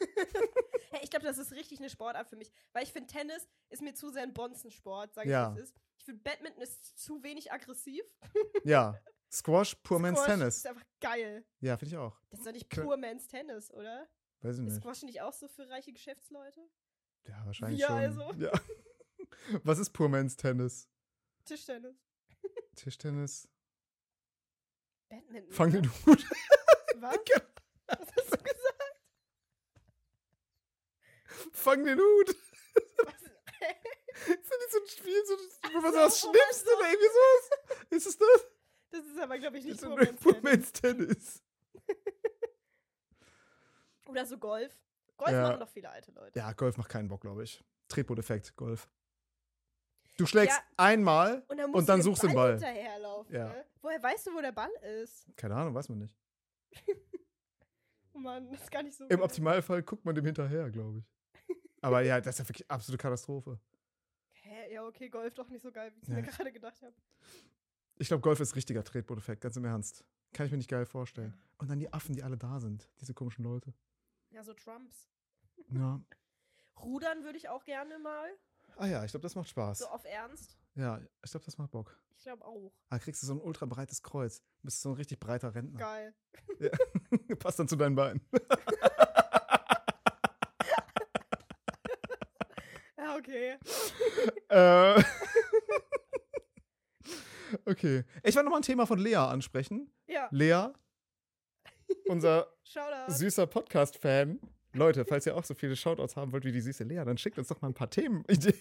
Hey, 0.92 1.02
ich 1.04 1.10
glaube, 1.10 1.24
das 1.24 1.38
ist 1.38 1.52
richtig 1.52 1.78
eine 1.78 1.88
Sportart 1.88 2.28
für 2.28 2.34
mich. 2.34 2.50
Weil 2.72 2.82
ich 2.82 2.92
finde, 2.92 3.06
Tennis 3.12 3.46
ist 3.68 3.80
mir 3.80 3.94
zu 3.94 4.10
sehr 4.10 4.24
ein 4.24 4.32
Bonzensport, 4.34 5.14
sage 5.14 5.28
ich, 5.28 5.32
Ja. 5.32 5.54
wie 5.54 5.60
es 5.60 5.68
ist. 5.70 5.76
Ich 5.98 6.04
finde, 6.04 6.20
Badminton 6.20 6.60
ist 6.64 6.98
zu 6.98 7.22
wenig 7.22 7.52
aggressiv. 7.52 8.02
Ja. 8.64 8.98
Squash, 9.32 9.76
Poor 9.84 10.00
Man's 10.00 10.18
Squash 10.18 10.32
Tennis. 10.36 10.56
ist 10.56 10.66
einfach 10.66 10.84
geil. 11.00 11.44
Ja, 11.60 11.76
finde 11.76 11.94
ich 11.94 11.96
auch. 11.96 12.18
Das 12.30 12.40
ist 12.40 12.46
doch 12.46 12.52
nicht 12.52 12.68
pur 12.68 12.96
Man's 12.96 13.28
Tennis, 13.28 13.70
oder? 13.70 14.08
Weiß 14.40 14.56
ich 14.58 14.66
Ist 14.66 14.72
nicht. 14.72 14.82
Squash 14.82 15.02
nicht 15.04 15.20
auch 15.22 15.32
so 15.32 15.46
für 15.46 15.68
reiche 15.68 15.92
Geschäftsleute? 15.92 16.60
Ja, 17.28 17.46
wahrscheinlich 17.46 17.78
Wir 17.78 17.86
schon. 17.86 17.96
also. 17.96 18.32
Ja. 18.32 18.50
Was 19.64 19.78
ist 19.78 19.90
Poor 19.90 20.08
Man's 20.08 20.36
Tennis? 20.36 20.88
Tischtennis. 21.44 21.96
Tischtennis. 22.76 23.48
Badminton. 25.08 25.52
Fang 25.52 25.72
den 25.72 25.90
Hut. 26.06 26.24
Was? 27.00 27.18
Was 27.86 27.98
hast 28.16 28.32
du 28.32 28.36
gesagt? 28.38 29.00
Fang 31.52 31.84
den 31.84 31.98
Hut. 31.98 32.28
Was? 33.04 33.22
Ist 34.28 34.50
das 34.50 34.58
nicht 34.58 34.70
so 34.70 34.78
ein 34.80 34.86
Spiel, 34.88 35.22
so, 35.26 35.34
wo 35.74 35.80
man 35.80 35.92
so, 35.92 35.98
sowas 35.98 36.20
schnippst 36.20 36.64
so- 36.66 36.76
oder 36.76 36.88
irgendwie 36.90 37.08
sowas? 37.08 37.50
Ist 37.90 38.06
es 38.06 38.18
das? 38.18 38.46
Das 38.90 39.04
ist 39.06 39.18
aber, 39.18 39.38
glaube 39.38 39.58
ich, 39.58 39.64
nicht 39.64 39.74
Ist 39.74 39.80
so 39.80 39.88
pur 39.88 39.98
ein 40.00 40.06
Man's 40.06 40.20
Poor 40.20 40.32
Tennis. 40.34 40.42
Man's 40.42 40.72
Tennis. 40.72 41.42
Oder 44.06 44.26
so 44.26 44.38
Golf. 44.38 44.76
Golf 45.16 45.30
Ja. 45.32 45.42
machen 45.42 45.60
doch 45.60 45.68
viele 45.68 45.88
alte 45.90 46.10
Leute. 46.12 46.38
Ja, 46.38 46.52
Golf 46.52 46.76
macht 46.76 46.88
keinen 46.90 47.08
Bock, 47.08 47.20
glaube 47.20 47.44
ich. 47.44 47.62
Tretboot-Effekt, 47.88 48.56
Golf. 48.56 48.88
Du 50.20 50.26
schlägst 50.26 50.58
Ja. 50.58 50.64
einmal, 50.76 51.42
Und 51.48 51.56
dann, 51.56 51.72
Und 51.74 51.88
dann 51.88 52.02
suchst 52.02 52.22
du 52.22 52.26
den 52.26 52.36
Ball 52.36 52.50
hinterherlaufen. 52.52 53.34
Ja. 53.34 53.48
Ne? 53.48 53.64
Woher 53.80 54.02
weißt 54.02 54.26
du, 54.26 54.34
wo 54.34 54.40
der 54.40 54.52
Ball 54.52 54.70
ist? 55.02 55.26
keine 55.36 55.54
Ahnung, 55.56 55.74
weiß 55.74 55.88
man 55.88 55.98
nicht. 55.98 56.14
Mann, 58.12 58.50
das 58.50 58.62
ist 58.62 58.70
gar 58.70 58.82
nicht 58.82 58.96
so. 58.96 59.04
Im 59.04 59.10
geil. 59.10 59.22
Optimalfall 59.22 59.82
guckt 59.82 60.04
man 60.04 60.14
dem 60.14 60.26
hinterher, 60.26 60.68
glaube 60.70 60.98
ich. 60.98 61.56
Aber 61.80 62.02
ja, 62.02 62.20
das 62.20 62.34
ist 62.34 62.38
ja 62.40 62.48
wirklich 62.48 62.70
absolute 62.70 63.00
Katastrophe. 63.00 63.58
Hä? 64.42 64.74
Ja, 64.74 64.84
okay, 64.86 65.08
Golf 65.08 65.32
doch 65.34 65.48
nicht 65.48 65.62
so 65.62 65.72
geil, 65.72 65.90
wie 65.94 66.00
ich 66.02 66.08
Ja. 66.08 66.16
mir 66.16 66.22
gerade 66.22 66.52
gedacht 66.52 66.82
habe. 66.82 66.94
Ich 67.96 68.08
glaube, 68.08 68.20
Golf 68.20 68.40
ist 68.40 68.54
richtiger 68.56 68.84
Tretboot-Effekt, 68.84 69.40
ganz 69.40 69.56
im 69.56 69.64
Ernst. 69.64 70.04
Kann 70.34 70.44
ich 70.46 70.52
mir 70.52 70.58
nicht 70.58 70.68
geil 70.70 70.84
vorstellen. 70.84 71.32
Und 71.58 71.70
dann 71.70 71.78
die 71.78 71.90
Affen, 71.92 72.14
die 72.14 72.22
alle 72.22 72.36
da 72.36 72.60
sind, 72.60 72.90
diese 73.00 73.14
komischen 73.14 73.42
Leute. 73.44 73.72
Ja, 74.30 74.42
so 74.44 74.52
Trumps. 74.52 75.08
Ja. 75.68 76.00
Rudern 76.82 77.24
würde 77.24 77.38
ich 77.38 77.48
auch 77.48 77.64
gerne 77.64 77.98
mal. 77.98 78.30
Ah 78.80 78.86
ja, 78.86 79.04
ich 79.04 79.10
glaube, 79.10 79.20
das 79.22 79.34
macht 79.34 79.50
Spaß. 79.50 79.80
So 79.80 79.88
auf 79.88 80.06
Ernst. 80.06 80.56
Ja, 80.74 80.98
ich 81.22 81.30
glaube, 81.30 81.44
das 81.44 81.58
macht 81.58 81.70
Bock. 81.70 82.00
Ich 82.16 82.22
glaube 82.22 82.42
auch. 82.46 82.72
Da 82.88 82.98
kriegst 82.98 83.22
du 83.22 83.26
so 83.26 83.34
ein 83.34 83.40
ultra 83.42 83.66
breites 83.66 84.02
Kreuz. 84.02 84.38
Du 84.40 84.44
bist 84.62 84.80
so 84.80 84.88
ein 84.88 84.94
richtig 84.94 85.20
breiter 85.20 85.54
Rentner. 85.54 85.78
Geil. 85.78 86.14
Passt 87.38 87.58
dann 87.58 87.68
zu 87.68 87.76
deinen 87.76 87.94
Beinen. 87.94 88.26
Ja, 92.96 93.16
okay. 93.16 93.58
äh. 94.48 95.02
Okay. 97.64 98.04
Ich 98.22 98.34
wollte 98.34 98.44
nochmal 98.44 98.60
ein 98.60 98.62
Thema 98.62 98.86
von 98.86 98.98
Lea 98.98 99.16
ansprechen. 99.16 99.92
Ja, 100.06 100.28
Lea, 100.30 100.68
unser 102.06 102.46
süßer 103.08 103.46
Podcast-Fan. 103.46 104.38
Leute, 104.72 105.04
falls 105.04 105.26
ihr 105.26 105.36
auch 105.36 105.44
so 105.44 105.54
viele 105.54 105.76
Shoutouts 105.76 106.16
haben 106.16 106.32
wollt 106.32 106.44
wie 106.44 106.52
die 106.52 106.60
süße 106.60 106.84
Lea, 106.84 107.02
dann 107.04 107.18
schickt 107.18 107.38
uns 107.38 107.48
doch 107.48 107.60
mal 107.60 107.68
ein 107.68 107.74
paar 107.74 107.90
Themenideen. 107.90 108.54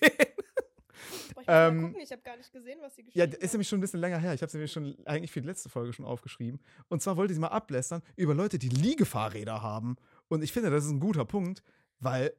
Boah, 1.34 1.41
ich 1.41 1.47
ähm, 1.47 1.82
gucken, 1.84 2.01
ich 2.01 2.12
habe 2.12 2.22
gar 2.22 2.36
nicht 2.38 2.51
gesehen, 2.51 2.80
was 2.82 2.95
sie 2.95 3.05
Ja, 3.14 3.26
geschrieben 3.26 3.43
ist 3.43 3.53
nämlich 3.53 3.68
schon 3.70 3.78
ein 3.80 3.82
bisschen 3.82 3.99
länger 3.99 4.18
her. 4.18 4.34
Ich 4.34 4.41
habe 4.41 4.47
es 4.47 4.53
nämlich 4.53 4.72
schon 4.72 4.97
eigentlich 5.05 5.32
für 5.32 5.41
die 5.41 5.47
letzte 5.47 5.70
Folge 5.70 5.93
schon 5.93 6.05
aufgeschrieben. 6.05 6.60
Und 6.88 7.01
zwar 7.01 7.18
wollte 7.18 7.34
sie 7.34 7.39
mal 7.39 7.47
ablästern 7.47 8.01
über 8.16 8.34
Leute, 8.34 8.60
die 8.60 8.70
Liegefahrräder 8.70 9.62
haben. 9.62 9.95
Und 10.28 10.43
ich 10.43 10.51
finde, 10.51 10.70
das 10.70 10.86
ist 10.86 10.91
ein 10.91 10.99
guter 10.99 11.26
Punkt, 11.26 11.64
weil 11.99 12.34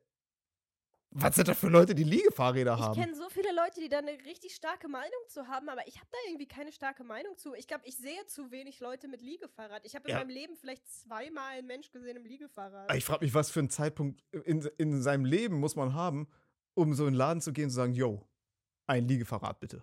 was 1.12 1.34
sind 1.34 1.48
das 1.48 1.58
für 1.58 1.68
Leute, 1.68 1.94
die 1.94 2.04
Liegefahrräder 2.04 2.74
Ich 2.74 2.80
haben? 2.80 3.00
kenne 3.00 3.14
so 3.16 3.28
viele 3.28 3.52
Leute, 3.52 3.80
die 3.80 3.88
da 3.88 3.98
eine 3.98 4.12
richtig 4.24 4.54
starke 4.54 4.88
Meinung 4.88 5.20
zu 5.28 5.48
haben, 5.48 5.68
aber 5.68 5.86
ich 5.88 5.96
habe 5.96 6.06
da 6.12 6.18
irgendwie 6.28 6.46
keine 6.46 6.70
starke 6.72 7.02
Meinung 7.04 7.36
zu. 7.36 7.54
Ich 7.54 7.66
glaube, 7.66 7.82
ich 7.86 7.96
sehe 7.96 8.24
zu 8.26 8.50
wenig 8.50 8.80
Leute 8.80 9.08
mit 9.08 9.20
Liegefahrrad. 9.20 9.84
Ich 9.84 9.94
habe 9.96 10.08
in 10.08 10.12
Ja. 10.12 10.18
meinem 10.18 10.30
Leben 10.30 10.56
vielleicht 10.56 10.86
zweimal 10.88 11.58
einen 11.58 11.66
Mensch 11.66 11.90
gesehen 11.90 12.16
im 12.16 12.24
Liegefahrrad. 12.24 12.94
Ich 12.94 13.04
frage 13.04 13.24
mich, 13.24 13.34
was 13.34 13.50
für 13.50 13.58
einen 13.60 13.70
Zeitpunkt 13.70 14.22
in, 14.44 14.62
in 14.78 15.02
seinem 15.02 15.24
Leben 15.24 15.58
muss 15.58 15.74
man 15.76 15.94
haben, 15.94 16.28
um 16.74 16.94
so 16.94 17.06
in 17.06 17.12
den 17.12 17.18
Laden 17.18 17.40
zu 17.40 17.52
gehen 17.52 17.64
und 17.64 17.70
zu 17.70 17.76
sagen, 17.76 17.92
yo, 17.92 18.26
ein 18.86 19.08
Liegefahrrad 19.08 19.58
bitte. 19.60 19.82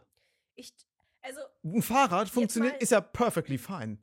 Ich, 0.56 0.74
also, 1.22 1.42
Ein 1.64 1.82
Fahrrad 1.82 2.30
funktioniert, 2.30 2.82
ist 2.82 2.92
ja 2.92 3.02
perfectly 3.02 3.58
fine. 3.58 3.98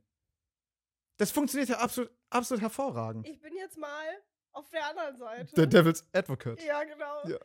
Das 1.17 1.31
funktioniert 1.31 1.69
ja 1.69 1.77
absolut, 1.79 2.11
absolut 2.29 2.61
hervorragend. 2.61 3.27
ich 3.27 3.39
bin 3.41 3.55
jetzt 3.55 3.77
mal 3.77 4.05
auf 4.55 4.69
der 4.69 4.85
anderen 4.85 5.17
Seite. 5.17 5.53
Der 5.55 5.67
Devil's 5.67 6.03
Advocate. 6.13 6.61
Ja, 6.63 6.83
genau. 6.83 7.27
Ja. 7.27 7.37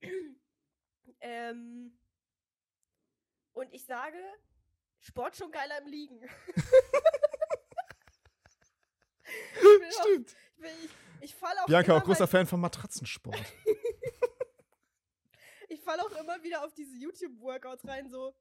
ähm, 1.20 1.98
und 3.52 3.72
ich 3.72 3.84
sage, 3.84 4.18
Sport 5.00 5.36
schon 5.36 5.50
geiler 5.50 5.78
im 5.80 5.88
Liegen. 5.88 6.22
ich 9.24 9.94
Stimmt. 9.94 10.30
ich, 10.30 10.36
bin- 10.62 10.70
ich, 10.84 10.90
ich 11.20 11.34
fall 11.34 11.56
auch 11.58 11.66
Bianca, 11.66 11.96
auch 11.96 12.04
großer 12.04 12.26
Fan 12.28 12.46
von 12.46 12.60
Matratzensport. 12.60 13.36
ich 15.68 15.80
fall 15.82 15.98
auch 16.00 16.12
immer 16.12 16.42
wieder 16.42 16.64
auf 16.64 16.72
diese 16.74 16.96
YouTube-Workouts 16.96 17.86
rein, 17.88 18.08
so 18.08 18.34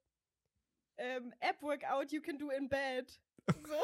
ähm, 0.97 1.33
App-Workout 1.39 2.11
you 2.11 2.21
can 2.21 2.37
do 2.37 2.49
in 2.51 2.69
bed. 2.69 3.19
So. 3.47 3.83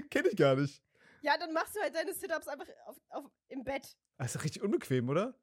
Kenn 0.10 0.26
ich 0.26 0.36
gar 0.36 0.56
nicht. 0.56 0.82
Ja, 1.22 1.36
dann 1.36 1.52
machst 1.52 1.76
du 1.76 1.80
halt 1.80 1.94
deine 1.94 2.12
Sit-Ups 2.12 2.48
einfach 2.48 2.66
auf, 2.86 2.96
auf, 3.10 3.30
im 3.48 3.64
Bett. 3.64 3.96
Das 4.16 4.28
ist 4.28 4.36
doch 4.36 4.44
richtig 4.44 4.62
unbequem, 4.62 5.08
oder? 5.08 5.34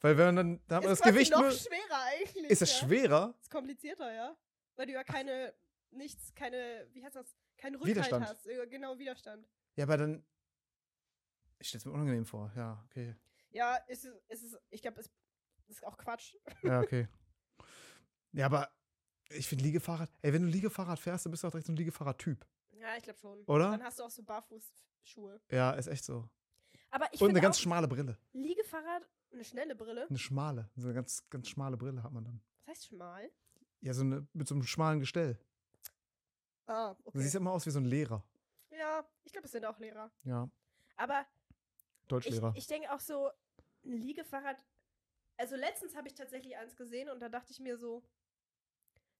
Weil 0.00 0.18
wenn 0.18 0.26
man 0.26 0.36
dann, 0.36 0.60
da 0.68 0.76
hat 0.76 0.84
man 0.84 0.92
ist 0.92 1.04
das 1.04 1.12
Gewicht 1.12 1.32
noch 1.32 1.40
nur. 1.40 1.50
schwerer 1.50 2.04
eigentlich. 2.06 2.50
Ist 2.50 2.62
es 2.62 2.80
ja. 2.80 2.86
schwerer? 2.86 3.34
Ist 3.40 3.50
komplizierter, 3.50 4.12
ja. 4.12 4.36
Weil 4.76 4.86
du 4.86 4.92
ja 4.92 5.04
keine, 5.04 5.54
nichts, 5.90 6.34
keine, 6.34 6.86
wie 6.92 7.02
heißt 7.02 7.16
das, 7.16 7.34
keinen 7.56 7.76
Rückhalt 7.76 7.96
Widerstand. 7.96 8.26
hast. 8.26 8.44
Genau, 8.70 8.98
Widerstand. 8.98 9.48
Ja, 9.76 9.84
aber 9.84 9.96
dann. 9.96 10.24
Ich 11.58 11.68
stell's 11.68 11.86
mir 11.86 11.92
unangenehm 11.92 12.26
vor. 12.26 12.52
Ja, 12.54 12.84
okay. 12.84 13.16
Ja, 13.50 13.76
ist 13.88 14.04
es, 14.04 14.14
ist 14.28 14.42
es 14.42 14.58
ich 14.68 14.82
glaube, 14.82 15.00
es 15.00 15.10
ist 15.68 15.84
auch 15.84 15.96
Quatsch. 15.96 16.34
Ja, 16.62 16.80
okay. 16.82 17.08
ja, 18.32 18.46
aber 18.46 18.70
ich 19.30 19.48
finde 19.48 19.64
Liegefahrrad. 19.64 20.10
Ey, 20.20 20.32
wenn 20.34 20.42
du 20.42 20.48
Liegefahrrad 20.48 20.98
fährst, 20.98 21.24
dann 21.24 21.30
bist 21.30 21.42
du 21.42 21.48
auch 21.48 21.52
direkt 21.52 21.66
so 21.66 21.72
ein 21.72 21.76
Liegefahrrad-Typ. 21.76 22.46
Ja, 22.80 22.96
ich 22.96 23.02
glaube 23.02 23.18
schon. 23.18 23.42
Oder? 23.44 23.70
Dann 23.70 23.82
hast 23.82 23.98
du 23.98 24.04
auch 24.04 24.10
so 24.10 24.22
Barfußschuhe. 24.22 25.40
Ja, 25.50 25.72
ist 25.72 25.86
echt 25.86 26.04
so. 26.04 26.28
Aber 26.90 27.12
ich 27.12 27.20
Und 27.20 27.30
eine 27.30 27.40
ganz 27.40 27.58
schmale 27.58 27.88
Brille. 27.88 28.16
Liegefahrrad, 28.32 29.08
eine 29.32 29.44
schnelle 29.44 29.74
Brille. 29.74 30.06
Eine 30.08 30.18
schmale. 30.18 30.70
So 30.76 30.86
eine 30.86 30.94
ganz, 30.94 31.28
ganz 31.30 31.48
schmale 31.48 31.76
Brille 31.76 32.02
hat 32.02 32.12
man 32.12 32.24
dann. 32.24 32.40
Was 32.64 32.68
heißt 32.76 32.86
schmal? 32.86 33.30
Ja, 33.80 33.92
so 33.94 34.02
eine 34.02 34.26
mit 34.32 34.46
so 34.48 34.54
einem 34.54 34.62
schmalen 34.64 35.00
Gestell. 35.00 35.38
Ah, 36.66 36.94
Du 36.94 37.08
okay. 37.08 37.20
siehst 37.20 37.34
immer 37.34 37.52
aus 37.52 37.66
wie 37.66 37.70
so 37.70 37.78
ein 37.78 37.84
Lehrer. 37.84 38.24
Ja, 38.70 39.06
ich 39.24 39.32
glaube, 39.32 39.46
es 39.46 39.52
sind 39.52 39.64
auch 39.64 39.78
Lehrer. 39.78 40.10
Ja, 40.24 40.50
Aber 40.96 41.20
ich, 42.02 42.08
Deutschlehrer. 42.08 42.52
ich 42.56 42.66
denke 42.66 42.92
auch 42.92 43.00
so, 43.00 43.30
ein 43.84 43.92
Liegefahrrad. 43.92 44.56
Also 45.38 45.54
letztens 45.56 45.94
habe 45.94 46.08
ich 46.08 46.14
tatsächlich 46.14 46.56
eins 46.56 46.76
gesehen 46.76 47.08
und 47.10 47.20
da 47.20 47.28
dachte 47.28 47.52
ich 47.52 47.60
mir 47.60 47.76
so, 47.76 48.02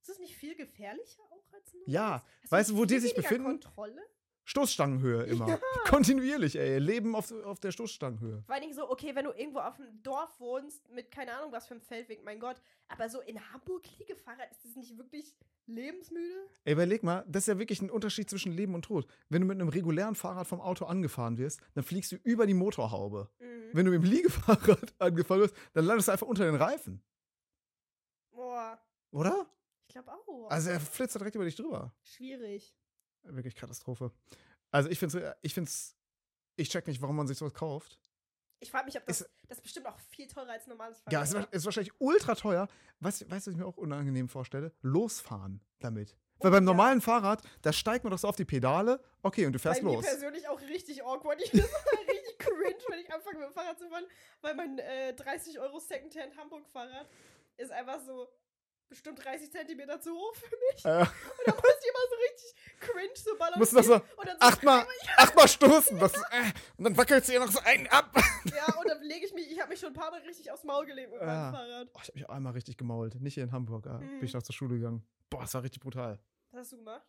ist 0.01 0.09
das 0.09 0.19
nicht 0.19 0.37
viel 0.37 0.55
gefährlicher 0.55 1.23
auch 1.31 1.53
als 1.53 1.75
ein 1.75 1.81
Ja? 1.87 2.25
Hast 2.43 2.53
weißt 2.53 2.71
du, 2.71 2.77
wo 2.77 2.85
die 2.85 2.99
sich 2.99 3.15
befinden? 3.15 3.61
Kontrolle? 3.61 4.03
Stoßstangenhöhe 4.45 5.23
immer. 5.27 5.49
Ja. 5.49 5.59
Kontinuierlich, 5.89 6.57
ey. 6.57 6.79
Leben 6.79 7.17
auf, 7.17 7.33
auf 7.45 7.59
der 7.59 7.73
Stoßstangenhöhe. 7.73 8.43
Vor 8.47 8.55
allen 8.55 8.63
Dingen 8.63 8.75
so, 8.75 8.89
okay, 8.89 9.15
wenn 9.15 9.25
du 9.25 9.33
irgendwo 9.33 9.59
auf 9.59 9.79
einem 9.79 10.03
Dorf 10.03 10.39
wohnst, 10.39 10.89
mit 10.91 11.11
keine 11.11 11.37
Ahnung 11.37 11.53
was 11.53 11.67
für 11.67 11.75
einem 11.75 11.81
Feldweg, 11.81 12.25
mein 12.25 12.39
Gott. 12.39 12.63
Aber 12.89 13.09
so 13.09 13.21
in 13.21 13.41
Hamburg 13.53 13.83
Liegefahrrad, 13.99 14.51
ist 14.53 14.65
das 14.65 14.77
nicht 14.77 14.97
wirklich 14.97 15.35
lebensmüde? 15.67 16.49
Ey, 16.65 16.75
überleg 16.75 17.03
mal, 17.03 17.25
das 17.27 17.43
ist 17.43 17.49
ja 17.49 17.59
wirklich 17.59 17.83
ein 17.83 17.91
Unterschied 17.91 18.31
zwischen 18.31 18.53
Leben 18.53 18.75
und 18.77 18.83
Tod. 18.83 19.07
Wenn 19.29 19.41
du 19.43 19.49
mit 19.49 19.57
einem 19.61 19.69
regulären 19.69 20.15
Fahrrad 20.15 20.47
vom 20.47 20.61
Auto 20.61 20.85
angefahren 20.85 21.39
wirst, 21.39 21.61
dann 21.75 21.83
fliegst 21.83 22.13
du 22.13 22.17
über 22.23 22.47
die 22.47 22.55
Motorhaube. 22.55 23.29
Mhm. 23.41 23.71
Wenn 23.73 23.85
du 23.85 23.91
mit 23.91 24.03
dem 24.05 24.11
Liegefahrrad 24.11 24.95
angefahren 25.01 25.41
wirst, 25.41 25.57
dann 25.73 25.85
landest 25.85 26.07
du 26.07 26.13
einfach 26.13 26.27
unter 26.29 26.45
den 26.45 26.55
Reifen. 26.55 27.03
Boah, 28.31 28.79
Oder? 29.11 29.47
Ich 29.99 30.05
glaube 30.05 30.13
auch. 30.13 30.51
Also 30.51 30.71
er 30.71 30.81
flitzt 30.81 31.15
direkt 31.15 31.35
über 31.37 31.45
dich 31.45 31.57
drüber. 31.57 31.93
Schwierig. 32.03 32.75
Wirklich 33.23 33.55
Katastrophe. 33.55 34.13
Also 34.71 34.89
ich 34.91 34.99
finde 34.99 35.37
ich 35.43 35.55
find's, 35.55 35.97
ich 36.57 36.69
check 36.69 36.87
nicht, 36.87 37.01
warum 37.03 37.17
man 37.17 37.27
sich 37.27 37.39
sowas 37.39 37.55
kauft. 37.55 37.99
Ich 38.61 38.71
frage 38.71 38.87
mich, 38.87 38.97
ob 38.97 39.05
das, 39.07 39.21
Ist- 39.23 39.31
das 39.49 39.59
ist 39.59 39.63
bestimmt 39.63 39.87
auch 39.87 39.99
viel 39.99 40.27
teurer 40.27 40.51
als 40.51 40.67
normales 40.67 40.99
Fahrrad. 41.01 41.13
Ja, 41.13 41.23
es 41.23 41.29
ist, 41.31 41.35
wa- 41.35 41.49
ist 41.51 41.65
wahrscheinlich 41.67 41.93
ultra 42.01 42.35
teuer. 42.35 42.69
Weißt 43.01 43.21
du, 43.23 43.31
was 43.31 43.47
ich 43.47 43.57
mir 43.57 43.67
auch 43.67 43.77
unangenehm 43.77 44.29
vorstelle? 44.29 44.73
Losfahren 44.83 45.61
damit. 45.81 46.17
Weil 46.39 46.51
Oh, 46.51 46.53
beim 46.53 46.65
ja. 46.65 46.73
normalen 46.73 47.01
Fahrrad, 47.01 47.43
da 47.63 47.73
steigt 47.73 48.05
man 48.05 48.11
doch 48.11 48.19
so 48.19 48.29
auf 48.29 48.37
die 48.37 48.45
Pedale, 48.45 49.03
okay, 49.23 49.47
und 49.47 49.53
du 49.53 49.59
fährst 49.59 49.81
Bei 49.83 49.87
mir 49.89 49.95
los. 49.97 50.05
persönlich 50.07 50.47
auch 50.49 50.61
richtig 50.61 51.03
awkward. 51.03 51.41
Ich 51.43 51.51
das 51.51 51.61
richtig 52.09 52.39
cringe, 52.39 52.77
wenn 52.89 52.99
ich 53.01 53.13
anfange 53.13 53.39
mit 53.39 53.49
dem 53.49 53.55
Fahrrad 53.55 53.79
zu 53.79 53.89
fahren, 53.89 54.05
weil 54.43 54.55
mein 54.55 54.79
äh, 54.79 55.15
30 55.15 55.59
Euro 55.61 55.79
Secondhand 55.79 56.37
Hamburg-Fahrrad 56.37 57.09
ist 57.59 57.71
einfach 57.73 58.01
so 58.01 58.29
bestimmt 58.89 59.25
30 59.25 59.51
Zentimeter 59.51 60.01
zu 60.01 60.13
hoch 60.15 60.35
für 60.35 60.47
mich. 60.73 60.85
Äh, 60.85 61.01
Und 61.01 61.47
da 61.47 61.53
muss 61.55 61.77
ich 61.81 61.89
immer 61.89 62.07
so 62.09 62.17
richtig 62.31 62.55
cringe 62.81 63.11
so 63.17 63.31
balancieren. 63.37 63.59
musst 63.59 63.73
du 63.73 63.77
das 63.77 63.87
so 63.87 63.99
dann 64.25 64.37
achtmal, 64.41 64.87
achtmal 65.17 65.49
stoßen. 65.49 65.99
Das, 65.99 66.15
äh, 66.15 66.53
und 66.77 66.85
dann 66.85 66.97
wackelst 66.97 67.29
du 67.29 67.33
ihr 67.33 67.41
noch 67.41 67.51
so 67.51 67.61
einen 67.61 67.87
ab. 67.89 68.15
Ja, 68.55 68.75
und 68.79 68.89
dann 68.89 69.03
lege 69.03 69.27
ich 69.27 69.35
mich, 69.35 69.51
ich 69.51 69.59
habe 69.61 69.71
mich 69.71 69.81
schon 69.81 69.89
ein 69.91 69.95
paar 69.95 70.11
Mal 70.11 70.21
richtig 70.23 70.51
aufs 70.53 70.65
Maul 70.65 70.87
gelegt 70.87 71.13
mit 71.13 71.21
Ah. 71.21 71.27
meinem 71.27 71.55
Fahrrad. 71.55 71.89
Oh, 71.95 71.99
ich 72.03 72.09
habe 72.09 72.19
mich 72.19 72.29
auch 72.29 72.35
einmal 72.35 72.53
richtig 72.53 72.77
gemault. 72.77 73.15
Nicht 73.21 73.35
hier 73.35 73.45
in 73.45 73.53
Hamburg. 73.53 73.87
Ah, 73.87 73.99
Mhm. 73.99 74.19
Bin 74.19 74.25
ich 74.25 74.33
noch 74.35 74.43
zur 74.43 74.55
Schule 74.55 74.77
gegangen. 74.77 75.05
Boah, 75.31 75.41
das 75.43 75.55
war 75.55 75.63
richtig 75.63 75.81
brutal. 75.83 76.19
Was 76.53 76.61
hast 76.61 76.73
du 76.73 76.77
gemacht? 76.79 77.03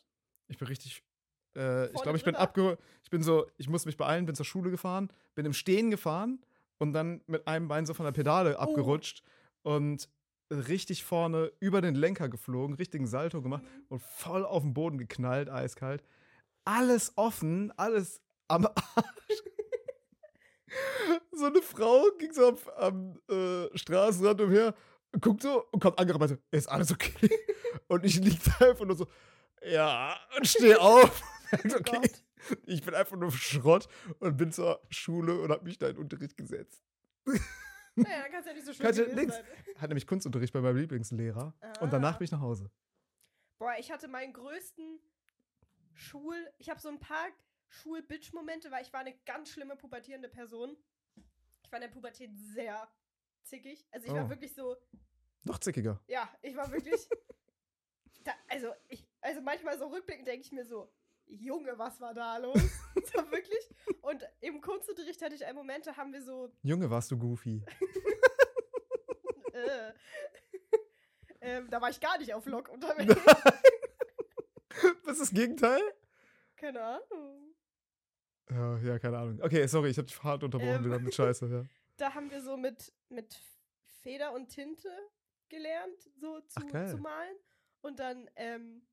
Ich 0.48 0.58
bin 0.58 0.68
richtig. 0.68 1.04
Äh, 1.56 1.88
ich 1.88 2.02
glaube, 2.02 2.18
ich 2.18 2.24
bin 2.24 2.36
abgeholt. 2.36 2.80
Ich 3.04 3.10
bin 3.10 3.22
so, 3.24 3.48
ich 3.58 3.68
musste 3.70 3.88
mich 3.88 3.98
beeilen, 3.98 4.26
bin 4.26 4.36
zur 4.36 4.46
Schule 4.46 4.70
gefahren, 4.72 5.12
bin 5.36 5.46
im 5.46 5.54
Stehen 5.54 5.90
gefahren 5.92 6.44
und 6.80 6.94
dann 6.94 7.22
mit 7.28 7.48
einem 7.48 7.68
Bein 7.68 7.86
so 7.86 7.94
von 7.94 8.06
der 8.06 8.12
Pedale 8.14 8.56
Oh. 8.58 8.62
abgerutscht 8.62 9.24
und 9.64 10.10
richtig 10.50 11.04
vorne 11.04 11.52
über 11.60 11.82
den 11.82 11.96
Lenker 11.96 12.30
geflogen, 12.30 12.76
richtigen 12.76 13.08
Salto 13.08 13.42
gemacht 13.42 13.64
Mhm. 13.64 13.86
und 13.90 14.02
voll 14.02 14.46
auf 14.46 14.64
den 14.64 14.74
Boden 14.74 14.98
geknallt, 14.98 15.50
eiskalt. 15.50 16.04
Alles 16.66 17.14
offen, 17.16 17.72
alles 17.78 18.22
am 18.48 18.66
Arsch. 18.66 19.44
so 21.32 21.46
eine 21.46 21.62
Frau 21.62 22.04
ging 22.18 22.34
so 22.34 22.48
am, 22.50 22.58
am 22.78 23.20
äh, 23.36 23.78
Straßenrand 23.78 24.42
umher, 24.42 24.76
guckt 25.22 25.42
so 25.44 25.64
und 25.72 25.80
kommt 25.82 25.98
angerannt 26.00 26.24
und 26.24 26.30
so, 26.30 26.38
ist 26.52 26.68
alles 26.68 26.92
okay? 26.92 27.30
und 27.88 28.04
ich 28.06 28.16
lieg 28.20 28.40
da 28.60 28.68
einfach 28.70 28.86
nur 28.86 28.96
so, 28.98 29.08
ja, 29.64 30.16
und 30.38 30.48
steh 30.48 30.76
auf. 30.78 31.22
Oh 31.54 31.76
okay, 31.78 32.10
ich 32.66 32.82
bin 32.84 32.94
einfach 32.94 33.16
nur 33.16 33.32
Schrott 33.32 33.88
und 34.20 34.36
bin 34.38 34.52
zur 34.52 34.82
Schule 34.90 35.40
und 35.42 35.50
hab 35.52 35.64
mich 35.64 35.78
da 35.78 35.88
in 35.88 35.96
den 35.96 36.02
Unterricht 36.04 36.36
gesetzt. 36.36 36.84
Naja, 37.98 38.22
dann 38.24 38.32
kannst 38.32 38.46
du 38.46 38.50
ja 38.52 38.56
nicht 38.56 38.66
so 38.66 38.74
schön 38.74 38.86
gewesen 38.86 39.16
links- 39.16 39.36
sein. 39.36 39.46
Hat 39.78 39.90
nämlich 39.90 40.08
Kunstunterricht 40.08 40.54
bei 40.54 40.62
meinem 40.62 40.78
Lieblingslehrer. 40.78 41.54
Und 41.82 41.92
danach 41.94 42.16
Ah. 42.16 42.18
bin 42.18 42.26
ich 42.26 42.32
nach 42.32 42.42
Hause. 42.42 42.70
Boah, 43.60 43.74
ich 43.80 43.92
hatte 43.92 44.08
meinen 44.08 44.34
größten 44.34 45.00
Schul... 45.94 46.36
Ich 46.60 46.70
habe 46.70 46.80
so 46.80 46.90
ein 46.90 47.00
paar 47.00 47.28
Schul-Bitch-Momente, 47.70 48.72
weil 48.72 48.84
ich 48.84 48.94
war 48.94 49.00
eine 49.02 49.18
ganz 49.26 49.50
schlimme 49.50 49.76
pubertierende 49.76 50.30
Person. 50.30 50.78
Ich 51.64 51.72
war 51.72 51.78
in 51.80 51.82
der 51.88 51.94
Pubertät 51.94 52.32
sehr 52.38 52.88
zickig. 53.44 53.86
Also 53.92 54.08
ich 54.08 54.14
war 54.14 54.26
Oh. 54.26 54.30
wirklich 54.30 54.54
so... 54.54 54.76
Noch 55.44 55.60
zickiger. 55.60 56.00
Ja, 56.08 56.30
ich 56.42 56.56
war 56.56 56.72
wirklich... 56.72 57.10
da, 58.24 58.32
also, 58.50 58.74
ich, 58.90 59.08
also 59.22 59.42
manchmal 59.42 59.78
so 59.78 59.88
rückblickend 59.88 60.28
denke 60.28 60.42
ich 60.46 60.52
mir 60.52 60.66
so, 60.66 60.92
Junge, 61.28 61.78
was 61.78 62.00
war 62.00 62.14
da 62.14 62.38
los? 62.38 62.56
so 62.96 63.32
wirklich. 63.32 63.70
Und 64.02 64.24
im 64.42 64.62
Kunstunterricht 64.62 65.22
hatte 65.22 65.36
ich 65.36 65.46
einen 65.46 65.58
Moment, 65.58 65.86
da 65.86 65.96
haben 65.96 66.14
wir 66.14 66.22
so... 66.22 66.52
Junge, 66.64 66.90
warst 66.90 67.12
du 67.12 67.18
goofy. 67.18 67.64
Äh, 69.54 69.92
ähm, 71.42 71.68
da 71.72 71.82
war 71.82 71.90
ich 71.90 72.00
gar 72.00 72.16
nicht 72.20 72.32
auf 72.32 72.46
Lock 72.46 72.70
unterwegs. 72.70 73.16
Was 75.04 75.14
ist 75.14 75.22
das 75.22 75.32
Gegenteil? 75.32 75.82
Keine 76.56 76.80
Ahnung. 76.80 77.56
Ja, 78.52 78.78
ja, 78.78 79.00
keine 79.00 79.18
Ahnung. 79.18 79.42
Okay, 79.42 79.66
sorry, 79.66 79.90
ich 79.90 79.98
hab 79.98 80.06
dich 80.06 80.24
hart 80.24 80.44
unterbrochen 80.44 80.76
Ähm. 80.76 80.86
wieder 80.86 81.00
mit 81.00 81.16
Scheiße, 81.16 81.48
ja. 81.48 81.66
da 81.98 82.14
haben 82.14 82.30
wir 82.30 82.40
so 82.44 82.56
mit, 82.56 82.94
mit 83.10 83.36
Feder 84.02 84.34
und 84.34 84.50
Tinte 84.50 84.92
gelernt, 85.50 86.02
so 86.20 86.40
zu, 86.42 86.62
Ach, 86.72 86.86
zu 86.86 86.98
malen. 86.98 87.36
Und 87.82 88.00
dann, 88.00 88.30
ähm, 88.36 88.88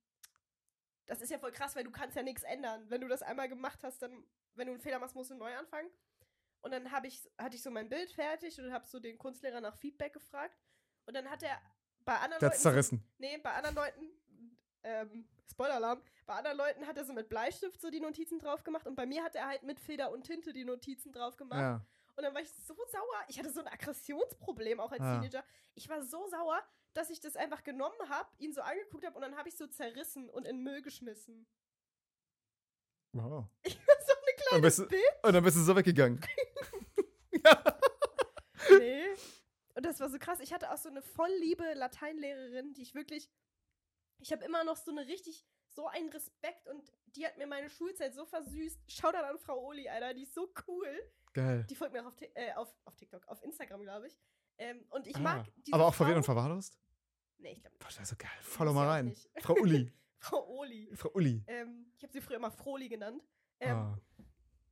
das 1.07 1.21
ist 1.21 1.31
ja 1.31 1.39
voll 1.39 1.53
krass, 1.53 1.75
weil 1.77 1.85
du 1.85 1.91
kannst 1.91 2.17
ja 2.17 2.23
nichts 2.23 2.43
ändern. 2.43 2.85
Wenn 2.89 3.01
du 3.01 3.09
das 3.09 3.23
einmal 3.23 3.49
gemacht 3.49 3.83
hast, 3.85 4.01
dann, 4.03 4.25
wenn 4.55 4.67
du 4.67 4.73
einen 4.73 4.81
Fehler 4.83 4.99
machst, 4.99 5.15
musst 5.15 5.31
du 5.31 5.35
neu 5.35 5.55
anfangen. 5.57 5.91
Und 6.63 6.71
dann 6.73 6.91
hab 6.93 7.05
ich, 7.05 7.31
hatte 7.39 7.57
ich 7.57 7.63
so 7.63 7.71
mein 7.71 7.89
Bild 7.91 8.11
fertig 8.11 8.59
und 8.59 8.73
habe 8.73 8.87
so 8.87 8.99
den 8.99 9.19
Kunstlehrer 9.19 9.61
nach 9.61 9.77
Feedback 9.77 10.15
gefragt. 10.15 10.59
Und 11.07 11.15
dann 11.15 11.29
hat 11.31 11.43
er 11.43 11.61
bei 12.07 12.15
anderen 12.17 12.41
Der 12.41 12.49
Leuten. 12.51 12.61
zerrissen. 12.61 13.07
Nee, 13.19 13.37
bei 13.39 13.53
anderen 13.53 13.77
Leuten, 13.77 14.11
ähm, 14.83 15.29
Spoiler-Alarm, 15.51 16.03
bei 16.27 16.35
anderen 16.35 16.57
Leuten 16.57 16.87
hat 16.87 16.97
er 16.97 17.05
so 17.05 17.13
mit 17.13 17.29
Bleistift 17.29 17.81
so 17.81 17.91
die 17.91 18.01
Notizen 18.01 18.39
drauf 18.39 18.65
gemacht 18.65 18.87
und 18.87 18.95
bei 18.95 19.05
mir 19.07 19.23
hat 19.23 19.35
er 19.35 19.47
halt 19.47 19.63
mit 19.63 19.79
Feder 19.79 20.11
und 20.11 20.23
Tinte 20.25 20.53
die 20.55 20.65
Notizen 20.65 21.13
drauf 21.13 21.37
gemacht. 21.37 21.61
Ja. 21.61 21.87
Und 22.17 22.23
dann 22.23 22.33
war 22.35 22.41
ich 22.41 22.51
so 22.51 22.75
sauer. 22.75 23.25
Ich 23.29 23.39
hatte 23.39 23.51
so 23.51 23.61
ein 23.61 23.69
Aggressionsproblem 23.69 24.81
auch 24.81 24.93
als 24.93 25.01
Ah. 25.03 25.19
Teenager. 25.19 25.45
Ich 25.75 25.89
war 25.89 26.03
so 26.03 26.27
sauer, 26.29 26.63
dass 26.95 27.11
ich 27.11 27.21
das 27.21 27.37
einfach 27.37 27.63
genommen 27.63 27.99
habe, 28.09 28.29
ihn 28.39 28.53
so 28.53 28.61
angeguckt 28.63 29.05
habe 29.05 29.17
und 29.17 29.23
dann 29.23 29.37
habe 29.37 29.49
ich 29.49 29.57
so 29.57 29.67
zerrissen 29.67 30.31
und 30.31 30.47
in 30.47 30.57
den 30.57 30.63
Müll 30.65 30.81
geschmissen. 30.83 31.47
Wow. 33.13 33.47
Ich 33.65 33.77
war 33.87 33.97
so 34.07 34.13
eine 34.13 34.37
kleine 34.37 34.63
bist, 34.63 34.89
Bild. 34.89 35.03
und 35.23 35.33
dann 35.35 35.45
bist 35.45 35.57
du 35.57 35.61
so 35.63 35.77
weggegangen. 35.77 36.21
Nee. 38.79 39.05
Und 39.75 39.85
das 39.85 40.01
war 40.01 40.09
so 40.09 40.19
krass. 40.19 40.41
Ich 40.41 40.53
hatte 40.53 40.71
auch 40.73 40.79
so 40.79 40.89
eine 40.89 41.03
voll 41.03 41.31
liebe 41.41 41.75
Lateinlehrerin, 41.75 42.73
die 42.75 42.83
ich 42.83 42.95
wirklich. 42.95 43.29
Ich 44.21 44.33
habe 44.33 44.45
immer 44.45 44.65
noch 44.65 44.77
so 44.77 44.91
eine 44.91 45.07
richtig. 45.07 45.45
So 45.69 45.89
einen 45.89 46.09
Respekt 46.09 46.69
und 46.69 46.93
die 47.17 47.27
hat 47.27 47.37
mir 47.37 47.49
meine 47.49 47.69
Schulzeit 47.69 48.15
so 48.15 48.25
versüßt. 48.25 48.79
Shoutout 48.91 49.19
an 49.25 49.39
Frau 49.39 49.59
Oli, 49.67 49.89
Alter. 49.89 50.15
Die 50.15 50.23
ist 50.23 50.33
so 50.35 50.53
cool. 50.69 50.87
Geil. 51.33 51.67
Die 51.69 51.75
folgt 51.75 51.93
mir 51.93 52.03
auch 52.03 52.07
auf, 52.07 52.15
äh, 52.35 52.53
auf, 52.55 52.73
auf 52.85 52.95
TikTok, 52.95 53.27
auf 53.27 53.43
Instagram, 53.43 53.83
glaube 53.83 54.07
ich. 54.07 54.17
Ähm, 54.59 54.87
und 54.91 55.09
ich 55.09 55.17
Ah. 55.17 55.21
mag 55.21 55.47
diese 55.67 55.75
Aber 55.75 55.87
auch 55.89 55.95
verwirrt 55.95 56.17
und 56.17 56.23
verwahrlost? 56.23 56.79
Nee, 57.39 57.53
ich 57.53 57.61
glaube 57.61 57.77
Boah, 57.79 57.87
das 57.89 58.01
ist 58.01 58.09
so 58.09 58.17
geil. 58.17 58.31
Follow 58.43 58.73
mal 58.73 58.87
auch 58.87 58.91
rein. 58.93 59.07
nicht. 59.07 59.29
Frau 59.41 59.55
Uli. 59.55 59.93
Frau 60.19 60.47
Oli. 60.59 60.91
Frau 60.95 61.11
Uli. 61.15 61.43
Ähm, 61.47 61.87
ich 61.97 62.03
habe 62.03 62.13
sie 62.13 62.21
früher 62.21 62.37
immer 62.37 62.51
Froli 62.51 62.89
genannt. 62.89 63.23
Ähm, 63.61 63.77
Ah. 63.77 63.99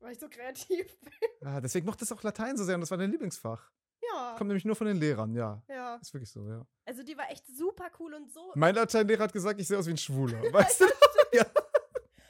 Weil 0.01 0.13
ich 0.15 0.19
so 0.19 0.29
kreativ 0.29 0.99
bin. 1.01 1.13
Ah, 1.49 1.61
deswegen 1.61 1.87
mochte 1.87 2.05
es 2.05 2.11
auch 2.13 2.23
Latein 2.23 2.57
so 2.57 2.65
sehr 2.65 2.75
und 2.75 2.81
das 2.81 2.91
war 2.91 2.99
dein 2.99 3.11
Lieblingsfach. 3.11 3.71
Ja. 4.03 4.35
Kommt 4.37 4.49
nämlich 4.49 4.65
nur 4.65 4.75
von 4.75 4.87
den 4.89 4.97
Lehrern, 4.97 5.33
ja. 5.35 5.63
Ja. 5.69 5.97
Ist 5.97 6.13
wirklich 6.13 6.31
so, 6.31 6.49
ja. 6.49 6.67
Also 6.87 7.03
die 7.05 7.17
war 7.17 7.31
echt 7.31 7.47
super 7.47 7.89
cool 8.01 8.15
und 8.15 8.31
so. 8.33 8.51
Mein 8.57 8.75
Lateinlehrer 8.75 9.25
hat 9.25 9.33
gesagt, 9.33 9.61
ich 9.61 9.69
sehe 9.69 9.79
aus 9.79 9.87
wie 9.87 9.91
ein 9.93 9.97
Schwuler. 9.97 10.41
Weißt 10.53 10.81
du? 10.81 10.87
ja. 11.33 11.45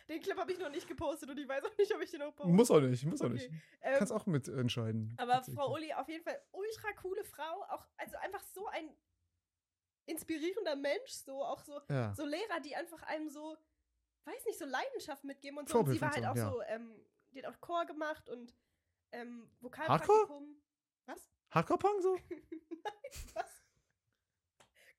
Den 0.09 0.21
Clip 0.21 0.37
habe 0.37 0.53
ich 0.53 0.59
noch 0.59 0.69
nicht 0.71 0.87
gepostet 0.87 1.31
und 1.31 1.39
ich 1.39 1.49
weiß 1.49 1.65
auch 1.65 1.77
nicht, 1.79 1.95
ob 1.95 2.03
ich 2.03 2.11
den 2.11 2.21
noch 2.21 2.35
poste. 2.37 2.53
Muss 2.53 2.71
auch 2.71 2.81
nicht, 2.81 3.07
muss 3.07 3.23
auch 3.23 3.27
Okay. 3.27 3.35
nicht. 3.35 3.51
Ähm, 3.81 3.95
Kannst 3.97 4.13
auch 4.13 4.27
mitentscheiden. 4.27 5.15
Aber. 5.17 5.43
Frau 5.55 5.73
Uli 5.73 5.91
auf 5.95 6.09
jeden 6.09 6.23
Fall 6.25 6.39
ultra 6.53 6.93
coole 7.01 7.25
Frau, 7.25 7.63
auch 7.71 7.87
also 7.97 8.17
einfach 8.19 8.43
so 8.55 8.67
ein 8.67 8.91
inspirierender 10.07 10.77
Mensch, 10.77 11.11
so 11.13 11.43
auch 11.45 11.61
so 11.61 11.81
Ja. 11.89 12.15
so 12.15 12.25
Lehrer, 12.25 12.61
die 12.61 12.75
einfach 12.77 13.03
einem 13.05 13.29
so 13.29 13.57
weiß 14.25 14.45
nicht 14.47 14.59
so 14.59 14.65
Leidenschaft 14.67 15.25
mitgeben 15.25 15.59
und 15.59 15.69
so. 15.69 15.79
Und 15.81 15.91
sie 15.91 16.01
war 16.01 16.11
halt 16.11 16.25
auch 16.25 16.37
Vorbildfunktion, 16.37 16.69
so, 16.69 16.75
ähm, 16.75 17.07
die 17.33 17.45
hat 17.45 17.53
auch 17.55 17.61
Chor 17.61 17.85
gemacht 17.87 18.29
und 18.29 18.55
ähm, 19.13 19.51
Hardcore? 19.63 20.29
Vokalpraktikum. 20.29 20.63
Was? 21.07 21.31
Hardcore-Punk 21.51 22.03
so? 22.03 22.17
Was? 23.35 23.63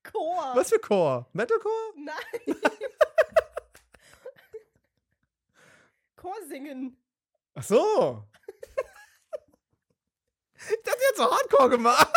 Chor. 0.03 0.51
Was 0.55 0.69
für 0.69 0.79
Core? 0.79 1.25
Metalcore? 1.31 1.93
Nein. 1.95 2.15
Chor 6.15 6.35
singen. 6.47 6.97
Ach 7.55 7.63
so. 7.63 8.27
ich 10.55 10.83
dachte, 10.83 10.99
hat 11.09 11.15
so 11.15 11.31
Hardcore 11.31 11.69
gemacht. 11.69 12.11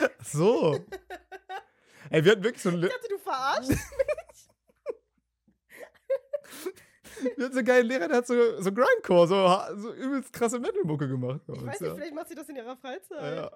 Ach 0.00 0.24
so. 0.24 0.78
Ey, 2.10 2.24
wir 2.24 2.32
hatten 2.32 2.44
wirklich 2.44 2.62
so, 2.62 2.68
Ich 2.70 2.74
einen, 2.76 2.88
dachte, 2.88 3.08
du 3.08 3.18
verarschst. 3.18 3.70
wir 7.22 7.44
hatten 7.44 7.52
so 7.52 7.58
einen 7.58 7.64
geilen 7.66 7.86
Lehrer, 7.86 8.08
der 8.08 8.18
hat 8.18 8.26
so, 8.26 8.60
so 8.60 8.72
Grindcore, 8.72 9.26
so, 9.26 9.76
so 9.80 9.92
übelst 9.94 10.32
krasse 10.32 10.58
Metal-Mucke 10.58 11.08
gemacht. 11.08 11.40
Ich 11.48 11.66
weiß 11.66 11.80
ja. 11.80 11.86
nicht, 11.88 11.96
vielleicht 11.96 12.14
macht 12.14 12.28
sie 12.28 12.34
das 12.34 12.48
in 12.48 12.56
ihrer 12.56 12.76
Freizeit. 12.76 13.22
Ja, 13.22 13.34
ja. 13.34 13.50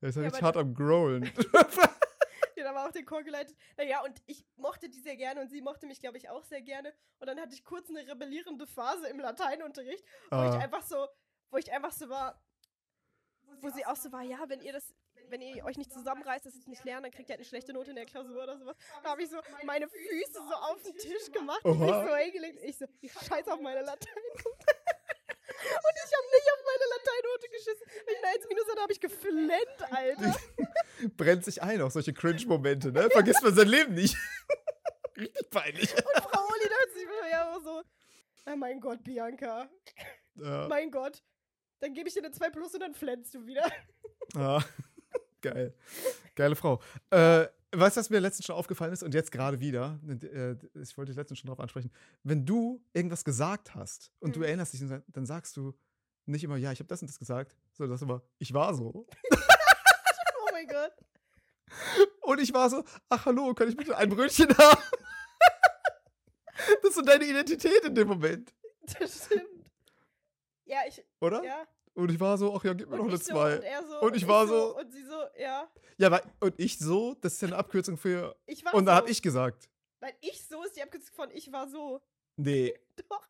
Der 0.00 0.08
ist 0.10 0.14
ja 0.16 0.22
Ja, 0.22 0.28
richtig 0.28 0.42
hart 0.42 0.56
am 0.56 0.74
Growlen. 0.74 1.24
Hat 2.58 2.66
aber 2.66 2.86
auch 2.86 2.92
den 2.92 3.06
Chor 3.06 3.22
geleitet. 3.22 3.56
Naja, 3.76 4.02
und 4.04 4.20
ich 4.26 4.44
mochte 4.56 4.88
die 4.90 5.00
sehr 5.00 5.16
gerne 5.16 5.40
und 5.40 5.48
sie 5.48 5.62
mochte 5.62 5.86
mich, 5.86 6.00
glaube 6.00 6.18
ich, 6.18 6.28
auch 6.28 6.44
sehr 6.44 6.60
gerne. 6.60 6.92
Und 7.18 7.26
dann 7.28 7.38
hatte 7.40 7.54
ich 7.54 7.64
kurz 7.64 7.88
eine 7.88 8.06
rebellierende 8.06 8.66
Phase 8.66 9.08
im 9.08 9.20
Lateinunterricht, 9.20 10.04
wo 10.30 10.36
ich 10.42 10.50
Ah. 10.50 10.58
einfach 10.58 10.82
so, 10.82 11.06
wo 11.50 11.56
ich 11.56 11.72
einfach 11.72 11.92
so 11.92 12.08
war, 12.10 12.42
wo 13.60 13.68
sie 13.70 13.84
auch 13.86 13.96
so 13.96 14.10
war, 14.12 14.22
ja, 14.22 14.38
wenn 14.48 14.60
ihr 14.60 14.72
das, 14.72 14.94
wenn 15.28 15.40
ihr 15.42 15.64
euch 15.64 15.76
nicht 15.76 15.92
zusammenreißt, 15.92 16.46
dass 16.46 16.54
ich 16.54 16.66
nicht 16.66 16.84
lerne, 16.84 17.02
dann 17.02 17.10
kriegt 17.10 17.28
ihr 17.28 17.34
halt 17.34 17.40
eine 17.40 17.48
schlechte 17.48 17.72
Note 17.72 17.90
in 17.90 17.96
der 17.96 18.06
Klausur 18.06 18.42
oder 18.42 18.56
sowas. 18.58 18.76
Da 19.02 19.10
habe 19.10 19.22
ich 19.22 19.30
so 19.30 19.38
meine 19.64 19.88
Füße 19.88 20.32
so 20.32 20.54
auf 20.54 20.82
den 20.82 20.96
Tisch 20.96 21.30
gemacht 21.32 21.64
und 21.64 21.78
mich 21.80 21.88
so 21.90 22.16
hingelegt. 22.16 22.60
Ich 22.62 22.78
so, 22.78 22.86
ich 23.00 23.12
scheiß 23.12 23.48
auf 23.48 23.60
meine 23.60 23.82
Lateinnote. 23.82 24.44
Und 25.60 25.94
ich 25.96 26.14
habe 26.16 26.26
nicht 26.30 26.52
auf 26.52 26.64
meine 26.64 26.84
Lateinnote 26.94 27.48
geschissen. 27.50 27.86
Wenn 28.06 28.14
ich 28.14 28.24
eine 28.24 28.34
1 28.36 28.48
minus 28.48 28.68
hatte, 28.70 28.80
habe 28.80 28.92
ich 28.92 29.00
geflennt, 29.00 29.92
Alter. 29.92 30.36
Brennt 31.16 31.44
sich 31.44 31.62
ein 31.62 31.80
auf 31.82 31.92
solche 31.92 32.12
Cringe-Momente, 32.12 32.92
ne? 32.92 33.08
Vergisst 33.10 33.42
man 33.42 33.54
sein 33.54 33.66
Leben 33.66 33.94
nicht. 33.94 34.16
richtig 35.16 35.50
peinlich. 35.50 35.92
Und 35.96 36.22
Frau 36.22 36.44
Oli 36.46 36.68
dachte 36.68 36.92
sich 36.94 37.06
mir 37.06 37.30
ja 37.30 37.52
auch 37.56 37.60
so, 37.60 37.82
oh 38.46 38.56
mein 38.56 38.78
Gott, 38.80 39.02
Bianca, 39.02 39.68
Ja. 40.36 40.68
mein 40.68 40.90
Gott. 40.92 41.22
Dann 41.80 41.94
gebe 41.94 42.08
ich 42.08 42.14
dir 42.14 42.20
eine 42.24 42.32
2 42.32 42.50
plus 42.50 42.74
und 42.74 42.80
dann 42.80 42.94
flänzt 42.94 43.34
du 43.34 43.46
wieder. 43.46 43.64
Ah, 44.36 44.62
geil. 45.40 45.74
Geile 46.34 46.54
Frau. 46.54 46.82
Äh, 47.08 47.46
weißt 47.72 47.96
du, 47.96 48.00
was 48.00 48.10
mir 48.10 48.18
letztens 48.20 48.44
schon 48.44 48.56
aufgefallen 48.56 48.92
ist 48.92 49.02
und 49.02 49.14
jetzt 49.14 49.32
gerade 49.32 49.58
wieder? 49.58 49.98
Äh, 50.06 50.56
Ich 50.82 50.96
wollte 50.98 51.12
dich 51.12 51.16
letztens 51.16 51.38
schon 51.38 51.46
darauf 51.46 51.60
ansprechen. 51.60 51.90
Wenn 52.24 52.44
du 52.44 52.84
irgendwas 52.92 53.24
gesagt 53.24 53.74
hast 53.74 54.12
und 54.20 54.36
du 54.36 54.40
Mhm. 54.40 54.44
erinnerst 54.44 54.74
dich, 54.74 54.82
dann 55.06 55.24
sagst 55.24 55.56
du 55.56 55.72
nicht 56.26 56.44
immer, 56.44 56.58
ja, 56.58 56.72
ich 56.72 56.78
habe 56.80 56.88
das 56.88 57.00
und 57.00 57.08
das 57.10 57.18
gesagt, 57.18 57.56
sondern 57.72 57.92
das 57.94 58.02
immer, 58.02 58.20
ich 58.38 58.52
war 58.52 58.74
so. 58.74 59.06
Oh 60.40 60.48
mein 60.52 60.66
Gott. 60.66 60.92
Und 62.22 62.40
ich 62.40 62.52
war 62.52 62.68
so, 62.68 62.84
ach 63.08 63.24
hallo, 63.26 63.54
kann 63.54 63.68
ich 63.70 63.76
bitte 63.76 63.96
ein 63.96 64.10
Brötchen 64.10 64.48
haben? 64.58 64.82
Das 66.82 66.90
ist 66.90 66.94
so 66.96 67.02
deine 67.02 67.24
Identität 67.24 67.82
in 67.84 67.94
dem 67.94 68.08
Moment, 68.08 68.52
Das 68.98 69.24
stimmt. 69.26 69.57
Ja, 70.68 70.78
ich, 70.86 71.02
oder? 71.20 71.42
ja. 71.42 71.66
Und 71.94 72.10
ich 72.12 72.20
war 72.20 72.38
so, 72.38 72.54
ach 72.54 72.62
ja, 72.62 72.74
gib 72.74 72.88
mir 72.88 72.96
noch 72.96 73.04
Und 73.04 73.10
eine 73.10 73.18
ich 73.18 73.24
so, 73.24 73.32
zwei. 73.32 73.56
und 73.56 73.62
er 73.64 73.84
so. 73.86 74.00
Und 74.00 74.14
ich 74.16 74.28
war 74.28 74.46
so- 74.46 74.76
Und 74.78 74.92
sie 74.92 75.02
so, 75.04 75.16
ja. 75.36 75.68
ja, 75.96 76.10
weil, 76.12 76.22
und 76.40 76.54
ich 76.60 76.78
so, 76.78 77.14
das 77.14 77.32
ist 77.34 77.42
ja 77.42 77.48
eine 77.48 77.56
Abkürzung 77.56 77.96
für. 77.96 78.36
Ich 78.46 78.64
war 78.64 78.72
Und 78.74 78.86
so. 78.86 78.92
hab 78.92 79.08
ich 79.08 79.20
gesagt, 79.20 79.68
Nein, 80.00 80.12
ich 80.20 80.46
so 80.46 80.62
ist 80.62 80.76
die 80.76 80.82
Abkürzung 80.82 81.12
von 81.14 81.30
ich 81.32 81.50
war 81.50 81.68
so. 81.68 82.00
nee. 82.36 82.72
Doch. 83.08 83.26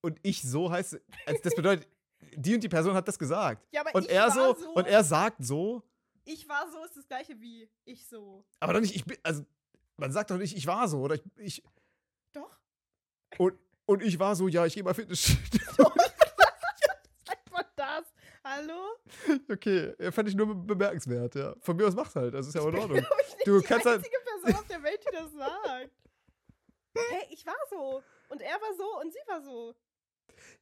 Und 0.00 0.18
ich 0.22 0.40
so 0.42 0.70
heißt, 0.70 0.98
also 1.26 1.40
das 1.42 1.54
bedeutet, 1.54 1.86
die 2.34 2.54
und 2.54 2.62
die 2.62 2.68
Person 2.68 2.94
hat 2.94 3.06
das 3.08 3.18
gesagt. 3.18 3.66
Ja, 3.72 3.82
aber 3.82 3.94
Und 3.94 4.04
ich 4.06 4.10
er 4.12 4.22
war 4.28 4.30
so, 4.30 4.54
so. 4.54 4.70
und 4.72 4.86
er 4.86 5.04
sagt 5.04 5.44
so, 5.44 5.82
ich 6.24 6.48
war 6.48 6.70
so 6.70 6.82
ist 6.84 6.96
das 6.96 7.06
gleiche 7.08 7.38
wie 7.40 7.68
ich 7.84 8.06
so. 8.06 8.44
aber 8.60 8.74
doch 8.74 8.80
nicht, 8.80 8.94
ich 8.94 9.04
bin, 9.04 9.18
also, 9.22 9.44
man 9.96 10.12
sagt 10.12 10.30
doch 10.30 10.36
nicht, 10.38 10.56
ich 10.56 10.66
war 10.66 10.86
so, 10.88 11.00
oder 11.00 11.16
ich, 11.16 11.22
ich 11.36 11.62
Doch. 12.32 12.58
und, 13.38 13.58
und 13.86 14.02
ich 14.02 14.18
war 14.18 14.34
so, 14.36 14.46
ja, 14.48 14.64
ich 14.64 14.74
gehe 14.74 14.82
mal 14.84 14.94
Fitness. 14.94 15.36
Das. 15.76 16.07
Hallo? 18.50 18.96
okay, 19.52 19.92
fand 20.10 20.28
ich 20.28 20.34
nur 20.34 20.46
be- 20.46 20.54
bemerkenswert, 20.74 21.34
ja. 21.34 21.54
Von 21.60 21.76
mir 21.76 21.86
aus 21.86 21.94
macht's 21.94 22.16
halt, 22.16 22.32
das 22.32 22.46
ist 22.48 22.54
ja 22.54 22.62
auch 22.62 22.68
in 22.68 22.76
Ich 22.76 22.80
Ordnung. 22.80 22.96
bin 23.00 23.06
ich, 23.20 23.34
nicht 23.34 23.46
Du 23.46 23.60
die 23.60 23.66
kannst 23.66 23.84
halt- 23.86 23.98
einzige 23.98 24.16
Person 24.24 24.54
auf 24.54 24.66
der 24.68 24.82
Welt, 24.82 25.00
die 25.06 25.12
das 25.16 25.32
sagt. 25.32 25.90
Hey, 27.10 27.26
ich 27.30 27.46
war 27.46 27.54
so. 27.70 28.02
Und 28.30 28.40
er 28.40 28.54
war 28.60 28.74
so 28.76 29.00
und 29.00 29.12
sie 29.12 29.18
war 29.28 29.40
so. 29.42 29.74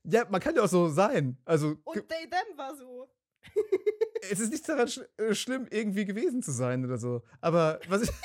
Ja, 0.02 0.26
man 0.28 0.40
kann 0.40 0.54
ja 0.56 0.62
auch 0.64 0.68
so 0.68 0.88
sein. 0.88 1.38
Also, 1.44 1.76
Und 1.84 2.08
they 2.08 2.28
them 2.28 2.58
war 2.58 2.74
so. 2.76 3.08
es 4.30 4.40
ist 4.40 4.50
nicht 4.50 4.68
daran 4.68 4.88
sch 4.88 5.00
äh, 5.16 5.34
schlimm, 5.34 5.66
irgendwie 5.70 6.04
gewesen 6.04 6.42
zu 6.42 6.50
sein 6.50 6.84
oder 6.84 6.98
so. 6.98 7.22
Aber 7.40 7.78
was 7.88 8.02
ich. 8.02 8.08
was 8.10 8.16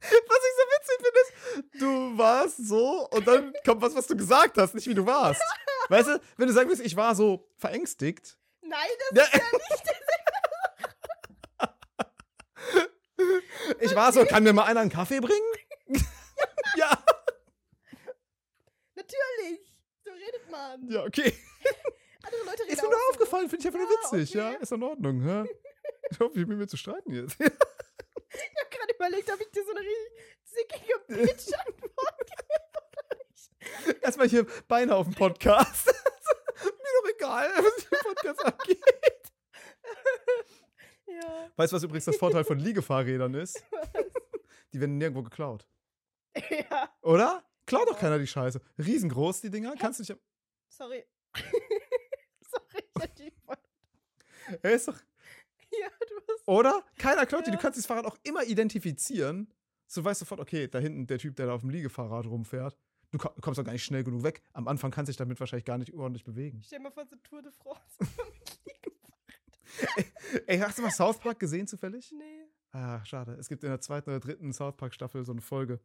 ich 0.00 0.53
witzig 0.86 0.96
finde, 1.04 1.20
ist, 1.20 1.82
du 1.82 2.18
warst 2.18 2.66
so 2.68 3.08
und 3.10 3.26
dann 3.26 3.52
kommt 3.64 3.82
was, 3.82 3.94
was 3.94 4.06
du 4.06 4.16
gesagt 4.16 4.56
hast, 4.58 4.74
nicht 4.74 4.86
wie 4.86 4.94
du 4.94 5.04
warst. 5.06 5.42
Weißt 5.88 6.08
du, 6.08 6.20
wenn 6.36 6.46
du 6.48 6.52
sagen 6.54 6.68
willst, 6.68 6.82
ich 6.84 6.96
war 6.96 7.14
so 7.14 7.48
verängstigt. 7.58 8.38
Nein, 8.62 8.78
das 9.12 9.18
Ja, 9.18 9.24
ist 9.24 9.34
ja 9.34 9.58
nicht. 9.58 9.84
ich 13.80 13.94
war 13.94 14.12
so, 14.12 14.24
kann 14.24 14.42
mir 14.42 14.52
mal 14.52 14.64
einer 14.64 14.80
einen 14.80 14.90
Kaffee 14.90 15.20
bringen? 15.20 15.52
ja, 16.76 16.90
Natürlich. 18.94 19.60
So 20.04 20.10
redet 20.12 20.50
man. 20.50 20.88
ja, 20.88 21.02
okay. 21.04 21.32
Andere 22.22 22.44
Leute 22.44 22.62
reden 22.62 22.72
Ist 22.72 22.82
mir 22.82 22.88
nur 22.88 22.98
aufgefallen, 23.10 23.48
finde 23.50 23.60
ich 23.60 23.66
einfach 23.66 23.80
nur 23.80 23.88
Ja, 23.90 24.12
witzig. 24.12 24.34
Ja, 24.34 24.48
okay. 24.50 24.58
ist 24.62 24.72
in 24.72 24.82
Ordnung. 24.82 25.26
Ja? 25.28 25.44
Ich 26.10 26.20
hoffe, 26.20 26.38
ich 26.38 26.46
bin 26.46 26.58
mir 26.58 26.66
zu 26.68 26.76
streiten 26.76 27.12
jetzt. 27.12 27.34
Ich 27.40 27.46
habe 27.46 28.70
gerade 28.70 28.94
überlegt, 28.94 29.32
ob 29.32 29.40
ich 29.40 29.50
dir 29.50 29.64
so 29.64 29.70
eine 29.70 29.80
richtig 29.80 30.12
zickige 30.54 30.94
Bitch-Antwort 31.08 32.26
gebe. 32.26 34.00
Erstmal 34.02 34.28
hier 34.28 34.46
Beine 34.68 34.94
auf 34.94 35.06
dem 35.06 35.14
Podcast. 35.14 35.86
Mir 36.64 36.72
doch 37.02 37.10
egal, 37.16 37.50
was 37.56 37.88
der 37.88 37.98
Podcast 37.98 38.44
angeht. 38.44 38.82
Ja. 41.06 41.50
Weißt 41.56 41.72
du, 41.72 41.76
was 41.76 41.82
übrigens 41.82 42.04
das 42.06 42.16
Vorteil 42.16 42.44
von 42.44 42.58
Liegefahrrädern 42.58 43.34
ist? 43.34 43.62
Die 44.72 44.80
werden 44.80 44.98
nirgendwo 44.98 45.22
geklaut. 45.22 45.66
ja, 46.50 46.90
Oder? 47.02 47.44
Klaut 47.66 47.86
doch 47.88 47.94
Ja. 47.94 48.00
keiner 48.00 48.18
die 48.18 48.26
Scheiße. 48.26 48.60
Riesengroß, 48.78 49.40
die 49.42 49.50
Dinger. 49.50 49.74
Kannst 49.78 50.00
du 50.00 50.02
nicht. 50.12 50.22
sorry. 50.68 51.04
sorry, 51.34 52.84
ich 52.94 53.02
hätte 53.02 53.14
die. 53.22 53.32
Er 54.62 54.72
ist 54.72 54.88
doch. 54.88 54.98
Ja, 55.70 55.88
du 56.08 56.16
hast. 56.28 56.46
Oder? 56.48 56.84
Keiner 56.98 57.24
klaut 57.26 57.46
die. 57.46 57.50
Du 57.50 57.56
Ja. 57.56 57.62
kannst 57.62 57.78
das 57.78 57.86
Fahrrad 57.86 58.04
auch 58.06 58.18
immer 58.24 58.42
identifizieren. 58.44 59.52
So 59.94 60.04
weißt 60.04 60.20
sofort, 60.20 60.40
okay, 60.40 60.66
da 60.68 60.78
hinten 60.78 61.06
der 61.06 61.18
Typ, 61.18 61.36
der 61.36 61.46
da 61.46 61.54
auf 61.54 61.60
dem 61.60 61.70
Liegefahrrad 61.70 62.26
rumfährt. 62.26 62.76
Du 63.12 63.18
ko- 63.18 63.30
kommst 63.40 63.58
doch 63.58 63.64
gar 63.64 63.72
nicht 63.72 63.84
schnell 63.84 64.02
genug 64.02 64.24
weg. 64.24 64.42
Am 64.52 64.66
Anfang 64.66 64.90
kannst 64.90 65.08
du 65.08 65.10
dich 65.12 65.16
damit 65.16 65.38
wahrscheinlich 65.38 65.64
gar 65.64 65.78
nicht 65.78 65.92
ordentlich 65.94 66.24
bewegen. 66.24 66.60
Stell 66.64 66.78
dir 66.78 66.82
mal 66.84 66.90
vor, 66.90 67.06
so 67.06 67.14
Tour 67.22 67.42
de 67.42 67.52
France. 67.52 67.96
Ey, 70.46 70.58
hast 70.58 70.78
du 70.78 70.82
mal 70.82 70.90
South 70.90 71.18
Park 71.18 71.38
gesehen 71.38 71.66
zufällig? 71.66 72.12
nee. 72.12 72.44
Ah, 72.72 73.04
schade. 73.04 73.34
Es 73.38 73.48
gibt 73.48 73.62
in 73.62 73.70
der 73.70 73.80
zweiten 73.80 74.10
oder 74.10 74.18
dritten 74.18 74.52
South 74.52 74.76
Park 74.76 74.94
Staffel 74.94 75.24
so 75.24 75.30
eine 75.30 75.40
Folge, 75.40 75.78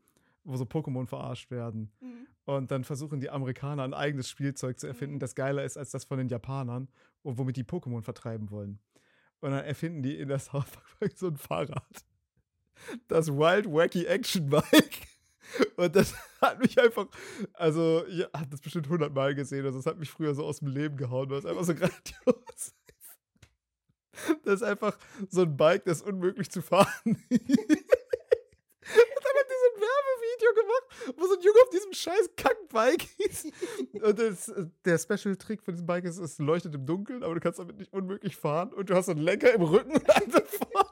wo 0.43 0.57
so 0.57 0.63
Pokémon 0.63 1.05
verarscht 1.05 1.51
werden. 1.51 1.91
Mhm. 1.99 2.25
Und 2.45 2.71
dann 2.71 2.83
versuchen 2.83 3.19
die 3.19 3.29
Amerikaner 3.29 3.83
ein 3.83 3.93
eigenes 3.93 4.27
Spielzeug 4.27 4.79
zu 4.79 4.87
erfinden, 4.87 5.15
Mhm. 5.15 5.19
das 5.19 5.35
geiler 5.35 5.63
ist 5.63 5.77
als 5.77 5.91
das 5.91 6.05
von 6.05 6.17
den 6.17 6.29
Japanern 6.29 6.87
und 7.21 7.37
womit 7.37 7.57
die 7.57 7.63
Pokémon 7.63 8.01
vertreiben 8.01 8.49
wollen. 8.49 8.79
Und 9.39 9.51
dann 9.51 9.63
erfinden 9.63 10.01
die 10.01 10.17
in 10.17 10.29
der 10.29 10.39
South 10.39 10.65
Park 10.71 11.11
so 11.15 11.27
ein 11.27 11.37
Fahrrad. 11.37 12.03
Das 13.07 13.29
Wild 13.29 13.65
Wacky 13.65 14.05
Action 14.05 14.49
Bike. 14.49 15.09
Und 15.77 15.95
das 15.95 16.13
hat 16.41 16.59
mich 16.59 16.77
einfach, 16.79 17.07
also 17.53 18.05
ich 18.07 18.23
habe 18.33 18.47
das 18.49 18.61
bestimmt 18.61 18.89
hundertmal 18.89 19.35
gesehen, 19.35 19.65
also 19.65 19.79
das 19.79 19.85
hat 19.85 19.97
mich 19.97 20.09
früher 20.09 20.33
so 20.35 20.45
aus 20.45 20.59
dem 20.59 20.69
Leben 20.69 20.97
gehauen, 20.97 21.29
weil 21.29 21.39
es 21.39 21.45
einfach 21.45 21.63
so 21.63 21.75
grandios 21.75 22.43
ist. 22.55 22.75
Das 24.43 24.55
ist 24.55 24.63
einfach 24.63 24.97
so 25.29 25.41
ein 25.41 25.55
Bike, 25.55 25.85
das 25.85 25.97
ist 25.97 26.07
unmöglich 26.07 26.51
zu 26.51 26.61
fahren. 26.61 26.87
Und 28.89 29.23
dann 29.23 29.35
hat 29.37 29.45
ein 29.49 29.81
Werbevideo 29.81 30.51
gemacht, 30.55 30.85
wo 31.17 31.27
so 31.27 31.35
ein 31.35 31.41
Junge 31.41 31.61
auf 31.61 31.69
diesem 31.69 31.93
scheiß 31.93 32.31
Kackbike 32.35 33.07
ist. 33.19 33.45
Und 33.93 34.19
das, 34.19 34.51
der 34.83 34.97
Special-Trick 34.97 35.61
von 35.61 35.75
diesem 35.75 35.85
Bike 35.85 36.05
ist, 36.05 36.17
es 36.17 36.39
leuchtet 36.39 36.73
im 36.73 36.85
Dunkeln, 36.85 37.23
aber 37.23 37.35
du 37.35 37.39
kannst 37.39 37.59
damit 37.59 37.77
nicht 37.77 37.93
unmöglich 37.93 38.35
fahren. 38.35 38.73
Und 38.73 38.89
du 38.89 38.95
hast 38.95 39.05
so 39.05 39.11
einen 39.11 39.21
Lenker 39.21 39.53
im 39.53 39.61
Rücken 39.61 39.91
und 39.91 40.09
einen 40.09 40.31
vorne. 40.31 40.88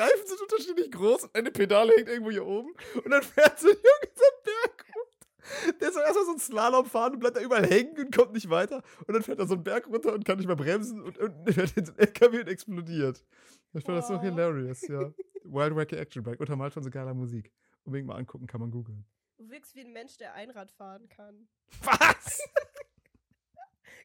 Reifen 0.00 0.26
sind 0.26 0.40
unterschiedlich 0.40 0.90
groß 0.90 1.24
und 1.24 1.34
eine 1.34 1.50
Pedale 1.50 1.92
hängt 1.96 2.08
irgendwo 2.08 2.30
hier 2.30 2.46
oben. 2.46 2.72
Und 3.04 3.10
dann 3.10 3.22
fährt 3.22 3.58
so 3.58 3.68
ein 3.68 3.74
Junge 3.74 4.12
so 4.14 4.24
einen 4.24 4.42
Berg 4.44 4.86
runter. 4.96 5.78
Der 5.80 5.92
soll 5.92 6.02
erstmal 6.02 6.24
so 6.24 6.30
einen 6.30 6.40
Slalom 6.40 6.86
fahren 6.86 7.12
und 7.14 7.18
bleibt 7.20 7.36
da 7.36 7.40
überall 7.40 7.66
hängen 7.66 7.96
und 7.98 8.14
kommt 8.14 8.32
nicht 8.32 8.48
weiter. 8.50 8.82
Und 9.06 9.14
dann 9.14 9.22
fährt 9.22 9.38
er 9.38 9.46
so 9.46 9.54
einen 9.54 9.64
Berg 9.64 9.86
runter 9.88 10.12
und 10.14 10.24
kann 10.24 10.38
nicht 10.38 10.46
mehr 10.46 10.56
bremsen 10.56 11.02
und 11.02 11.18
unten 11.18 11.44
fährt 11.52 11.76
er 11.76 11.84
so 11.86 11.92
ein 11.92 11.98
LKW 11.98 12.40
und 12.40 12.48
explodiert. 12.48 13.24
Ich 13.72 13.84
fand 13.84 13.98
das 13.98 14.08
so 14.08 14.20
hilarious, 14.20 14.82
ja. 14.88 15.12
Wild 15.44 15.76
Wacky 15.76 15.96
Action 15.96 16.22
Bike, 16.22 16.40
untermalt 16.40 16.72
von 16.72 16.82
so 16.82 16.90
geiler 16.90 17.14
Musik. 17.14 17.52
Unbedingt 17.84 18.08
mal 18.08 18.16
angucken, 18.16 18.46
kann 18.46 18.60
man 18.60 18.70
googeln. 18.70 19.04
Du 19.38 19.48
wirkst 19.48 19.74
wie 19.74 19.80
ein 19.80 19.92
Mensch, 19.92 20.16
der 20.18 20.34
Einrad 20.34 20.70
fahren 20.70 21.08
kann. 21.08 21.48
Was? 21.82 22.40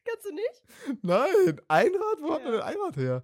Kannst 0.04 0.24
du 0.24 0.32
nicht? 0.34 1.02
Nein, 1.02 1.60
Einrad? 1.68 2.20
Wo 2.20 2.32
hat 2.34 2.44
man 2.44 2.52
Ja. 2.54 2.58
denn 2.58 2.60
Einrad 2.62 2.96
her? 2.96 3.22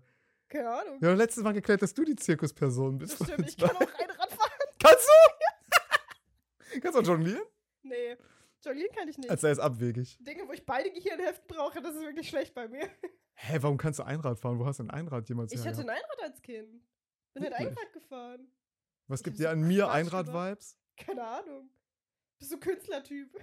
Keine 0.52 0.70
Ahnung. 0.70 1.00
Wir 1.00 1.08
haben 1.08 1.16
letztes 1.16 1.42
Mal 1.42 1.52
geklärt, 1.52 1.80
dass 1.80 1.94
du 1.94 2.04
die 2.04 2.14
Zirkusperson 2.14 2.98
bist. 2.98 3.18
das 3.18 3.26
stimmt, 3.26 3.48
ich 3.48 3.56
kann 3.56 3.70
auch 3.70 3.80
Einrad 3.80 4.32
fahren. 4.32 4.50
Kannst 4.78 5.08
du? 5.08 6.80
Kannst 6.80 6.98
du 6.98 7.00
auch 7.00 7.06
jonglieren? 7.06 7.42
Nee, 7.82 8.16
Jolien 8.62 8.88
kann 8.94 9.08
ich 9.08 9.16
nicht. 9.16 9.30
Als 9.30 9.40
sei 9.40 9.50
es 9.50 9.58
abwegig. 9.58 10.18
Dinge, 10.20 10.46
wo 10.46 10.52
ich 10.52 10.66
beide 10.66 10.90
Gehirnhälften 10.92 11.46
brauche, 11.48 11.80
das 11.80 11.94
ist 11.94 12.02
wirklich 12.02 12.28
schlecht 12.28 12.54
bei 12.54 12.68
mir. 12.68 12.86
Hä, 13.34 13.58
warum 13.62 13.78
kannst 13.78 13.98
du 13.98 14.02
Einrad 14.02 14.38
fahren? 14.38 14.58
Wo 14.58 14.66
hast 14.66 14.78
du 14.78 14.84
ein 14.84 14.90
Einrad 14.90 15.26
jemals 15.26 15.52
Ich 15.52 15.66
hatte 15.66 15.80
ein 15.80 15.88
Einrad 15.88 16.22
als 16.22 16.42
Kind. 16.42 16.68
Bin 17.32 17.42
mit 17.42 17.50
Wirklich? 17.50 17.68
Einrad 17.68 17.92
gefahren. 17.94 18.52
Was 19.08 19.22
gibt 19.22 19.38
dir 19.38 19.50
an 19.50 19.62
mir 19.62 19.90
Einrad-Vibes? 19.90 20.76
Keine 20.98 21.26
Ahnung. 21.26 21.70
Bist 22.38 22.52
du 22.52 22.60
Künstlertyp? 22.60 23.34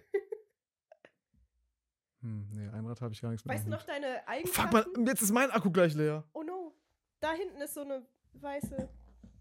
Hm, 2.22 2.50
nee, 2.52 2.68
Einrad 2.70 3.02
habe 3.02 3.14
ich 3.14 3.22
gar 3.22 3.32
nichts 3.32 3.46
mit. 3.46 3.56
Weißt 3.56 3.66
du 3.66 3.72
noch 3.72 3.84
deine. 3.84 4.28
Eigenschaften? 4.28 4.78
Fuck, 4.78 4.98
man, 4.98 5.08
jetzt 5.08 5.22
ist 5.22 5.32
mein 5.32 5.50
Akku 5.52 5.72
gleich 5.72 5.96
leer. 5.96 6.24
Oh 6.34 6.44
no. 6.44 6.76
Da 7.20 7.34
hinten 7.34 7.62
ist 7.62 7.74
so 7.74 7.82
eine 7.82 8.06
weiße. 8.34 8.90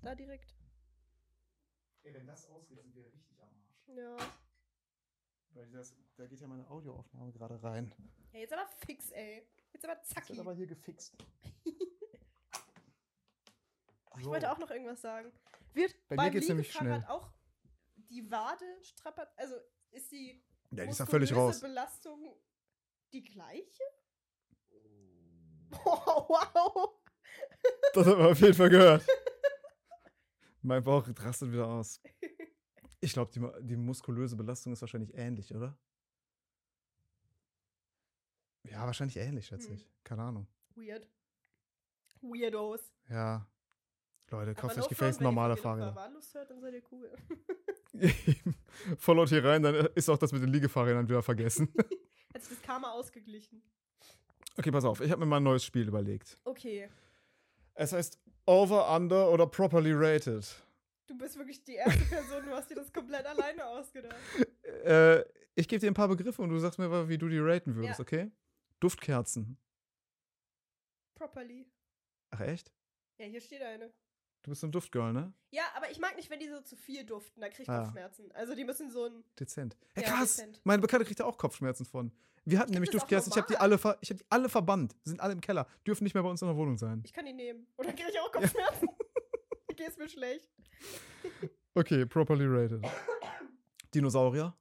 Da 0.02 0.14
direkt. 0.14 0.54
Ey, 2.02 2.14
wenn 2.14 2.26
das 2.26 2.46
ausgeht, 2.48 2.80
sind 2.80 2.94
wir 2.94 3.04
richtig 3.12 3.38
am 3.40 3.48
Arsch. 3.48 3.88
Ja. 3.88 4.16
Weil 5.50 5.70
das, 5.70 5.94
da 6.16 6.26
geht 6.26 6.40
ja 6.40 6.46
meine 6.46 6.68
Audioaufnahme 6.70 7.32
gerade 7.32 7.62
rein. 7.62 7.94
Ja, 8.32 8.40
jetzt 8.40 8.52
aber 8.52 8.66
fix, 8.66 9.10
ey. 9.10 9.46
Jetzt 9.72 9.84
aber 9.84 9.96
Das 9.96 10.08
zacki. 10.08 10.30
wird 10.30 10.40
aber 10.40 10.54
hier 10.54 10.66
gefixt. 10.66 11.16
Ich 14.20 14.24
wollte 14.24 14.50
auch 14.50 14.58
noch 14.58 14.70
irgendwas 14.72 15.00
sagen. 15.00 15.30
Wird 15.74 15.94
Bei 16.08 16.16
mir 16.16 16.22
beim 16.22 16.32
geht's 16.32 16.48
nämlich 16.48 16.66
Liegefahrrad 16.74 17.02
schnell. 17.04 17.10
auch 17.16 17.30
die 17.94 18.28
Wade 18.28 18.64
strapaziert? 18.82 19.38
Also 19.38 19.54
ist 19.92 20.10
die 20.10 20.42
Ja, 20.72 20.84
die 20.84 20.90
ist 20.90 20.98
ja 20.98 21.06
völlig 21.06 21.32
raus. 21.32 21.60
Belastung 21.60 22.34
die 23.12 23.22
gleiche? 23.22 23.82
Oh, 25.84 26.24
wow. 26.28 26.97
Das 27.94 28.06
hat 28.06 28.18
man 28.18 28.26
auf 28.32 28.40
jeden 28.40 28.54
Fall 28.54 28.68
gehört. 28.68 29.04
mein 30.62 30.82
Bauch 30.84 31.06
rastet 31.20 31.50
wieder 31.52 31.66
aus. 31.66 32.00
Ich 33.00 33.12
glaube, 33.12 33.30
die, 33.32 33.40
die 33.66 33.76
muskulöse 33.76 34.36
Belastung 34.36 34.72
ist 34.72 34.80
wahrscheinlich 34.80 35.14
ähnlich, 35.14 35.54
oder? 35.54 35.78
Ja, 38.64 38.84
wahrscheinlich 38.86 39.16
ähnlich, 39.16 39.46
schätze 39.46 39.68
Hm. 39.68 39.74
ich. 39.76 39.88
Keine 40.04 40.22
Ahnung. 40.22 40.46
Weird. 40.74 41.06
Weirdos. 42.20 42.92
Ja. 43.08 43.46
Leute, 44.30 44.54
kauft 44.54 44.76
euch 44.76 44.88
gefälligst 44.88 45.20
wenn 45.20 45.26
ihr 45.26 45.30
normale 45.30 45.56
Fahrräder. 45.56 45.94
Wahllos 45.94 46.34
hört, 46.34 46.50
dann 46.50 46.60
seid 46.60 46.74
ihr 46.74 46.82
cool. 46.92 47.10
Voll 48.98 49.16
laut 49.16 49.28
hier 49.30 49.42
rein, 49.42 49.62
dann 49.62 49.74
ist 49.94 50.08
auch 50.10 50.18
das 50.18 50.32
mit 50.32 50.42
den 50.42 50.50
Liegefahrrädern 50.50 51.08
wieder 51.08 51.22
vergessen. 51.22 51.72
Hat 52.34 52.42
sich 52.42 52.58
das 52.58 52.62
Karma 52.62 52.90
ausgeglichen. 52.92 53.62
okay, 54.58 54.70
pass 54.70 54.84
auf. 54.84 55.00
Ich 55.00 55.10
habe 55.10 55.20
mir 55.20 55.26
mal 55.26 55.38
ein 55.38 55.42
neues 55.44 55.64
Spiel 55.64 55.88
überlegt. 55.88 56.38
Okay. 56.44 56.90
Es 57.78 57.92
heißt 57.92 58.18
Over, 58.44 58.92
Under 58.94 59.30
oder 59.30 59.46
Properly 59.46 59.92
Rated. 59.94 60.44
Du 61.06 61.16
bist 61.16 61.38
wirklich 61.38 61.62
die 61.64 61.74
erste 61.76 62.04
Person, 62.06 62.44
du 62.44 62.50
hast 62.50 62.68
dir 62.68 62.74
das 62.74 62.92
komplett 62.92 63.24
alleine 63.24 63.64
ausgedacht. 63.66 64.16
Äh, 64.84 65.20
ich 65.54 65.68
gebe 65.68 65.78
dir 65.80 65.86
ein 65.88 65.94
paar 65.94 66.08
Begriffe 66.08 66.42
und 66.42 66.48
du 66.50 66.58
sagst 66.58 66.78
mir, 66.80 66.88
mal, 66.88 67.08
wie 67.08 67.18
du 67.18 67.28
die 67.28 67.38
raten 67.38 67.76
würdest, 67.76 67.98
Ja. 68.00 68.02
okay? 68.02 68.30
Duftkerzen. 68.80 69.56
Properly. 71.14 71.70
Ach, 72.30 72.40
echt? 72.40 72.72
Ja, 73.18 73.26
hier 73.26 73.40
steht 73.40 73.62
eine. 73.62 73.92
Du 74.48 74.52
bist 74.52 74.62
so 74.62 74.66
ein 74.66 74.72
Duftgirl, 74.72 75.12
ne? 75.12 75.30
Ja, 75.50 75.64
aber 75.76 75.90
ich 75.90 75.98
mag 75.98 76.16
nicht, 76.16 76.30
wenn 76.30 76.40
die 76.40 76.48
so 76.48 76.62
zu 76.62 76.74
viel 76.74 77.04
duften. 77.04 77.42
Da 77.42 77.50
krieg 77.50 77.64
ich 77.64 77.68
Ah. 77.68 77.82
Kopfschmerzen. 77.82 78.32
Also 78.32 78.54
die 78.54 78.64
müssen 78.64 78.90
so 78.90 79.04
ein. 79.04 79.22
Dezent. 79.38 79.76
Hey, 79.92 80.04
Ja, 80.04 80.08
krass! 80.10 80.36
dezent. 80.36 80.62
Meine 80.64 80.80
Bekannte 80.80 81.04
kriegt 81.04 81.20
da 81.20 81.26
auch 81.26 81.36
Kopfschmerzen 81.36 81.84
von. 81.84 82.10
Wir 82.46 82.58
hatten 82.58 82.72
nämlich 82.72 82.88
es 82.88 82.94
auch 82.96 83.00
Duftkerzen, 83.00 83.30
ich 83.30 83.36
habe 83.36 83.46
die, 83.46 83.58
alle 83.58 83.74
ich 84.00 84.10
hab 84.10 84.16
die 84.16 84.24
alle 84.30 84.48
verbannt. 84.48 84.96
Sind 85.04 85.20
alle 85.20 85.34
im 85.34 85.42
Keller. 85.42 85.66
Dürfen 85.86 86.04
nicht 86.04 86.14
mehr 86.14 86.22
bei 86.22 86.30
uns 86.30 86.40
in 86.40 86.48
der 86.48 86.56
Wohnung 86.56 86.78
sein. 86.78 87.02
Ich 87.04 87.12
kann 87.12 87.26
die 87.26 87.34
nehmen. 87.34 87.66
Oder 87.76 87.92
krieg 87.92 88.06
ich 88.10 88.18
auch 88.20 88.32
Kopfschmerzen? 88.32 88.88
Hier 89.66 89.76
geht's 89.76 89.98
mir 89.98 90.08
schlecht. 90.08 90.48
Okay, 91.74 92.06
properly 92.06 92.46
rated. 92.46 92.82
Dinosaurier? 93.94 94.56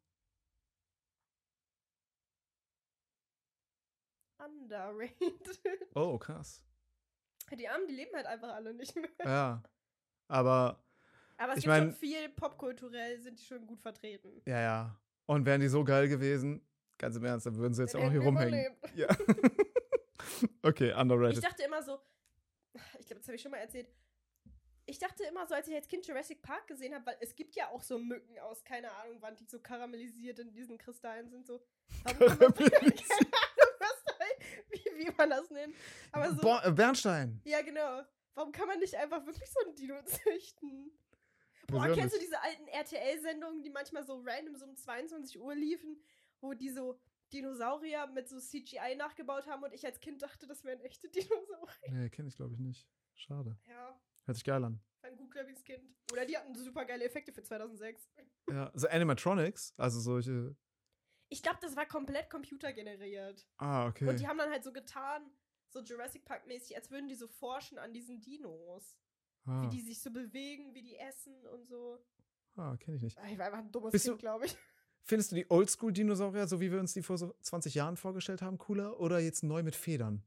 Underrated. 4.43 5.59
Oh, 5.95 6.17
krass. 6.17 6.61
Die 7.57 7.69
Armen, 7.69 7.87
die 7.87 7.95
leben 7.95 8.13
halt 8.13 8.25
einfach 8.25 8.53
alle 8.53 8.73
nicht 8.73 8.93
mehr. 8.97 9.07
Ja. 9.23 9.63
Aber, 10.27 10.83
Aber 11.37 11.53
es 11.53 11.59
Ich 11.59 11.63
gibt 11.65 11.75
schon 11.75 11.93
viel 11.93 12.29
popkulturell, 12.29 13.19
sind 13.21 13.39
die 13.39 13.43
schon 13.45 13.65
gut 13.67 13.81
vertreten. 13.81 14.41
ja, 14.45 14.59
ja. 14.61 14.99
Und 15.25 15.45
wären 15.45 15.59
die 15.61 15.67
so 15.67 15.83
geil 15.83 16.07
gewesen, 16.07 16.61
ganz 16.97 17.15
im 17.17 17.25
Ernst, 17.25 17.45
dann 17.45 17.57
würden 17.57 17.73
sie 17.73 17.81
jetzt 17.81 17.95
Dann 17.95 18.03
auch 18.03 18.11
hier 18.11 18.21
rumhängen. 18.21 18.75
überlebt. 18.77 18.95
Ja. 18.95 19.07
okay, 20.63 20.89
Ich 20.91 20.95
underrated. 20.95 21.43
dachte 21.43 21.63
immer 21.63 21.81
so, 21.83 21.99
ich 22.99 23.05
glaube, 23.07 23.19
das 23.19 23.27
habe 23.27 23.35
ich 23.35 23.41
schon 23.41 23.51
mal 23.51 23.57
erzählt. 23.57 23.87
Ich 24.85 24.99
dachte 24.99 25.23
immer 25.25 25.45
so, 25.45 25.53
als 25.53 25.67
ich 25.67 25.75
als 25.75 25.87
Kind 25.89 26.07
Jurassic 26.07 26.41
Park 26.41 26.67
gesehen 26.67 26.93
habe, 26.95 27.05
weil 27.07 27.17
es 27.19 27.35
gibt 27.35 27.55
ja 27.57 27.67
auch 27.69 27.83
so 27.83 27.99
Mücken 27.99 28.39
aus, 28.39 28.63
keine 28.63 28.89
Ahnung, 28.93 29.17
wann 29.19 29.35
die 29.35 29.43
so 29.45 29.59
karamellisiert 29.59 30.39
in 30.39 30.53
diesen 30.53 30.77
Kristallen 30.77 31.29
sind, 31.29 31.45
so. 31.45 31.59
Warum 32.03 32.19
Karamellisiert. 32.19 33.01
Ahnung, 33.11 33.73
was 33.79 34.03
da, 34.05 34.13
wie, 34.69 35.05
wie 35.05 35.11
man 35.17 35.29
das 35.29 35.49
nennt. 35.51 35.75
Aber 36.13 36.29
so, 36.33 36.41
Bo 36.41 36.57
äh, 36.63 36.71
Bernstein. 36.71 37.41
ja 37.43 37.61
genau. 37.61 38.01
Warum 38.37 38.51
kann 38.51 38.67
man 38.67 38.77
nicht 38.77 38.93
einfach 38.95 39.25
wirklich 39.25 39.49
so 39.49 39.59
ein 39.67 39.73
Dino 39.73 39.99
züchten? 40.05 40.91
Boah, 41.67 41.91
kennst 41.91 42.15
du 42.15 42.19
diese 42.19 42.39
alten 42.39 42.67
RTL-Sendungen, 42.67 43.63
die 43.63 43.71
manchmal 43.71 44.05
so 44.05 44.21
random 44.23 44.55
so 44.55 44.65
um 44.67 44.77
22 44.77 45.39
Uhr 45.39 45.55
liefen, 45.55 45.99
wo 46.39 46.53
die 46.53 46.69
so 46.69 46.99
Dinosaurier 47.33 48.05
mit 48.07 48.29
so 48.29 48.39
CGI 48.39 48.95
nachgebaut 48.95 49.47
haben 49.47 49.63
und 49.63 49.73
ich 49.73 49.83
als 49.87 49.99
Kind 49.99 50.21
dachte, 50.21 50.45
das 50.45 50.63
wären 50.63 50.79
echte 50.81 51.09
Dinosaurier. 51.09 51.89
Nee, 51.89 52.09
kenne 52.11 52.29
ich 52.29 52.35
glaube 52.35 52.53
ich 52.53 52.59
nicht. 52.59 52.87
Schade. 53.15 53.57
Ja, 53.67 53.99
Hört 54.25 54.35
sich 54.37 54.45
geil 54.45 54.63
an. 54.63 54.79
ein 55.01 55.17
gutgläubiges 55.17 55.63
Kind. 55.63 55.83
Oder 56.11 56.25
die 56.25 56.37
hatten 56.37 56.53
super 56.53 56.85
geile 56.85 57.05
Effekte 57.05 57.33
für 57.33 57.41
2006. 57.41 58.07
Ja, 58.49 58.71
so 58.75 58.87
Animatronics, 58.87 59.73
also 59.77 59.99
solche. 59.99 60.55
Ich 61.29 61.41
glaube, 61.41 61.57
das 61.61 61.75
war 61.75 61.85
komplett 61.87 62.29
computergeneriert. 62.29 63.45
Ah, 63.57 63.87
okay. 63.87 64.07
Und 64.07 64.19
die 64.19 64.27
haben 64.27 64.37
dann 64.37 64.51
halt 64.51 64.63
so 64.63 64.71
getan, 64.71 65.29
so 65.79 65.83
Jurassic 65.93 66.25
Park-mäßig, 66.25 66.75
als 66.75 66.89
würden 66.91 67.07
die 67.07 67.15
so 67.15 67.27
forschen 67.27 67.77
an 67.77 67.93
diesen 67.93 68.21
Dinos. 68.21 68.95
Ah, 69.45 69.61
Wie 69.63 69.69
die 69.69 69.81
sich 69.81 70.01
so 70.01 70.11
bewegen, 70.11 70.73
wie 70.73 70.81
die 70.81 70.97
essen 70.97 71.33
und 71.53 71.65
so. 71.67 71.97
ah 72.55 72.75
kenne 72.77 72.97
ich 72.97 73.03
nicht. 73.03 73.17
Ah, 73.17 73.27
Ich 73.31 73.37
war 73.37 73.45
einfach 73.45 73.59
ein 73.59 73.71
dummes 73.71 73.91
Bist 73.91 74.05
Kind, 74.05 74.19
glaube 74.19 74.45
ich. 74.45 74.57
Findest 75.03 75.31
du 75.31 75.35
die 75.37 75.49
Oldschool-Dinosaurier, 75.49 76.47
so 76.47 76.59
wie 76.59 76.69
wir 76.71 76.79
uns 76.79 76.93
die 76.93 77.01
vor 77.01 77.17
so 77.17 77.33
20 77.41 77.73
Jahren 77.75 77.95
vorgestellt 77.95 78.41
haben, 78.41 78.57
cooler 78.57 78.99
oder 78.99 79.19
jetzt 79.19 79.41
neu 79.43 79.63
mit 79.63 79.73
Federn? 79.75 80.21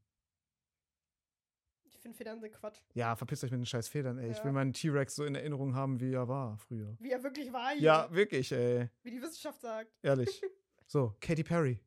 Ich 1.83 1.99
finde 1.99 2.17
Federn 2.17 2.39
sind 2.39 2.51
Quatsch. 2.53 2.79
Ja, 2.95 3.15
verpisst 3.15 3.43
euch 3.43 3.51
mit 3.51 3.59
den 3.59 3.65
scheiß 3.67 3.87
Federn, 3.89 4.17
ey. 4.17 4.31
Ich 4.31 4.37
Ja. 4.39 4.45
will 4.45 4.53
meinen 4.53 4.73
T-Rex 4.73 5.13
so 5.15 5.23
in 5.23 5.35
Erinnerung 5.35 5.75
haben, 5.75 5.99
wie 5.99 6.13
er 6.13 6.27
war 6.27 6.57
früher. 6.57 6.95
Wie 6.99 7.11
er 7.11 7.21
wirklich 7.21 7.53
war 7.53 7.73
hier. 7.73 7.81
Ja, 7.81 8.11
wirklich, 8.11 8.51
ey. 8.51 8.89
Wie 9.03 9.11
die 9.11 9.21
Wissenschaft 9.21 9.61
sagt. 9.61 9.91
Ehrlich. 10.01 10.41
So, 10.87 11.15
Katy 11.21 11.43
Perry. 11.45 11.79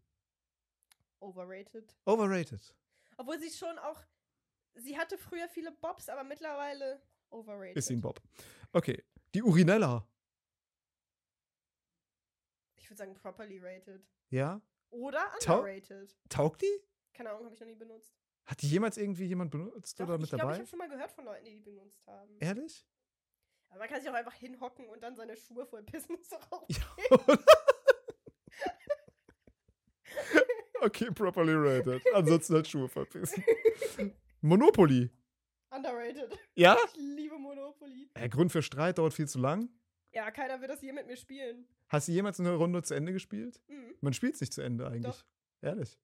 Overrated. 1.20 1.94
Overrated. 2.06 2.74
Obwohl 3.16 3.38
sie 3.38 3.50
schon 3.50 3.78
auch. 3.78 4.00
Sie 4.74 4.98
hatte 4.98 5.16
früher 5.18 5.48
viele 5.48 5.70
Bobs, 5.72 6.08
aber 6.08 6.24
mittlerweile 6.24 7.00
overrated. 7.30 7.76
Ist 7.76 7.86
sie 7.88 7.94
ein 7.96 8.00
Bob. 8.00 8.20
Okay. 8.72 9.04
Die 9.34 9.42
Urinella. 9.42 10.06
Ich 12.76 12.90
würde 12.90 12.98
sagen 12.98 13.14
properly 13.14 13.58
rated. 13.58 14.06
Ja? 14.30 14.60
Oder 14.90 15.30
Tau- 15.40 15.58
underrated. 15.60 16.16
Taugt 16.28 16.62
die? 16.62 16.80
Keine 17.12 17.30
Ahnung, 17.30 17.44
habe 17.44 17.54
ich 17.54 17.60
noch 17.60 17.66
nie 17.68 17.74
benutzt. 17.74 18.14
Hat 18.46 18.60
die 18.60 18.68
jemals 18.68 18.96
irgendwie 18.98 19.24
jemand 19.26 19.50
benutzt 19.50 19.98
Doch, 19.98 20.04
oder 20.06 20.14
ich 20.16 20.20
mit 20.22 20.30
glaube, 20.30 20.42
ich 20.42 20.46
dabei? 20.48 20.58
habe 20.58 20.66
schon 20.66 20.78
mal 20.78 20.88
gehört 20.88 21.12
von 21.12 21.24
Leuten, 21.24 21.44
die 21.44 21.54
die 21.54 21.60
benutzt 21.62 22.06
haben. 22.06 22.36
Ehrlich? 22.40 22.84
Aber 23.70 23.78
man 23.78 23.88
kann 23.88 24.00
sich 24.00 24.10
auch 24.10 24.14
einfach 24.14 24.34
hinhocken 24.34 24.88
und 24.88 25.00
dann 25.02 25.16
seine 25.16 25.36
Schuhe 25.36 25.64
voll 25.66 25.82
pissen. 25.82 26.16
Ist 26.18 26.32
doch 26.32 26.52
auch 26.52 26.66
Ja. 26.68 26.84
okay, 30.84 31.10
properly 31.10 31.54
rated. 31.54 32.02
Ansonsten 32.14 32.54
halt 32.54 32.68
Schuhe 32.68 32.88
verpissen. 32.88 33.42
Monopoly. 34.40 35.10
underrated. 35.70 36.38
Ja? 36.54 36.76
Ich 36.86 36.96
liebe 36.96 37.38
Monopoly. 37.38 38.10
Der 38.16 38.28
Grund 38.28 38.52
für 38.52 38.62
Streit 38.62 38.98
dauert 38.98 39.14
viel 39.14 39.28
zu 39.28 39.38
lang. 39.38 39.68
Ja, 40.12 40.30
keiner 40.30 40.60
will 40.60 40.68
das 40.68 40.80
hier 40.80 40.92
mit 40.92 41.06
mir 41.06 41.16
spielen. 41.16 41.66
Hast 41.88 42.06
du 42.08 42.12
jemals 42.12 42.38
eine 42.38 42.54
Runde 42.54 42.82
zu 42.82 42.94
Ende 42.94 43.12
gespielt? 43.12 43.60
Hm, 43.66 43.94
Man 44.00 44.12
spielt 44.12 44.34
es 44.34 44.40
nicht 44.40 44.52
zu 44.52 44.62
Ende 44.62 44.86
eigentlich. 44.86 45.02
Doch. 45.16 45.24
Ehrlich. 45.60 45.98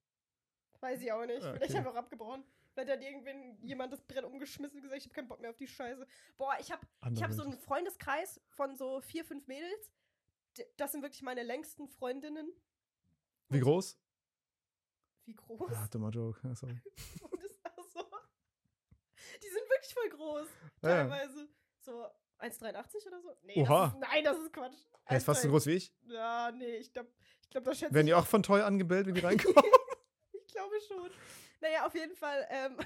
weiß 0.81 1.01
ich 1.01 1.11
auch 1.11 1.25
nicht. 1.25 1.43
Ah, 1.43 1.53
Vielleicht 1.53 1.69
okay. 1.71 1.77
einfach 1.77 1.95
abgebrochen. 1.95 2.43
Vielleicht 2.73 2.89
hat 2.91 3.01
irgendwann 3.03 3.57
jemand 3.63 3.93
das 3.93 4.01
Brett 4.01 4.23
umgeschmissen 4.23 4.77
und 4.77 4.81
gesagt, 4.83 4.97
ich 4.99 5.05
habe 5.05 5.13
keinen 5.13 5.27
Bock 5.27 5.39
mehr 5.41 5.49
auf 5.51 5.57
die 5.57 5.67
Scheiße. 5.67 6.05
Boah, 6.37 6.55
ich 6.59 6.71
habe 6.71 6.85
ich 7.13 7.21
hab 7.21 7.31
so 7.33 7.43
einen. 7.43 7.57
Freundeskreis 7.59 8.41
von 8.49 8.75
so 8.75 9.01
vier, 9.01 9.23
fünf 9.25 9.45
Mädels. 9.47 9.91
Das 10.77 10.91
sind 10.91 11.01
wirklich 11.03 11.21
meine 11.21 11.43
längsten 11.43 11.87
Freundinnen. 11.87 12.49
Wie 13.49 13.59
groß? 13.59 14.00
Wie 15.25 15.33
groß? 15.33 15.71
Ah, 15.73 15.87
dummer 15.91 16.09
Joke. 16.09 16.39
Ja, 16.43 16.55
sorry. 16.55 16.81
Und 17.21 17.43
das 17.43 17.51
auch 17.77 17.83
so. 17.85 18.05
Die 19.41 19.47
sind 19.47 19.69
wirklich 19.69 19.93
voll 19.93 20.09
groß. 20.09 20.47
Ja, 20.83 20.89
ja. 20.89 20.95
Teilweise. 21.07 21.47
So 21.79 22.05
1,83 22.39 23.07
oder 23.07 23.21
so? 23.21 23.35
Nee, 23.43 23.61
Oha. 23.61 23.85
Das 23.85 23.93
ist, 23.93 23.99
nein, 23.99 24.23
das 24.23 24.37
ist 24.37 24.53
Quatsch. 24.53 24.77
Er 25.05 25.17
ist 25.17 25.23
fast 25.25 25.41
so 25.41 25.47
1,3. 25.47 25.51
groß 25.51 25.65
wie 25.67 25.71
ich. 25.73 25.93
Ja, 26.07 26.51
nee, 26.51 26.77
ich 26.77 26.91
glaube, 26.91 27.09
ich 27.41 27.49
glaub, 27.49 27.63
das 27.63 27.79
schätze 27.79 27.93
Werden 27.93 28.07
die 28.07 28.13
auch 28.13 28.25
von 28.27 28.43
Toy 28.43 28.61
angebellt, 28.61 29.07
wenn 29.07 29.15
die 29.15 29.21
reinkommen? 29.25 29.63
Ich 30.33 30.47
glaube 30.47 30.75
schon. 30.87 31.09
Naja, 31.61 31.85
auf 31.85 31.93
jeden 31.93 32.15
Fall 32.15 32.47
ähm, 32.49 32.77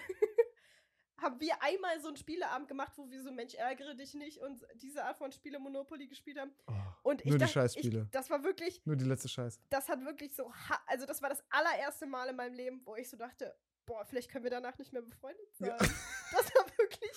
haben 1.18 1.40
wir 1.40 1.62
einmal 1.62 2.00
so 2.00 2.08
einen 2.08 2.18
Spieleabend 2.18 2.68
gemacht, 2.68 2.94
wo 2.98 3.10
wir 3.10 3.22
so 3.22 3.32
Mensch, 3.32 3.54
ärgere 3.56 3.96
dich 3.96 4.14
nicht 4.14 4.40
und 4.40 4.66
diese 4.76 5.04
Art 5.04 5.18
von 5.18 5.32
Spiele 5.32 5.60
Monopoly 5.60 6.08
gespielt 6.08 6.40
haben. 6.40 6.52
Oh, 6.68 6.74
Und 7.04 7.22
ich 7.22 7.30
Nur 7.30 7.38
die 7.40 7.48
Scheißspiele. 7.48 8.04
Ich, 8.04 8.12
das 8.12 8.30
war 8.30 8.44
wirklich, 8.44 8.86
nur 8.86 8.96
die 8.96 9.06
letzte 9.06 9.30
Scheiße. 9.30 9.60
das 9.70 9.88
hat 9.90 10.04
wirklich 10.04 10.36
so, 10.36 10.52
also 10.88 11.06
das 11.06 11.22
war 11.22 11.30
das 11.30 11.44
allererste 11.50 12.06
Mal 12.06 12.30
in 12.30 12.36
meinem 12.36 12.54
Leben, 12.54 12.82
wo 12.86 12.96
ich 12.96 13.10
so 13.10 13.18
dachte, 13.18 13.56
boah, 13.86 14.04
vielleicht 14.06 14.30
können 14.30 14.44
wir 14.44 14.52
danach 14.52 14.78
nicht 14.78 14.92
mehr 14.92 15.02
befreundet 15.02 15.48
sein. 15.58 15.70
Ja. 15.70 15.78
Das 16.32 16.54
war 16.54 16.66
wirklich 16.78 17.12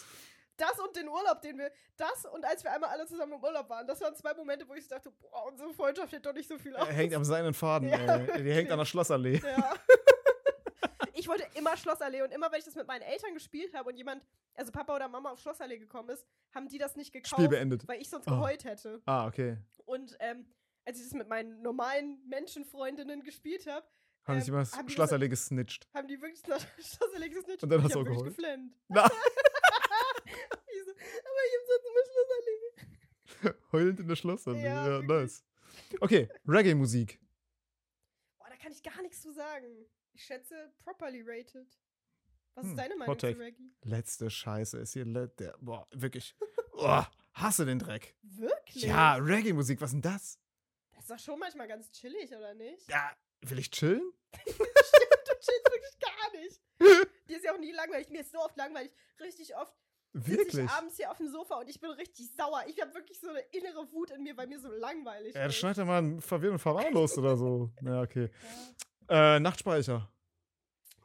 das 0.59 0.79
und 0.81 0.95
den 0.95 1.09
Urlaub, 1.09 1.41
den 1.41 1.57
wir, 1.59 1.71
das 1.97 2.27
und 2.27 2.45
als 2.45 2.63
wir 2.65 2.73
einmal 2.73 2.91
alle 2.91 3.07
zusammen 3.07 3.35
im 3.35 3.43
Urlaub 3.43 3.69
waren, 3.71 3.87
das 3.87 4.01
waren 4.01 4.15
zwei 4.15 4.35
Momente, 4.35 4.69
wo 4.69 4.75
ich 4.75 4.85
so 4.85 4.91
dachte, 4.95 5.11
boah, 5.11 5.47
unsere 5.47 5.73
Freundschaft 5.73 6.13
hält 6.13 6.27
doch 6.27 6.35
nicht 6.35 6.49
so 6.49 6.59
viel 6.59 6.77
aus. 6.77 6.87
Er 6.89 6.95
hängt 6.95 7.15
am 7.15 7.25
seinen 7.25 7.55
Faden, 7.55 7.89
Ja, 7.89 8.17
ey. 8.17 8.43
Die 8.43 8.53
hängt 8.53 8.71
an 8.71 8.79
der 8.79 8.85
Schlossallee. 8.85 9.41
Ja. 9.43 9.75
ich 11.19 11.29
wollte 11.29 11.47
immer 11.55 11.77
Schlossallee 11.77 12.23
und 12.23 12.31
immer, 12.33 12.51
wenn 12.53 12.59
ich 12.59 12.65
das 12.65 12.75
mit 12.75 12.87
meinen 12.87 13.03
Eltern 13.03 13.35
gespielt 13.35 13.75
habe 13.75 13.91
und 13.91 13.97
jemand, 13.97 14.25
also 14.55 14.71
Papa 14.73 14.95
oder 14.97 15.09
Mama 15.09 15.31
auf 15.31 15.41
Schlossallee 15.41 15.79
gekommen 15.79 16.11
ist, 16.11 16.25
haben 16.55 16.69
die 16.69 16.79
das 16.79 16.97
nicht 16.97 17.13
gekauft, 17.13 17.35
Spiel 17.35 17.49
beendet. 17.49 17.87
weil 17.89 18.01
ich 18.01 18.09
sonst 18.09 18.27
Oh. 18.29 18.33
geheult 18.33 18.65
hätte. 18.65 19.03
Ah, 19.07 19.27
okay. 19.27 19.57
Und 19.85 20.17
ähm, 20.21 20.47
als 20.85 20.99
ich 20.99 21.05
das 21.05 21.13
mit 21.15 21.29
meinen 21.29 21.61
normalen 21.63 22.23
Menschenfreundinnen 22.29 23.23
gespielt 23.23 23.67
habe, 23.67 23.87
Haben 24.25 24.35
Ähm, 24.37 24.41
sich 24.41 24.49
immer 24.49 24.65
haben 24.65 24.89
Schlossallee 24.89 25.29
gesnitcht. 25.29 25.89
haben 25.95 26.07
die 26.09 26.21
wirklich 26.21 26.41
Schlossallee 26.79 27.29
gesnitcht. 27.31 27.63
Und 27.63 27.69
dann 27.71 27.83
hast 27.83 27.95
du 27.95 28.01
auch 28.01 28.05
geheult? 28.05 28.25
geflennt. 28.37 28.75
Na, 28.89 29.05
Ich 30.71 30.85
so, 30.85 30.91
aber 30.91 31.43
ich 31.47 31.55
hab 31.57 31.65
sonst 31.69 31.87
immer 31.89 32.05
Schlossallee. 32.13 33.63
heulend 33.73 34.01
in 34.01 34.09
der 34.09 34.17
Schlossallee. 34.17 34.65
Ja, 34.65 34.99
Ja, 35.01 35.03
nice. 35.03 35.45
Okay, 36.01 36.29
Reggae-Musik. 36.47 37.19
Boah, 38.39 38.49
da 38.51 38.57
kann 38.57 38.73
ich 38.73 38.83
gar 38.83 39.01
nichts 39.03 39.23
zu 39.23 39.33
sagen. 39.33 39.87
Ich 40.19 40.25
schätze 40.25 40.73
properly 40.83 41.23
rated. 41.25 41.69
Was 42.55 42.65
Hm, 42.65 42.71
ist 42.71 42.77
deine 42.77 42.97
Meinung 42.97 43.17
zu 43.19 43.27
Take. 43.29 43.39
Reggae? 43.39 43.71
Letzte 43.85 44.29
Scheiße 44.31 44.79
ist 44.79 44.93
hier. 44.95 45.05
Der, 45.05 45.55
boah, 45.61 45.87
wirklich. 45.93 46.35
Oh, 46.73 47.03
hasse 47.35 47.65
den 47.65 47.79
Dreck. 47.79 48.17
Wirklich? 48.23 48.83
Ja, 48.83 49.15
Reggae-Musik, 49.15 49.81
was 49.81 49.93
denn 49.93 50.03
das? 50.03 50.41
Das 50.91 51.03
ist 51.05 51.11
doch 51.11 51.19
schon 51.21 51.39
manchmal 51.39 51.69
ganz 51.69 51.93
chillig, 51.93 52.31
oder 52.35 52.53
nicht? 52.55 52.89
Ja, 52.91 53.17
will 53.43 53.61
ich 53.61 53.71
chillen? 53.71 54.13
Stimmt, 54.43 54.59
du 54.59 55.33
chillst 55.35 55.71
wirklich 55.71 55.99
gar 56.01 56.41
nicht. 56.41 56.61
Dir 57.29 57.37
ist 57.37 57.45
ja 57.45 57.55
auch 57.55 57.59
nie 57.59 57.71
langweilig. 57.73 58.09
Mir 58.11 58.23
ist 58.23 58.33
so 58.33 58.39
oft 58.41 58.57
langweilig. 58.57 58.93
Richtig 59.21 59.57
oft 59.57 59.73
sitze 60.15 60.33
ich 60.33 60.39
Wirklich? 60.39 60.71
abends 60.71 60.97
hier 60.97 61.13
auf 61.13 61.19
dem 61.19 61.29
Sofa 61.29 61.61
und 61.61 61.69
ich 61.69 61.79
bin 61.81 61.91
richtig 61.91 62.29
sauer. 62.37 62.65
Ich 62.67 62.81
habe 62.81 62.93
wirklich 62.95 63.21
so 63.21 63.29
eine 63.29 63.41
innere 63.53 63.93
Wut 63.93 64.11
in 64.11 64.25
mir, 64.25 64.37
weil 64.37 64.49
mir 64.49 64.59
so 64.59 64.69
langweilig 64.69 65.35
Ja, 65.37 65.45
das 65.45 65.53
ist. 65.55 65.61
schneidet 65.61 65.79
er 65.79 65.85
mal 65.85 66.21
verwirrt 66.21 66.55
und 66.55 66.59
verwahrlost 66.59 67.19
oder 67.19 67.37
so. 67.37 67.71
Ja, 67.83 68.03
okay. 68.03 68.31
Ja. 68.43 68.49
Äh, 69.09 69.41
Nachtspeicher. 69.41 70.11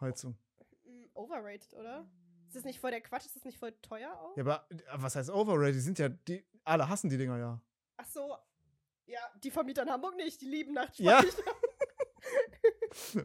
Heizung. 0.01 0.37
Mm, 0.85 1.05
Overrated, 1.13 1.73
oder? 1.73 2.05
Ist 2.47 2.55
das 2.57 2.63
nicht 2.65 2.79
voll 2.79 2.91
der 2.91 3.01
Quatsch? 3.01 3.25
Ist 3.25 3.35
das 3.35 3.45
nicht 3.45 3.57
voll 3.57 3.71
teuer 3.81 4.11
auch? 4.19 4.35
Ja, 4.37 4.43
aber 4.43 4.67
äh, 4.69 4.77
was 4.95 5.15
heißt 5.15 5.29
overrated? 5.29 5.75
Die 5.75 5.79
sind 5.79 5.99
ja, 5.99 6.09
die, 6.09 6.43
alle 6.63 6.87
hassen 6.87 7.09
die 7.09 7.17
Dinger 7.17 7.37
ja. 7.37 7.61
Ach 7.97 8.05
so. 8.05 8.35
Ja, 9.05 9.19
die 9.43 9.51
Vermieter 9.51 9.83
in 9.83 9.89
Hamburg 9.89 10.15
nicht. 10.15 10.41
Die 10.41 10.45
lieben 10.45 10.75
Ja. 10.95 11.21
Nachtspeicher. 11.21 11.51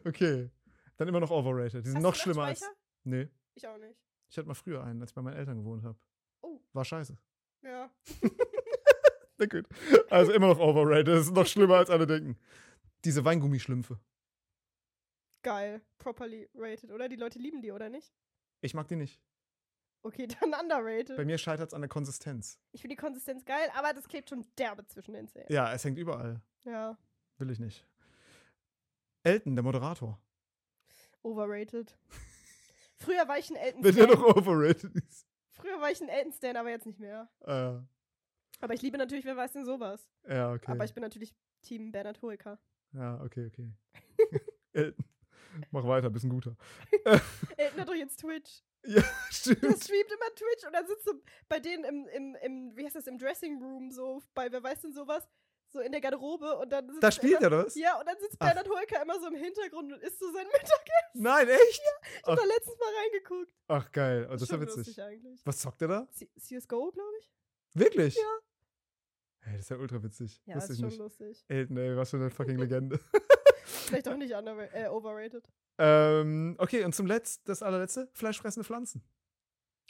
Okay. 0.03 0.49
Dann 0.97 1.07
immer 1.07 1.19
noch 1.21 1.31
overrated. 1.31 1.85
Die 1.85 1.89
sind 1.89 1.97
Hast 1.97 2.03
noch 2.03 2.15
schlimmer 2.15 2.43
als. 2.45 2.61
Nee. 3.03 3.29
Ich 3.55 3.65
auch 3.67 3.77
nicht. 3.77 3.97
Ich 4.27 4.37
hatte 4.37 4.47
mal 4.47 4.53
früher 4.53 4.83
einen, 4.83 4.99
als 5.01 5.11
ich 5.11 5.15
bei 5.15 5.21
meinen 5.21 5.37
Eltern 5.37 5.57
gewohnt 5.57 5.83
habe. 5.83 5.97
Oh. 6.41 6.59
War 6.73 6.83
scheiße. 6.83 7.15
Ja. 7.63 7.89
Na 9.37 9.45
gut. 9.45 9.67
Also 10.09 10.33
immer 10.33 10.47
noch 10.47 10.59
overrated. 10.59 11.07
Das 11.07 11.27
ist 11.27 11.33
noch 11.33 11.45
schlimmer 11.45 11.75
als 11.77 11.89
alle 11.89 12.05
denken. 12.05 12.37
Diese 13.05 13.23
Weingummischlümpfe. 13.23 13.99
Geil. 15.43 15.81
Properly 15.97 16.49
rated, 16.55 16.91
oder? 16.91 17.07
Die 17.09 17.15
Leute 17.15 17.39
lieben 17.39 17.61
die, 17.61 17.71
oder 17.71 17.89
nicht? 17.89 18.13
Ich 18.61 18.73
mag 18.73 18.87
die 18.87 18.95
nicht. 18.95 19.21
Okay, 20.01 20.27
dann 20.41 20.53
underrated. 20.53 21.17
Bei 21.17 21.25
mir 21.25 21.37
scheitert 21.37 21.69
es 21.69 21.73
an 21.73 21.81
der 21.81 21.89
Konsistenz. 21.89 22.59
Ich 22.71 22.81
finde 22.81 22.95
die 22.95 23.01
Konsistenz 23.01 23.43
geil, 23.45 23.69
aber 23.75 23.93
das 23.93 24.07
klebt 24.07 24.29
schon 24.29 24.45
derbe 24.57 24.85
zwischen 24.87 25.13
den 25.13 25.27
Zähnen. 25.27 25.47
Ja, 25.49 25.73
es 25.73 25.83
hängt 25.83 25.97
überall. 25.97 26.41
Ja. 26.65 26.97
Will 27.37 27.49
ich 27.51 27.59
nicht. 27.59 27.85
Elton, 29.23 29.55
der 29.55 29.63
Moderator. 29.63 30.19
Overrated. 31.21 31.97
Früher 32.95 33.27
war 33.27 33.37
ich 33.37 33.49
ein 33.49 33.55
Elton 33.57 33.83
Wenn 33.83 33.95
der 33.95 34.07
noch 34.07 34.23
overrated 34.35 34.95
ist. 34.95 35.25
Früher 35.51 35.79
war 35.81 35.91
ich 35.91 36.01
ein 36.01 36.09
Elton 36.09 36.31
Stan, 36.33 36.55
aber 36.57 36.69
jetzt 36.69 36.85
nicht 36.85 36.99
mehr. 36.99 37.29
Äh, 37.41 37.79
Aber 38.61 38.73
ich 38.73 38.81
liebe 38.81 38.97
natürlich, 38.97 39.25
wer 39.25 39.35
weiß 39.35 39.53
denn 39.53 39.65
sowas. 39.65 40.09
ja, 40.27 40.51
okay. 40.53 40.71
Aber 40.71 40.85
ich 40.85 40.93
bin 40.93 41.01
natürlich 41.01 41.33
Team 41.61 41.91
Bernhard 41.91 42.21
Hoeker. 42.21 42.57
ja, 42.93 43.21
okay, 43.21 43.47
okay. 43.47 43.73
Elton. 44.73 45.05
Mach 45.71 45.85
weiter, 45.85 46.09
bist 46.09 46.25
ein 46.25 46.29
guter. 46.29 46.55
Hat 47.05 47.87
doch 47.87 47.93
jetzt 47.95 48.17
Twitch. 48.21 48.61
Ja, 48.85 49.01
Der 49.01 49.05
stimmt. 49.29 49.59
streamt 49.83 50.09
immer 50.09 50.33
Twitch 50.35 50.65
und 50.65 50.71
dann 50.71 50.87
sitzt 50.87 51.05
du 51.05 51.21
bei 51.49 51.59
denen 51.59 51.83
im, 51.83 52.07
im, 52.07 52.35
im, 52.41 52.77
wie 52.77 52.85
heißt 52.85 52.95
das, 52.95 53.07
im 53.07 53.17
Dressing 53.17 53.61
Room, 53.61 53.91
so 53.91 54.23
bei, 54.33 54.49
wer 54.49 54.63
weiß 54.63 54.79
denn 54.79 54.93
sowas, 54.93 55.27
so 55.67 55.81
in 55.81 55.91
der 55.91 55.99
Garderobe 55.99 56.57
und 56.59 56.69
dann 56.71 56.87
sitzt 56.87 57.03
Da 57.03 57.11
spielt 57.11 57.41
er 57.41 57.49
das? 57.49 57.75
Ja, 57.75 57.99
und 57.99 58.07
dann 58.07 58.17
sitzt 58.21 58.37
Ach. 58.39 58.45
Bernhard 58.47 58.69
Hoeker 58.69 59.01
immer 59.01 59.19
so 59.19 59.27
im 59.27 59.35
Hintergrund 59.35 59.91
und 59.91 60.01
isst 60.01 60.17
so 60.19 60.31
sein 60.31 60.45
Mittagessen. 60.53 61.11
Nein, 61.15 61.49
echt? 61.49 61.81
Ich 62.21 62.23
hab 62.25 62.37
da 62.37 62.43
letztens 62.45 62.77
mal 62.79 62.89
reingeguckt. 63.03 63.53
Ach, 63.67 63.91
geil. 63.91 64.25
Oh, 64.29 64.31
das 64.31 64.43
ist 64.43 64.51
ja 64.53 64.61
witzig. 64.61 65.01
eigentlich. 65.03 65.41
Was 65.45 65.57
zockt 65.57 65.81
er 65.81 65.87
da? 65.89 66.07
C 66.13 66.29
CSGO, 66.39 66.91
glaube 66.93 67.17
ich. 67.19 67.29
Wirklich? 67.73 68.15
Ja. 68.15 68.39
Hey, 69.41 69.53
das 69.57 69.65
ist 69.65 69.69
ja 69.71 69.77
ultra 69.77 70.01
witzig. 70.01 70.41
Ja, 70.45 70.55
Wusste 70.55 70.71
ist 70.71 70.79
schon 70.79 70.87
nicht. 70.87 70.99
lustig. 70.99 71.43
Elton, 71.49 71.75
ey, 71.77 71.97
was 71.97 72.09
für 72.11 72.15
eine 72.17 72.29
fucking 72.29 72.57
Legende. 72.59 72.97
Vielleicht 73.89 74.07
doch 74.07 74.17
nicht 74.17 74.33
under 74.33 74.73
äh, 74.73 74.87
overrated. 74.87 75.47
ähm, 75.77 76.55
okay, 76.57 76.83
und 76.83 76.93
zum 76.93 77.05
Letzt, 77.05 77.47
das 77.47 77.61
allerletzte, 77.61 78.09
fleischfressende 78.13 78.65
Pflanzen. 78.65 79.03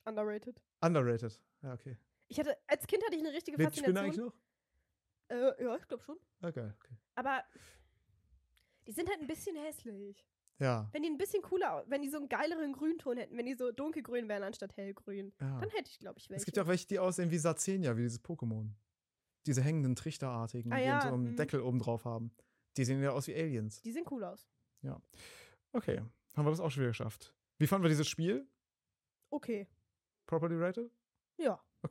Underrated. 0.05 0.61
Underrated. 0.81 1.39
Ja, 1.61 1.73
okay. 1.73 1.97
Ich 2.27 2.39
hatte, 2.39 2.55
als 2.67 2.85
Kind 2.87 3.03
hatte 3.05 3.15
ich 3.15 3.21
eine 3.21 3.33
richtige 3.33 3.57
Lebt 3.57 3.75
die 3.75 3.79
Spinne 3.79 3.99
eigentlich 3.99 4.15
Faszination. 4.15 4.33
noch? 5.29 5.57
Äh, 5.59 5.63
ja, 5.63 5.75
ich 5.75 5.87
glaube 5.87 6.03
schon. 6.03 6.17
Ah, 6.41 6.51
geil, 6.51 6.75
okay. 6.79 6.95
Aber 7.15 7.43
die 8.87 8.91
sind 8.91 9.09
halt 9.09 9.19
ein 9.19 9.27
bisschen 9.27 9.55
hässlich. 9.55 10.25
Ja. 10.59 10.89
Wenn 10.91 11.03
die 11.03 11.09
ein 11.09 11.17
bisschen 11.17 11.41
cooler, 11.41 11.85
wenn 11.87 12.01
die 12.01 12.09
so 12.09 12.17
einen 12.17 12.27
geileren 12.27 12.73
Grünton 12.73 13.17
hätten, 13.17 13.37
wenn 13.37 13.45
die 13.45 13.53
so 13.53 13.71
dunkelgrün 13.71 14.27
wären 14.27 14.43
anstatt 14.43 14.75
hellgrün, 14.75 15.31
ja. 15.39 15.59
dann 15.59 15.69
hätte 15.69 15.89
ich, 15.89 15.99
glaube 15.99 16.19
ich, 16.19 16.29
welche. 16.29 16.39
Es 16.39 16.45
gibt 16.45 16.57
ja 16.57 16.63
auch 16.63 16.67
welche, 16.67 16.87
die 16.87 16.99
aussehen 16.99 17.31
wie 17.31 17.37
Sazenia, 17.37 17.95
wie 17.95 18.01
dieses 18.01 18.21
Pokémon. 18.21 18.69
Diese 19.45 19.61
hängenden 19.61 19.95
Trichterartigen, 19.95 20.73
Ah 20.73 20.77
die 20.77 20.83
ja, 20.83 21.01
so 21.01 21.07
einen 21.09 21.31
mhm. 21.31 21.35
Deckel 21.37 21.61
oben 21.61 21.79
drauf 21.79 22.03
haben. 22.03 22.31
Die 22.79 22.85
sehen 22.85 23.03
ja 23.03 23.11
aus 23.11 23.27
wie 23.27 23.35
Aliens. 23.35 23.81
die 23.81 23.91
sehen 23.91 24.05
cool 24.09 24.23
aus. 24.23 24.47
Okay, 25.73 26.01
haben 26.35 26.45
wir 26.45 26.49
das 26.51 26.61
auch 26.61 26.71
schon 26.71 26.81
wieder 26.81 26.91
geschafft. 26.91 27.35
Wie 27.57 27.67
fanden 27.67 27.83
wir 27.83 27.89
dieses 27.89 28.07
Spiel? 28.07 28.47
Okay. 29.29 29.67
Properly 30.25 30.55
rated? 30.55 30.89
Ja. 31.37 31.61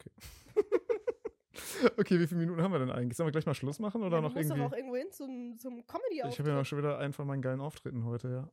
Okay, 1.97 2.19
wie 2.19 2.27
viele 2.27 2.41
Minuten 2.41 2.63
haben 2.63 2.73
wir 2.73 2.79
denn 2.79 2.91
eigentlich? 2.91 3.17
Sollen 3.17 3.27
wir 3.29 3.33
gleich 3.33 3.47
mal 3.47 3.55
Schluss 3.55 3.79
machen 3.79 4.03
oder 4.03 4.17
ja, 4.17 4.23
noch 4.23 4.33
du 4.33 4.39
musst 4.39 4.51
irgendwie? 4.51 4.63
doch 4.65 4.73
auch 4.73 4.77
irgendwo 4.77 4.97
hin 4.97 5.13
zum, 5.13 5.59
zum 5.59 5.87
comedy 5.87 6.23
Ich 6.29 6.39
habe 6.39 6.49
ja 6.49 6.57
noch 6.57 6.65
schon 6.65 6.79
wieder 6.79 6.99
einen 6.99 7.13
von 7.13 7.27
meinen 7.27 7.43
geilen 7.43 7.61
Auftritten 7.61 8.05
heute, 8.05 8.29
ja. 8.29 8.51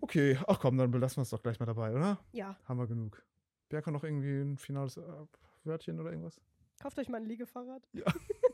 Okay, 0.00 0.38
ach 0.46 0.60
komm, 0.60 0.76
dann 0.76 0.90
belassen 0.90 1.16
wir 1.18 1.22
es 1.22 1.30
doch 1.30 1.42
gleich 1.42 1.58
mal 1.58 1.66
dabei, 1.66 1.94
oder? 1.94 2.18
Ja, 2.32 2.58
Haben 2.64 2.78
wir 2.78 2.86
genug. 2.86 3.24
Bianca 3.68 3.90
noch 3.90 4.04
irgendwie 4.04 4.40
ein 4.40 4.56
finales 4.58 4.98
äh, 4.98 5.02
Wörtchen 5.64 5.98
oder 5.98 6.10
irgendwas? 6.10 6.40
kauft 6.78 6.98
euch 6.98 7.08
mal 7.08 7.18
ein 7.18 7.26
Liegefahrrad. 7.26 7.88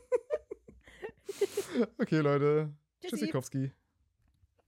Okay, 1.99 2.19
Leute. 2.19 2.73
Tschüssi. 3.01 3.15
Tschüssikowski. 3.17 3.71